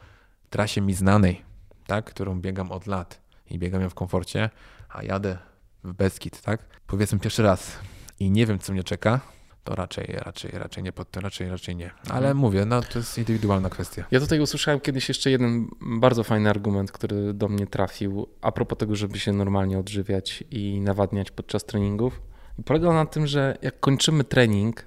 trasie 0.50 0.82
mi 0.82 0.94
znanej, 0.94 1.42
tak? 1.88 2.06
Którą 2.06 2.42
biegam 2.42 2.72
od 2.72 2.88
lat 2.88 3.22
i 3.50 3.60
biegam 3.60 3.82
ją 3.82 3.90
w 3.90 3.94
komforcie, 3.94 4.50
a 4.90 5.04
jadę 5.04 5.38
w 5.84 5.94
Beskid, 5.94 6.42
tak? 6.42 6.62
Powiedzmy 6.88 7.20
pierwszy 7.20 7.44
raz 7.44 7.78
i 8.20 8.32
nie 8.32 8.46
wiem, 8.46 8.60
co 8.60 8.74
mnie 8.74 8.84
czeka, 8.84 9.20
to 9.64 9.76
raczej, 9.76 10.06
raczej, 10.08 10.52
raczej 10.52 10.84
nie, 10.84 10.92
pod, 10.92 11.18
raczej, 11.18 11.50
raczej 11.50 11.76
nie. 11.76 11.92
Ale 12.10 12.18
mhm. 12.18 12.38
mówię, 12.38 12.66
no 12.66 12.82
to 12.82 13.00
jest 13.00 13.18
indywidualna 13.18 13.70
kwestia. 13.70 14.06
Ja 14.12 14.20
tutaj 14.20 14.40
usłyszałem 14.40 14.80
kiedyś 14.80 15.10
jeszcze 15.10 15.32
jeden 15.32 15.68
bardzo 15.82 16.24
fajny 16.24 16.50
argument, 16.50 16.92
który 16.92 17.34
do 17.34 17.48
mnie 17.48 17.68
trafił 17.68 18.28
a 18.42 18.52
propos 18.52 18.78
tego, 18.78 18.96
żeby 18.96 19.20
się 19.20 19.34
normalnie 19.34 19.80
odżywiać 19.80 20.44
i 20.52 20.82
nawadniać 20.82 21.32
podczas 21.32 21.64
treningów. 21.64 22.22
Polegał 22.66 22.94
na 22.94 23.06
tym, 23.06 23.28
że 23.28 23.58
jak 23.62 23.80
kończymy 23.80 24.24
trening, 24.24 24.86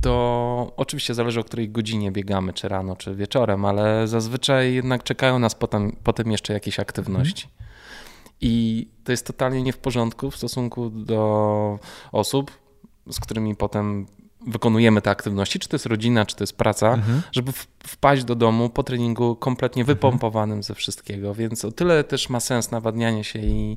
to 0.00 0.72
oczywiście 0.76 1.14
zależy 1.14 1.40
o 1.40 1.44
której 1.44 1.70
godzinie 1.70 2.12
biegamy, 2.12 2.52
czy 2.52 2.68
rano, 2.68 2.96
czy 2.96 3.14
wieczorem, 3.14 3.64
ale 3.64 4.08
zazwyczaj 4.08 4.74
jednak 4.74 5.02
czekają 5.02 5.38
nas 5.38 5.54
potem, 5.54 5.96
potem 6.04 6.32
jeszcze 6.32 6.52
jakieś 6.52 6.80
aktywności. 6.80 7.44
Mhm. 7.44 7.64
I 8.40 8.86
to 9.04 9.12
jest 9.12 9.26
totalnie 9.26 9.62
nie 9.62 9.72
w 9.72 9.78
porządku 9.78 10.30
w 10.30 10.36
stosunku 10.36 10.90
do 10.90 11.78
osób, 12.12 12.50
z 13.10 13.20
którymi 13.20 13.56
potem 13.56 14.06
wykonujemy 14.46 15.02
te 15.02 15.10
aktywności, 15.10 15.58
czy 15.58 15.68
to 15.68 15.74
jest 15.74 15.86
rodzina, 15.86 16.26
czy 16.26 16.36
to 16.36 16.42
jest 16.42 16.56
praca, 16.56 16.92
mhm. 16.92 17.22
żeby 17.32 17.52
wpaść 17.86 18.24
do 18.24 18.34
domu 18.34 18.68
po 18.70 18.82
treningu 18.82 19.36
kompletnie 19.36 19.82
mhm. 19.82 19.96
wypompowanym 19.96 20.62
ze 20.62 20.74
wszystkiego. 20.74 21.34
Więc 21.34 21.64
o 21.64 21.72
tyle 21.72 22.04
też 22.04 22.28
ma 22.28 22.40
sens 22.40 22.70
nawadnianie 22.70 23.24
się 23.24 23.38
i, 23.38 23.76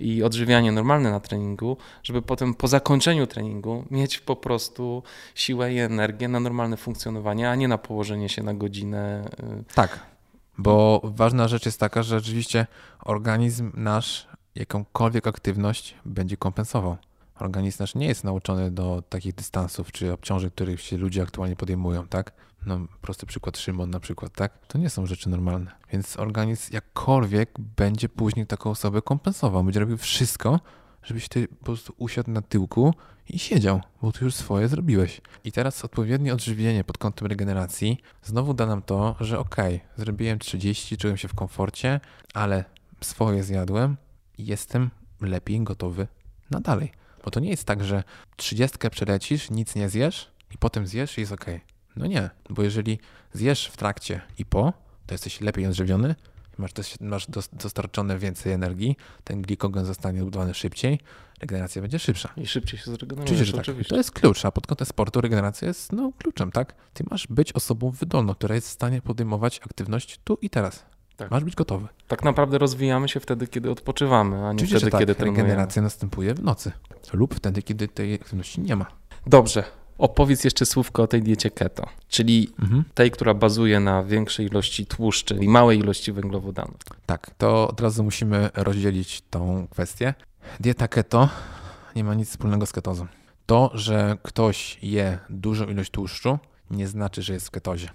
i 0.00 0.22
odżywianie 0.22 0.72
normalne 0.72 1.10
na 1.10 1.20
treningu, 1.20 1.76
żeby 2.02 2.22
potem 2.22 2.54
po 2.54 2.68
zakończeniu 2.68 3.26
treningu 3.26 3.84
mieć 3.90 4.18
po 4.18 4.36
prostu 4.36 5.02
siłę 5.34 5.74
i 5.74 5.78
energię 5.78 6.28
na 6.28 6.40
normalne 6.40 6.76
funkcjonowanie, 6.76 7.50
a 7.50 7.54
nie 7.54 7.68
na 7.68 7.78
położenie 7.78 8.28
się 8.28 8.42
na 8.42 8.54
godzinę. 8.54 9.24
Y, 9.70 9.74
tak, 9.74 10.00
bo 10.58 11.00
ważna 11.04 11.48
rzecz 11.48 11.66
jest 11.66 11.80
taka, 11.80 12.02
że 12.02 12.20
rzeczywiście 12.20 12.66
organizm 13.04 13.72
nasz 13.74 14.28
jakąkolwiek 14.54 15.26
aktywność 15.26 15.94
będzie 16.04 16.36
kompensował 16.36 16.96
organizm 17.38 17.76
nasz 17.82 17.94
nie 17.94 18.06
jest 18.06 18.24
nauczony 18.24 18.70
do 18.70 19.02
takich 19.08 19.34
dystansów 19.34 19.92
czy 19.92 20.12
obciążeń, 20.12 20.50
których 20.50 20.80
się 20.80 20.96
ludzie 20.96 21.22
aktualnie 21.22 21.56
podejmują, 21.56 22.08
tak? 22.08 22.32
No, 22.66 22.80
prosty 23.00 23.26
przykład 23.26 23.58
Szymon 23.58 23.90
na 23.90 24.00
przykład, 24.00 24.32
tak? 24.32 24.66
To 24.66 24.78
nie 24.78 24.90
są 24.90 25.06
rzeczy 25.06 25.28
normalne. 25.28 25.70
Więc 25.92 26.18
organizm 26.18 26.74
jakkolwiek 26.74 27.50
będzie 27.76 28.08
później 28.08 28.46
taką 28.46 28.70
osobę 28.70 29.02
kompensował. 29.02 29.64
Będzie 29.64 29.80
robił 29.80 29.96
wszystko, 29.96 30.60
żebyś 31.02 31.28
ty 31.28 31.48
po 31.48 31.64
prostu 31.64 31.94
usiadł 31.96 32.30
na 32.30 32.42
tyłku 32.42 32.94
i 33.28 33.38
siedział, 33.38 33.80
bo 34.02 34.12
ty 34.12 34.24
już 34.24 34.34
swoje 34.34 34.68
zrobiłeś. 34.68 35.20
I 35.44 35.52
teraz 35.52 35.84
odpowiednie 35.84 36.32
odżywienie 36.32 36.84
pod 36.84 36.98
kątem 36.98 37.28
regeneracji 37.28 37.98
znowu 38.22 38.54
da 38.54 38.66
nam 38.66 38.82
to, 38.82 39.16
że 39.20 39.38
okej, 39.38 39.76
okay, 39.76 39.88
zrobiłem 39.96 40.38
30, 40.38 40.96
czułem 40.96 41.16
się 41.16 41.28
w 41.28 41.34
komforcie, 41.34 42.00
ale 42.34 42.64
swoje 43.00 43.42
zjadłem 43.42 43.96
i 44.38 44.46
jestem 44.46 44.90
lepiej 45.20 45.60
gotowy 45.60 46.06
na 46.50 46.60
dalej. 46.60 46.92
Bo 47.26 47.30
to 47.30 47.40
nie 47.40 47.50
jest 47.50 47.64
tak, 47.64 47.84
że 47.84 48.04
trzydziestkę 48.36 48.90
przelecisz, 48.90 49.50
nic 49.50 49.74
nie 49.74 49.88
zjesz 49.88 50.30
i 50.54 50.58
potem 50.58 50.86
zjesz 50.86 51.18
i 51.18 51.20
jest 51.20 51.32
ok. 51.32 51.44
No 51.96 52.06
nie, 52.06 52.30
bo 52.50 52.62
jeżeli 52.62 52.98
zjesz 53.32 53.66
w 53.66 53.76
trakcie 53.76 54.20
i 54.38 54.44
po, 54.44 54.72
to 55.06 55.14
jesteś 55.14 55.40
lepiej 55.40 55.66
odżywiony, 55.66 56.14
masz, 56.58 56.70
masz 57.00 57.26
dostarczone 57.52 58.18
więcej 58.18 58.52
energii, 58.52 58.96
ten 59.24 59.42
glikogen 59.42 59.84
zostanie 59.84 60.22
budowany 60.22 60.54
szybciej, 60.54 61.00
regeneracja 61.40 61.82
będzie 61.82 61.98
szybsza. 61.98 62.32
I 62.36 62.46
szybciej 62.46 62.80
się 62.80 62.90
zregeneruje. 62.90 63.24
Oczywiście, 63.24 63.56
że 63.64 63.74
tak. 63.74 63.86
To 63.88 63.96
jest 63.96 64.10
klucz, 64.10 64.44
a 64.44 64.52
pod 64.52 64.66
kątem 64.66 64.86
sportu 64.86 65.20
regeneracja 65.20 65.68
jest 65.68 65.92
no, 65.92 66.12
kluczem, 66.18 66.52
tak? 66.52 66.74
Ty 66.94 67.04
masz 67.10 67.26
być 67.26 67.52
osobą 67.52 67.90
wydolną, 67.90 68.34
która 68.34 68.54
jest 68.54 68.68
w 68.68 68.72
stanie 68.72 69.02
podejmować 69.02 69.60
aktywność 69.64 70.20
tu 70.24 70.38
i 70.42 70.50
teraz. 70.50 70.84
Tak. 71.16 71.30
Masz 71.30 71.44
być 71.44 71.54
gotowy. 71.54 71.88
Tak 72.08 72.24
naprawdę 72.24 72.58
rozwijamy 72.58 73.08
się 73.08 73.20
wtedy, 73.20 73.46
kiedy 73.46 73.70
odpoczywamy, 73.70 74.36
a 74.36 74.52
nie 74.52 74.56
Oczywiście, 74.56 74.76
wtedy, 74.76 74.90
tak. 74.90 75.00
kiedy 75.00 75.14
trenujemy. 75.14 75.42
Regeneracja 75.42 75.82
następuje 75.82 76.34
w 76.34 76.42
nocy 76.42 76.72
lub 77.12 77.34
wtedy, 77.34 77.62
kiedy 77.62 77.88
tej 77.88 78.14
aktywności 78.14 78.60
nie 78.60 78.76
ma. 78.76 78.86
Dobrze. 79.26 79.64
Opowiedz 79.98 80.44
jeszcze 80.44 80.66
słówko 80.66 81.02
o 81.02 81.06
tej 81.06 81.22
diecie 81.22 81.50
keto, 81.50 81.86
czyli 82.08 82.50
mhm. 82.60 82.84
tej, 82.94 83.10
która 83.10 83.34
bazuje 83.34 83.80
na 83.80 84.02
większej 84.02 84.46
ilości 84.46 84.86
tłuszczy 84.86 85.34
i 85.34 85.48
małej 85.48 85.78
ilości 85.78 86.12
węglowodanów. 86.12 86.76
Tak, 87.06 87.30
to 87.38 87.68
od 87.68 87.80
razu 87.80 88.04
musimy 88.04 88.50
rozdzielić 88.54 89.22
tą 89.30 89.66
kwestię. 89.70 90.14
Dieta 90.60 90.88
keto 90.88 91.28
nie 91.96 92.04
ma 92.04 92.14
nic 92.14 92.28
wspólnego 92.28 92.66
z 92.66 92.72
ketozą. 92.72 93.06
To, 93.46 93.70
że 93.74 94.16
ktoś 94.22 94.78
je 94.82 95.18
dużą 95.30 95.66
ilość 95.66 95.90
tłuszczu, 95.90 96.38
nie 96.70 96.88
znaczy, 96.88 97.22
że 97.22 97.32
jest 97.32 97.46
w 97.46 97.50
ketozie. 97.50 97.88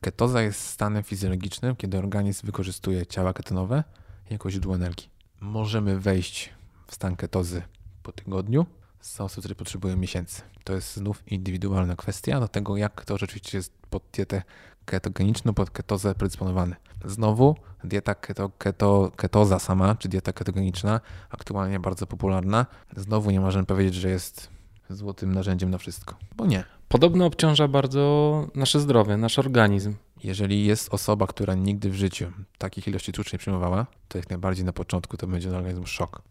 Ketoza 0.00 0.42
jest 0.42 0.60
stanem 0.60 1.02
fizjologicznym, 1.02 1.76
kiedy 1.76 1.98
organizm 1.98 2.46
wykorzystuje 2.46 3.06
ciała 3.06 3.32
ketonowe 3.32 3.84
jako 4.30 4.50
źródło 4.50 4.74
energii. 4.74 5.10
Możemy 5.40 6.00
wejść 6.00 6.50
w 6.86 6.94
stan 6.94 7.16
ketozy 7.16 7.62
po 8.02 8.12
tygodniu. 8.12 8.66
Są 9.00 9.24
osoby, 9.24 9.40
które 9.42 9.54
potrzebują 9.54 9.96
miesięcy. 9.96 10.42
To 10.64 10.72
jest 10.72 10.96
znów 10.96 11.32
indywidualna 11.32 11.96
kwestia 11.96 12.40
do 12.40 12.48
tego, 12.48 12.76
jak 12.76 13.04
to 13.04 13.18
rzeczywiście 13.18 13.58
jest 13.58 13.72
pod 13.90 14.02
dietę 14.12 14.42
ketogeniczną, 14.84 15.54
pod 15.54 15.70
ketozę 15.70 16.14
predysponowany. 16.14 16.76
Znowu 17.04 17.56
dieta 17.84 18.14
keto, 18.14 18.50
keto, 18.58 19.12
ketoza 19.16 19.58
sama, 19.58 19.94
czy 19.94 20.08
dieta 20.08 20.32
ketogeniczna, 20.32 21.00
aktualnie 21.30 21.80
bardzo 21.80 22.06
popularna. 22.06 22.66
Znowu 22.96 23.30
nie 23.30 23.40
możemy 23.40 23.66
powiedzieć, 23.66 23.94
że 23.94 24.10
jest 24.10 24.50
złotym 24.90 25.34
narzędziem 25.34 25.70
na 25.70 25.78
wszystko, 25.78 26.16
bo 26.36 26.46
nie. 26.46 26.77
Podobno 26.88 27.26
obciąża 27.26 27.68
bardzo 27.68 28.46
nasze 28.54 28.80
zdrowie, 28.80 29.16
nasz 29.16 29.38
organizm. 29.38 29.94
Jeżeli 30.24 30.66
jest 30.66 30.94
osoba, 30.94 31.26
która 31.26 31.54
nigdy 31.54 31.90
w 31.90 31.94
życiu 31.94 32.32
takich 32.58 32.88
ilości 32.88 33.12
tłuszczu 33.12 33.34
nie 33.34 33.38
przyjmowała, 33.38 33.86
to 34.08 34.18
jak 34.18 34.30
najbardziej 34.30 34.64
na 34.64 34.72
początku 34.72 35.16
to 35.16 35.26
będzie 35.26 35.48
dla 35.48 35.58
organizmu 35.58 35.86
szok 35.86 36.22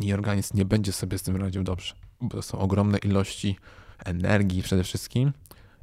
i 0.00 0.12
organizm 0.12 0.56
nie 0.56 0.64
będzie 0.64 0.92
sobie 0.92 1.18
z 1.18 1.22
tym 1.22 1.36
radził 1.36 1.62
dobrze, 1.62 1.94
bo 2.20 2.36
to 2.36 2.42
są 2.42 2.58
ogromne 2.58 2.98
ilości 2.98 3.56
energii 4.04 4.62
przede 4.62 4.84
wszystkim 4.84 5.32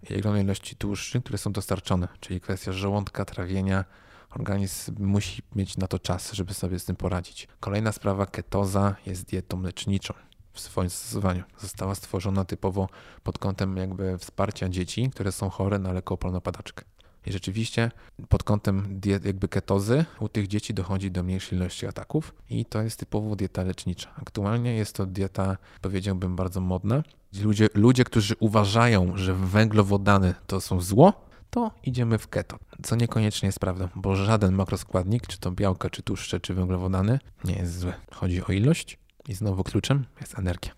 i 0.10 0.16
ogromne 0.16 0.42
ilości 0.42 0.76
tłuszczy, 0.76 1.22
które 1.22 1.38
są 1.38 1.52
dostarczone, 1.52 2.08
czyli 2.20 2.42
kwestia 2.42 2.72
żołądka, 2.72 3.26
trawienia. 3.26 3.86
Organizm 4.30 4.96
musi 5.00 5.42
mieć 5.56 5.78
na 5.78 5.88
to 5.88 6.00
czas, 6.00 6.34
żeby 6.34 6.54
sobie 6.54 6.80
z 6.80 6.86
tym 6.86 6.96
poradzić. 6.96 7.48
Kolejna 7.60 7.92
sprawa, 7.92 8.26
ketoza 8.26 8.96
jest 9.06 9.26
dietą 9.26 9.62
leczniczą 9.62 10.14
w 10.56 10.60
swoim 10.60 10.90
stosowaniu. 10.90 11.44
Została 11.60 11.96
stworzona 11.96 12.46
typowo 12.46 12.90
pod 13.24 13.38
kątem 13.38 13.78
jakby 13.78 14.18
wsparcia 14.18 14.70
dzieci, 14.70 15.10
które 15.10 15.32
są 15.32 15.50
chore 15.50 15.80
na 15.80 15.94
lekooporną 15.94 16.42
padaczkę. 16.42 16.86
I 17.26 17.32
rzeczywiście 17.32 17.92
pod 18.30 18.44
kątem 18.44 19.00
diet, 19.00 19.26
jakby 19.26 19.48
ketozy 19.48 20.06
u 20.20 20.30
tych 20.30 20.48
dzieci 20.48 20.74
dochodzi 20.74 21.12
do 21.12 21.24
mniejszej 21.24 21.60
ilości 21.60 21.88
ataków 21.88 22.36
i 22.50 22.66
to 22.66 22.82
jest 22.82 23.00
typowo 23.00 23.36
dieta 23.36 23.64
lecznicza. 23.64 24.10
Aktualnie 24.22 24.76
jest 24.76 24.96
to 24.96 25.06
dieta, 25.06 25.58
powiedziałbym, 25.82 26.36
bardzo 26.36 26.62
modna. 26.62 27.04
Ludzie, 27.42 27.70
ludzie 27.74 28.04
którzy 28.04 28.36
uważają, 28.40 29.18
że 29.18 29.34
węglowodany 29.34 30.34
to 30.48 30.62
są 30.62 30.82
zło, 30.82 31.26
to 31.50 31.72
idziemy 31.84 32.18
w 32.18 32.28
keto, 32.28 32.58
co 32.84 32.96
niekoniecznie 32.96 33.48
jest 33.48 33.60
prawdą, 33.60 33.88
bo 33.96 34.16
żaden 34.16 34.56
makroskładnik, 34.56 35.28
czy 35.28 35.40
to 35.40 35.52
białka, 35.52 35.90
czy 35.90 36.04
tłuszcze, 36.04 36.40
czy 36.40 36.54
węglowodany, 36.54 37.20
nie 37.44 37.56
jest 37.56 37.80
zły. 37.80 37.94
Chodzi 38.12 38.44
o 38.44 38.52
ilość 38.52 38.98
i 39.28 39.34
znowu 39.34 39.64
kluczem 39.64 40.06
jest 40.22 40.40
energia. 40.40 40.72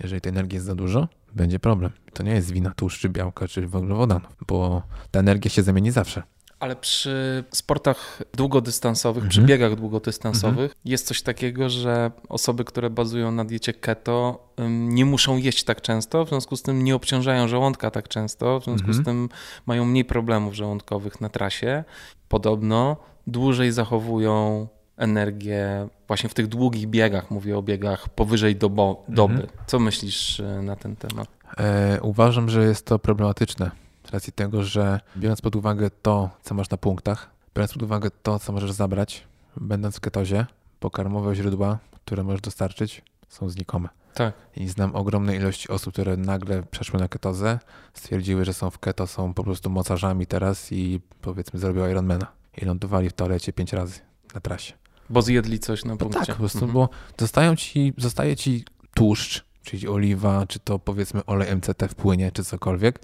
Jeżeli 0.00 0.20
tej 0.20 0.30
energii 0.30 0.54
jest 0.54 0.66
za 0.66 0.74
dużo, 0.74 1.08
będzie 1.34 1.58
problem. 1.58 1.92
To 2.12 2.22
nie 2.22 2.32
jest 2.32 2.52
wina 2.52 2.70
tłuszczy, 2.76 3.08
białka 3.08 3.48
czy 3.48 3.66
węglowodanów, 3.66 4.36
bo 4.46 4.82
ta 5.10 5.20
energia 5.20 5.50
się 5.50 5.62
zamieni 5.62 5.90
zawsze. 5.90 6.22
Ale 6.60 6.76
przy 6.76 7.44
sportach 7.52 8.22
długodystansowych, 8.34 9.24
mhm. 9.24 9.30
przy 9.30 9.42
biegach 9.42 9.74
długodystansowych 9.74 10.58
mhm. 10.58 10.80
jest 10.84 11.06
coś 11.06 11.22
takiego, 11.22 11.70
że 11.70 12.10
osoby, 12.28 12.64
które 12.64 12.90
bazują 12.90 13.32
na 13.32 13.44
diecie 13.44 13.72
keto, 13.72 14.48
nie 14.68 15.04
muszą 15.04 15.36
jeść 15.36 15.64
tak 15.64 15.80
często, 15.80 16.24
w 16.24 16.28
związku 16.28 16.56
z 16.56 16.62
tym 16.62 16.84
nie 16.84 16.94
obciążają 16.94 17.48
żołądka 17.48 17.90
tak 17.90 18.08
często, 18.08 18.60
w 18.60 18.64
związku 18.64 18.88
mhm. 18.88 19.02
z 19.02 19.06
tym 19.06 19.28
mają 19.66 19.84
mniej 19.84 20.04
problemów 20.04 20.54
żołądkowych 20.54 21.20
na 21.20 21.28
trasie. 21.28 21.84
Podobno 22.28 22.96
dłużej 23.26 23.72
zachowują 23.72 24.66
energię 24.96 25.88
właśnie 26.08 26.28
w 26.28 26.34
tych 26.34 26.46
długich 26.46 26.86
biegach, 26.86 27.30
mówię 27.30 27.58
o 27.58 27.62
biegach 27.62 28.08
powyżej 28.08 28.56
dobo, 28.56 29.04
doby. 29.08 29.34
Mhm. 29.34 29.52
Co 29.66 29.78
myślisz 29.78 30.40
e, 30.40 30.62
na 30.62 30.76
ten 30.76 30.96
temat? 30.96 31.28
E, 31.58 31.98
uważam, 32.02 32.50
że 32.50 32.64
jest 32.64 32.86
to 32.86 32.98
problematyczne 32.98 33.70
z 34.08 34.10
racji 34.10 34.32
tego, 34.32 34.62
że 34.62 35.00
biorąc 35.16 35.40
pod 35.40 35.56
uwagę 35.56 35.90
to, 36.02 36.30
co 36.42 36.54
masz 36.54 36.70
na 36.70 36.76
punktach, 36.76 37.30
biorąc 37.54 37.72
pod 37.72 37.82
uwagę 37.82 38.10
to, 38.22 38.38
co 38.38 38.52
możesz 38.52 38.72
zabrać, 38.72 39.24
będąc 39.56 39.96
w 39.96 40.00
ketozie, 40.00 40.46
pokarmowe 40.80 41.34
źródła, 41.34 41.78
które 42.04 42.22
możesz 42.22 42.40
dostarczyć, 42.40 43.02
są 43.28 43.48
znikome. 43.48 43.88
Tak. 44.14 44.34
I 44.56 44.68
znam 44.68 44.96
ogromne 44.96 45.36
ilości 45.36 45.68
osób, 45.68 45.92
które 45.92 46.16
nagle 46.16 46.62
przeszły 46.62 47.00
na 47.00 47.08
ketozę, 47.08 47.58
stwierdziły, 47.94 48.44
że 48.44 48.54
są 48.54 48.70
w 48.70 48.78
keto, 48.78 49.06
są 49.06 49.34
po 49.34 49.44
prostu 49.44 49.70
mocarzami 49.70 50.26
teraz 50.26 50.72
i 50.72 51.00
powiedzmy 51.22 51.60
zrobiły 51.60 51.90
Ironmana. 51.90 52.26
I 52.56 52.64
lądowali 52.64 53.10
w 53.10 53.12
toalecie 53.12 53.52
pięć 53.52 53.72
razy 53.72 54.00
na 54.34 54.40
trasie. 54.40 54.72
Bo 55.10 55.22
zjedli 55.22 55.58
coś 55.58 55.84
na 55.84 55.96
punkcie. 55.96 56.18
tak, 56.18 56.28
po 56.28 56.34
prostu, 56.34 56.58
mhm. 56.58 56.72
bo 56.72 56.88
zostają 57.18 57.56
ci, 57.56 57.92
zostaje 57.98 58.36
ci 58.36 58.64
tłuszcz, 58.94 59.44
czyli 59.62 59.88
oliwa, 59.88 60.46
czy 60.46 60.58
to 60.58 60.78
powiedzmy 60.78 61.24
olej 61.24 61.56
MCT 61.56 61.88
w 61.88 61.94
płynie, 61.94 62.32
czy 62.32 62.44
cokolwiek, 62.44 63.00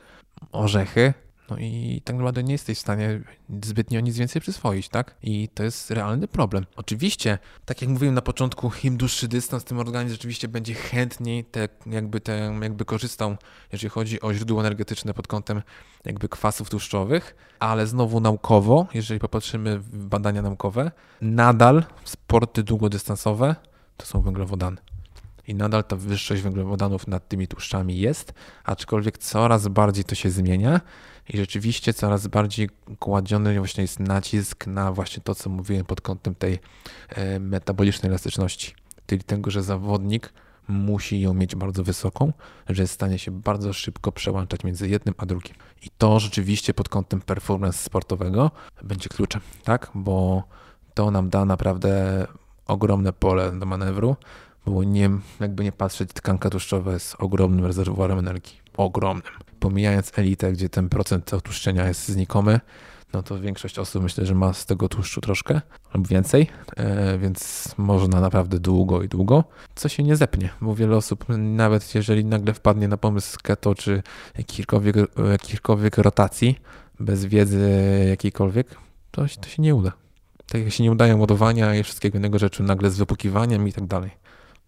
orzechy, 0.52 1.14
no 1.52 1.58
i 1.58 2.02
tak 2.04 2.16
naprawdę 2.16 2.42
nie 2.42 2.52
jesteś 2.52 2.78
w 2.78 2.80
stanie 2.80 3.20
zbytnio 3.62 4.00
nic 4.00 4.16
więcej 4.16 4.42
przyswoić, 4.42 4.88
tak? 4.88 5.14
I 5.22 5.48
to 5.54 5.62
jest 5.62 5.90
realny 5.90 6.28
problem. 6.28 6.66
Oczywiście, 6.76 7.38
tak 7.64 7.82
jak 7.82 7.90
mówiłem 7.90 8.14
na 8.14 8.22
początku, 8.22 8.70
im 8.84 8.96
dłuższy 8.96 9.28
dystans, 9.28 9.64
tym 9.64 9.78
organizm 9.78 10.12
rzeczywiście 10.14 10.48
będzie 10.48 10.74
chętniej 10.74 11.44
te, 11.44 11.68
jakby, 11.86 12.20
te, 12.20 12.58
jakby 12.62 12.84
korzystał, 12.84 13.36
jeżeli 13.72 13.90
chodzi 13.90 14.20
o 14.20 14.34
źródło 14.34 14.60
energetyczne 14.60 15.14
pod 15.14 15.26
kątem 15.26 15.62
jakby 16.04 16.28
kwasów 16.28 16.70
tłuszczowych, 16.70 17.36
ale 17.58 17.86
znowu 17.86 18.20
naukowo, 18.20 18.86
jeżeli 18.94 19.20
popatrzymy 19.20 19.78
w 19.78 20.06
badania 20.06 20.42
naukowe, 20.42 20.90
nadal 21.20 21.84
sporty 22.04 22.62
długodystansowe 22.62 23.56
to 23.96 24.06
są 24.06 24.22
węglowodany 24.22 24.76
i 25.48 25.54
nadal 25.54 25.84
ta 25.84 25.96
wyższość 25.96 26.42
węglowodanów 26.42 27.06
nad 27.06 27.28
tymi 27.28 27.48
tłuszczami 27.48 27.98
jest, 27.98 28.32
aczkolwiek 28.64 29.18
coraz 29.18 29.68
bardziej 29.68 30.04
to 30.04 30.14
się 30.14 30.30
zmienia 30.30 30.80
i 31.28 31.36
rzeczywiście 31.36 31.94
coraz 31.94 32.26
bardziej 32.26 32.68
kładziony 32.98 33.58
właśnie 33.58 33.82
jest 33.82 34.00
nacisk 34.00 34.66
na 34.66 34.92
właśnie 34.92 35.22
to, 35.22 35.34
co 35.34 35.50
mówiłem 35.50 35.86
pod 35.86 36.00
kątem 36.00 36.34
tej 36.34 36.58
e, 37.08 37.38
metabolicznej 37.38 38.10
elastyczności, 38.10 38.74
czyli 39.06 39.24
tego, 39.24 39.50
że 39.50 39.62
zawodnik 39.62 40.32
musi 40.68 41.20
ją 41.20 41.34
mieć 41.34 41.56
bardzo 41.56 41.84
wysoką, 41.84 42.32
że 42.68 42.82
jest 42.82 42.92
w 42.92 42.94
stanie 42.94 43.18
się 43.18 43.30
bardzo 43.30 43.72
szybko 43.72 44.12
przełączać 44.12 44.64
między 44.64 44.88
jednym 44.88 45.14
a 45.18 45.26
drugim. 45.26 45.54
I 45.82 45.88
to 45.98 46.20
rzeczywiście 46.20 46.74
pod 46.74 46.88
kątem 46.88 47.20
performance 47.20 47.78
sportowego 47.78 48.50
będzie 48.82 49.08
kluczem, 49.08 49.40
tak? 49.64 49.90
Bo 49.94 50.42
to 50.94 51.10
nam 51.10 51.30
da 51.30 51.44
naprawdę 51.44 52.26
ogromne 52.66 53.12
pole 53.12 53.52
do 53.52 53.66
manewru, 53.66 54.16
bo 54.66 54.84
nie, 54.84 55.10
jakby 55.40 55.64
nie 55.64 55.72
patrzeć, 55.72 56.10
tkanka 56.12 56.50
tłuszczowa 56.50 56.92
jest 56.92 57.16
ogromnym 57.18 57.64
rezerwuarem 57.64 58.18
energii. 58.18 58.60
Ogromnym. 58.76 59.32
Pomijając 59.60 60.18
elitę, 60.18 60.52
gdzie 60.52 60.68
ten 60.68 60.88
procent 60.88 61.34
otłuszczenia 61.34 61.88
jest 61.88 62.08
znikomy, 62.08 62.60
no 63.12 63.22
to 63.22 63.40
większość 63.40 63.78
osób 63.78 64.02
myślę, 64.02 64.26
że 64.26 64.34
ma 64.34 64.52
z 64.52 64.66
tego 64.66 64.88
tłuszczu 64.88 65.20
troszkę 65.20 65.60
lub 65.94 66.08
więcej, 66.08 66.46
e, 66.76 67.18
więc 67.18 67.68
można 67.78 68.20
naprawdę 68.20 68.60
długo 68.60 69.02
i 69.02 69.08
długo, 69.08 69.44
co 69.74 69.88
się 69.88 70.02
nie 70.02 70.16
zepnie, 70.16 70.50
bo 70.60 70.74
wiele 70.74 70.96
osób, 70.96 71.24
nawet 71.38 71.94
jeżeli 71.94 72.24
nagle 72.24 72.54
wpadnie 72.54 72.88
na 72.88 72.96
pomysł 72.96 73.38
keto 73.42 73.74
czy 73.74 74.02
jakichkolwiek, 74.38 74.96
jakichkolwiek 75.30 75.98
rotacji, 75.98 76.58
bez 77.00 77.24
wiedzy 77.24 77.70
jakiejkolwiek, 78.08 78.76
to, 79.10 79.22
to 79.40 79.48
się 79.48 79.62
nie 79.62 79.74
uda. 79.74 79.92
Tak 80.46 80.62
jak 80.62 80.72
się 80.72 80.82
nie 80.82 80.92
udają 80.92 81.18
ładowania 81.18 81.74
i 81.74 81.82
wszystkiego 81.82 82.18
innego 82.18 82.38
rzeczy 82.38 82.62
nagle 82.62 82.90
z 82.90 82.96
wypukiwaniem 82.96 83.68
i 83.68 83.72
tak 83.72 83.86
dalej. 83.86 84.10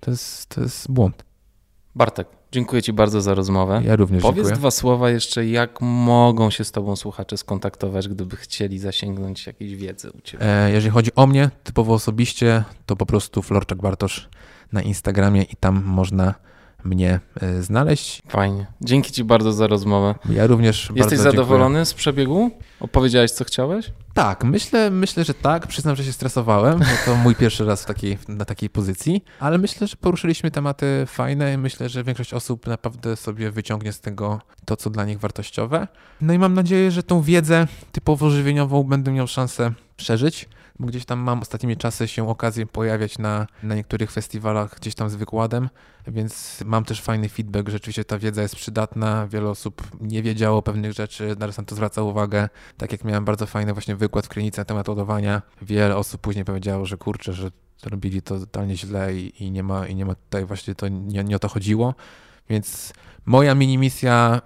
To 0.04 0.10
jest, 0.10 0.46
to 0.46 0.60
jest 0.60 0.92
błąd. 0.92 1.24
Bartek, 1.94 2.28
dziękuję 2.52 2.82
Ci 2.82 2.92
bardzo 2.92 3.20
za 3.20 3.34
rozmowę. 3.34 3.82
Ja 3.84 3.96
również 3.96 4.22
Powiedz 4.22 4.36
dziękuję. 4.36 4.56
dwa 4.56 4.70
słowa 4.70 5.10
jeszcze, 5.10 5.46
jak 5.46 5.80
mogą 5.80 6.50
się 6.50 6.64
z 6.64 6.72
Tobą 6.72 6.96
słuchacze 6.96 7.36
skontaktować, 7.36 8.08
gdyby 8.08 8.36
chcieli 8.36 8.78
zasięgnąć 8.78 9.46
jakiejś 9.46 9.76
wiedzy 9.76 10.10
u 10.10 10.20
Ciebie. 10.20 10.46
E, 10.46 10.70
jeżeli 10.70 10.90
chodzi 10.90 11.10
o 11.16 11.26
mnie, 11.26 11.50
typowo 11.64 11.94
osobiście, 11.94 12.64
to 12.86 12.96
po 12.96 13.06
prostu 13.06 13.42
Florczak 13.42 13.78
Bartosz 13.80 14.28
na 14.72 14.82
Instagramie 14.82 15.42
i 15.42 15.56
tam 15.56 15.82
można 15.84 16.34
mnie 16.84 17.20
e, 17.40 17.62
znaleźć. 17.62 18.22
Fajnie. 18.28 18.66
Dzięki 18.80 19.12
Ci 19.12 19.24
bardzo 19.24 19.52
za 19.52 19.66
rozmowę. 19.66 20.14
Ja 20.30 20.46
również 20.46 20.92
Jesteś 20.94 21.18
zadowolony 21.18 21.74
dziękuję. 21.74 21.84
z 21.84 21.94
przebiegu? 21.94 22.50
Opowiedziałeś, 22.80 23.30
co 23.30 23.44
chciałeś? 23.44 23.92
Tak, 24.14 24.44
myślę, 24.44 24.90
myślę, 24.90 25.24
że 25.24 25.34
tak. 25.34 25.66
Przyznam, 25.66 25.96
że 25.96 26.04
się 26.04 26.12
stresowałem, 26.12 26.78
bo 26.78 26.84
to 27.04 27.16
mój 27.16 27.34
pierwszy 27.34 27.64
raz 27.64 27.82
w 27.82 27.86
takiej, 27.86 28.18
na 28.28 28.44
takiej 28.44 28.70
pozycji, 28.70 29.24
ale 29.40 29.58
myślę, 29.58 29.86
że 29.86 29.96
poruszyliśmy 29.96 30.50
tematy 30.50 31.04
fajne 31.06 31.54
i 31.54 31.58
myślę, 31.58 31.88
że 31.88 32.04
większość 32.04 32.34
osób 32.34 32.66
naprawdę 32.66 33.16
sobie 33.16 33.50
wyciągnie 33.50 33.92
z 33.92 34.00
tego 34.00 34.40
to, 34.64 34.76
co 34.76 34.90
dla 34.90 35.04
nich 35.04 35.20
wartościowe. 35.20 35.88
No 36.20 36.32
i 36.32 36.38
mam 36.38 36.54
nadzieję, 36.54 36.90
że 36.90 37.02
tą 37.02 37.22
wiedzę 37.22 37.66
typowo 37.92 38.30
żywieniową 38.30 38.82
będę 38.82 39.12
miał 39.12 39.26
szansę 39.26 39.72
przeżyć 39.96 40.48
bo 40.78 40.86
gdzieś 40.86 41.04
tam 41.04 41.18
mam 41.18 41.40
ostatnimi 41.40 41.76
czasy 41.76 42.08
się 42.08 42.28
okazję 42.28 42.66
pojawiać 42.66 43.18
na, 43.18 43.46
na 43.62 43.74
niektórych 43.74 44.10
festiwalach 44.12 44.76
gdzieś 44.76 44.94
tam 44.94 45.10
z 45.10 45.14
wykładem, 45.14 45.68
więc 46.06 46.62
mam 46.64 46.84
też 46.84 47.00
fajny 47.00 47.28
feedback, 47.28 47.68
rzeczywiście 47.68 48.04
ta 48.04 48.18
wiedza 48.18 48.42
jest 48.42 48.56
przydatna, 48.56 49.26
wiele 49.28 49.50
osób 49.50 49.82
nie 50.00 50.22
wiedziało 50.22 50.62
pewnych 50.62 50.92
rzeczy, 50.92 51.36
teraz 51.38 51.58
na 51.58 51.64
to 51.64 51.74
zwraca 51.74 52.02
uwagę, 52.02 52.48
tak 52.76 52.92
jak 52.92 53.04
miałem 53.04 53.24
bardzo 53.24 53.46
fajny 53.46 53.72
właśnie 53.72 53.96
wykład 53.96 54.26
w 54.26 54.28
klinice 54.28 54.60
na 54.60 54.64
temat 54.64 54.88
ładowania, 54.88 55.42
wiele 55.62 55.96
osób 55.96 56.20
później 56.20 56.44
powiedziało, 56.44 56.86
że 56.86 56.96
kurczę, 56.96 57.32
że 57.32 57.50
robili 57.84 58.22
to 58.22 58.38
totalnie 58.38 58.76
źle 58.76 59.14
i, 59.14 59.44
i, 59.44 59.50
nie, 59.50 59.62
ma, 59.62 59.86
i 59.86 59.94
nie 59.94 60.04
ma 60.04 60.14
tutaj 60.14 60.44
właśnie 60.44 60.74
to, 60.74 60.88
nie, 60.88 61.24
nie 61.24 61.36
o 61.36 61.38
to 61.38 61.48
chodziło, 61.48 61.94
więc 62.48 62.92
moja 63.26 63.54
mini 63.54 63.78
misja 63.78 64.42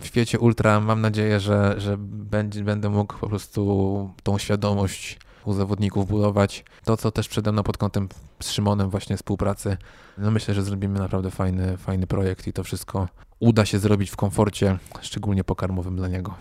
w 0.00 0.06
świecie 0.06 0.38
ultra, 0.38 0.80
mam 0.80 1.00
nadzieję, 1.00 1.40
że, 1.40 1.74
że 1.78 1.96
będzie, 1.98 2.64
będę 2.64 2.88
mógł 2.88 3.14
po 3.18 3.28
prostu 3.28 4.10
tą 4.22 4.38
świadomość 4.38 5.18
u 5.46 5.54
zawodników 5.54 6.06
budować. 6.08 6.64
To, 6.84 6.96
co 6.96 7.10
też 7.10 7.28
przede 7.28 7.52
mną 7.52 7.62
pod 7.62 7.78
kątem 7.78 8.08
z 8.42 8.50
Szymonem 8.50 8.90
właśnie 8.90 9.16
współpracy, 9.16 9.76
no 10.18 10.30
myślę, 10.30 10.54
że 10.54 10.62
zrobimy 10.62 10.98
naprawdę 10.98 11.30
fajny, 11.30 11.76
fajny 11.76 12.06
projekt 12.06 12.46
i 12.46 12.52
to 12.52 12.64
wszystko 12.64 13.08
uda 13.40 13.64
się 13.64 13.78
zrobić 13.78 14.10
w 14.10 14.16
komforcie, 14.16 14.78
szczególnie 15.00 15.44
pokarmowym 15.44 15.96
dla 15.96 16.08
niego. 16.08 16.34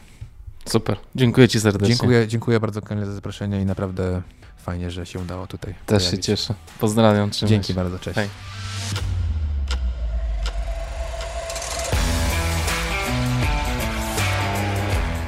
Super, 0.66 0.98
dziękuję 1.16 1.48
Ci 1.48 1.60
serdecznie. 1.60 1.96
Dziękuję, 1.96 2.28
dziękuję 2.28 2.60
bardzo 2.60 2.82
Kamil 2.82 3.06
za 3.06 3.14
zaproszenie 3.14 3.62
i 3.62 3.66
naprawdę 3.66 4.22
fajnie, 4.58 4.92
że 4.92 5.06
się 5.06 5.20
udało 5.20 5.48
tutaj 5.48 5.76
Też 5.86 6.04
pojawić. 6.04 6.26
się 6.26 6.32
cieszę. 6.38 6.54
Pozdrawiam, 6.80 7.30
trzymaj 7.30 7.50
Dzięki 7.50 7.68
się. 7.68 7.74
bardzo, 7.74 8.00
cześć. 8.00 8.16
Hej. 8.16 8.30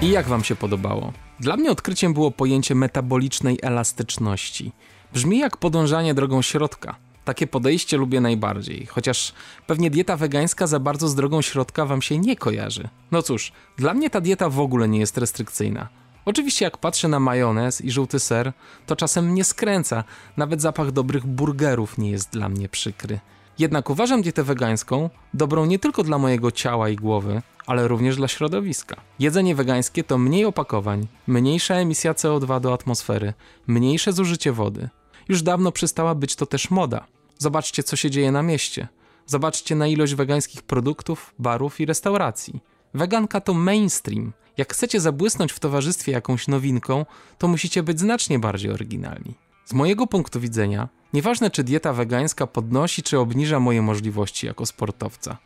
I 0.02 0.10
jak 0.10 0.28
Wam 0.28 0.44
się 0.44 0.56
podobało? 0.56 1.14
Dla 1.40 1.58
mnie 1.58 1.72
odkryciem 1.72 2.14
było 2.14 2.32
pojęcie 2.32 2.76
metabolicznej 2.76 3.60
elastyczności. 3.62 4.72
Brzmi 5.14 5.40
jak 5.40 5.58
podążanie 5.58 6.14
drogą 6.14 6.42
środka. 6.42 6.96
Takie 7.26 7.48
podejście 7.48 7.98
lubię 7.98 8.22
najbardziej, 8.22 8.86
chociaż 8.86 9.34
pewnie 9.68 9.90
dieta 9.90 10.18
wegańska 10.18 10.68
za 10.68 10.80
bardzo 10.80 11.08
z 11.08 11.16
drogą 11.16 11.42
środka 11.42 11.86
Wam 11.86 12.02
się 12.02 12.18
nie 12.18 12.36
kojarzy. 12.36 12.90
No 13.12 13.22
cóż, 13.22 13.52
dla 13.78 13.94
mnie 13.94 14.10
ta 14.10 14.22
dieta 14.22 14.50
w 14.50 14.60
ogóle 14.60 14.88
nie 14.88 15.00
jest 15.00 15.18
restrykcyjna. 15.18 15.88
Oczywiście 16.26 16.66
jak 16.66 16.78
patrzę 16.78 17.08
na 17.08 17.20
majonez 17.20 17.82
i 17.82 17.92
żółty 17.92 18.20
ser, 18.20 18.54
to 18.86 18.96
czasem 18.96 19.26
mnie 19.26 19.44
skręca, 19.44 20.04
nawet 20.38 20.62
zapach 20.62 20.92
dobrych 20.92 21.26
burgerów 21.26 21.98
nie 21.98 22.12
jest 22.12 22.30
dla 22.30 22.50
mnie 22.50 22.70
przykry. 22.70 23.20
Jednak 23.60 23.90
uważam 23.90 24.22
dietę 24.22 24.44
wegańską 24.44 25.10
dobrą 25.34 25.66
nie 25.66 25.80
tylko 25.80 26.04
dla 26.04 26.18
mojego 26.18 26.52
ciała 26.52 26.90
i 26.90 26.96
głowy, 26.96 27.42
ale 27.66 27.88
również 27.88 28.16
dla 28.16 28.28
środowiska. 28.28 28.96
Jedzenie 29.20 29.56
wegańskie 29.56 30.04
to 30.04 30.18
mniej 30.18 30.46
opakowań, 30.46 31.08
mniejsza 31.28 31.76
emisja 31.76 32.14
CO2 32.14 32.62
do 32.62 32.74
atmosfery, 32.74 33.34
mniejsze 33.68 34.14
zużycie 34.14 34.52
wody. 34.52 34.90
Już 35.30 35.42
dawno 35.42 35.72
przestała 35.72 36.16
być 36.16 36.36
to 36.36 36.46
też 36.46 36.72
moda. 36.72 37.06
Zobaczcie, 37.38 37.84
co 37.84 37.96
się 37.96 38.12
dzieje 38.12 38.32
na 38.32 38.44
mieście. 38.44 38.88
Zobaczcie 39.26 39.76
na 39.76 39.88
ilość 39.88 40.16
wegańskich 40.16 40.62
produktów, 40.62 41.34
barów 41.40 41.80
i 41.80 41.86
restauracji. 41.86 42.60
Weganka 42.94 43.42
to 43.42 43.54
mainstream. 43.54 44.34
Jak 44.58 44.74
chcecie 44.74 45.00
zabłysnąć 45.00 45.52
w 45.52 45.60
towarzystwie 45.60 46.12
jakąś 46.12 46.48
nowinką, 46.48 47.06
to 47.38 47.48
musicie 47.48 47.84
być 47.84 48.00
znacznie 48.00 48.40
bardziej 48.40 48.72
oryginalni. 48.72 49.47
Z 49.68 49.74
mojego 49.74 50.08
punktu 50.08 50.40
widzenia, 50.40 50.90
nieważne 51.14 51.52
czy 51.52 51.64
dieta 51.64 51.94
wegańska 51.94 52.48
podnosi 52.48 53.04
czy 53.04 53.20
obniża 53.20 53.60
moje 53.60 53.82
możliwości 53.82 54.48
jako 54.48 54.66
sportowca. 54.66 55.38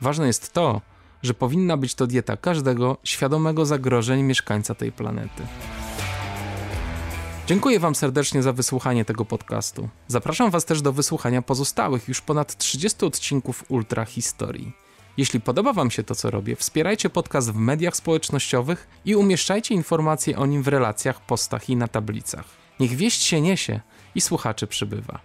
Ważne 0.00 0.26
jest 0.26 0.52
to, 0.52 0.80
że 1.22 1.34
powinna 1.34 1.76
być 1.76 1.94
to 1.94 2.06
dieta 2.06 2.36
każdego 2.36 2.96
świadomego 3.04 3.66
zagrożeń 3.66 4.22
mieszkańca 4.22 4.74
tej 4.74 4.92
planety. 4.92 5.42
Dziękuję 7.46 7.80
Wam 7.80 7.94
serdecznie 7.94 8.42
za 8.42 8.52
wysłuchanie 8.52 9.04
tego 9.04 9.24
podcastu. 9.24 9.88
Zapraszam 10.08 10.50
Was 10.50 10.64
też 10.64 10.82
do 10.82 10.92
wysłuchania 10.92 11.42
pozostałych 11.42 12.08
już 12.08 12.20
ponad 12.20 12.56
30 12.56 13.06
odcinków 13.06 13.64
Ultra 13.68 14.04
Historii. 14.04 14.72
Jeśli 15.16 15.40
podoba 15.40 15.72
Wam 15.72 15.90
się 15.90 16.02
to, 16.02 16.14
co 16.14 16.30
robię, 16.30 16.56
wspierajcie 16.56 17.10
podcast 17.10 17.52
w 17.52 17.56
mediach 17.56 17.96
społecznościowych 17.96 18.88
i 19.04 19.16
umieszczajcie 19.16 19.74
informacje 19.74 20.38
o 20.38 20.46
nim 20.46 20.62
w 20.62 20.68
relacjach, 20.68 21.26
postach 21.26 21.70
i 21.70 21.76
na 21.76 21.88
tablicach. 21.88 22.65
Niech 22.80 22.94
wieść 22.94 23.22
się 23.22 23.40
niesie 23.40 23.80
i 24.14 24.20
słuchaczy 24.20 24.66
przybywa. 24.66 25.20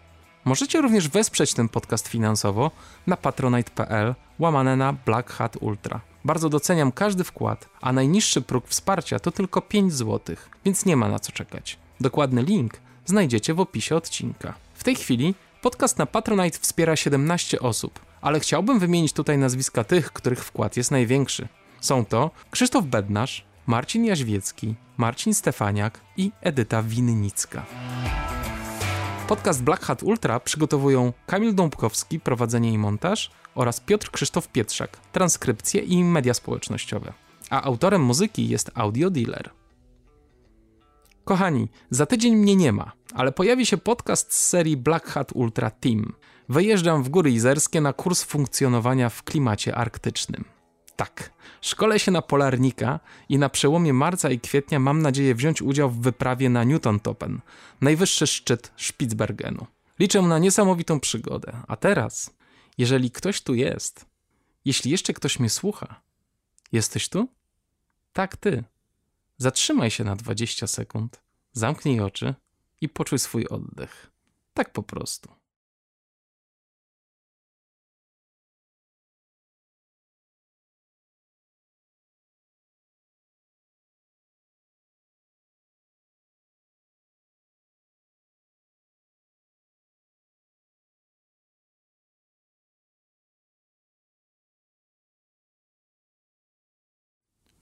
Możecie 0.45 0.81
również 0.81 1.09
wesprzeć 1.09 1.53
ten 1.53 1.69
podcast 1.69 2.07
finansowo 2.07 2.71
na 3.07 3.17
patronite.pl 3.17 4.15
łamane 4.39 4.75
na 4.75 4.93
Black 4.93 5.31
Hat 5.31 5.57
Ultra. 5.59 6.01
Bardzo 6.25 6.49
doceniam 6.49 6.91
każdy 6.91 7.23
wkład, 7.23 7.69
a 7.81 7.93
najniższy 7.93 8.41
próg 8.41 8.67
wsparcia 8.67 9.19
to 9.19 9.31
tylko 9.31 9.61
5 9.61 9.93
zł, 9.93 10.35
więc 10.65 10.85
nie 10.85 10.95
ma 10.95 11.09
na 11.09 11.19
co 11.19 11.31
czekać. 11.31 11.77
Dokładny 11.99 12.43
link 12.43 12.73
znajdziecie 13.05 13.53
w 13.53 13.59
opisie 13.59 13.95
odcinka. 13.95 14.53
W 14.73 14.83
tej 14.83 14.95
chwili 14.95 15.35
podcast 15.61 15.97
na 15.97 16.05
Patronite 16.05 16.59
wspiera 16.59 16.95
17 16.95 17.59
osób, 17.59 17.99
ale 18.21 18.39
chciałbym 18.39 18.79
wymienić 18.79 19.13
tutaj 19.13 19.37
nazwiska 19.37 19.83
tych, 19.83 20.13
których 20.13 20.45
wkład 20.45 20.77
jest 20.77 20.91
największy. 20.91 21.47
Są 21.81 22.05
to 22.05 22.31
Krzysztof 22.51 22.85
Bednarz, 22.85 23.45
Marcin 23.71 24.05
Jaźwiecki, 24.05 24.75
Marcin 24.97 25.33
Stefaniak 25.33 25.99
i 26.17 26.31
Edyta 26.41 26.83
Winnicka. 26.83 27.65
Podcast 29.27 29.63
Black 29.63 29.85
Hat 29.85 30.03
Ultra 30.03 30.39
przygotowują 30.39 31.13
Kamil 31.25 31.55
Dąbkowski, 31.55 32.19
prowadzenie 32.19 32.73
i 32.73 32.77
montaż 32.77 33.31
oraz 33.55 33.79
Piotr 33.79 34.11
Krzysztof 34.11 34.47
Pietrzak, 34.47 34.97
transkrypcje 35.11 35.81
i 35.81 36.03
media 36.03 36.33
społecznościowe. 36.33 37.13
A 37.49 37.63
autorem 37.63 38.01
muzyki 38.01 38.49
jest 38.49 38.71
Audio 38.75 39.09
Dealer. 39.09 39.49
Kochani, 41.23 41.67
za 41.89 42.05
tydzień 42.05 42.35
mnie 42.35 42.55
nie 42.55 42.71
ma, 42.71 42.91
ale 43.13 43.31
pojawi 43.31 43.65
się 43.65 43.77
podcast 43.77 44.33
z 44.33 44.47
serii 44.47 44.77
Black 44.77 45.07
Hat 45.07 45.31
Ultra 45.33 45.69
Team. 45.69 46.13
Wyjeżdżam 46.49 47.03
w 47.03 47.09
góry 47.09 47.31
izerskie 47.31 47.81
na 47.81 47.93
kurs 47.93 48.23
funkcjonowania 48.23 49.09
w 49.09 49.23
klimacie 49.23 49.75
arktycznym. 49.75 50.60
Tak, 51.01 51.33
szkolę 51.61 51.99
się 51.99 52.11
na 52.11 52.21
polarnika 52.21 52.99
i 53.29 53.37
na 53.37 53.49
przełomie 53.49 53.93
marca 53.93 54.29
i 54.29 54.39
kwietnia 54.39 54.79
mam 54.79 55.01
nadzieję 55.01 55.35
wziąć 55.35 55.61
udział 55.61 55.89
w 55.89 56.01
wyprawie 56.01 56.49
na 56.49 56.65
Newton-Topen, 56.65 57.37
najwyższy 57.81 58.27
szczyt 58.27 58.71
Spitsbergenu. 58.77 59.65
Liczę 59.99 60.21
na 60.21 60.39
niesamowitą 60.39 60.99
przygodę. 60.99 61.57
A 61.67 61.75
teraz, 61.75 62.33
jeżeli 62.77 63.11
ktoś 63.11 63.41
tu 63.41 63.53
jest, 63.53 64.05
jeśli 64.65 64.91
jeszcze 64.91 65.13
ktoś 65.13 65.39
mnie 65.39 65.49
słucha, 65.49 66.01
jesteś 66.71 67.09
tu? 67.09 67.27
Tak, 68.13 68.37
ty. 68.37 68.63
Zatrzymaj 69.37 69.91
się 69.91 70.03
na 70.03 70.15
20 70.15 70.67
sekund, 70.67 71.21
zamknij 71.53 71.99
oczy 71.99 72.35
i 72.81 72.89
poczuj 72.89 73.19
swój 73.19 73.47
oddech. 73.47 74.11
Tak 74.53 74.73
po 74.73 74.83
prostu. 74.83 75.40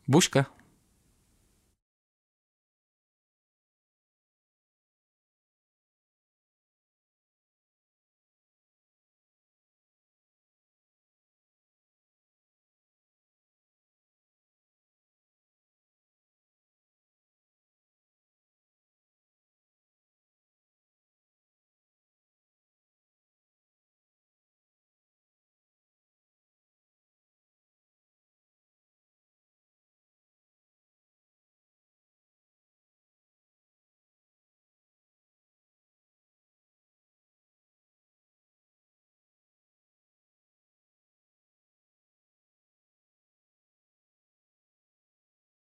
Бушка. 0.10 0.48